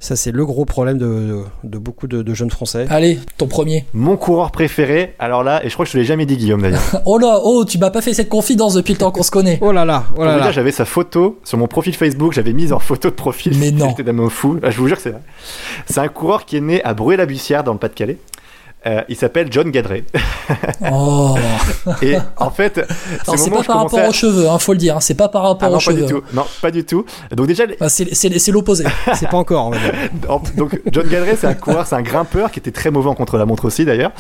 ça 0.01 0.17
c'est 0.17 0.33
le 0.33 0.45
gros 0.47 0.65
problème 0.65 0.99
de, 0.99 1.07
de, 1.07 1.43
de 1.65 1.79
beaucoup 1.79 2.07
de, 2.07 2.23
de 2.23 2.35
jeunes 2.35 2.51
français. 2.51 2.87
Allez, 2.91 3.19
ton 3.39 3.47
premier. 3.47 3.85
Mon 3.93 4.17
coureur 4.17 4.51
préféré, 4.51 5.15
alors 5.19 5.43
là, 5.43 5.65
et 5.65 5.69
je 5.69 5.75
crois 5.75 5.85
que 5.85 5.89
je 5.89 5.95
te 5.95 5.99
l'ai 5.99 6.05
jamais 6.05 6.27
dit, 6.27 6.37
Guillaume 6.37 6.63
d'ailleurs. 6.63 6.83
Oh 7.07 7.19
là, 7.19 7.41
oh, 7.45 7.65
tu 7.65 7.79
m'as 7.79 7.91
pas 7.91 8.01
fait 8.01 8.15
cette 8.15 8.29
confidence 8.29 8.75
depuis 8.75 8.93
le 8.93 8.99
temps 8.99 9.11
qu'on 9.11 9.23
se 9.23 9.31
connaît. 9.31 9.59
Oh 9.61 9.73
là 9.73 9.85
là, 9.85 10.05
oh 10.17 10.25
là 10.25 10.37
là. 10.37 10.43
dire, 10.45 10.53
j'avais 10.53 10.73
sa 10.73 10.85
photo 10.85 11.39
sur 11.45 11.59
mon 11.59 11.67
profil 11.67 11.95
Facebook, 11.95 12.33
j'avais 12.33 12.53
mise 12.53 12.73
en 12.73 12.79
photo 12.79 13.11
de 13.11 13.15
profil. 13.15 13.57
Mais 13.59 13.71
non. 13.73 13.91
J'étais 13.91 14.05
d'un 14.11 14.29
fou. 14.29 14.59
Ah, 14.63 14.71
je 14.71 14.79
vous 14.79 14.89
jure 14.89 14.97
que 14.97 15.03
c'est 15.03 15.11
vrai. 15.11 15.23
C'est 15.87 16.01
un 16.01 16.09
coureur 16.09 16.45
qui 16.45 16.57
est 16.57 16.61
né 16.61 16.83
à 16.85 16.95
Bruay-la-Bussière 16.95 17.65
dans 17.65 17.73
le 17.73 17.79
Pas-de-Calais. 17.79 18.19
Euh, 18.87 19.03
il 19.09 19.17
s'appelle 19.17 19.49
John 19.51 19.71
Gadret. 19.71 20.05
Oh. 20.93 21.37
Et 22.03 22.17
en 22.37 22.51
fait, 22.51 22.81
c'est 23.25 23.33
le 23.33 23.37
c'est 23.39 23.51
pas 23.51 23.63
par 23.63 23.79
rapport 23.83 23.99
à- 23.99 24.09
aux 24.09 24.13
cheveux, 24.13 24.49
hein, 24.49 24.59
faut 24.59 24.73
le 24.73 24.79
dire. 24.79 24.97
hein, 24.97 25.01
C'est 25.01 25.15
pas 25.15 25.29
par 25.29 25.43
rapport 25.43 25.59
Ah 25.63 25.71
non, 25.71 25.77
aux 25.77 25.79
pas 25.79 25.85
cheveux. 25.85 26.03
du 26.07 26.13
tout. 26.13 26.23
Non, 26.35 26.45
pas 26.61 26.71
du 26.71 26.85
tout. 26.85 27.05
Donc 27.35 27.47
déjà, 27.47 27.65
Ah, 27.81 27.89
c'est 27.89 28.49
l'opposé. 28.51 28.85
C'est 29.15 29.29
pas 29.31 29.37
encore, 29.39 29.67
on 29.67 29.71
va 29.71 29.79
dire. 29.79 29.93
En- 30.29 30.43
Donc 30.57 30.81
John 30.93 31.07
Gadret, 31.09 31.37
c'est 31.37 31.47
un 31.47 31.55
coureur, 31.55 31.87
c'est 31.87 31.95
un 31.95 32.03
grimpeur 32.03 32.51
qui 32.51 32.59
était 32.61 32.71
très 32.73 32.91
mauvais 32.91 33.09
en 33.09 33.15
contre-la-montre 33.15 33.65
aussi 33.65 33.85
d'ailleurs. 33.85 34.13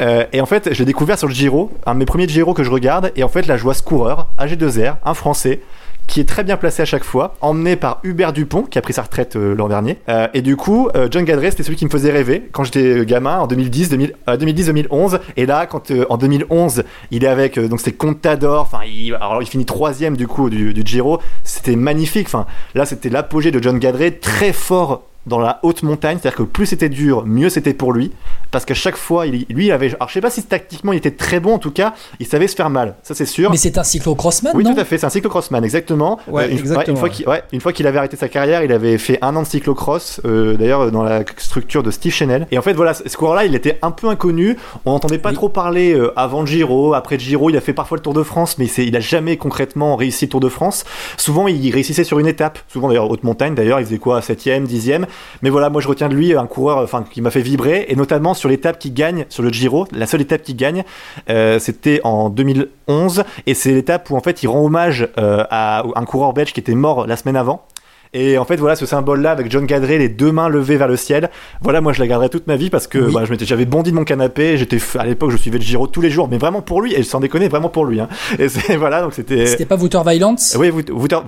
Euh, 0.00 0.24
et 0.32 0.40
en 0.40 0.46
fait, 0.46 0.72
je 0.72 0.78
l'ai 0.80 0.84
découvert 0.84 1.18
sur 1.18 1.28
le 1.28 1.34
Giro, 1.34 1.70
un 1.86 1.94
de 1.94 1.98
mes 2.00 2.04
premiers 2.06 2.28
Giro 2.28 2.54
que 2.54 2.64
je 2.64 2.70
regarde. 2.70 3.12
Et 3.16 3.22
en 3.22 3.28
fait, 3.28 3.46
là, 3.46 3.56
je 3.56 3.62
vois 3.62 3.74
ce 3.74 3.82
coureur, 3.82 4.28
AG2R, 4.38 4.96
un 5.04 5.14
Français, 5.14 5.60
qui 6.08 6.20
est 6.20 6.24
très 6.24 6.42
bien 6.42 6.56
placé 6.56 6.82
à 6.82 6.84
chaque 6.86 7.04
fois, 7.04 7.34
emmené 7.40 7.76
par 7.76 8.00
Hubert 8.02 8.32
Dupont, 8.32 8.62
qui 8.62 8.78
a 8.78 8.82
pris 8.82 8.94
sa 8.94 9.02
retraite 9.02 9.36
euh, 9.36 9.54
l'an 9.54 9.68
dernier. 9.68 9.98
Euh, 10.08 10.26
et 10.34 10.42
du 10.42 10.56
coup, 10.56 10.88
euh, 10.96 11.06
John 11.10 11.24
Gadret, 11.24 11.50
c'était 11.50 11.62
celui 11.62 11.76
qui 11.76 11.84
me 11.84 11.90
faisait 11.90 12.10
rêver 12.10 12.48
quand 12.50 12.64
j'étais 12.64 13.04
gamin 13.04 13.38
en 13.38 13.46
2010, 13.46 13.90
2000, 13.90 14.14
euh, 14.28 14.36
2010-2011. 14.36 15.20
Et 15.36 15.46
là, 15.46 15.66
quand 15.66 15.92
en 16.08 16.16
2011, 16.16 16.82
il 17.10 17.24
est 17.24 17.28
avec 17.28 17.58
donc 17.58 17.80
c'est 17.80 17.92
Contador. 17.92 18.62
Enfin, 18.62 18.80
il, 18.86 19.14
alors 19.14 19.42
il 19.42 19.46
finit 19.46 19.66
troisième 19.66 20.16
du 20.16 20.26
coup 20.26 20.48
du, 20.50 20.72
du 20.72 20.82
Giro. 20.84 21.20
C'était 21.44 21.76
magnifique. 21.76 22.26
Enfin, 22.26 22.46
là, 22.74 22.86
c'était 22.86 23.10
l'apogée 23.10 23.50
de 23.50 23.62
John 23.62 23.78
Gadret, 23.78 24.12
très 24.12 24.52
fort 24.52 25.02
dans 25.28 25.38
la 25.38 25.60
haute 25.62 25.82
montagne, 25.82 26.18
c'est-à-dire 26.20 26.38
que 26.38 26.42
plus 26.42 26.66
c'était 26.66 26.88
dur, 26.88 27.24
mieux 27.26 27.48
c'était 27.50 27.74
pour 27.74 27.92
lui, 27.92 28.12
parce 28.50 28.64
qu'à 28.64 28.74
chaque 28.74 28.96
fois, 28.96 29.26
il, 29.26 29.46
lui, 29.50 29.66
il 29.66 29.72
avait, 29.72 29.94
alors 29.94 30.08
je 30.08 30.14
sais 30.14 30.20
pas 30.20 30.30
si 30.30 30.42
tactiquement 30.42 30.92
il 30.92 30.96
était 30.98 31.10
très 31.10 31.38
bon, 31.40 31.54
en 31.54 31.58
tout 31.58 31.70
cas, 31.70 31.94
il 32.20 32.26
savait 32.26 32.48
se 32.48 32.56
faire 32.56 32.70
mal, 32.70 32.96
ça 33.02 33.14
c'est 33.14 33.26
sûr. 33.26 33.50
Mais 33.50 33.56
c'est 33.56 33.78
un 33.78 33.84
cyclocrossman, 33.84 34.52
Oui, 34.56 34.64
non 34.64 34.74
tout 34.74 34.80
à 34.80 34.84
fait, 34.84 34.98
c'est 34.98 35.06
un 35.06 35.10
cyclocrossman, 35.10 35.62
exactement. 35.64 36.18
Ouais, 36.26 36.44
Euh, 36.44 36.48
une, 36.50 36.58
exactement, 36.58 36.94
une 36.96 37.60
fois 37.60 37.72
qu'il 37.72 37.84
ouais, 37.84 37.88
avait 37.88 37.98
arrêté 37.98 38.16
sa 38.16 38.28
carrière, 38.28 38.62
il 38.62 38.72
avait 38.72 38.98
fait 38.98 39.18
un 39.22 39.36
an 39.36 39.42
de 39.42 39.46
cyclocross, 39.46 40.20
euh, 40.24 40.56
d'ailleurs 40.56 40.90
dans 40.90 41.02
la 41.02 41.22
structure 41.36 41.82
de 41.82 41.90
Steve 41.90 42.12
Chanel. 42.12 42.46
Et 42.50 42.58
en 42.58 42.62
fait, 42.62 42.72
voilà, 42.72 42.94
ce 42.94 43.16
coureur-là, 43.16 43.44
il 43.44 43.54
était 43.54 43.78
un 43.82 43.90
peu 43.90 44.08
inconnu. 44.08 44.56
On 44.84 44.92
n'entendait 44.92 45.18
pas 45.18 45.30
Oui. 45.30 45.34
trop 45.34 45.48
parler 45.48 45.92
euh, 45.94 46.12
avant 46.16 46.40
le 46.40 46.46
Giro, 46.46 46.94
après 46.94 47.16
le 47.16 47.20
Giro. 47.20 47.50
Il 47.50 47.56
a 47.56 47.60
fait 47.60 47.72
parfois 47.72 47.96
le 47.98 48.02
Tour 48.02 48.14
de 48.14 48.22
France, 48.22 48.56
mais 48.58 48.66
il 48.66 48.96
a 48.96 49.00
jamais 49.00 49.36
concrètement 49.36 49.96
réussi 49.96 50.26
le 50.26 50.30
Tour 50.30 50.40
de 50.40 50.48
France. 50.48 50.84
Souvent, 51.16 51.48
il 51.48 51.70
réussissait 51.72 52.04
sur 52.04 52.18
une 52.18 52.26
étape. 52.26 52.58
Souvent, 52.68 52.88
d'ailleurs, 52.88 53.10
haute 53.10 53.24
montagne, 53.24 53.54
d'ailleurs, 53.54 53.80
il 53.80 53.86
faisait 53.86 53.98
quoi, 53.98 54.20
7ème, 54.20 54.66
10ème. 54.66 55.04
Mais 55.42 55.50
voilà, 55.50 55.70
moi, 55.70 55.80
je 55.80 55.88
retiens 55.88 56.08
de 56.08 56.14
lui 56.14 56.34
un 56.34 56.46
coureur, 56.46 56.88
qui 57.10 57.20
m'a 57.20 57.30
fait 57.30 57.40
vibrer, 57.40 57.86
et 57.88 57.96
notamment 57.96 58.34
sur 58.34 58.48
l'étape 58.48 58.78
qui 58.78 58.90
gagne 58.90 59.26
sur 59.28 59.42
le 59.42 59.50
Giro. 59.50 59.86
La 59.92 60.06
seule 60.06 60.20
étape 60.20 60.42
qui 60.42 60.54
gagne, 60.54 60.84
euh, 61.30 61.58
c'était 61.58 62.00
en 62.04 62.30
2011, 62.30 63.24
et 63.46 63.54
c'est 63.54 63.72
l'étape 63.72 64.10
où 64.10 64.16
en 64.16 64.20
fait 64.20 64.42
il 64.42 64.48
rend 64.48 64.64
hommage 64.64 65.08
euh, 65.18 65.44
à 65.50 65.84
un 65.94 66.04
coureur 66.04 66.32
belge 66.32 66.52
qui 66.52 66.60
était 66.60 66.74
mort 66.74 67.06
la 67.06 67.16
semaine 67.16 67.36
avant. 67.36 67.66
Et 68.14 68.38
en 68.38 68.44
fait, 68.44 68.56
voilà, 68.56 68.74
ce 68.76 68.86
symbole-là 68.86 69.30
avec 69.32 69.50
John 69.50 69.66
Gadret, 69.66 69.98
les 69.98 70.08
deux 70.08 70.32
mains 70.32 70.48
levées 70.48 70.76
vers 70.76 70.88
le 70.88 70.96
ciel. 70.96 71.30
Voilà, 71.62 71.80
moi, 71.80 71.92
je 71.92 72.00
la 72.00 72.06
garderai 72.06 72.28
toute 72.28 72.46
ma 72.46 72.56
vie 72.56 72.70
parce 72.70 72.86
que 72.86 72.98
Oui. 72.98 73.12
bah, 73.14 73.22
je 73.24 73.30
m'étais, 73.30 73.44
j'avais 73.44 73.64
bondi 73.66 73.90
de 73.90 73.96
mon 73.96 74.04
canapé. 74.04 74.56
J'étais, 74.56 74.78
à 74.98 75.04
l'époque, 75.04 75.30
je 75.30 75.36
suivais 75.36 75.58
le 75.58 75.64
Giro 75.64 75.86
tous 75.86 76.00
les 76.00 76.10
jours, 76.10 76.28
mais 76.30 76.38
vraiment 76.38 76.62
pour 76.62 76.80
lui. 76.80 76.94
Et 76.94 77.02
sans 77.02 77.20
déconner, 77.20 77.48
vraiment 77.48 77.68
pour 77.68 77.84
lui. 77.84 78.00
Hein. 78.00 78.08
Et 78.38 78.48
c'est, 78.48 78.76
voilà, 78.78 79.02
donc 79.02 79.12
c'était. 79.14 79.46
C'était 79.46 79.66
pas 79.66 79.76
Wouter 79.76 80.00
Violence 80.06 80.56
Oui, 80.58 80.70
Wouter, 80.70 81.18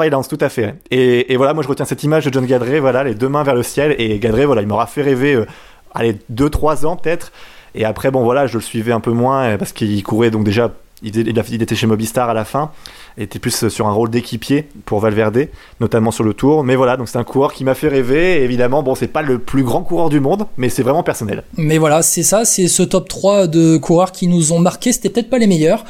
Violence, 0.00 0.28
tout 0.28 0.38
à 0.40 0.48
fait. 0.48 0.74
Et, 0.90 1.32
et 1.32 1.36
voilà, 1.36 1.54
moi 1.54 1.62
je 1.62 1.68
retiens 1.68 1.84
cette 1.84 2.02
image 2.04 2.24
de 2.26 2.32
John 2.32 2.46
Gadret, 2.46 2.78
voilà, 2.80 3.04
les 3.04 3.14
deux 3.14 3.28
mains 3.28 3.42
vers 3.42 3.54
le 3.54 3.62
ciel. 3.62 3.94
Et 3.98 4.18
Gadret, 4.18 4.44
voilà, 4.44 4.62
il 4.62 4.68
m'aura 4.68 4.86
fait 4.86 5.02
rêver, 5.02 5.34
euh, 5.34 5.46
allez, 5.94 6.16
2-3 6.32 6.86
ans 6.86 6.96
peut-être. 6.96 7.32
Et 7.74 7.84
après, 7.84 8.10
bon 8.10 8.22
voilà, 8.22 8.46
je 8.46 8.54
le 8.58 8.62
suivais 8.62 8.92
un 8.92 9.00
peu 9.00 9.10
moins 9.12 9.44
euh, 9.44 9.58
parce 9.58 9.72
qu'il 9.72 10.02
courait 10.02 10.30
donc 10.30 10.44
déjà, 10.44 10.70
il, 11.02 11.62
était 11.62 11.74
chez 11.74 11.86
Mobistar 11.86 12.28
à 12.28 12.34
la 12.34 12.44
fin. 12.44 12.70
Il 13.16 13.22
était 13.24 13.38
plus 13.38 13.68
sur 13.68 13.86
un 13.86 13.92
rôle 13.92 14.10
d'équipier 14.10 14.68
pour 14.84 15.00
Valverde, 15.00 15.48
notamment 15.80 16.10
sur 16.10 16.24
le 16.24 16.34
tour. 16.34 16.64
Mais 16.64 16.76
voilà, 16.76 16.96
donc 16.96 17.08
c'est 17.08 17.18
un 17.18 17.24
coureur 17.24 17.52
qui 17.52 17.64
m'a 17.64 17.74
fait 17.74 17.88
rêver. 17.88 18.40
Et 18.40 18.44
évidemment, 18.44 18.82
bon, 18.82 18.94
c'est 18.94 19.08
pas 19.08 19.22
le 19.22 19.38
plus 19.38 19.62
grand 19.62 19.82
coureur 19.82 20.08
du 20.08 20.20
monde, 20.20 20.46
mais 20.56 20.68
c'est 20.68 20.82
vraiment 20.82 21.02
personnel. 21.02 21.44
Mais 21.56 21.78
voilà, 21.78 22.02
c'est 22.02 22.22
ça, 22.22 22.44
c'est 22.44 22.68
ce 22.68 22.82
top 22.82 23.08
3 23.08 23.46
de 23.46 23.76
coureurs 23.76 24.12
qui 24.12 24.28
nous 24.28 24.52
ont 24.52 24.58
marqué. 24.58 24.92
C'était 24.92 25.10
peut-être 25.10 25.30
pas 25.30 25.38
les 25.38 25.46
meilleurs. 25.46 25.84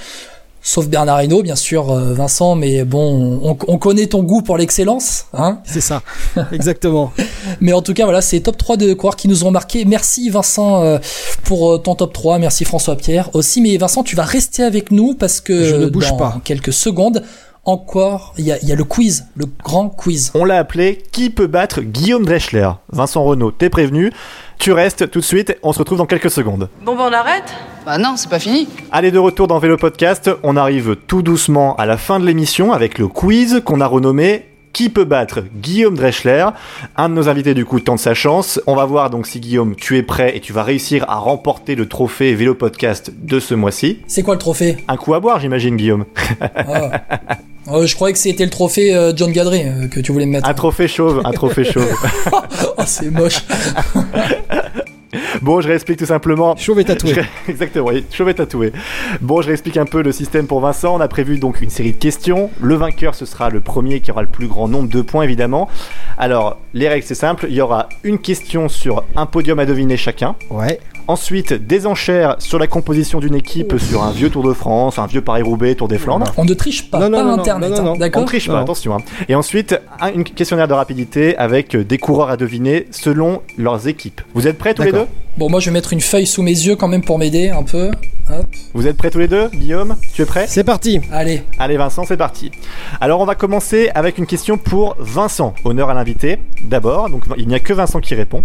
Sauf 0.68 0.86
Bernard 0.86 1.22
Hinault, 1.22 1.42
bien 1.42 1.56
sûr, 1.56 1.90
euh, 1.90 2.12
Vincent, 2.12 2.54
mais 2.54 2.84
bon, 2.84 3.40
on, 3.42 3.56
on 3.68 3.78
connaît 3.78 4.06
ton 4.06 4.22
goût 4.22 4.42
pour 4.42 4.58
l'excellence, 4.58 5.24
hein. 5.32 5.60
C'est 5.64 5.80
ça, 5.80 6.02
exactement. 6.52 7.10
Mais 7.62 7.72
en 7.72 7.80
tout 7.80 7.94
cas, 7.94 8.04
voilà, 8.04 8.20
c'est 8.20 8.40
top 8.40 8.58
3 8.58 8.76
de 8.76 8.92
coureurs 8.92 9.16
qui 9.16 9.28
nous 9.28 9.44
ont 9.44 9.50
marqué. 9.50 9.86
Merci 9.86 10.28
Vincent 10.28 10.82
euh, 10.84 10.98
pour 11.44 11.72
euh, 11.72 11.78
ton 11.78 11.94
top 11.94 12.12
3. 12.12 12.38
Merci 12.38 12.66
François 12.66 12.96
Pierre 12.96 13.30
aussi. 13.34 13.62
Mais 13.62 13.78
Vincent, 13.78 14.02
tu 14.02 14.14
vas 14.14 14.24
rester 14.24 14.62
avec 14.62 14.90
nous 14.90 15.14
parce 15.14 15.40
que 15.40 15.64
Je 15.64 15.74
ne 15.76 15.86
bouge 15.86 16.10
dans 16.10 16.16
pas. 16.18 16.40
quelques 16.44 16.74
secondes, 16.74 17.22
encore, 17.64 18.34
il 18.36 18.44
y 18.44 18.52
a, 18.52 18.58
il 18.60 18.68
y 18.68 18.72
a 18.72 18.74
le 18.74 18.84
quiz, 18.84 19.24
le 19.36 19.46
grand 19.64 19.88
quiz. 19.88 20.32
On 20.34 20.44
l'a 20.44 20.58
appelé 20.58 21.02
Qui 21.12 21.30
peut 21.30 21.46
battre 21.46 21.80
Guillaume 21.80 22.26
Dreschler 22.26 22.70
Vincent 22.92 23.24
Renault, 23.24 23.52
t'es 23.52 23.70
prévenu. 23.70 24.12
Tu 24.58 24.72
restes 24.72 25.10
tout 25.10 25.20
de 25.20 25.24
suite, 25.24 25.56
on 25.62 25.72
se 25.72 25.78
retrouve 25.78 25.98
dans 25.98 26.06
quelques 26.06 26.30
secondes. 26.30 26.68
Bon, 26.84 26.96
ben 26.96 27.04
on 27.08 27.12
arrête 27.12 27.54
Bah 27.86 27.96
non, 27.96 28.14
c'est 28.16 28.28
pas 28.28 28.40
fini. 28.40 28.68
Allez, 28.90 29.10
de 29.12 29.18
retour 29.18 29.46
dans 29.46 29.58
Vélo 29.60 29.76
Podcast, 29.76 30.30
on 30.42 30.56
arrive 30.56 30.96
tout 31.06 31.22
doucement 31.22 31.76
à 31.76 31.86
la 31.86 31.96
fin 31.96 32.18
de 32.18 32.26
l'émission 32.26 32.72
avec 32.72 32.98
le 32.98 33.06
quiz 33.06 33.62
qu'on 33.64 33.80
a 33.80 33.86
renommé 33.86 34.46
Qui 34.72 34.88
peut 34.88 35.04
battre 35.04 35.44
Guillaume 35.54 35.94
Dreschler? 35.96 36.44
Un 36.96 37.08
de 37.08 37.14
nos 37.14 37.28
invités 37.28 37.54
du 37.54 37.64
coup 37.64 37.78
tente 37.78 38.00
sa 38.00 38.14
chance. 38.14 38.60
On 38.66 38.74
va 38.74 38.84
voir 38.84 39.10
donc 39.10 39.28
si 39.28 39.38
Guillaume 39.38 39.76
tu 39.76 39.96
es 39.96 40.02
prêt 40.02 40.36
et 40.36 40.40
tu 40.40 40.52
vas 40.52 40.64
réussir 40.64 41.04
à 41.08 41.16
remporter 41.18 41.76
le 41.76 41.86
trophée 41.86 42.34
Vélo 42.34 42.54
Podcast 42.56 43.12
de 43.16 43.38
ce 43.38 43.54
mois-ci. 43.54 44.00
C'est 44.08 44.24
quoi 44.24 44.34
le 44.34 44.40
trophée? 44.40 44.78
Un 44.88 44.96
coup 44.96 45.14
à 45.14 45.20
boire 45.20 45.38
j'imagine 45.38 45.76
Guillaume. 45.76 46.04
Ah. 46.40 46.90
Euh, 47.70 47.86
Je 47.86 47.94
croyais 47.94 48.12
que 48.12 48.18
c'était 48.18 48.44
le 48.44 48.50
trophée 48.50 48.94
euh, 48.94 49.12
John 49.14 49.32
Gadret 49.32 49.66
euh, 49.66 49.88
que 49.88 50.00
tu 50.00 50.12
voulais 50.12 50.26
me 50.26 50.32
mettre. 50.32 50.48
Un 50.48 50.54
trophée 50.54 50.88
chauve, 50.88 51.20
un 51.24 51.32
trophée 51.32 51.64
chauve. 51.64 51.88
Oh, 52.80 52.82
c'est 52.86 53.10
moche. 53.10 53.42
Bon, 55.42 55.60
je 55.60 55.68
réexplique 55.68 55.98
tout 55.98 56.06
simplement. 56.06 56.56
Chauve 56.56 56.80
et 56.80 56.84
tatoué. 56.84 57.14
Exactement, 57.48 57.86
oui, 57.88 58.04
chauve 58.12 58.28
et 58.28 58.34
tatoué. 58.34 58.72
Bon, 59.20 59.40
je 59.40 59.46
réexplique 59.46 59.76
un 59.76 59.84
peu 59.84 60.02
le 60.02 60.12
système 60.12 60.46
pour 60.46 60.60
Vincent. 60.60 60.94
On 60.94 61.00
a 61.00 61.08
prévu 61.08 61.38
donc 61.38 61.60
une 61.60 61.70
série 61.70 61.92
de 61.92 61.98
questions. 61.98 62.50
Le 62.60 62.74
vainqueur, 62.74 63.14
ce 63.14 63.24
sera 63.24 63.50
le 63.50 63.60
premier 63.60 64.00
qui 64.00 64.10
aura 64.10 64.22
le 64.22 64.28
plus 64.28 64.46
grand 64.48 64.68
nombre 64.68 64.88
de 64.88 65.00
points, 65.02 65.22
évidemment. 65.22 65.68
Alors, 66.18 66.58
les 66.74 66.88
règles, 66.88 67.06
c'est 67.06 67.14
simple. 67.14 67.46
Il 67.48 67.54
y 67.54 67.60
aura 67.60 67.88
une 68.04 68.18
question 68.18 68.68
sur 68.68 69.04
un 69.16 69.26
podium 69.26 69.58
à 69.58 69.66
deviner 69.66 69.96
chacun. 69.96 70.34
Ouais. 70.50 70.80
Ensuite, 71.06 71.54
des 71.54 71.86
enchères 71.86 72.36
sur 72.38 72.58
la 72.58 72.66
composition 72.66 73.18
d'une 73.18 73.34
équipe 73.34 73.78
sur 73.78 74.02
un 74.02 74.10
vieux 74.10 74.28
Tour 74.28 74.42
de 74.46 74.52
France, 74.52 74.98
un 74.98 75.06
vieux 75.06 75.22
Paris-Roubaix, 75.22 75.74
Tour 75.74 75.88
des 75.88 75.96
Flandres. 75.96 76.34
On 76.36 76.44
ne 76.44 76.52
triche 76.52 76.90
pas, 76.90 76.98
Non, 76.98 77.08
non, 77.08 77.16
pas 77.18 77.24
non, 77.24 77.38
Internet, 77.38 77.70
non, 77.70 77.76
non, 77.76 77.80
hein, 77.80 77.84
non. 77.84 77.92
On 77.92 77.96
d'accord 77.96 78.24
triche 78.26 78.46
pas, 78.46 78.52
Non. 78.52 78.58
attention. 78.60 78.94
hein. 78.94 79.00
Et 79.26 79.34
ensuite, 79.34 79.80
un 80.02 80.12
une 80.12 80.24
questionnaire 80.24 80.68
de 80.68 80.74
rapidité 80.74 81.34
avec 81.38 81.74
des 81.74 81.96
coureurs 81.96 82.28
à 82.28 82.36
deviner 82.36 82.88
selon 82.90 83.40
leurs 83.56 83.88
équipes. 83.88 84.20
Vous 84.34 84.46
êtes 84.46 84.58
prêts 84.58 84.74
tous 84.74 84.82
les 84.82 84.92
deux 84.92 84.97
Bon, 85.36 85.48
moi 85.48 85.60
je 85.60 85.66
vais 85.66 85.72
mettre 85.72 85.92
une 85.92 86.00
feuille 86.00 86.26
sous 86.26 86.42
mes 86.42 86.50
yeux 86.50 86.76
quand 86.76 86.88
même 86.88 87.02
pour 87.02 87.18
m'aider 87.18 87.50
un 87.50 87.62
peu. 87.62 87.90
Hop. 88.30 88.46
Vous 88.74 88.86
êtes 88.86 88.96
prêts 88.96 89.10
tous 89.10 89.20
les 89.20 89.28
deux 89.28 89.48
Guillaume, 89.48 89.96
tu 90.12 90.22
es 90.22 90.24
prêt 90.26 90.46
C'est 90.48 90.64
parti. 90.64 91.00
Allez, 91.12 91.42
Allez 91.58 91.76
Vincent, 91.76 92.04
c'est 92.06 92.16
parti. 92.16 92.50
Alors 93.00 93.20
on 93.20 93.24
va 93.24 93.34
commencer 93.34 93.90
avec 93.94 94.18
une 94.18 94.26
question 94.26 94.58
pour 94.58 94.96
Vincent. 94.98 95.54
Honneur 95.64 95.88
à 95.90 95.94
l'invité. 95.94 96.38
D'abord, 96.64 97.08
donc 97.08 97.24
il 97.38 97.48
n'y 97.48 97.54
a 97.54 97.60
que 97.60 97.72
Vincent 97.72 98.00
qui 98.00 98.14
répond. 98.14 98.44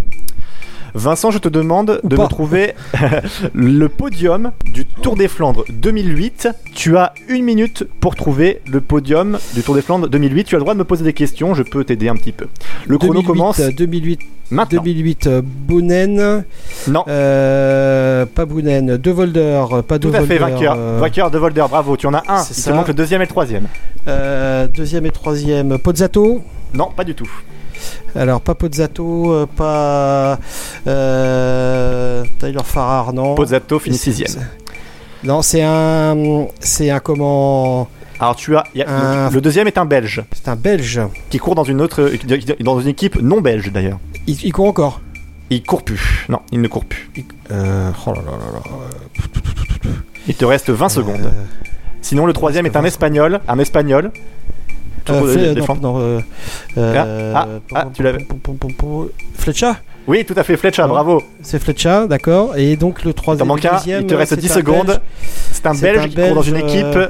Vincent, 0.96 1.32
je 1.32 1.40
te 1.40 1.50
demande 1.50 2.02
de 2.04 2.16
pas. 2.16 2.24
me 2.24 2.28
trouver 2.30 2.76
le 3.54 3.90
podium 3.90 4.52
du 4.72 4.86
Tour 4.86 5.16
des 5.16 5.28
Flandres 5.28 5.66
2008. 5.70 6.50
Tu 6.76 6.98
as 6.98 7.14
une 7.30 7.44
minute 7.44 7.84
pour 8.00 8.16
trouver 8.16 8.62
le 8.68 8.80
podium 8.80 9.40
du 9.56 9.64
Tour 9.64 9.74
des 9.74 9.82
Flandres 9.82 10.08
2008. 10.08 10.44
Tu 10.46 10.56
as 10.56 10.60
le 10.60 10.64
droit 10.64 10.76
de 10.76 10.80
me 10.80 10.84
poser 10.84 11.04
des 11.04 11.14
questions, 11.14 11.56
je 11.56 11.64
peux 11.64 11.84
t'aider 11.84 12.10
un 12.10 12.16
petit 12.16 12.32
peu. 12.32 12.48
Le 12.86 12.98
chrono 13.00 13.22
2008, 13.22 13.28
commence 13.28 13.60
euh, 13.60 13.72
2008, 13.76 14.20
maintenant. 14.54 14.82
2008, 14.84 15.28
euh, 15.28 15.42
Bounen. 15.44 16.44
Non, 16.88 17.04
Euh, 17.08 18.26
pas 18.26 18.46
Bounen. 18.46 18.98
De 18.98 19.12
Volder. 19.12 19.62
euh, 19.72 19.82
Pas 19.82 19.98
de 20.00 20.10
tout 20.10 20.16
à 20.16 20.22
fait, 20.22 20.38
vainqueur. 20.38 20.76
euh, 20.78 20.98
Vainqueur 21.00 21.30
de 21.32 21.38
Volder, 21.38 21.66
bravo. 21.70 21.98
Tu 21.98 22.08
en 22.08 22.14
as 22.14 22.24
un. 22.28 22.38
C'est 22.44 22.54
Il 22.54 22.56
te 22.56 22.62
ça. 22.62 22.74
manque 22.74 22.88
le 22.88 22.94
deuxième 22.94 23.22
et 23.22 23.26
le 23.26 23.30
troisième. 23.30 23.68
euh, 24.08 24.68
deuxième 24.68 25.06
et 25.06 25.12
troisième. 25.12 25.78
Pozzato. 25.78 26.42
Non, 26.74 26.90
pas 26.96 27.04
du 27.04 27.14
tout. 27.16 27.30
Alors, 28.16 28.40
pas 28.42 28.56
Pozzato, 28.56 29.48
pas. 29.56 30.38
Tyler 30.86 32.64
Farrar, 32.64 33.14
non. 33.14 33.36
Pozzato 33.36 33.80
finit 33.80 33.98
sixième. 33.98 34.46
Non, 35.24 35.42
c'est 35.42 35.64
un. 35.64 36.46
C'est 36.60 36.90
un 36.90 37.00
comment. 37.00 37.88
Alors 38.24 38.36
tu 38.38 38.56
as, 38.56 38.64
il 38.74 38.80
y 38.80 38.84
a- 38.84 38.90
Un- 38.90 39.30
le 39.30 39.42
deuxième 39.42 39.68
est 39.68 39.78
un 39.78 39.84
Belge 39.86 40.24
C'est 40.32 40.48
un 40.48 40.56
Belge. 40.56 41.02
qui 41.30 41.38
court 41.40 41.56
dans 41.56 41.66
une 41.66 41.82
autre, 41.82 42.10
dans 42.62 42.80
une 42.80 42.88
équipe 42.88 43.22
non 43.22 43.42
belge 43.42 43.72
d'ailleurs. 43.72 44.00
Il, 44.28 44.38
il 44.46 44.54
court 44.54 44.68
encore. 44.68 45.02
Il 45.50 45.62
court 45.62 45.84
plus. 45.84 46.26
Non, 46.30 46.40
il 46.54 46.62
ne 46.62 46.68
court 46.70 46.86
plus. 46.86 47.10
Euh, 47.52 47.92
oh 48.08 48.14
là 48.14 48.22
là 48.26 48.32
là 48.32 48.60
là. 48.64 49.92
Il 50.28 50.36
te 50.36 50.46
reste 50.46 50.70
20 50.70 50.88
secondes. 50.90 51.26
Euh, 51.26 51.30
Sinon 52.02 52.26
le 52.26 52.32
troisième 52.34 52.66
est 52.66 52.76
un 52.78 52.82
20 52.82 52.88
espagnol, 52.88 53.40
un 53.48 53.60
espagnol. 53.60 54.12
euh, 55.10 55.56
non, 55.56 55.76
non, 55.82 56.00
euh, 56.00 56.20
euh, 56.78 57.34
Ah, 57.36 57.48
ah, 57.76 57.86
tu 57.94 58.04
l'avais. 58.04 58.26
Fletcha 59.36 59.76
Oui, 60.08 60.24
tout 60.26 60.34
à 60.38 60.44
fait, 60.44 60.56
Fletcher, 60.58 60.84
Ah. 60.84 60.88
bravo. 60.88 61.22
C'est 61.42 61.60
Fletcha, 61.60 62.08
d'accord. 62.08 62.56
Et 62.58 62.76
donc 62.78 63.04
le 63.04 63.14
T'en 63.14 63.22
troisième. 63.22 63.48
manques 63.50 63.66
un, 63.66 63.78
il 63.86 64.06
te 64.06 64.16
reste 64.16 64.32
c'est 64.36 64.40
10 64.40 64.52
un 64.52 64.56
secondes. 64.56 65.02
C'est 65.52 65.66
un 65.66 65.74
Belge 65.74 66.06
un 66.06 66.08
qui 66.08 66.16
court 66.16 66.36
dans 66.36 66.42
une 66.42 66.58
équipe 66.58 66.86
euh, 66.96 67.08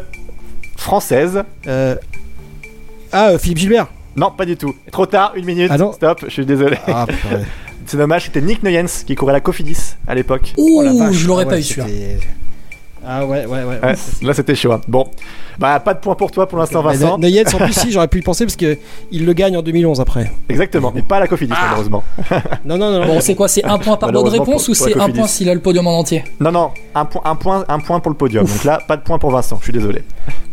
française. 0.84 1.44
Euh, 1.68 1.96
Ah, 3.12 3.30
euh, 3.30 3.38
Philippe 3.40 3.58
Gilbert. 3.60 3.88
Non, 4.16 4.32
pas 4.32 4.46
du 4.46 4.56
tout. 4.58 4.76
Trop 4.92 5.06
tard, 5.08 5.34
une 5.36 5.46
minute. 5.46 5.70
Ah 5.72 5.78
non. 5.78 5.92
Stop, 5.92 6.20
je 6.26 6.30
suis 6.32 6.46
désolé. 6.46 6.78
Ah. 6.88 7.06
C'est 7.86 7.98
dommage, 7.98 8.26
c'était 8.26 8.42
Nick 8.42 8.64
Nuyens 8.64 8.86
qui 9.06 9.14
courait 9.16 9.34
la 9.34 9.42
Cofidis 9.42 9.96
à 10.08 10.16
l'époque. 10.16 10.54
ouh, 10.58 10.80
Oh 10.80 10.84
la 10.84 10.94
vache. 10.94 11.16
je 11.16 11.28
l'aurais 11.28 11.44
Ah 11.44 11.50
pas 11.50 11.56
ouais, 11.56 11.60
eu 11.60 11.64
celui-là. 11.64 11.88
Ah 13.06 13.26
ouais, 13.26 13.46
ouais, 13.46 13.64
ouais. 13.64 13.80
Ouais, 13.84 13.96
là 14.22 14.34
c'était 14.34 14.56
chaud. 14.56 14.72
hein. 14.72 14.82
Bon, 14.88 15.06
bah 15.60 15.80
pas 15.80 15.94
de 15.94 16.00
point 16.00 16.16
pour 16.16 16.32
toi 16.32 16.48
pour 16.48 16.58
l'instant, 16.58 16.82
Mais 16.84 16.96
Vincent. 16.96 17.18
Nuyens, 17.18 17.44
en 17.54 17.58
plus, 17.58 17.74
si, 17.74 17.92
j'aurais 17.92 18.08
pu 18.08 18.20
y 18.20 18.22
penser 18.22 18.46
parce 18.46 18.56
que 18.56 18.78
il 19.12 19.26
le 19.26 19.34
gagne 19.34 19.58
en 19.58 19.62
2011 19.62 20.00
après. 20.00 20.32
Exactement, 20.50 20.92
mais 20.96 21.02
pas 21.02 21.18
à 21.18 21.20
la 21.22 21.28
Cofidis 21.28 21.54
Ah. 21.56 21.66
malheureusement. 21.70 22.04
Non, 22.66 22.78
non, 22.78 22.92
non. 22.92 23.06
Bon, 23.06 23.20
c'est 23.20 23.36
quoi 23.36 23.48
C'est 23.48 23.64
un 23.66 23.78
point 23.78 23.98
par 23.98 24.12
bonne 24.12 24.28
réponse 24.28 24.64
pour- 24.66 24.72
ou 24.72 24.74
c'est 24.74 24.98
un 25.00 25.10
point 25.10 25.28
s'il 25.28 25.50
a 25.50 25.54
le 25.54 25.60
podium 25.60 25.86
en 25.88 26.00
entier? 26.00 26.24
Non, 26.40 26.52
non, 26.52 26.72
un, 26.96 27.06
point, 27.06 27.22
un, 27.26 27.36
point, 27.36 27.66
un 27.68 27.80
point 27.80 28.00
pour 28.00 28.12
le 28.12 28.18
podium. 28.18 28.46
Donc 28.46 28.64
là, 28.64 28.80
pas 28.88 28.96
de 28.98 29.02
point 29.02 29.20
pour 29.20 29.32
Vincent, 29.32 29.58
je 29.60 29.64
suis 29.66 29.74
désolé. 29.74 30.04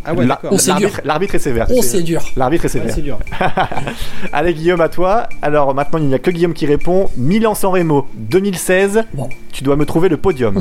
Ah 0.05 0.15
ouais, 0.15 0.27
d'accord. 0.27 0.51
Oh. 0.53 0.57
L'arbitre 1.05 1.35
est 1.35 1.39
sévère. 1.39 1.67
tu 1.67 1.75
Oh, 1.77 1.83
c'est 1.83 2.03
dur. 2.03 2.23
L'arbitre 2.37 2.65
est 2.65 2.75
Ouais, 2.75 2.81
sévère. 2.81 2.95
c'est 2.95 3.03
dur. 3.03 3.19
Allez, 4.33 4.55
Guillaume, 4.55 4.81
à 4.81 4.89
toi. 4.89 5.29
Alors 5.43 5.75
maintenant, 5.75 5.99
il 5.99 6.07
n'y 6.07 6.15
a 6.15 6.19
que 6.19 6.31
Guillaume 6.31 6.55
qui 6.55 6.67
répond. 6.67 7.11
Milan-San 7.17 7.71
Remo 7.71 8.07
2016. 8.15 9.05
Bon. 9.15 9.29
Tu 9.53 9.63
dois 9.63 9.77
me 9.77 9.85
trouver 9.85 10.09
le 10.09 10.17
podium. 10.17 10.59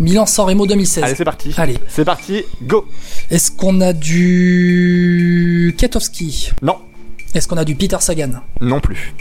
Milan-San 0.00 0.46
Remo 0.46 0.66
2016. 0.66 1.04
Allez, 1.04 1.14
c'est 1.14 1.24
parti. 1.24 1.54
Allez. 1.56 1.78
C'est 1.88 2.04
parti, 2.04 2.42
go. 2.62 2.86
Est-ce 3.30 3.50
qu'on 3.50 3.80
a 3.80 3.92
du 3.92 5.74
Ketowski 5.78 6.50
Non, 6.62 6.76
Est-ce 7.34 7.48
qu'on 7.48 7.56
a 7.56 7.64
du 7.64 7.74
Peter 7.74 7.96
Sagan? 8.00 8.30
Non 8.60 8.80
plus. 8.80 9.12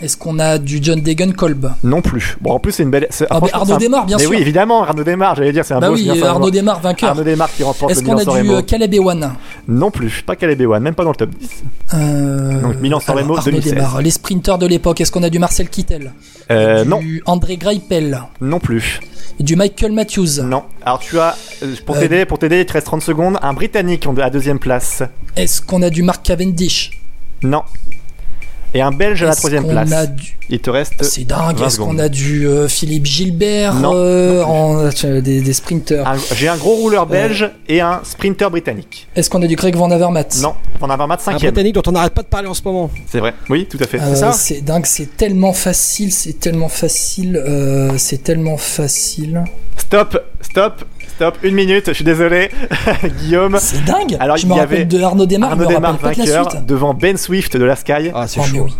Est-ce 0.00 0.16
qu'on 0.16 0.38
a 0.38 0.58
du 0.58 0.78
John 0.80 1.00
Degenkolb 1.00 1.34
Kolb 1.62 1.72
Non 1.82 2.00
plus. 2.02 2.36
Bon, 2.40 2.52
en 2.52 2.58
plus, 2.60 2.72
c'est 2.72 2.82
une 2.84 2.90
belle. 2.90 3.08
Ah, 3.30 3.40
mais 3.42 3.52
Arnaud 3.52 3.74
un- 3.74 3.78
Desmar, 3.78 4.06
bien 4.06 4.16
mais 4.16 4.22
sûr. 4.22 4.30
oui, 4.30 4.36
évidemment, 4.40 4.82
Arnaud 4.84 5.02
Desmar, 5.02 5.34
j'allais 5.34 5.52
dire, 5.52 5.64
c'est 5.64 5.74
un 5.74 5.80
Bah 5.80 5.88
beau 5.88 5.94
oui, 5.94 6.08
Arnaud 6.08 6.34
Remo. 6.34 6.50
Desmar, 6.50 6.80
vainqueur. 6.80 7.10
Arnaud 7.10 7.24
Desmar 7.24 7.50
qui 7.52 7.62
remporte 7.64 7.90
Est-ce 7.90 8.02
qu'on 8.04 8.16
a 8.16 8.24
du 8.42 8.50
euh, 8.50 8.62
Caleb 8.62 8.94
Ewan 8.94 9.32
Non 9.66 9.90
plus, 9.90 10.22
pas 10.22 10.36
Caleb 10.36 10.60
Ewan, 10.60 10.82
même 10.82 10.94
pas 10.94 11.02
dans 11.04 11.10
le 11.10 11.16
top 11.16 11.30
10. 11.30 11.48
Euh, 11.94 12.60
Donc, 12.60 12.80
Milan-San 12.80 13.16
alors, 13.16 13.24
Remo 13.28 13.38
Arnaud 13.38 13.50
2016. 13.50 13.74
Desmar. 13.74 14.00
Les 14.02 14.10
sprinteurs 14.10 14.58
de 14.58 14.66
l'époque, 14.66 15.00
est-ce 15.00 15.10
qu'on 15.10 15.22
a 15.24 15.30
du 15.30 15.38
Marcel 15.38 15.68
Kittel 15.68 16.12
Euh, 16.50 16.84
du 16.84 16.88
non, 16.88 17.00
André 17.26 17.56
Greipel 17.56 18.22
non 18.40 18.60
plus. 18.60 19.00
Du 19.40 19.54
Michael 19.56 19.92
Matthews 19.92 20.42
Non. 20.42 20.64
Alors, 20.84 20.98
tu 20.98 21.18
as, 21.18 21.36
euh, 21.62 21.74
pour 21.86 21.96
Euh, 21.96 22.00
t'aider, 22.00 22.24
pour 22.24 22.38
t'aider, 22.38 22.60
il 22.60 22.66
te 22.66 22.72
reste 22.72 22.86
30 22.86 23.02
secondes, 23.02 23.38
un 23.42 23.52
Britannique 23.52 24.06
à 24.20 24.30
deuxième 24.30 24.58
place. 24.58 25.02
Est-ce 25.36 25.62
qu'on 25.62 25.82
a 25.82 25.90
du 25.90 26.02
Mark 26.02 26.24
Cavendish? 26.24 26.90
Non. 27.42 27.62
Et 28.74 28.80
un 28.82 28.90
Belge 28.90 29.22
à 29.22 29.26
la 29.26 29.34
troisième 29.34 29.66
place. 29.66 29.90
a 29.92 30.06
du- 30.06 30.36
Il 30.50 30.60
te 30.60 30.70
reste. 30.70 31.02
C'est 31.02 31.24
dingue. 31.24 31.56
20 31.56 31.66
Est-ce 31.66 31.78
qu'on 31.78 31.98
a 31.98 32.08
du 32.08 32.46
euh, 32.46 32.68
Philippe 32.68 33.06
Gilbert 33.06 33.74
Non, 33.74 33.92
euh, 33.94 34.42
non 34.42 34.46
en, 34.48 34.90
euh, 35.04 35.20
des, 35.20 35.40
des 35.40 35.52
sprinters 35.52 36.04
J'ai 36.34 36.48
un 36.48 36.56
gros 36.56 36.74
rouleur 36.74 37.06
belge 37.06 37.50
et 37.68 37.80
un 37.80 38.00
sprinter 38.04 38.50
britannique. 38.50 39.08
Est-ce 39.16 39.28
qu'on 39.30 39.42
a 39.42 39.46
du 39.46 39.56
Greg 39.56 39.74
Van 39.76 39.90
Avermaet 39.90 40.28
Non, 40.42 40.54
Van 40.80 40.88
Avermaet 40.90 41.14
Un 41.14 41.18
cinquième. 41.18 41.52
Britannique 41.52 41.74
dont 41.74 41.82
on 41.86 41.92
n'arrête 41.92 42.14
pas 42.14 42.22
de 42.22 42.28
parler 42.28 42.48
en 42.48 42.54
ce 42.54 42.62
moment. 42.64 42.90
C'est 43.10 43.20
vrai. 43.20 43.34
Oui, 43.50 43.66
tout 43.70 43.78
à 43.80 43.86
fait. 43.86 44.00
Euh, 44.00 44.14
ça 44.14 44.32
C'est 44.32 44.60
dingue, 44.62 44.86
c'est 44.86 45.16
tellement 45.16 45.52
facile, 45.52 46.12
c'est 46.12 46.38
tellement 46.40 46.68
facile, 46.68 47.36
euh, 47.36 47.92
c'est 47.98 48.22
tellement 48.22 48.56
facile. 48.58 49.44
Stop, 49.76 50.18
stop, 50.42 50.84
stop. 51.18 51.36
Une 51.42 51.54
minute. 51.56 51.84
Je 51.88 51.92
suis 51.94 52.04
désolé, 52.04 52.50
Guillaume. 53.20 53.56
C'est 53.60 53.84
dingue. 53.84 54.16
Alors, 54.20 54.36
je 54.36 54.44
il 54.44 54.48
me 54.48 54.54
y 54.54 54.60
rappelle 54.60 54.76
avait 54.78 54.84
de 54.84 55.02
Arnaud 55.02 55.26
Desmar, 55.26 55.50
Arnaud 55.50 55.64
je 55.64 55.68
me 55.68 55.74
Desmar 55.74 55.92
rappelle 55.92 56.10
pas 56.10 56.14
de 56.14 56.18
la 56.28 56.34
vainqueur 56.42 56.50
suite. 56.52 56.66
devant 56.66 56.94
Ben 56.94 57.16
Swift 57.16 57.56
de 57.56 57.64
la 57.64 57.74
Sky 57.76 58.10
Ah, 58.14 58.26
c'est 58.28 58.38
Oh, 58.40 58.44
mais 58.52 58.58
chaud. 58.58 58.64
oui. 58.66 58.74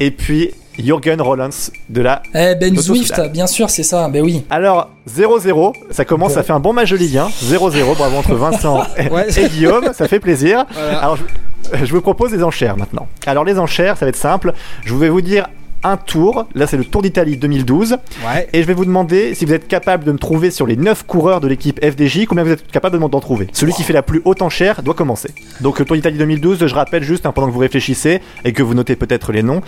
et 0.00 0.10
puis 0.10 0.50
Jürgen 0.78 1.20
Rollins 1.20 1.48
de 1.88 2.00
la. 2.02 2.22
Eh 2.34 2.54
Ben 2.56 2.76
Soudal. 2.78 3.30
bien 3.32 3.46
sûr, 3.46 3.70
c'est 3.70 3.82
ça. 3.82 4.08
Ben 4.10 4.22
oui. 4.22 4.44
Alors 4.50 4.90
0-0, 5.10 5.72
ça 5.90 6.04
commence, 6.04 6.34
ça 6.34 6.42
fait 6.42 6.52
un 6.52 6.60
bon 6.60 6.72
match 6.74 6.90
de 6.90 6.96
Ligue 6.96 7.16
1. 7.18 7.28
0-0, 7.28 7.96
bravo 7.96 8.16
entre 8.18 8.34
Vincent 8.34 8.82
et, 8.98 9.48
Guillaume, 9.48 9.90
ça 9.94 10.06
fait 10.08 10.20
plaisir. 10.20 10.66
Voilà. 10.72 10.98
Alors 10.98 11.16
je, 11.16 11.84
je 11.84 11.92
vous 11.92 12.00
propose 12.02 12.30
des 12.32 12.42
enchères 12.44 12.76
maintenant. 12.76 13.08
Alors 13.26 13.44
les 13.44 13.58
enchères, 13.58 13.96
ça 13.96 14.04
va 14.04 14.10
être 14.10 14.16
simple. 14.16 14.52
Je 14.84 14.94
vais 14.94 15.08
vous 15.08 15.20
dire 15.22 15.48
un 15.82 15.96
tour. 15.96 16.46
Là, 16.54 16.66
c'est 16.66 16.76
le 16.76 16.84
Tour 16.84 17.02
d'Italie 17.02 17.36
2012. 17.36 17.96
Ouais. 18.26 18.48
Et 18.52 18.62
je 18.62 18.66
vais 18.66 18.74
vous 18.74 18.84
demander 18.84 19.34
si 19.34 19.44
vous 19.44 19.52
êtes 19.52 19.68
capable 19.68 20.04
de 20.04 20.12
me 20.12 20.18
trouver 20.18 20.50
sur 20.50 20.66
les 20.66 20.76
9 20.76 21.04
coureurs 21.06 21.40
de 21.40 21.48
l'équipe 21.48 21.78
FDJ, 21.84 22.26
combien 22.26 22.44
vous 22.44 22.52
êtes 22.52 22.70
capable 22.70 22.94
de 22.94 22.98
m'en 22.98 23.08
trouver? 23.08 23.48
Celui 23.52 23.72
qui 23.72 23.82
fait 23.82 23.92
la 23.92 24.02
plus 24.02 24.20
haute 24.24 24.42
enchère 24.42 24.82
doit 24.82 24.94
commencer. 24.94 25.30
Donc 25.60 25.78
le 25.78 25.84
Tour 25.84 25.96
d'Italie 25.96 26.18
2012, 26.18 26.66
je 26.66 26.74
rappelle 26.74 27.02
juste 27.02 27.26
hein, 27.26 27.32
pendant 27.32 27.48
que 27.48 27.52
vous 27.52 27.58
réfléchissez 27.58 28.20
et 28.44 28.52
que 28.52 28.62
vous 28.62 28.74
notez 28.74 28.96
peut-être 28.96 29.32
les 29.32 29.42
noms, 29.42 29.62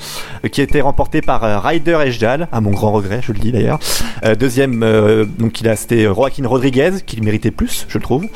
euh, 0.45 0.49
qui 0.49 0.61
a 0.61 0.65
été 0.65 0.81
remporté 0.81 1.23
par 1.23 1.45
euh, 1.45 1.59
Ryder 1.59 1.99
Ejdal, 2.07 2.49
à 2.53 2.61
mon 2.61 2.71
grand 2.71 2.93
regret, 2.93 3.21
je 3.23 3.33
le 3.33 3.39
dis 3.39 3.53
d'ailleurs. 3.53 3.79
Euh, 4.25 4.35
deuxième, 4.35 4.83
euh, 4.83 5.25
donc 5.25 5.61
il 5.61 5.69
a 5.69 5.77
c'était 5.77 6.05
Joaquin 6.05 6.47
Rodriguez, 6.47 6.93
qui 7.07 7.17
le 7.17 7.23
méritait 7.23 7.51
plus, 7.51 7.87
je 7.89 7.99
trouve. 7.99 8.27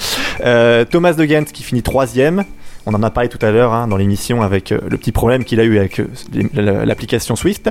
Thomas 0.91 1.13
de 1.15 1.25
Gent 1.25 1.45
qui 1.53 1.63
finit 1.63 1.83
troisième. 1.83 2.45
On 2.87 2.93
en 2.95 3.03
a 3.03 3.11
parlé 3.11 3.29
tout 3.31 3.39
à 3.41 3.51
l'heure 3.51 3.73
hein, 3.73 3.89
dans 3.89 3.97
l'émission 3.97 4.43
avec 4.43 4.71
euh, 4.73 4.79
le 4.89 4.97
petit 4.99 5.13
problème 5.13 5.45
qu'il 5.45 5.59
a 5.61 5.65
eu 5.65 5.79
avec 5.79 6.01
euh, 6.01 6.85
l'application 6.85 7.35
Swift. 7.37 7.71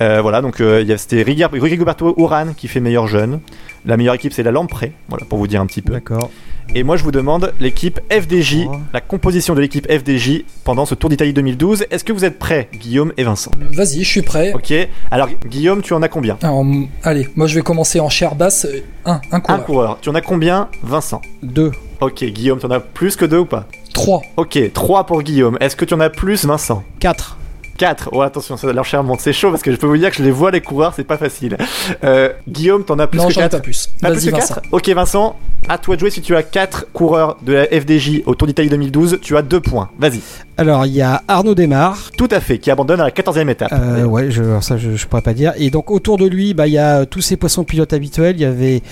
Euh, 0.00 0.20
voilà, 0.20 0.40
donc 0.42 0.60
euh, 0.60 0.80
il 0.82 0.88
y 0.88 0.92
a- 0.92 0.98
c'était 0.98 1.22
Rigoberto 1.22 2.14
Urán 2.18 2.54
qui 2.56 2.66
fait 2.68 2.80
meilleur 2.80 3.06
jeune. 3.06 3.40
La 3.86 3.96
meilleure 3.96 4.14
équipe, 4.14 4.32
c'est 4.32 4.42
la 4.42 4.50
Lamprey, 4.50 4.92
voilà, 5.08 5.24
pour 5.26 5.38
vous 5.38 5.46
dire 5.46 5.60
un 5.60 5.66
petit 5.66 5.82
peu. 5.82 5.92
D'accord. 5.92 6.30
Et 6.74 6.82
moi, 6.82 6.96
je 6.98 7.04
vous 7.04 7.12
demande 7.12 7.54
l'équipe 7.60 7.98
FDJ, 8.10 8.66
Oh. 8.68 8.76
la 8.92 9.00
composition 9.00 9.54
de 9.54 9.60
l'équipe 9.60 9.90
FDJ 9.90 10.42
pendant 10.64 10.84
ce 10.84 10.94
Tour 10.94 11.08
d'Italie 11.08 11.32
2012. 11.32 11.86
Est-ce 11.90 12.04
que 12.04 12.12
vous 12.12 12.26
êtes 12.26 12.38
prêts, 12.38 12.68
Guillaume 12.74 13.12
et 13.16 13.22
Vincent? 13.24 13.50
Vas-y, 13.72 14.02
je 14.04 14.08
suis 14.10 14.20
prêt. 14.22 14.52
Ok. 14.52 14.74
Alors, 15.10 15.28
Guillaume, 15.46 15.80
tu 15.80 15.94
en 15.94 16.02
as 16.02 16.08
combien? 16.08 16.36
Alors, 16.42 16.62
allez, 17.04 17.26
moi 17.36 17.46
je 17.46 17.54
vais 17.54 17.62
commencer 17.62 18.00
en 18.00 18.10
chair 18.10 18.34
basse. 18.34 18.66
Un, 19.06 19.12
un 19.12 19.18
Un 19.36 19.40
coureur. 19.40 19.64
coureur. 19.64 19.98
Tu 20.02 20.10
en 20.10 20.14
as 20.14 20.20
combien, 20.20 20.68
Vincent? 20.82 21.22
Deux. 21.42 21.70
Ok, 22.00 22.24
Guillaume, 22.24 22.58
tu 22.60 22.66
en 22.66 22.70
as 22.70 22.80
plus 22.80 23.16
que 23.16 23.24
deux 23.24 23.38
ou 23.38 23.44
pas 23.46 23.66
Trois. 23.92 24.22
Ok, 24.36 24.58
3 24.72 25.04
pour 25.04 25.22
Guillaume. 25.22 25.56
Est-ce 25.60 25.74
que 25.74 25.84
tu 25.84 25.94
en 25.94 26.00
as 26.00 26.10
plus, 26.10 26.44
Vincent? 26.44 26.84
Quatre. 27.00 27.37
4. 27.78 28.10
Oh, 28.12 28.20
attention, 28.22 28.56
ça, 28.56 28.70
l'enchère 28.72 29.02
monte, 29.02 29.20
c'est 29.20 29.32
chaud 29.32 29.50
parce 29.50 29.62
que 29.62 29.70
je 29.70 29.76
peux 29.76 29.86
vous 29.86 29.96
dire 29.96 30.10
que 30.10 30.16
je 30.16 30.22
les 30.22 30.30
vois, 30.30 30.50
les 30.50 30.60
coureurs, 30.60 30.92
c'est 30.94 31.04
pas 31.04 31.16
facile. 31.16 31.56
Euh, 32.04 32.30
Guillaume, 32.48 32.84
t'en 32.84 32.98
as 32.98 33.06
plus 33.06 33.18
non, 33.18 33.28
que 33.28 33.32
j'en 33.32 33.40
ai 33.40 33.44
4 33.44 33.52
pas 33.52 33.60
plus. 33.60 33.88
Pas 34.00 34.10
plus 34.10 34.20
Vas-y, 34.20 34.26
que 34.26 34.36
Vincent. 34.36 34.54
4 34.54 34.66
Ok, 34.72 34.88
Vincent, 34.90 35.36
à 35.68 35.78
toi 35.78 35.94
de 35.96 36.00
jouer. 36.00 36.10
Si 36.10 36.20
tu 36.20 36.36
as 36.36 36.42
4 36.42 36.86
coureurs 36.92 37.38
de 37.42 37.54
la 37.54 37.64
FDJ 37.66 38.22
au 38.26 38.34
Tour 38.34 38.46
d'Italie 38.46 38.68
2012, 38.68 39.20
tu 39.22 39.36
as 39.36 39.42
2 39.42 39.60
points. 39.60 39.88
Vas-y. 39.98 40.20
Alors, 40.56 40.86
il 40.86 40.92
y 40.92 41.02
a 41.02 41.22
Arnaud 41.28 41.54
Desmar. 41.54 42.10
Tout 42.16 42.28
à 42.32 42.40
fait, 42.40 42.58
qui 42.58 42.70
abandonne 42.70 43.00
à 43.00 43.04
la 43.04 43.10
14e 43.10 43.48
étape. 43.48 43.72
Euh, 43.72 44.02
ouais, 44.04 44.30
je, 44.30 44.42
ça, 44.60 44.76
je, 44.76 44.96
je 44.96 45.06
pourrais 45.06 45.22
pas 45.22 45.34
dire. 45.34 45.52
Et 45.56 45.70
donc, 45.70 45.90
autour 45.92 46.18
de 46.18 46.26
lui, 46.26 46.52
bah, 46.52 46.66
il 46.66 46.72
y 46.72 46.78
a 46.78 46.98
euh, 47.00 47.04
tous 47.04 47.20
ces 47.20 47.36
poissons 47.36 47.62
pilotes 47.62 47.92
habituels. 47.92 48.34
Il 48.36 48.42
y 48.42 48.44
avait, 48.44 48.82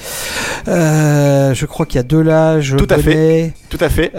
euh, 0.69 1.55
je 1.55 1.67
crois 1.67 1.87
qu'il 1.87 1.97
y 1.97 1.99
a 1.99 2.05
Delage, 2.05 2.77
Tout 2.79 2.87
à 2.89 2.99
fait. 2.99 3.13
Bonnet, 3.13 3.53
Tout 3.69 3.79
à 3.81 3.89
fait. 3.89 4.13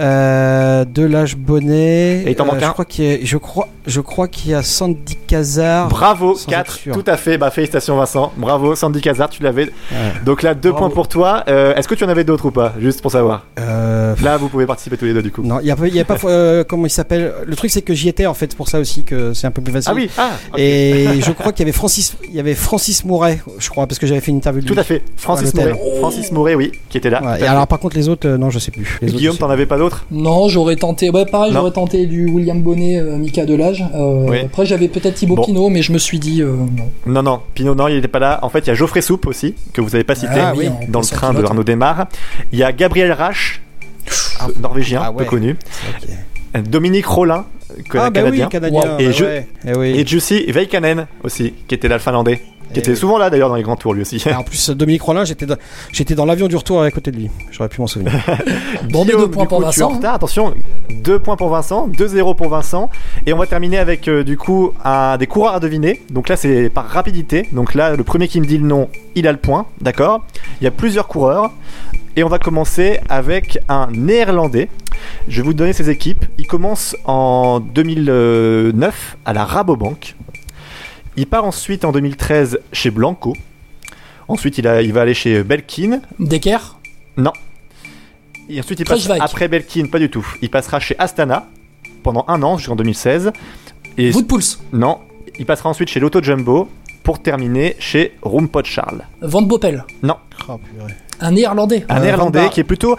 Delage, 0.91 1.38
Bonnet. 1.38 2.24
Et 2.26 2.32
il 2.32 2.36
t'en 2.36 2.45
manque 2.45 2.59
je 2.59 2.65
un 2.65 2.72
crois 2.72 2.86
qu'il 2.86 3.05
y 3.05 3.13
a, 3.13 3.18
je 3.24 3.38
crois, 3.38 3.70
je 3.86 4.01
crois 4.01 4.28
qu'il 4.28 4.51
y 4.51 4.53
a 4.53 4.57
Sandy 4.64 5.16
Cazard. 5.28 5.88
Bravo, 5.89 6.36
sans 6.36 6.49
4. 6.49 6.60
être 6.62 6.72
sûr. 6.74 6.93
Tout 6.93 7.03
à 7.08 7.18
fait. 7.18 7.38
Bah, 7.38 7.51
félicitations, 7.51 7.97
Vincent. 7.97 8.32
Bravo, 8.38 8.76
Sandy 8.76 9.01
Cazard, 9.01 9.30
tu 9.30 9.43
l'avais. 9.43 9.66
Ouais. 9.66 9.72
Donc 10.26 10.43
là, 10.43 10.53
2 10.53 10.70
Bravo. 10.72 10.86
points 10.86 10.93
pour 10.93 11.08
toi. 11.08 11.43
Euh, 11.47 11.76
Est-ce 11.76 11.88
que 11.88 11.95
tu 11.95 12.03
en 12.03 12.10
avais 12.10 12.24
d'autres 12.24 12.45
ou 12.47 12.51
pas? 12.51 12.74
Juste 12.80 13.01
pour 13.01 13.12
savoir. 13.12 13.45
Euh, 13.60 14.16
Là, 14.24 14.38
vous 14.38 14.49
pouvez 14.49 14.66
participer 14.66 14.97
tous 14.97 15.05
les 15.05 15.14
deux, 15.14 15.22
du 15.22 15.32
coup. 15.32 15.43
non, 15.43 15.60
il 15.62 15.68
y 15.68 15.72
a, 15.72 15.76
y 15.88 15.99
a 15.99 16.05
pas, 16.05 16.18
euh, 16.26 16.64
comment 16.64 16.86
il 16.86 16.89
s'appelle? 16.89 17.34
Le 17.45 17.55
truc, 17.55 17.70
c'est 17.72 17.82
que 17.82 17.93
j'y 17.93 18.10
étais 18.10 18.26
en 18.26 18.34
fait, 18.34 18.47
c'est 18.51 18.58
pour 18.58 18.70
ça 18.70 18.80
aussi 18.80 19.03
que 19.03 19.34
c'est 19.34 19.47
un 19.47 19.51
peu 19.51 19.62
plus 19.62 19.74
facile. 19.74 19.91
Ah 19.91 19.95
oui, 19.95 20.10
ah. 20.18 20.32
Et 20.58 21.05
je 21.22 21.32
crois 21.32 21.51
qu'il 21.51 21.60
y 21.60 21.66
avait 21.70 21.72
Francis, 21.78 22.16
il 22.28 22.36
y 22.36 22.39
avait 22.39 22.55
Francis 22.55 23.03
Mouret, 23.05 23.41
je 23.60 23.70
crois, 23.70 23.86
parce 23.88 23.99
que 23.99 24.08
j'avais 24.08 24.22
fait 24.22 24.32
une 24.32 24.38
interview 24.38 24.62
de 24.62 24.68
Tout 24.68 24.74
lui. 24.74 24.80
à 24.80 24.84
fait. 24.84 25.03
Francis 25.18 25.53
À. 25.53 25.58
Mouret. 25.58 25.80
Francis 25.99 26.32
Mouret, 26.32 26.55
oui, 26.55 26.72
qui 26.89 26.97
était 26.97 27.10
là. 27.10 27.22
Ouais, 27.22 27.28
et 27.28 27.32
à 27.34 27.38
fait. 27.38 27.47
alors 27.47 27.68
par 27.68 27.80
contre 27.80 27.95
les 27.95 28.10
autres, 28.10 28.28
euh, 28.28 28.38
non, 28.38 28.49
je 28.49 28.60
sais 28.60 28.72
plus. 28.72 28.97
Les 29.01 29.12
Guillaume, 29.12 29.38
t'en 29.38 29.49
avais 29.49 29.66
pas 29.66 29.78
d'autres? 29.78 30.05
Non, 30.12 30.47
j'aurais 30.49 30.76
tenté. 30.76 31.10
Ouais, 31.10 31.26
pareil, 31.26 31.51
j'aurais 31.53 31.72
tenté 31.72 32.05
du 32.05 32.28
William 32.28 32.62
Bonnet, 32.62 32.97
euh, 32.99 33.18
Mika 33.18 33.45
Delage. 33.45 33.86
Euh, 33.95 34.26
Oui. 34.28 34.47
Après, 34.48 34.66
j'avais 34.66 34.88
peut-être 34.88 35.16
Thibaut 35.16 35.36
Bon. 35.36 35.43
Pinot, 35.45 35.70
mais 35.70 35.82
je 35.82 35.91
me 35.91 35.98
suis 35.98 36.20
dit 36.20 36.41
euh, 36.41 36.52
non. 36.56 36.91
Non, 37.06 37.22
non, 37.24 37.41
Pinot, 37.54 37.76
non, 37.76 37.88
il 37.88 37.98
était 37.98 38.08
pas 38.08 38.20
là. 38.20 38.39
En 38.41 38.50
fait, 38.50 38.60
il 38.60 38.68
y 38.68 38.72
a 38.72 38.74
Geoffrey 38.76 39.02
Soupe 39.02 39.28
aussi, 39.28 39.56
que 39.74 39.82
vous 39.82 39.93
avez 39.95 40.04
pas 40.04 40.16
cité, 40.16 40.39
Ah 40.39 40.54
oui, 40.56 40.70
dans 40.89 41.00
le 41.02 41.06
train 41.06 41.34
de. 41.34 41.43
Arnaud 41.43 41.64
Desmar. 41.64 42.08
Il 42.52 42.60
y 42.60 42.64
a 42.64 42.72
Gabriel 42.72 43.12
Rache, 43.12 43.62
euh, 44.41 44.52
norvégien, 44.60 45.02
Ah 45.04 45.12
ouais. 45.12 45.24
peu 45.24 45.30
connu. 45.30 45.56
Dominique 46.68 47.06
Rollin, 47.06 47.45
que- 47.89 47.98
Ah 47.98 48.10
bah 48.10 48.22
canadien. 48.22 48.45
oui, 48.45 48.50
canadien. 48.52 48.80
Wow. 48.80 49.00
Et 49.00 49.06
bah 49.08 49.12
je- 49.12 49.24
ouais. 49.26 49.48
Eh 49.68 49.78
oui. 49.78 49.88
Et 50.00 50.08
Jussi 50.08 50.45
Veikkanen 50.52 51.06
aussi, 51.24 51.54
qui 51.68 51.76
était 51.76 51.88
là 51.88 51.95
le 51.95 52.02
finlandais. 52.02 52.41
Qui 52.84 52.89
était 52.89 52.95
souvent 52.95 53.17
là 53.17 53.30
d'ailleurs 53.30 53.49
dans 53.49 53.55
les 53.55 53.63
grands 53.63 53.75
tours 53.75 53.93
lui 53.93 54.01
aussi. 54.01 54.21
Et 54.25 54.34
en 54.34 54.43
plus, 54.43 54.69
Dominique 54.69 55.01
Rollin, 55.01 55.25
j'étais 55.25 55.45
dans, 55.45 55.57
j'étais 55.91 56.15
dans 56.15 56.25
l'avion 56.25 56.47
du 56.47 56.55
retour 56.55 56.82
à 56.82 56.91
côté 56.91 57.11
de 57.11 57.17
lui. 57.17 57.30
J'aurais 57.51 57.69
pu 57.69 57.82
m'en 57.82 57.88
souvenir. 57.88 58.13
Bon, 58.91 59.03
mais 59.05 59.13
deux 59.13 59.30
points 59.30 59.45
pour 59.45 59.61
Vincent. 59.61 59.89
retard. 59.89 60.15
Attention, 60.15 60.53
2 60.89 61.19
points 61.19 61.36
pour 61.36 61.49
Vincent, 61.49 61.88
2-0 61.88 62.36
pour 62.36 62.49
Vincent. 62.49 62.89
Et 63.25 63.34
on 63.34 63.38
va 63.38 63.47
terminer 63.47 63.78
avec 63.78 64.07
euh, 64.07 64.23
du 64.23 64.38
coup 64.38 64.73
un 64.84 65.17
des 65.17 65.28
coureurs 65.28 65.55
à 65.55 65.59
deviner. 65.59 66.01
Donc 66.09 66.30
là, 66.30 66.38
c'est 66.38 66.69
par 66.69 66.88
rapidité. 66.88 67.47
Donc 67.51 67.73
là, 67.73 67.95
le 67.95 68.03
premier 68.03 68.28
qui 68.28 68.39
me 68.39 68.45
dit 68.45 68.57
le 68.57 68.67
nom, 68.67 68.89
il 69.15 69.28
a 69.28 69.32
le 69.32 69.38
point. 69.38 69.65
D'accord? 69.82 70.25
Il 70.61 70.63
y 70.63 70.67
a 70.67 70.71
plusieurs 70.71 71.07
coureurs. 71.07 71.51
Et 72.15 72.23
on 72.23 72.30
va 72.30 72.39
commencer 72.39 72.99
avec 73.09 73.59
un 73.69 73.89
néerlandais. 73.91 74.69
Je 75.28 75.41
vais 75.41 75.45
vous 75.45 75.53
donner 75.53 75.73
ses 75.73 75.89
équipes. 75.89 76.25
Il 76.39 76.47
commence 76.47 76.95
en 77.05 77.59
2009 77.59 79.17
à 79.23 79.34
la 79.34 79.45
Rabobank. 79.45 80.15
Il 81.18 81.28
part 81.28 81.45
ensuite 81.45 81.84
en 81.84 81.91
2013 81.91 82.59
chez 82.72 82.91
Blanco. 82.91 83.34
Ensuite, 84.28 84.57
il, 84.59 84.68
a, 84.68 84.82
il 84.82 84.93
va 84.93 85.01
aller 85.01 85.13
chez 85.13 85.43
Belkin. 85.43 86.01
Decker? 86.20 86.78
Non. 87.18 87.32
Et 88.49 88.59
ensuite, 88.59 88.80
il 88.80 88.86
passe 88.86 89.09
après 89.09 89.47
Belkin, 89.47 89.88
pas 89.88 89.99
du 89.99 90.09
tout. 90.09 90.26
Il 90.41 90.49
passera 90.49 90.80
chez 90.80 90.95
Astana 90.99 91.47
pendant 92.03 92.24
un 92.28 92.43
an 92.43 92.57
jusqu'en 92.57 92.76
2016. 92.76 93.32
Et 93.97 94.13
Woodpulse 94.13 94.61
non, 94.74 94.99
il 95.39 95.45
passera 95.45 95.70
ensuite 95.70 95.89
chez 95.89 95.99
Lotto 95.99 96.22
Jumbo 96.22 96.70
pour 97.03 97.22
terminer 97.22 97.76
chez 97.80 98.15
Roompot 98.22 98.63
Charles. 98.63 99.03
Van 99.22 99.41
Boppel 99.41 99.86
Non, 100.03 100.18
Oh, 100.47 100.57
purée. 100.59 100.93
Un 101.20 101.32
néerlandais 101.32 101.84
un 101.89 101.97
Euh, 101.97 102.01
néerlandais 102.01 102.49
qui 102.49 102.59
est 102.59 102.63
plutôt 102.63 102.95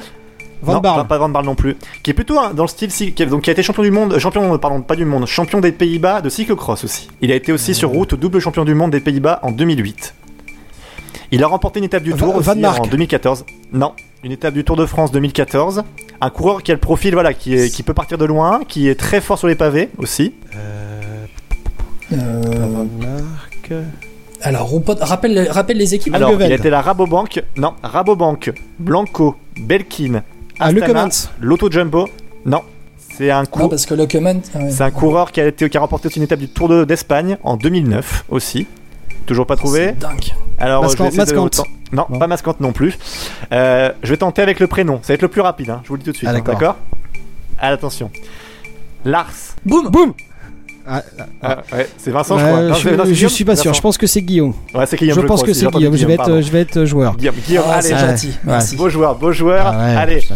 Van 0.63 0.75
non, 0.75 0.81
pas, 0.81 1.05
pas 1.05 1.19
Van 1.19 1.29
non 1.43 1.55
plus, 1.55 1.77
qui 2.03 2.11
est 2.11 2.15
plutôt 2.15 2.37
dans 2.55 2.65
le 2.65 2.69
style 2.69 2.91
qui, 2.93 3.23
a- 3.23 3.27
donc 3.27 3.43
qui 3.43 3.51
a 3.51 3.53
été 3.53 3.63
champion 3.63 3.83
du 3.83 3.91
monde, 3.91 4.19
champion 4.19 4.57
pardon 4.59 4.81
pas 4.83 4.97
du 4.97 5.05
monde, 5.05 5.27
champion 5.27 5.61
des 5.61 5.73
Pays-Bas 5.73 6.21
de 6.21 6.29
cyclocross 6.29 6.85
aussi. 6.85 7.09
Il 7.21 7.31
a 7.33 7.35
été 7.35 7.53
aussi 7.53 7.75
sur 7.75 7.91
route 7.91 8.15
double 8.15 8.41
champion 8.41 8.65
du 8.65 8.75
monde 8.75 8.91
des 8.91 9.01
Pays-Bas 9.01 9.39
en 9.43 9.51
2008. 9.53 10.15
Il 11.31 11.43
a 11.45 11.47
remporté 11.47 11.79
une 11.79 11.85
étape 11.85 12.03
du 12.03 12.13
Tour 12.15 12.33
Van 12.33 12.39
aussi 12.39 12.49
en 12.67 12.87
2014. 12.87 13.45
Non, 13.73 13.93
une 14.25 14.33
étape 14.33 14.55
du 14.55 14.65
Tour 14.65 14.77
de 14.77 14.87
France 14.87 15.13
2014. 15.13 15.83
Un 16.21 16.31
coureur 16.31 16.63
qui 16.63 16.71
a 16.73 16.75
le 16.75 16.81
profil 16.81 17.13
voilà 17.15 17.35
qui 17.35 17.55
est, 17.55 17.71
qui 17.73 17.83
peut 17.83 17.95
partir 17.95 18.19
de 18.19 18.25
loin, 18.25 18.61
qui 18.67 18.89
est 18.89 18.95
très 18.95 19.21
fort 19.21 19.39
sur 19.39 19.47
les 19.49 19.55
pavés 19.55 19.91
aussi. 19.99 20.33
Euh, 20.57 21.03
Euh, 22.13 22.43
Van 22.43 22.87
Mark. 22.99 23.73
Alors, 24.41 24.71
rappelle, 25.01 25.49
rappelle 25.51 25.77
les 25.77 25.95
équipes. 25.95 26.15
Alors, 26.15 26.31
il 26.41 26.53
était 26.53 26.71
la 26.71 26.81
Rabobank, 26.81 27.43
non, 27.57 27.75
Rabobank, 27.83 28.53
Blanco, 28.79 29.37
Belkin, 29.61 30.23
Ah, 30.61 30.73
Le. 30.73 30.81
Lotto 31.41 31.71
Jumbo. 31.71 32.09
Non, 32.45 32.63
c'est 33.17 33.31
un 33.31 33.41
Non, 33.43 33.47
coureur. 33.47 33.71
parce 33.71 33.87
que 33.87 33.95
Lockeman. 33.95 34.41
ouais. 34.55 34.71
C'est 34.71 34.83
un 34.83 34.91
coureur 34.91 35.33
qui 35.33 35.41
a, 35.41 35.47
été, 35.47 35.69
qui 35.69 35.77
a 35.77 35.81
remporté 35.81 36.09
aussi 36.09 36.19
une 36.19 36.25
étape 36.25 36.39
du 36.39 36.49
Tour 36.49 36.69
de- 36.69 36.85
d'Espagne 36.85 37.37
en 37.43 37.57
2009 37.57 38.25
aussi. 38.29 38.67
Toujours 39.27 39.47
pas 39.47 39.57
trouvé. 39.57 39.87
C'est 39.89 39.99
dingue. 39.99 40.33
Alors, 40.59 40.83
Mascant- 40.83 41.11
je 41.11 41.17
vais. 41.21 41.67
Non, 41.93 42.07
Non. 42.11 42.19
pas 42.19 42.27
Mascante 42.27 42.61
non 42.61 42.73
plus. 42.73 42.99
Euh, 43.53 43.93
je 44.03 44.11
vais 44.11 44.17
tenter 44.17 44.43
avec 44.43 44.59
le 44.61 44.67
prénom. 44.67 44.99
Ça 45.03 45.09
va 45.09 45.15
être 45.15 45.23
le 45.23 45.29
plus 45.29 45.41
rapide, 45.43 45.71
hein, 45.71 45.81
je 45.85 45.89
vous 45.89 45.95
le 45.95 45.99
dis 46.01 46.05
tout 46.07 46.13
de 46.13 46.17
suite. 46.17 46.29
Ah, 46.29 46.33
hein, 46.33 46.39
d'accord. 46.39 46.55
d'accord 46.55 46.77
Ah, 47.59 47.69
attention. 47.69 48.11
Lars. 49.05 49.31
Boum 49.65 49.89
Boum 49.91 50.13
Ah, 50.91 51.03
Ah, 51.43 51.59
ouais, 51.73 51.89
c'est 51.99 52.11
Vincent, 52.11 52.39
je 52.39 52.45
euh, 52.45 52.49
crois. 52.49 52.63
Non, 52.63 52.75
je, 52.75 52.83
c'est- 52.89 52.97
non, 52.97 53.05
je 53.05 53.11
Guillaume 53.13 53.31
suis 53.31 53.45
pas 53.45 53.57
sûr. 53.57 53.65
Vincent. 53.71 53.77
Je 53.77 53.83
pense 53.83 53.99
que 53.99 54.07
c'est 54.07 54.23
Guillaume. 54.23 54.55
Ouais, 54.75 54.87
c'est 54.87 54.97
Guillaume. 54.97 55.17
je 55.17 55.21
le 55.21 55.27
pense 55.27 55.43
que 55.43 55.53
c'est 55.53 55.67
Guillaume. 55.71 55.97
Je 55.97 56.07
vais 56.07 56.15
être, 56.15 56.19
pardon. 56.25 56.41
je 56.41 56.51
vais 56.51 56.61
être 56.61 56.85
joueur. 56.85 57.17
Guillaume, 57.17 57.35
Guillaume, 57.47 57.65
Ah, 57.69 57.75
allez. 57.79 57.89
gentil. 57.97 58.39
Merci. 58.45 58.77
Beau 58.77 58.89
joueur, 58.89 59.15
beau 59.17 59.33
joueur. 59.33 59.67
Ah 59.67 59.79
ouais, 59.79 59.97
allez, 59.97 60.17
putain. 60.21 60.35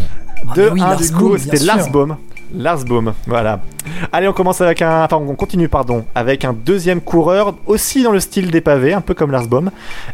2 0.54 0.66
Ah 0.68 0.72
oui, 0.74 0.80
1 0.80 0.84
Lars 0.88 0.96
du 1.00 1.08
Boom, 1.10 1.18
coup, 1.30 1.38
c'était 1.38 1.56
sûr. 1.56 1.66
Lars 1.66 1.90
Baum. 1.90 2.16
Lars 2.54 2.84
Baum, 2.84 3.14
voilà. 3.26 3.60
Allez, 4.12 4.28
on 4.28 4.32
commence 4.34 4.60
avec 4.60 4.82
un. 4.82 5.04
Enfin, 5.04 5.16
on 5.16 5.34
continue, 5.34 5.68
pardon, 5.68 6.04
avec 6.14 6.44
un 6.44 6.52
deuxième 6.52 7.00
coureur, 7.00 7.54
aussi 7.66 8.02
dans 8.02 8.10
le 8.12 8.20
style 8.20 8.50
des 8.50 8.60
pavés, 8.60 8.92
un 8.92 9.00
peu 9.00 9.14
comme 9.14 9.30
Lars 9.30 9.46
Baum. 9.46 9.70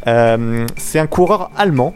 Euh, 0.06 0.66
c'est 0.76 1.00
un 1.00 1.06
coureur 1.08 1.50
allemand 1.56 1.94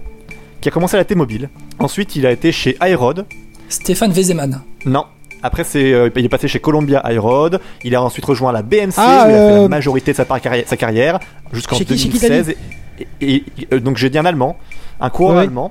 qui 0.61 0.69
a 0.69 0.73
commencé 0.73 0.97
à 0.97 0.99
la 0.99 1.05
T-Mobile. 1.05 1.49
Ensuite, 1.79 2.17
il 2.17 2.27
a 2.27 2.33
été 2.33 2.51
chez 2.53 2.77
iRod. 2.83 3.25
Stéphane 3.69 4.13
Wezeman. 4.13 4.61
Non. 4.85 5.05
Après, 5.43 5.65
c'est, 5.65 5.93
euh, 5.93 6.09
il 6.17 6.25
est 6.25 6.29
passé 6.29 6.49
chez 6.49 6.61
Columbia 6.61 7.03
iRod. 7.13 7.61
Il 7.85 7.95
a 7.95 8.03
ensuite 8.03 8.25
rejoint 8.25 8.53
la 8.53 8.63
BMC, 8.63 8.93
Ah, 8.97 9.25
où 9.27 9.31
il 9.31 9.35
a 9.35 9.37
fait 9.37 9.41
euh, 9.59 9.63
la 9.63 9.69
majorité 9.69 10.13
de 10.13 10.17
sa, 10.17 10.25
carrière, 10.25 10.65
sa 10.67 10.77
carrière, 10.77 11.19
jusqu'en 11.53 11.77
Chez 11.77 11.85
qui- 11.85 11.99
chez 11.99 12.09
qui 12.09 12.19
t'as 12.21 12.29
2016. 12.29 12.55
Et, 12.99 13.07
et- 13.21 13.35
et- 13.59 13.69
euh, 13.73 13.81
donc, 13.81 13.97
j'ai 13.97 14.11
dit 14.11 14.19
un 14.19 14.25
allemand, 14.25 14.57
un 15.01 15.11
coureur 15.11 15.37
Ouais. 15.37 15.43
allemand. 15.43 15.71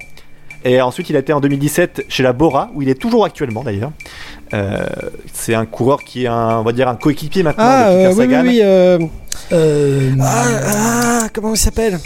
Et 0.64 0.80
ensuite, 0.80 1.10
il 1.10 1.16
a 1.16 1.20
été 1.20 1.34
en 1.34 1.40
2017 1.40 2.06
chez 2.08 2.22
la 2.22 2.34
Bora, 2.34 2.70
où 2.76 2.82
il 2.84 2.90
est 2.90 2.94
toujours 3.00 3.26
actuellement 3.26 3.64
d'ailleurs. 3.64 3.92
Euh, 4.54 4.86
c'est 5.34 5.56
un 5.56 5.66
coureur 5.66 6.04
qui 6.04 6.26
est 6.26 6.28
un, 6.28 6.58
on 6.60 6.64
va 6.64 6.72
dire, 6.72 6.88
un 6.88 6.96
coéquipier 6.96 7.42
maintenant 7.42 7.64
Ah, 7.68 7.90
de 7.90 7.96
Peter 7.96 8.06
euh, 8.06 8.10
oui, 8.10 8.16
oui, 8.16 8.34
Sagan. 8.36 8.48
oui. 8.48 8.60
euh, 8.62 9.00
Euh, 9.54 10.12
Ah, 10.22 10.44
ah, 11.24 11.28
comment 11.34 11.54
il 11.54 11.58
s'appelle? 11.58 11.98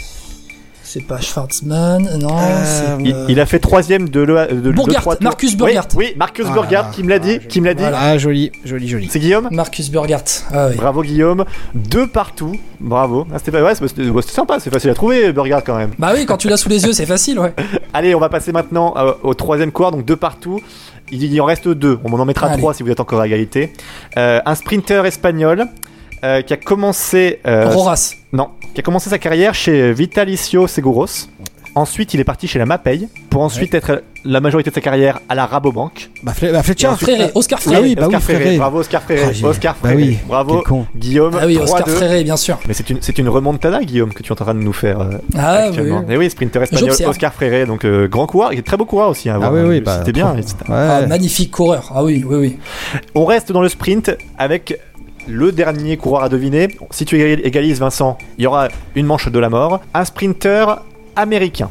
C'est 0.88 1.04
pas 1.04 1.20
Schwarzman, 1.20 2.18
non. 2.20 2.28
Euh, 2.38 2.62
c'est, 2.64 3.02
Il, 3.02 3.16
il 3.28 3.40
a 3.40 3.46
fait 3.46 3.58
troisième 3.58 4.08
de 4.08 4.20
le, 4.20 4.46
de. 4.46 4.72
Marcus 5.20 5.50
Oui, 5.52 5.56
Burghardt. 5.56 5.88
Oui, 5.96 6.14
Marcus 6.16 6.46
Ah, 6.48 6.90
qui 6.94 7.02
me 7.02 7.08
l'a 7.08 7.18
dit, 7.18 7.40
qui 7.40 7.60
me 7.60 7.66
l'a 7.66 7.74
dit. 7.74 7.82
Voilà. 7.82 7.98
Ah, 8.00 8.18
joli, 8.18 8.52
joli, 8.64 8.86
joli. 8.86 9.08
C'est 9.10 9.18
Guillaume. 9.18 9.48
Marcus 9.50 9.90
Burghardt. 9.90 10.44
Ah 10.54 10.68
oui. 10.70 10.76
Bravo 10.76 11.02
Guillaume, 11.02 11.44
deux 11.74 12.06
partout, 12.06 12.52
bravo. 12.78 13.26
Ah, 13.34 13.38
c'était 13.38 13.50
pas, 13.50 13.64
ouais, 13.64 13.74
sympa, 14.22 14.60
c'est 14.60 14.72
facile 14.72 14.90
à 14.90 14.94
trouver 14.94 15.32
Burghardt 15.32 15.64
quand 15.66 15.76
même. 15.76 15.90
Bah 15.98 16.12
oui, 16.14 16.24
quand 16.24 16.36
tu 16.36 16.48
l'as 16.48 16.56
sous 16.56 16.68
les 16.68 16.84
yeux, 16.84 16.92
c'est 16.92 17.04
facile, 17.06 17.40
ouais. 17.40 17.52
Allez, 17.92 18.14
on 18.14 18.20
va 18.20 18.28
passer 18.28 18.52
maintenant 18.52 18.94
euh, 18.96 19.12
au 19.24 19.34
troisième 19.34 19.72
coureur, 19.72 19.90
donc 19.90 20.04
deux 20.04 20.16
partout. 20.16 20.60
Il, 21.10 21.22
il 21.24 21.40
en 21.40 21.46
reste 21.46 21.66
deux, 21.66 21.98
on 22.04 22.12
en 22.12 22.24
mettra 22.24 22.46
Allez. 22.46 22.58
trois 22.58 22.74
si 22.74 22.84
vous 22.84 22.90
êtes 22.90 23.00
encore 23.00 23.20
à 23.20 23.26
égalité. 23.26 23.72
Euh, 24.16 24.40
un 24.46 24.54
sprinter 24.54 25.04
espagnol 25.04 25.66
euh, 26.24 26.42
qui 26.42 26.52
a 26.52 26.56
commencé, 26.56 27.40
euh, 27.46 27.70
Roras. 27.70 28.12
non, 28.32 28.50
qui 28.76 28.80
a 28.80 28.82
commencé 28.82 29.08
sa 29.08 29.16
carrière 29.18 29.54
chez 29.54 29.94
Vitalicio 29.94 30.66
Seguros. 30.66 31.06
Ensuite, 31.74 32.12
il 32.12 32.20
est 32.20 32.24
parti 32.24 32.46
chez 32.46 32.58
la 32.58 32.66
Mapei 32.66 33.08
pour 33.30 33.40
ensuite 33.40 33.72
être 33.74 34.02
la 34.26 34.40
majorité 34.42 34.68
de 34.68 34.74
sa 34.74 34.82
carrière 34.82 35.18
à 35.30 35.34
la 35.34 35.46
Rabobank. 35.46 36.10
Bah, 36.22 36.34
bah, 36.42 36.62
Fletcher. 36.62 36.88
Fréré, 36.98 37.30
Oscar 37.34 37.58
Ah 37.62 37.68
Fréré. 37.70 37.82
oui, 37.82 37.94
bah 37.94 38.02
Oscar 38.04 38.20
oui, 38.20 38.24
Fréré. 38.24 38.40
Fréré. 38.42 38.56
Bravo 38.58 38.78
Oscar 38.80 39.02
Fréré. 39.02 39.22
Ah, 39.42 39.46
Oscar 39.46 39.76
bah 39.82 39.88
Fréré. 39.88 40.02
oui, 40.02 40.18
Bravo 40.28 40.60
con. 40.62 40.84
Guillaume. 40.94 41.38
Ah 41.40 41.46
oui, 41.46 41.56
Oscar 41.56 41.86
3-2. 41.86 41.90
Fréré, 41.90 42.24
bien 42.24 42.36
sûr. 42.36 42.58
Mais 42.68 42.74
c'est 42.74 42.90
une, 42.90 42.98
c'est 43.00 43.16
une 43.16 43.30
remontada, 43.30 43.82
Guillaume, 43.82 44.12
que 44.12 44.22
tu 44.22 44.28
es 44.28 44.32
en 44.32 44.36
train 44.36 44.52
de 44.52 44.60
nous 44.60 44.74
faire 44.74 45.00
euh, 45.00 45.10
Ah 45.34 45.60
oui. 45.62 45.68
actuellement. 45.68 46.04
Et 46.10 46.18
oui, 46.18 46.28
sprinter 46.28 46.62
espagnol. 46.62 46.90
Oscar 47.06 47.32
Fréré, 47.32 47.64
donc 47.64 47.86
euh, 47.86 48.08
grand 48.08 48.26
coureur, 48.26 48.52
il 48.52 48.58
est 48.58 48.62
très 48.62 48.76
beau 48.76 48.84
coureur 48.84 49.08
aussi. 49.08 49.30
Hein, 49.30 49.40
Ah 49.42 49.50
oui, 49.50 49.60
oui, 49.66 49.80
bah, 49.80 50.00
c'était 50.00 50.12
bien. 50.12 50.36
Ah, 50.68 51.00
magnifique 51.06 51.50
coureur. 51.50 51.92
Ah 51.94 52.04
oui, 52.04 52.22
oui, 52.26 52.36
oui. 52.36 52.58
On 53.14 53.24
reste 53.24 53.52
dans 53.52 53.62
le 53.62 53.70
sprint 53.70 54.10
avec 54.36 54.78
le 55.26 55.52
dernier 55.52 55.96
coureur 55.96 56.22
à 56.22 56.28
deviner. 56.28 56.68
Si 56.90 57.04
tu 57.04 57.16
égal- 57.16 57.40
égalises, 57.44 57.80
Vincent, 57.80 58.18
il 58.38 58.44
y 58.44 58.46
aura 58.46 58.68
une 58.94 59.06
manche 59.06 59.28
de 59.28 59.38
la 59.38 59.48
mort. 59.50 59.80
Un 59.94 60.04
sprinter 60.04 60.80
américain 61.16 61.70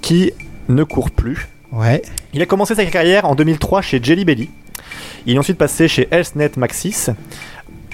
qui 0.00 0.32
ne 0.68 0.84
court 0.84 1.10
plus. 1.10 1.48
Ouais. 1.70 2.02
Il 2.32 2.42
a 2.42 2.46
commencé 2.46 2.74
sa 2.74 2.84
carrière 2.86 3.24
en 3.26 3.34
2003 3.34 3.82
chez 3.82 4.00
Jelly 4.02 4.24
Belly. 4.24 4.50
Il 5.26 5.36
est 5.36 5.38
ensuite 5.38 5.58
passé 5.58 5.88
chez 5.88 6.08
Elsnet 6.10 6.50
Maxis. 6.56 7.06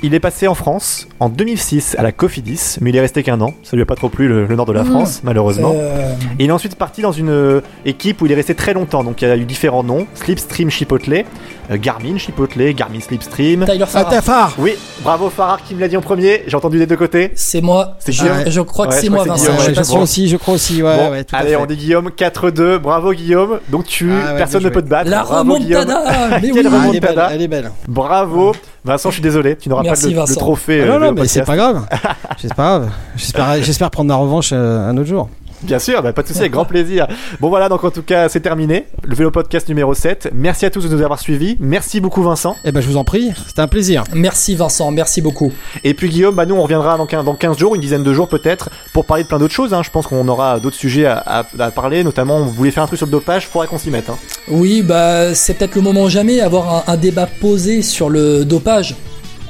Il 0.03 0.15
est 0.15 0.21
passé 0.21 0.47
en 0.47 0.55
France 0.55 1.09
en 1.19 1.29
2006 1.29 1.97
à 1.99 2.03
la 2.03 2.13
Cofidis, 2.13 2.77
mais 2.81 2.91
il 2.91 2.97
est 2.97 3.01
resté 3.01 3.25
qu'un 3.25 3.41
an. 3.41 3.53
Ça 3.65 3.75
lui 3.77 3.83
a 3.83 3.87
pas 3.87 3.97
trop 3.97 4.09
plu 4.09 4.29
le, 4.29 4.47
le 4.47 4.55
nord 4.57 4.65
de 4.67 4.73
la 4.73 4.85
Mmh. 4.85 4.91
France, 4.91 5.21
malheureusement. 5.25 5.73
Euh, 5.75 6.13
Et 6.39 6.45
il 6.45 6.49
est 6.51 6.53
ensuite 6.53 6.77
parti 6.77 7.03
dans 7.03 7.11
une 7.11 7.31
euh, 7.31 7.61
équipe 7.85 8.23
où 8.23 8.27
il 8.27 8.33
est 8.33 8.37
resté 8.37 8.55
très 8.55 8.75
longtemps. 8.75 9.03
Donc 9.03 9.23
il 9.23 9.29
y 9.29 9.31
a 9.31 9.37
eu 9.37 9.45
différents 9.45 9.83
noms 9.83 10.07
Slipstream 10.15 10.71
Chipotle, 10.71 11.25
euh, 11.71 11.77
Garmin 11.81 12.17
Chipotle, 12.17 12.73
Garmin 12.75 13.01
Slipstream. 13.01 13.65
Tyler 13.67 13.85
Ah, 13.93 14.23
Farrar. 14.23 14.55
Oui, 14.59 14.75
bravo 15.03 15.31
Farrar 15.31 15.63
qui 15.65 15.75
me 15.75 15.81
l'a 15.81 15.89
dit 15.89 15.97
en 15.97 16.01
premier. 16.01 16.45
J'ai 16.47 16.57
entendu 16.57 16.79
des 16.79 16.87
deux 16.87 16.97
côtés. 16.97 17.33
C'est 17.35 17.61
moi. 17.61 17.97
C'est 17.99 18.13
je, 18.13 18.23
Guillaume 18.23 18.45
je 18.47 18.61
crois 18.61 18.87
que 18.87 18.95
Ouais, 18.95 19.01
c'est 19.01 19.09
moi, 19.09 19.25
que 19.25 19.31
Vincent. 19.31 19.51
Ouais, 19.53 19.75
je 19.75 19.81
crois 19.83 20.01
aussi, 20.01 20.29
je 20.29 20.37
crois 20.37 20.55
aussi, 20.55 20.81
ouais, 20.81 20.97
bon, 20.97 21.11
ouais, 21.11 21.25
tout 21.25 21.35
à 21.35 21.41
allez, 21.41 21.51
fait. 21.51 21.57
on 21.57 21.67
dit 21.67 21.77
Guillaume 21.77 22.11
4-2. 22.17 22.79
Bravo 22.79 23.13
Guillaume. 23.13 23.59
Donc 23.69 23.87
tu, 23.87 24.09
Ah 24.13 24.33
ouais, 24.33 24.39
personne 24.39 24.63
ne 24.63 24.69
peut 24.69 24.83
te 24.83 24.89
battre. 24.89 25.11
La 25.11 25.25
bravo, 25.25 25.59
Guillaume. 25.59 25.81
remontada 25.83 26.39
Mais 26.41 26.51
Quelle 26.51 26.69
oui 26.69 26.73
Ah, 26.73 26.85
elle 26.89 26.95
est 26.97 27.01
belle, 27.01 27.09
remontada. 27.11 27.31
elle 27.33 27.43
est 27.43 27.49
belle. 27.49 27.71
Bravo. 27.89 28.53
Vincent, 28.85 29.11
je 29.11 29.15
suis 29.15 29.23
désolé. 29.23 29.57
Tu 29.57 29.69
n'auras 29.69 29.83
pas 29.83 29.88
Merci, 29.91 30.05
le, 30.07 30.11
le 30.11 30.17
Vincent. 30.17 30.35
trophée. 30.41 30.81
Ah 30.83 30.85
euh, 30.85 30.87
non, 30.87 30.95
non, 30.95 31.01
Vélo 31.13 31.23
mais 31.23 31.29
c'est 31.29 31.43
pas 31.45 31.57
grave. 31.57 31.87
C'est 32.41 32.55
pas 32.55 32.79
grave. 32.79 32.91
J'espère, 33.17 33.63
j'espère 33.63 33.91
prendre 33.91 34.09
ma 34.09 34.15
revanche 34.17 34.51
euh, 34.53 34.89
un 34.89 34.97
autre 34.97 35.09
jour. 35.09 35.29
Bien 35.63 35.81
sûr, 35.81 36.01
bah, 36.05 36.13
pas 36.13 36.23
de 36.23 36.29
souci, 36.29 36.39
avec 36.39 36.53
grand 36.53 36.65
plaisir. 36.65 37.09
Bon 37.41 37.49
voilà, 37.49 37.69
donc 37.69 37.83
en 37.83 37.91
tout 37.91 38.05
cas, 38.05 38.29
c'est 38.29 38.39
terminé. 38.39 38.87
Le 39.03 39.17
Vélo 39.17 39.33
Podcast 39.33 39.67
numéro 39.69 39.93
7. 39.93 40.31
Merci 40.33 40.65
à 40.67 40.71
tous 40.71 40.85
de 40.89 40.95
nous 40.95 41.03
avoir 41.03 41.19
suivis. 41.19 41.57
Merci 41.59 42.01
beaucoup 42.01 42.23
Vincent. 42.23 42.55
Eh 42.65 42.71
ben, 42.71 42.81
je 42.81 42.87
vous 42.87 42.97
en 42.97 43.03
prie. 43.03 43.33
C'était 43.45 43.63
un 43.63 43.67
plaisir. 43.67 44.05
Merci 44.15 44.55
Vincent, 44.55 44.93
merci 44.93 45.21
beaucoup. 45.21 45.53
Et 45.83 45.95
puis 45.95 46.11
Guillaume, 46.11 46.37
bah 46.37 46.47
nous 46.47 46.55
on 46.55 46.63
reviendra 46.63 46.97
dans 46.97 47.07
15, 47.07 47.25
dans 47.25 47.35
15 47.35 47.59
jours, 47.59 47.75
une 47.75 47.81
dizaine 47.81 48.05
de 48.05 48.15
jours 48.15 48.29
peut-être, 48.29 48.71
pour 48.93 49.05
parler 49.05 49.25
de 49.25 49.29
plein 49.29 49.41
d'autres 49.41 49.53
choses. 49.55 49.75
hein. 49.75 49.83
Je 49.83 49.91
pense 49.91 50.07
qu'on 50.07 50.29
aura 50.29 50.61
d'autres 50.61 50.77
sujets 50.77 51.07
à, 51.07 51.17
à- 51.27 51.45
à 51.59 51.71
parler, 51.73 52.05
notamment 52.05 52.37
on 52.37 52.45
voulait 52.45 52.71
faire 52.71 52.85
un 52.85 52.87
truc 52.87 52.99
sur 52.99 53.07
le 53.07 53.13
dopage, 53.13 53.49
faudrait 53.49 53.67
qu'on 53.67 53.79
s'y 53.79 53.91
mette. 53.91 54.11
hein. 54.11 54.19
Oui, 54.47 54.83
bah 54.83 55.35
c'est 55.35 55.55
peut-être 55.55 55.75
le 55.75 55.83
moment 55.83 56.05
ou 56.05 56.09
jamais 56.09 56.41
avoir 56.41 56.73
un, 56.89 56.93
un 56.93 56.97
débat 56.97 57.27
posé 57.41 57.83
sur 57.83 58.11
le 58.11 58.45
dopage. 58.45 58.95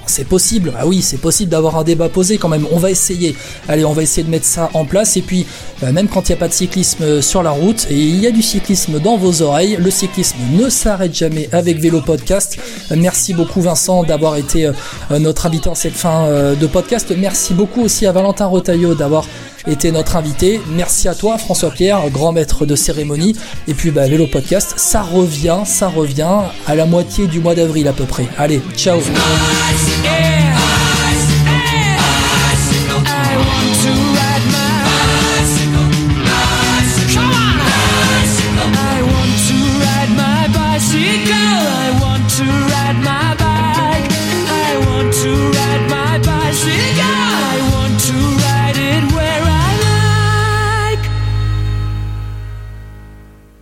C'est 0.08 0.24
possible, 0.24 0.72
ah 0.78 0.86
oui, 0.86 1.02
c'est 1.02 1.18
possible 1.18 1.50
d'avoir 1.50 1.76
un 1.76 1.84
débat 1.84 2.08
posé 2.08 2.38
quand 2.38 2.48
même. 2.48 2.66
On 2.72 2.78
va 2.78 2.90
essayer. 2.90 3.36
Allez, 3.68 3.84
on 3.84 3.92
va 3.92 4.02
essayer 4.02 4.24
de 4.24 4.30
mettre 4.30 4.46
ça 4.46 4.70
en 4.74 4.84
place. 4.84 5.16
Et 5.16 5.22
puis, 5.22 5.46
bah, 5.80 5.92
même 5.92 6.08
quand 6.08 6.28
il 6.28 6.32
n'y 6.32 6.36
a 6.36 6.40
pas 6.40 6.48
de 6.48 6.52
cyclisme 6.52 7.02
euh, 7.02 7.22
sur 7.22 7.42
la 7.42 7.50
route, 7.50 7.86
et 7.90 7.98
il 7.98 8.18
y 8.18 8.26
a 8.26 8.30
du 8.30 8.42
cyclisme 8.42 8.98
dans 9.00 9.16
vos 9.16 9.42
oreilles, 9.42 9.76
le 9.78 9.90
cyclisme 9.90 10.38
ne 10.52 10.68
s'arrête 10.68 11.14
jamais 11.14 11.48
avec 11.52 11.78
Vélo 11.78 12.00
Podcast. 12.00 12.58
Merci 12.90 13.34
beaucoup 13.34 13.60
Vincent 13.60 14.02
d'avoir 14.02 14.36
été 14.36 14.66
euh, 14.66 15.18
notre 15.18 15.46
invité 15.46 15.68
en 15.68 15.74
cette 15.74 15.94
fin 15.94 16.26
euh, 16.26 16.54
de 16.54 16.66
podcast. 16.66 17.12
Merci 17.16 17.54
beaucoup 17.54 17.82
aussi 17.82 18.06
à 18.06 18.12
Valentin 18.12 18.46
Rotaillot 18.46 18.94
d'avoir 18.94 19.26
été 19.66 19.92
notre 19.92 20.16
invité. 20.16 20.60
Merci 20.70 21.08
à 21.08 21.14
toi 21.14 21.38
François 21.38 21.70
Pierre, 21.70 22.08
grand 22.10 22.32
maître 22.32 22.66
de 22.66 22.76
cérémonie. 22.76 23.36
Et 23.66 23.74
puis 23.74 23.90
bah, 23.90 24.06
Vélo 24.06 24.26
Podcast, 24.26 24.74
ça 24.76 25.02
revient, 25.02 25.60
ça 25.64 25.88
revient 25.88 26.40
à 26.66 26.74
la 26.74 26.86
moitié 26.86 27.26
du 27.26 27.40
mois 27.40 27.54
d'avril 27.54 27.88
à 27.88 27.92
peu 27.92 28.04
près. 28.04 28.26
Allez, 28.38 28.60
ciao. 28.76 28.98